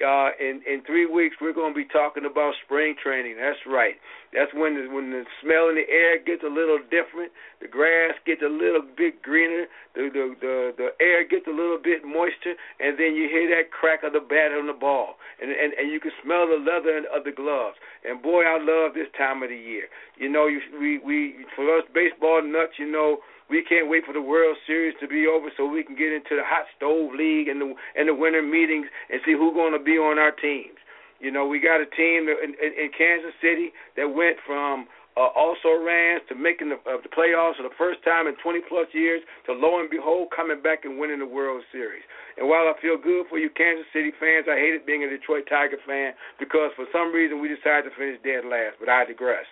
uh, 0.04 0.30
in 0.36 0.60
in 0.68 0.84
three 0.84 1.06
weeks 1.06 1.36
we're 1.40 1.56
going 1.56 1.72
to 1.72 1.76
be 1.76 1.88
talking 1.88 2.24
about 2.24 2.52
spring 2.64 2.94
training. 3.00 3.36
That's 3.40 3.60
right. 3.64 3.96
That's 4.34 4.52
when 4.52 4.76
the, 4.76 4.92
when 4.92 5.10
the 5.10 5.24
smell 5.40 5.72
in 5.72 5.76
the 5.76 5.88
air 5.88 6.20
gets 6.20 6.44
a 6.44 6.52
little 6.52 6.76
different. 6.92 7.32
The 7.60 7.68
grass 7.68 8.12
gets 8.28 8.42
a 8.44 8.52
little 8.52 8.84
bit 8.84 9.22
greener. 9.22 9.64
The 9.94 10.12
the 10.12 10.24
the, 10.36 10.54
the 10.76 10.88
air 11.00 11.24
gets 11.24 11.46
a 11.48 11.54
little 11.56 11.80
bit 11.80 12.04
moisture, 12.04 12.60
and 12.80 13.00
then 13.00 13.16
you 13.16 13.28
hear 13.32 13.48
that 13.56 13.72
crack 13.72 14.04
of 14.04 14.12
the 14.12 14.20
bat 14.20 14.52
on 14.52 14.66
the 14.66 14.76
ball, 14.76 15.16
and 15.40 15.48
and 15.48 15.72
and 15.72 15.88
you 15.88 16.00
can 16.00 16.12
smell 16.20 16.44
the 16.44 16.60
leather 16.60 17.00
of 17.08 17.24
the 17.24 17.32
gloves. 17.32 17.80
And 18.04 18.20
boy, 18.20 18.44
I 18.44 18.60
love 18.60 18.92
this 18.92 19.08
time 19.16 19.42
of 19.42 19.48
the 19.48 19.56
year. 19.56 19.88
You 20.20 20.28
know, 20.28 20.46
you, 20.46 20.60
we 20.76 20.98
we 21.00 21.46
for 21.56 21.64
us 21.78 21.84
baseball 21.94 22.44
nuts, 22.44 22.76
you 22.78 22.90
know. 22.90 23.24
We 23.48 23.62
can't 23.62 23.88
wait 23.88 24.04
for 24.04 24.12
the 24.12 24.22
World 24.22 24.56
Series 24.66 24.94
to 25.00 25.06
be 25.06 25.26
over 25.26 25.48
so 25.56 25.66
we 25.66 25.84
can 25.84 25.94
get 25.94 26.10
into 26.10 26.34
the 26.34 26.42
hot 26.42 26.66
stove 26.76 27.14
league 27.14 27.46
and 27.46 27.60
the 27.60 27.74
and 27.94 28.08
the 28.08 28.14
winter 28.14 28.42
meetings 28.42 28.86
and 29.10 29.20
see 29.24 29.32
who's 29.38 29.54
going 29.54 29.72
to 29.72 29.82
be 29.82 29.98
on 29.98 30.18
our 30.18 30.32
teams. 30.32 30.78
You 31.20 31.30
know, 31.30 31.46
we 31.46 31.60
got 31.60 31.80
a 31.80 31.86
team 31.86 32.28
in, 32.28 32.52
in, 32.60 32.70
in 32.76 32.90
Kansas 32.92 33.32
City 33.40 33.72
that 33.96 34.10
went 34.10 34.36
from 34.44 34.90
uh, 35.16 35.32
also 35.32 35.72
ran 35.80 36.20
to 36.28 36.36
making 36.36 36.68
the, 36.68 36.76
uh, 36.84 37.00
the 37.00 37.08
playoffs 37.08 37.56
for 37.56 37.64
the 37.64 37.72
first 37.80 38.04
time 38.04 38.28
in 38.28 38.36
20 38.44 38.60
plus 38.68 38.84
years 38.92 39.24
to 39.48 39.56
lo 39.56 39.80
and 39.80 39.88
behold 39.88 40.28
coming 40.28 40.60
back 40.60 40.84
and 40.84 41.00
winning 41.00 41.24
the 41.24 41.26
World 41.26 41.64
Series. 41.72 42.04
And 42.36 42.44
while 42.44 42.68
I 42.68 42.76
feel 42.84 43.00
good 43.00 43.24
for 43.32 43.40
you 43.40 43.48
Kansas 43.48 43.88
City 43.96 44.12
fans, 44.20 44.44
I 44.44 44.60
hated 44.60 44.84
being 44.84 45.08
a 45.08 45.08
Detroit 45.08 45.48
Tiger 45.48 45.80
fan 45.88 46.12
because 46.36 46.68
for 46.76 46.84
some 46.92 47.16
reason 47.16 47.40
we 47.40 47.48
decided 47.48 47.88
to 47.88 47.96
finish 47.96 48.20
dead 48.20 48.44
last. 48.44 48.76
But 48.76 48.92
I 48.92 49.08
digress. 49.08 49.48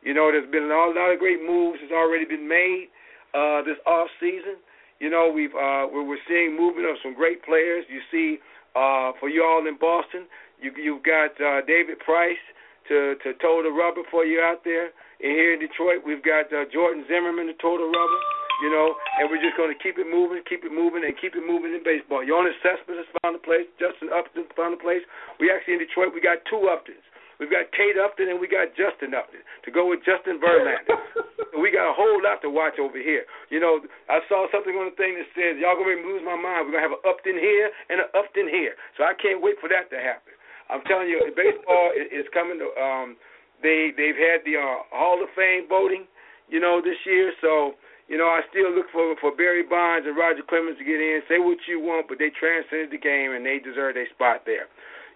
You 0.00 0.16
know, 0.16 0.32
there's 0.32 0.48
been 0.48 0.72
a 0.72 0.72
lot 0.72 1.12
of 1.12 1.20
great 1.20 1.44
moves 1.44 1.78
that's 1.84 1.92
already 1.92 2.24
been 2.24 2.48
made 2.48 2.88
uh, 3.34 3.62
this 3.62 3.80
off 3.86 4.08
season. 4.20 4.60
You 5.00 5.10
know, 5.10 5.32
we've 5.34 5.54
uh, 5.54 5.90
we're, 5.90 6.20
seeing 6.28 6.54
movement 6.56 6.86
of 6.86 6.96
some 7.02 7.14
great 7.14 7.42
players. 7.42 7.84
You 7.90 8.00
see, 8.12 8.38
uh, 8.78 9.12
for 9.18 9.28
you 9.28 9.42
all 9.42 9.66
in 9.66 9.74
Boston, 9.74 10.30
you, 10.62 10.70
you've 10.78 11.02
got 11.02 11.34
uh, 11.42 11.66
David 11.66 11.98
Price 11.98 12.40
to 12.86 13.18
to 13.26 13.34
toe 13.42 13.66
the 13.66 13.74
rubber 13.74 14.06
for 14.10 14.24
you 14.24 14.40
out 14.40 14.62
there. 14.62 14.94
And 15.22 15.30
here 15.34 15.54
in 15.54 15.60
Detroit, 15.60 16.06
we've 16.06 16.22
got 16.22 16.50
uh, 16.54 16.70
Jordan 16.70 17.02
Zimmermann 17.10 17.50
to 17.50 17.56
toe 17.58 17.78
the 17.78 17.88
rubber. 17.90 18.20
You 18.62 18.70
know, 18.70 18.94
and 19.18 19.26
we're 19.26 19.42
just 19.42 19.58
going 19.58 19.74
to 19.74 19.80
keep 19.82 19.98
it 19.98 20.06
moving, 20.06 20.38
keep 20.46 20.62
it 20.62 20.70
moving, 20.70 21.02
and 21.02 21.10
keep 21.18 21.34
it 21.34 21.42
moving 21.42 21.74
in 21.74 21.82
baseball. 21.82 22.22
Yoenis 22.22 22.54
Cespedes 22.62 23.02
has 23.02 23.10
found 23.18 23.34
a 23.34 23.42
place. 23.42 23.66
Justin 23.74 24.14
Upton 24.14 24.46
found 24.54 24.78
a 24.78 24.78
place. 24.78 25.02
We 25.42 25.50
actually 25.50 25.82
in 25.82 25.82
Detroit, 25.82 26.14
we 26.14 26.22
got 26.22 26.46
two 26.46 26.70
Uptons. 26.70 27.02
We've 27.40 27.50
got 27.50 27.72
Kate 27.72 27.96
Upton 27.96 28.28
and 28.28 28.38
we 28.40 28.48
got 28.48 28.74
Justin 28.76 29.16
Upton 29.16 29.44
to 29.64 29.70
go 29.70 29.88
with 29.88 30.04
Justin 30.04 30.40
Verlander. 30.40 30.98
we 31.62 31.70
got 31.70 31.88
a 31.88 31.96
whole 31.96 32.20
lot 32.20 32.40
to 32.42 32.50
watch 32.50 32.76
over 32.80 32.98
here. 32.98 33.24
You 33.48 33.60
know, 33.60 33.80
I 34.08 34.20
saw 34.28 34.48
something 34.50 34.74
on 34.76 34.92
the 34.92 34.96
thing 34.96 35.16
that 35.16 35.28
says, 35.36 35.60
y'all 35.60 35.78
going 35.78 36.00
to 36.00 36.06
lose 36.06 36.22
my 36.24 36.36
mind. 36.36 36.68
We're 36.68 36.76
going 36.76 36.84
to 36.84 36.88
have 36.92 36.98
an 36.98 37.04
Upton 37.06 37.38
here 37.38 37.68
and 37.88 38.02
an 38.02 38.10
Upton 38.12 38.48
here. 38.48 38.74
So 38.96 39.04
I 39.04 39.14
can't 39.16 39.40
wait 39.40 39.56
for 39.60 39.68
that 39.68 39.88
to 39.92 39.98
happen. 40.00 40.34
I'm 40.72 40.80
telling 40.88 41.08
you, 41.08 41.20
baseball 41.36 41.92
is 41.92 42.24
coming 42.32 42.56
to, 42.56 42.68
um, 42.80 43.20
they, 43.60 43.92
they've 43.92 44.16
had 44.16 44.40
the 44.48 44.56
uh, 44.56 44.88
Hall 44.90 45.20
of 45.20 45.28
Fame 45.36 45.68
voting, 45.68 46.08
you 46.48 46.58
know, 46.58 46.80
this 46.80 46.96
year. 47.04 47.32
So, 47.44 47.76
you 48.08 48.18
know, 48.18 48.26
I 48.28 48.40
still 48.50 48.72
look 48.74 48.90
for 48.92 49.14
for 49.20 49.30
Barry 49.34 49.62
Bonds 49.62 50.06
and 50.08 50.16
Roger 50.16 50.42
Clemens 50.42 50.76
to 50.78 50.84
get 50.84 51.00
in. 51.00 51.22
Say 51.28 51.38
what 51.38 51.58
you 51.68 51.80
want, 51.80 52.08
but 52.08 52.18
they 52.18 52.28
transcended 52.28 52.90
the 52.90 53.00
game 53.00 53.32
and 53.32 53.44
they 53.46 53.62
deserve 53.62 53.94
their 53.94 54.08
spot 54.10 54.42
there. 54.44 54.66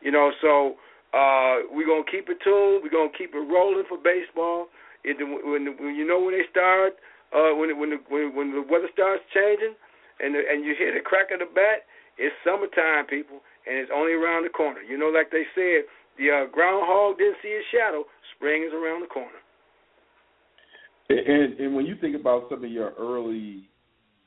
You 0.01 0.13
know, 0.13 0.31
so 0.41 0.77
uh, 1.15 1.71
we're 1.71 1.87
gonna 1.87 2.09
keep 2.11 2.29
it 2.29 2.39
tuned. 2.43 2.83
We're 2.83 2.95
gonna 2.95 3.15
keep 3.17 3.35
it 3.35 3.47
rolling 3.47 3.87
for 3.89 3.99
baseball. 3.99 4.67
It, 5.05 5.23
when, 5.23 5.77
when 5.79 5.95
you 5.95 6.07
know 6.07 6.19
when 6.19 6.35
they 6.35 6.47
start, 6.51 6.99
uh, 7.31 7.55
when 7.55 7.71
when 7.79 7.91
the 7.91 8.01
when, 8.09 8.35
when 8.35 8.51
the 8.51 8.65
weather 8.67 8.91
starts 8.93 9.23
changing, 9.31 9.79
and 10.19 10.35
the, 10.35 10.43
and 10.43 10.65
you 10.65 10.75
hear 10.75 10.93
the 10.93 11.01
crack 11.01 11.31
of 11.31 11.39
the 11.39 11.47
bat, 11.47 11.87
it's 12.19 12.35
summertime, 12.43 13.07
people, 13.07 13.39
and 13.67 13.79
it's 13.79 13.91
only 13.95 14.13
around 14.13 14.45
the 14.45 14.51
corner. 14.51 14.83
You 14.83 14.99
know, 14.99 15.15
like 15.15 15.31
they 15.31 15.47
said, 15.55 15.87
the 16.19 16.27
uh, 16.33 16.51
groundhog 16.51 17.19
didn't 17.19 17.39
see 17.43 17.55
his 17.55 17.67
shadow. 17.71 18.05
Spring 18.35 18.67
is 18.67 18.75
around 18.75 19.03
the 19.03 19.13
corner. 19.13 19.41
And 21.09 21.55
and 21.61 21.75
when 21.77 21.87
you 21.87 21.95
think 22.01 22.17
about 22.19 22.51
some 22.51 22.65
of 22.65 22.71
your 22.71 22.93
early 22.99 23.71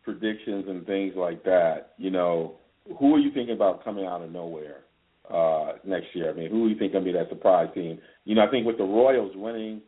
predictions 0.03 0.65
and 0.67 0.85
things 0.87 1.13
like 1.15 1.43
that, 1.43 1.93
you 1.97 2.09
know, 2.09 2.55
who 2.97 3.15
are 3.15 3.19
you 3.19 3.31
thinking 3.33 3.53
about 3.53 3.83
coming 3.83 4.05
out 4.05 4.21
of 4.21 4.31
nowhere 4.31 4.88
uh 5.29 5.73
next 5.83 6.07
year? 6.13 6.29
I 6.29 6.33
mean, 6.33 6.49
who 6.49 6.67
do 6.67 6.73
you 6.73 6.79
think 6.79 6.93
gonna 6.93 7.05
be 7.05 7.11
that 7.13 7.29
surprise 7.29 7.69
team? 7.73 7.99
You 8.25 8.35
know, 8.35 8.45
I 8.45 8.51
think 8.51 8.65
with 8.65 8.77
the 8.77 8.83
Royals 8.83 9.31
winning, 9.35 9.81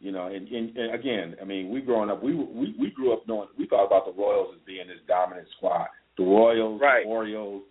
you 0.00 0.12
know, 0.12 0.26
and, 0.26 0.46
and, 0.48 0.76
and 0.76 0.94
again, 0.94 1.36
I 1.40 1.44
mean, 1.44 1.70
we 1.70 1.80
growing 1.80 2.10
up, 2.10 2.22
we 2.22 2.34
we 2.34 2.74
we 2.78 2.90
grew 2.90 3.12
up 3.12 3.22
knowing 3.26 3.48
we 3.58 3.66
thought 3.66 3.86
about 3.86 4.06
the 4.06 4.12
Royals 4.20 4.54
as 4.54 4.60
being 4.66 4.86
this 4.86 4.98
dominant 5.08 5.48
squad. 5.56 5.86
The 6.16 6.24
Royals, 6.24 6.80
right. 6.80 7.04
the 7.04 7.10
Orioles, 7.10 7.62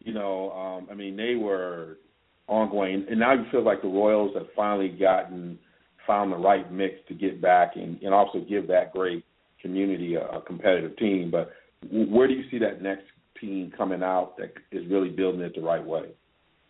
you 0.00 0.12
know, 0.12 0.50
um, 0.52 0.88
I 0.90 0.94
mean, 0.94 1.16
they 1.16 1.34
were 1.34 1.98
ongoing, 2.46 3.06
and 3.10 3.18
now 3.18 3.34
you 3.34 3.44
feel 3.50 3.64
like 3.64 3.82
the 3.82 3.88
Royals 3.88 4.34
have 4.34 4.46
finally 4.56 4.88
gotten 4.88 5.58
found 6.08 6.32
the 6.32 6.36
right 6.36 6.72
mix 6.72 6.94
to 7.06 7.14
get 7.14 7.40
back 7.40 7.72
and, 7.76 8.02
and 8.02 8.12
also 8.12 8.40
give 8.48 8.66
that 8.66 8.92
great 8.92 9.24
community 9.60 10.14
a, 10.14 10.24
a 10.26 10.40
competitive 10.40 10.96
team. 10.96 11.30
But 11.30 11.52
where 11.92 12.26
do 12.26 12.34
you 12.34 12.44
see 12.50 12.58
that 12.58 12.82
next 12.82 13.04
team 13.40 13.72
coming 13.76 14.02
out 14.02 14.36
that 14.38 14.54
is 14.72 14.90
really 14.90 15.10
building 15.10 15.42
it 15.42 15.54
the 15.54 15.60
right 15.60 15.84
way? 15.84 16.06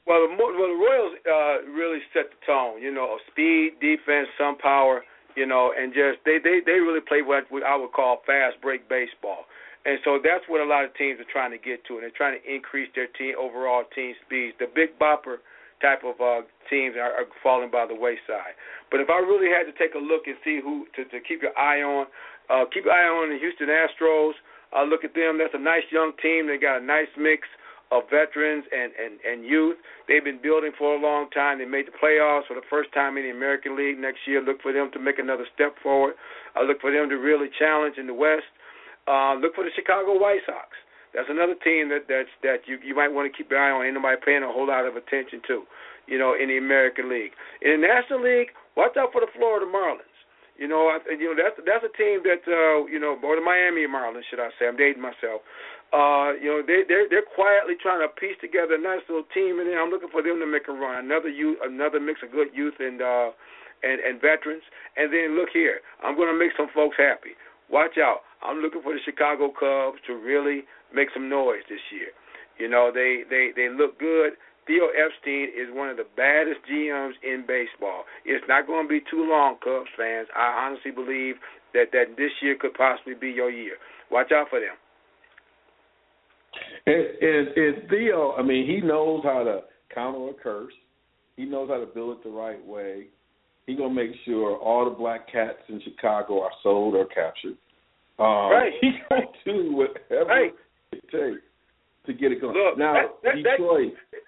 Well, 0.09 0.25
the, 0.25 0.33
well, 0.41 0.57
the 0.57 0.81
Royals 0.81 1.13
uh, 1.29 1.69
really 1.69 2.01
set 2.17 2.33
the 2.33 2.41
tone. 2.49 2.81
You 2.81 2.91
know, 2.91 3.21
speed, 3.31 3.77
defense, 3.85 4.33
some 4.41 4.57
power. 4.57 5.05
You 5.37 5.47
know, 5.47 5.71
and 5.77 5.93
just 5.93 6.25
they 6.25 6.41
they 6.43 6.65
they 6.65 6.81
really 6.81 7.05
play 7.05 7.21
what 7.21 7.45
I 7.63 7.77
would 7.77 7.93
call 7.93 8.25
fast 8.27 8.57
break 8.65 8.89
baseball. 8.89 9.45
And 9.87 10.01
so 10.03 10.19
that's 10.19 10.43
what 10.49 10.61
a 10.61 10.67
lot 10.67 10.85
of 10.85 10.91
teams 10.99 11.21
are 11.21 11.31
trying 11.31 11.53
to 11.55 11.61
get 11.61 11.85
to, 11.87 11.95
and 11.95 12.03
they're 12.03 12.19
trying 12.19 12.35
to 12.35 12.43
increase 12.43 12.91
their 12.97 13.07
team 13.15 13.39
overall 13.39 13.85
team 13.95 14.13
speeds. 14.27 14.57
The 14.59 14.67
big 14.67 14.99
bopper 14.99 15.39
type 15.81 16.03
of 16.03 16.19
uh, 16.19 16.43
teams 16.67 16.99
are, 16.99 17.15
are 17.15 17.31
falling 17.41 17.71
by 17.71 17.87
the 17.87 17.95
wayside. 17.95 18.59
But 18.91 18.99
if 18.99 19.09
I 19.09 19.23
really 19.23 19.47
had 19.47 19.71
to 19.71 19.75
take 19.79 19.95
a 19.95 20.03
look 20.03 20.27
and 20.27 20.35
see 20.43 20.59
who 20.59 20.91
to, 20.99 21.07
to 21.07 21.23
keep 21.23 21.41
your 21.41 21.57
eye 21.57 21.81
on, 21.87 22.11
uh, 22.51 22.67
keep 22.75 22.85
your 22.85 22.93
eye 22.93 23.07
on 23.07 23.31
the 23.31 23.39
Houston 23.39 23.71
Astros. 23.71 24.35
Uh, 24.75 24.83
look 24.83 25.05
at 25.05 25.15
them. 25.15 25.39
That's 25.39 25.55
a 25.55 25.63
nice 25.63 25.87
young 25.95 26.13
team. 26.21 26.49
They 26.51 26.59
got 26.59 26.83
a 26.83 26.85
nice 26.85 27.09
mix 27.17 27.47
of 27.91 28.05
veterans 28.13 28.65
and, 28.69 28.93
and, 28.97 29.17
and 29.25 29.45
youth. 29.45 29.77
They've 30.07 30.25
been 30.25 30.41
building 30.43 30.73
for 30.77 30.95
a 30.95 31.01
long 31.01 31.31
time. 31.31 31.59
They 31.59 31.65
made 31.65 31.89
the 31.89 31.97
playoffs 31.97 32.47
for 32.47 32.55
the 32.55 32.67
first 32.69 32.93
time 32.93 33.17
in 33.17 33.25
the 33.25 33.33
American 33.33 33.77
League 33.77 33.99
next 33.99 34.21
year. 34.27 34.43
Look 34.45 34.61
for 34.61 34.73
them 34.73 34.91
to 34.93 34.99
make 35.01 35.19
another 35.19 35.47
step 35.55 35.75
forward. 35.83 36.15
I 36.55 36.63
look 36.63 36.81
for 36.81 36.93
them 36.93 37.09
to 37.09 37.17
really 37.17 37.49
challenge 37.59 37.97
in 37.97 38.07
the 38.07 38.15
West. 38.15 38.49
Uh, 39.09 39.41
look 39.41 39.55
for 39.55 39.65
the 39.65 39.73
Chicago 39.73 40.21
White 40.21 40.45
Sox. 40.45 40.69
That's 41.17 41.33
another 41.33 41.57
team 41.65 41.89
that 41.89 42.05
that's 42.05 42.29
that 42.45 42.69
you 42.69 42.77
you 42.85 42.93
might 42.93 43.09
want 43.09 43.25
to 43.25 43.33
keep 43.33 43.49
your 43.49 43.57
eye 43.57 43.73
on. 43.73 43.81
Ain't 43.81 43.97
nobody 43.97 44.21
paying 44.21 44.45
a 44.45 44.53
whole 44.53 44.69
lot 44.69 44.85
of 44.85 44.93
attention 44.93 45.41
to, 45.49 45.65
you 46.05 46.21
know, 46.21 46.37
in 46.37 46.53
the 46.53 46.61
American 46.61 47.09
League. 47.09 47.33
In 47.65 47.81
the 47.81 47.89
National 47.89 48.21
League, 48.21 48.53
watch 48.77 48.93
out 49.01 49.09
for 49.17 49.25
the 49.25 49.33
Florida 49.33 49.65
Marlins. 49.65 50.05
You 50.59 50.67
know, 50.67 50.91
I, 50.91 50.99
you 51.15 51.33
know 51.33 51.39
that's 51.39 51.57
that's 51.65 51.87
a 51.87 51.95
team 51.97 52.27
that 52.27 52.43
uh, 52.45 52.85
you 52.91 53.01
know, 53.01 53.17
or 53.23 53.39
the 53.39 53.43
Miami 53.43 53.87
Marlins, 53.87 54.27
should 54.29 54.43
I 54.43 54.51
say? 54.59 54.67
I'm 54.67 54.77
dating 54.77 55.01
myself. 55.01 55.41
Uh, 55.89 56.37
you 56.37 56.53
know, 56.53 56.61
they 56.61 56.85
they're 56.85 57.09
they're 57.09 57.25
quietly 57.25 57.73
trying 57.81 58.05
to 58.05 58.13
piece 58.21 58.37
together 58.45 58.77
a 58.77 58.83
nice 58.83 59.01
little 59.09 59.25
team, 59.33 59.57
and 59.57 59.73
I'm 59.73 59.89
looking 59.89 60.13
for 60.13 60.21
them 60.21 60.37
to 60.37 60.47
make 60.47 60.69
a 60.69 60.77
run. 60.77 61.01
Another 61.01 61.33
youth, 61.33 61.57
another 61.65 61.99
mix 61.99 62.21
of 62.21 62.29
good 62.29 62.53
youth 62.53 62.77
and 62.79 63.01
uh, 63.01 63.33
and 63.81 63.97
and 64.05 64.21
veterans. 64.21 64.63
And 65.01 65.09
then 65.09 65.33
look 65.33 65.49
here, 65.49 65.81
I'm 66.05 66.13
going 66.13 66.29
to 66.29 66.37
make 66.37 66.53
some 66.61 66.69
folks 66.77 67.01
happy. 67.01 67.41
Watch 67.73 67.97
out. 67.97 68.29
I'm 68.45 68.61
looking 68.61 68.83
for 68.85 68.93
the 68.93 69.01
Chicago 69.05 69.49
Cubs 69.49 70.01
to 70.07 70.13
really 70.13 70.69
make 70.93 71.09
some 71.13 71.29
noise 71.29 71.65
this 71.69 71.81
year. 71.89 72.13
You 72.61 72.69
know, 72.69 72.93
they 72.93 73.25
they 73.25 73.57
they 73.57 73.73
look 73.73 73.99
good. 73.99 74.37
Theo 74.69 74.93
Epstein 74.93 75.49
is 75.57 75.73
one 75.73 75.89
of 75.89 75.97
the 75.97 76.05
baddest 76.21 76.61
GMs 76.69 77.17
in 77.25 77.49
baseball. 77.49 78.05
It's 78.29 78.45
not 78.45 78.67
going 78.67 78.85
to 78.85 78.89
be 78.93 79.01
too 79.09 79.25
long, 79.25 79.57
Cubs 79.65 79.89
fans. 79.97 80.29
I 80.37 80.69
honestly 80.69 80.93
believe 80.93 81.41
that 81.73 81.97
that 81.97 82.21
this 82.21 82.33
year 82.43 82.57
could 82.61 82.75
possibly 82.75 83.15
be 83.15 83.33
your 83.33 83.49
year. 83.49 83.81
Watch 84.11 84.33
out 84.33 84.49
for 84.51 84.61
them. 84.61 84.77
And, 86.89 87.07
and, 87.21 87.49
and 87.57 87.89
Theo, 87.91 88.33
I 88.39 88.43
mean, 88.43 88.67
he 88.67 88.81
knows 88.81 89.23
how 89.23 89.45
to 89.45 89.61
counter 89.95 90.31
a 90.31 90.35
curse. 90.35 90.73
He 91.37 91.45
knows 91.45 91.69
how 91.69 91.79
to 91.79 91.87
build 91.87 92.19
it 92.19 92.25
the 92.25 92.31
right 92.31 92.65
way. 92.65 93.09
He 93.67 93.75
gonna 93.75 93.93
make 93.93 94.13
sure 94.25 94.57
all 94.57 94.89
the 94.89 94.97
black 94.97 95.31
cats 95.31 95.59
in 95.69 95.81
Chicago 95.83 96.41
are 96.41 96.51
sold 96.63 96.95
or 96.95 97.05
captured. 97.05 97.59
Um, 98.19 98.51
right. 98.51 98.73
He 98.81 98.93
gonna 99.09 99.27
do 99.45 99.77
whatever 99.77 100.31
right. 100.31 100.55
it 100.93 101.03
takes 101.13 101.45
to 102.07 102.13
get 102.15 102.33
it 102.33 102.41
going. 102.41 102.57
Look, 102.57 102.79
now, 102.79 102.95
that, 102.95 103.07
that, 103.23 103.35
Detroit. 103.37 103.93
That, 104.11 104.21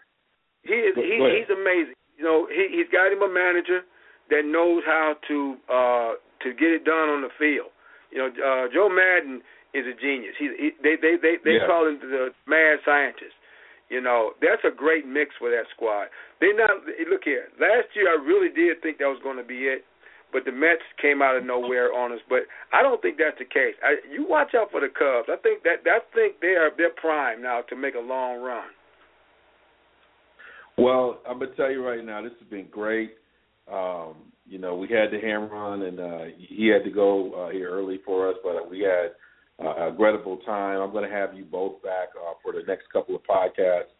he 0.62 0.74
is 0.74 0.94
Go- 0.94 1.02
he, 1.02 1.16
go 1.16 1.32
he's 1.32 1.48
amazing. 1.48 1.94
You 2.18 2.24
know, 2.24 2.46
he 2.52 2.68
he's 2.76 2.92
got 2.92 3.10
him 3.10 3.22
a 3.22 3.32
manager 3.32 3.80
that 4.28 4.44
knows 4.44 4.82
how 4.84 5.14
to 5.26 5.56
uh 5.72 6.12
to 6.44 6.52
get 6.52 6.68
it 6.68 6.84
done 6.84 7.08
on 7.08 7.22
the 7.22 7.32
field. 7.38 7.72
You 8.12 8.18
know, 8.18 8.28
uh 8.28 8.68
Joe 8.72 8.88
Maddon 8.92 9.40
is 9.74 9.86
a 9.86 9.94
genius. 10.00 10.34
He, 10.38 10.46
he 10.58 10.68
they 10.82 10.96
they 11.00 11.16
they 11.20 11.36
they 11.44 11.56
Yeah. 11.62 11.66
call 11.66 11.86
him 11.86 11.98
the 12.00 12.34
mad 12.46 12.78
scientist. 12.84 13.34
You 13.88 14.00
know, 14.00 14.32
that's 14.40 14.62
a 14.64 14.70
great 14.70 15.06
mix 15.06 15.34
for 15.38 15.50
that 15.50 15.66
squad. 15.74 16.06
They 16.40 16.52
not 16.52 16.86
look 17.10 17.24
here. 17.24 17.48
Last 17.58 17.90
year, 17.94 18.08
I 18.08 18.22
really 18.22 18.48
did 18.48 18.80
think 18.82 18.98
that 18.98 19.10
was 19.10 19.18
going 19.22 19.36
to 19.36 19.42
be 19.42 19.66
it, 19.66 19.84
but 20.32 20.44
the 20.44 20.52
Mets 20.52 20.86
came 21.02 21.22
out 21.22 21.36
of 21.36 21.44
nowhere 21.44 21.92
on 21.92 22.12
us. 22.12 22.20
But 22.28 22.46
I 22.72 22.82
don't 22.82 23.02
think 23.02 23.18
that's 23.18 23.38
the 23.38 23.44
case. 23.44 23.74
I, 23.82 23.96
you 24.08 24.26
watch 24.28 24.54
out 24.54 24.70
for 24.70 24.80
the 24.80 24.88
Cubs. 24.88 25.26
I 25.28 25.36
think 25.42 25.64
that 25.64 25.82
I 25.90 25.98
think 26.14 26.38
they 26.40 26.54
are 26.54 26.70
they're 26.76 26.94
prime 26.94 27.42
now 27.42 27.62
to 27.68 27.74
make 27.74 27.96
a 27.96 28.00
long 28.00 28.40
run. 28.40 28.70
Well, 30.78 31.18
I'm 31.28 31.38
gonna 31.38 31.50
tell 31.56 31.70
you 31.70 31.86
right 31.86 32.04
now, 32.04 32.22
this 32.22 32.32
has 32.38 32.48
been 32.48 32.68
great. 32.70 33.14
Um, 33.70 34.14
you 34.46 34.58
know, 34.58 34.74
we 34.76 34.88
had 34.88 35.10
the 35.10 35.20
hammer 35.20 35.54
on, 35.54 35.82
and 35.82 36.00
uh, 36.00 36.24
he 36.38 36.68
had 36.68 36.84
to 36.84 36.90
go 36.90 37.32
uh, 37.34 37.50
here 37.50 37.70
early 37.70 38.00
for 38.04 38.28
us, 38.30 38.36
but 38.42 38.70
we 38.70 38.80
had 38.80 39.10
uh, 39.64 39.90
regrettable 39.90 40.38
time. 40.38 40.80
I'm 40.80 40.92
going 40.92 41.08
to 41.08 41.14
have 41.14 41.34
you 41.34 41.44
both 41.44 41.82
back 41.82 42.08
uh, 42.16 42.34
for 42.42 42.52
the 42.52 42.62
next 42.66 42.84
couple 42.92 43.14
of 43.14 43.22
podcasts 43.22 43.92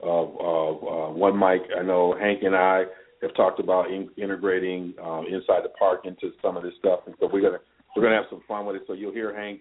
of, 0.00 0.36
of 0.40 0.76
uh, 0.82 1.14
one 1.14 1.38
mic. 1.38 1.62
I 1.78 1.82
know 1.82 2.16
Hank 2.18 2.42
and 2.42 2.54
I 2.54 2.84
have 3.22 3.34
talked 3.34 3.60
about 3.60 3.90
in, 3.90 4.10
integrating 4.16 4.94
um, 5.02 5.26
inside 5.30 5.64
the 5.64 5.72
park 5.78 6.00
into 6.04 6.32
some 6.42 6.56
of 6.56 6.62
this 6.62 6.74
stuff, 6.78 7.00
and 7.06 7.14
so 7.20 7.28
we're 7.32 7.42
gonna 7.42 7.60
we're 7.94 8.02
gonna 8.02 8.16
have 8.16 8.26
some 8.28 8.42
fun 8.46 8.66
with 8.66 8.76
it. 8.76 8.82
So 8.86 8.92
you'll 8.92 9.12
hear 9.12 9.34
Hank 9.34 9.60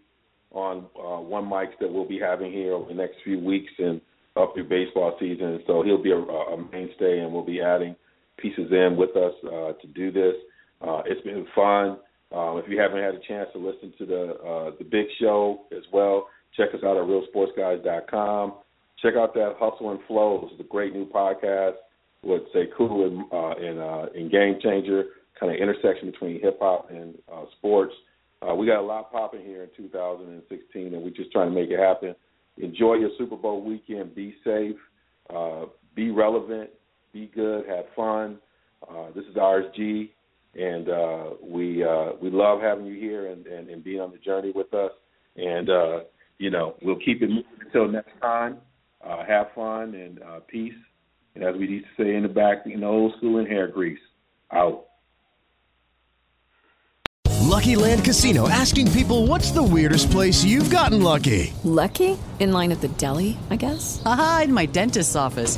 on 0.51 0.85
uh, 0.99 1.21
one 1.21 1.45
mics 1.45 1.77
that 1.79 1.91
we'll 1.91 2.07
be 2.07 2.19
having 2.19 2.51
here 2.51 2.73
over 2.73 2.87
the 2.87 2.95
next 2.95 3.15
few 3.23 3.39
weeks 3.39 3.71
and 3.79 4.01
up 4.35 4.53
through 4.53 4.67
baseball 4.67 5.15
season. 5.19 5.61
So 5.67 5.83
he'll 5.83 6.01
be 6.01 6.11
a, 6.11 6.17
a 6.17 6.57
mainstay, 6.71 7.19
and 7.19 7.31
we'll 7.31 7.45
be 7.45 7.61
adding 7.61 7.95
pieces 8.37 8.71
in 8.71 8.95
with 8.97 9.15
us 9.15 9.33
uh, 9.45 9.73
to 9.73 9.87
do 9.93 10.11
this. 10.11 10.33
Uh, 10.81 11.01
it's 11.05 11.21
been 11.21 11.45
fun. 11.55 11.97
Um, 12.33 12.57
if 12.57 12.65
you 12.67 12.79
haven't 12.79 13.01
had 13.01 13.13
a 13.13 13.19
chance 13.27 13.49
to 13.53 13.59
listen 13.59 13.93
to 13.99 14.05
the 14.05 14.33
uh, 14.43 14.71
the 14.77 14.83
big 14.83 15.05
show 15.19 15.61
as 15.71 15.83
well, 15.91 16.27
check 16.57 16.69
us 16.73 16.81
out 16.83 16.97
at 16.97 17.03
realsportsguys.com. 17.03 18.53
Check 19.01 19.13
out 19.15 19.33
that 19.35 19.55
Hustle 19.59 19.91
and 19.91 19.99
Flow. 20.07 20.41
This 20.43 20.53
is 20.53 20.59
a 20.65 20.69
great 20.69 20.93
new 20.93 21.07
podcast 21.07 21.73
with 22.23 22.41
Sekou 22.55 23.05
and 23.05 23.23
uh, 23.31 23.53
and, 23.63 23.79
uh, 23.79 24.05
and 24.15 24.31
Game 24.31 24.59
Changer, 24.61 25.03
kind 25.39 25.53
of 25.53 25.59
intersection 25.59 26.09
between 26.09 26.41
hip 26.41 26.57
hop 26.59 26.89
and 26.89 27.15
uh, 27.31 27.43
sports. 27.57 27.93
Uh, 28.41 28.55
we 28.55 28.65
got 28.65 28.79
a 28.79 28.85
lot 28.85 29.11
popping 29.11 29.41
here 29.45 29.63
in 29.63 29.69
2016, 29.77 30.93
and 30.93 31.03
we're 31.03 31.09
just 31.09 31.31
trying 31.31 31.49
to 31.49 31.55
make 31.55 31.69
it 31.69 31.79
happen. 31.79 32.15
Enjoy 32.57 32.95
your 32.95 33.09
Super 33.17 33.37
Bowl 33.37 33.61
weekend. 33.61 34.15
Be 34.15 34.35
safe. 34.43 34.75
Uh, 35.29 35.65
be 35.95 36.11
relevant. 36.11 36.69
Be 37.13 37.31
good. 37.33 37.65
Have 37.67 37.85
fun. 37.95 38.37
Uh, 38.89 39.07
this 39.15 39.23
is 39.25 39.35
RSG, 39.35 40.09
and 40.55 40.89
uh, 40.89 41.23
we 41.41 41.83
uh, 41.83 42.11
we 42.21 42.29
love 42.29 42.61
having 42.61 42.85
you 42.85 42.99
here 42.99 43.27
and, 43.27 43.45
and, 43.47 43.69
and 43.69 43.83
being 43.83 43.99
on 43.99 44.11
the 44.11 44.17
journey 44.17 44.51
with 44.53 44.73
us. 44.73 44.91
And 45.35 45.69
uh, 45.69 45.99
you 46.37 46.49
know, 46.49 46.75
we'll 46.81 46.99
keep 46.99 47.21
it 47.21 47.29
moving 47.29 47.45
until 47.65 47.87
next 47.87 48.19
time. 48.21 48.57
Uh, 49.05 49.25
have 49.25 49.47
fun 49.55 49.95
and 49.95 50.21
uh, 50.21 50.39
peace. 50.47 50.73
And 51.35 51.43
as 51.43 51.55
we 51.55 51.67
used 51.67 51.87
to 51.97 52.03
say 52.03 52.15
in 52.15 52.23
the 52.23 52.29
back, 52.29 52.65
in 52.65 52.81
the 52.81 52.87
old 52.87 53.13
school, 53.17 53.39
in 53.39 53.45
hair 53.45 53.67
grease. 53.67 53.99
Out. 54.51 54.85
Lucky 57.53 57.75
Land 57.75 58.03
Casino 58.03 58.49
asking 58.49 58.91
people 58.91 59.27
what's 59.27 59.51
the 59.51 59.61
weirdest 59.61 60.09
place 60.11 60.43
you've 60.43 60.69
gotten 60.69 61.01
lucky? 61.01 61.53
Lucky? 61.63 62.17
In 62.39 62.51
line 62.51 62.71
at 62.71 62.81
the 62.81 62.87
deli, 62.87 63.37
I 63.49 63.55
guess? 63.55 64.01
Aha, 64.05 64.41
in 64.45 64.53
my 64.53 64.65
dentist's 64.65 65.15
office. 65.15 65.57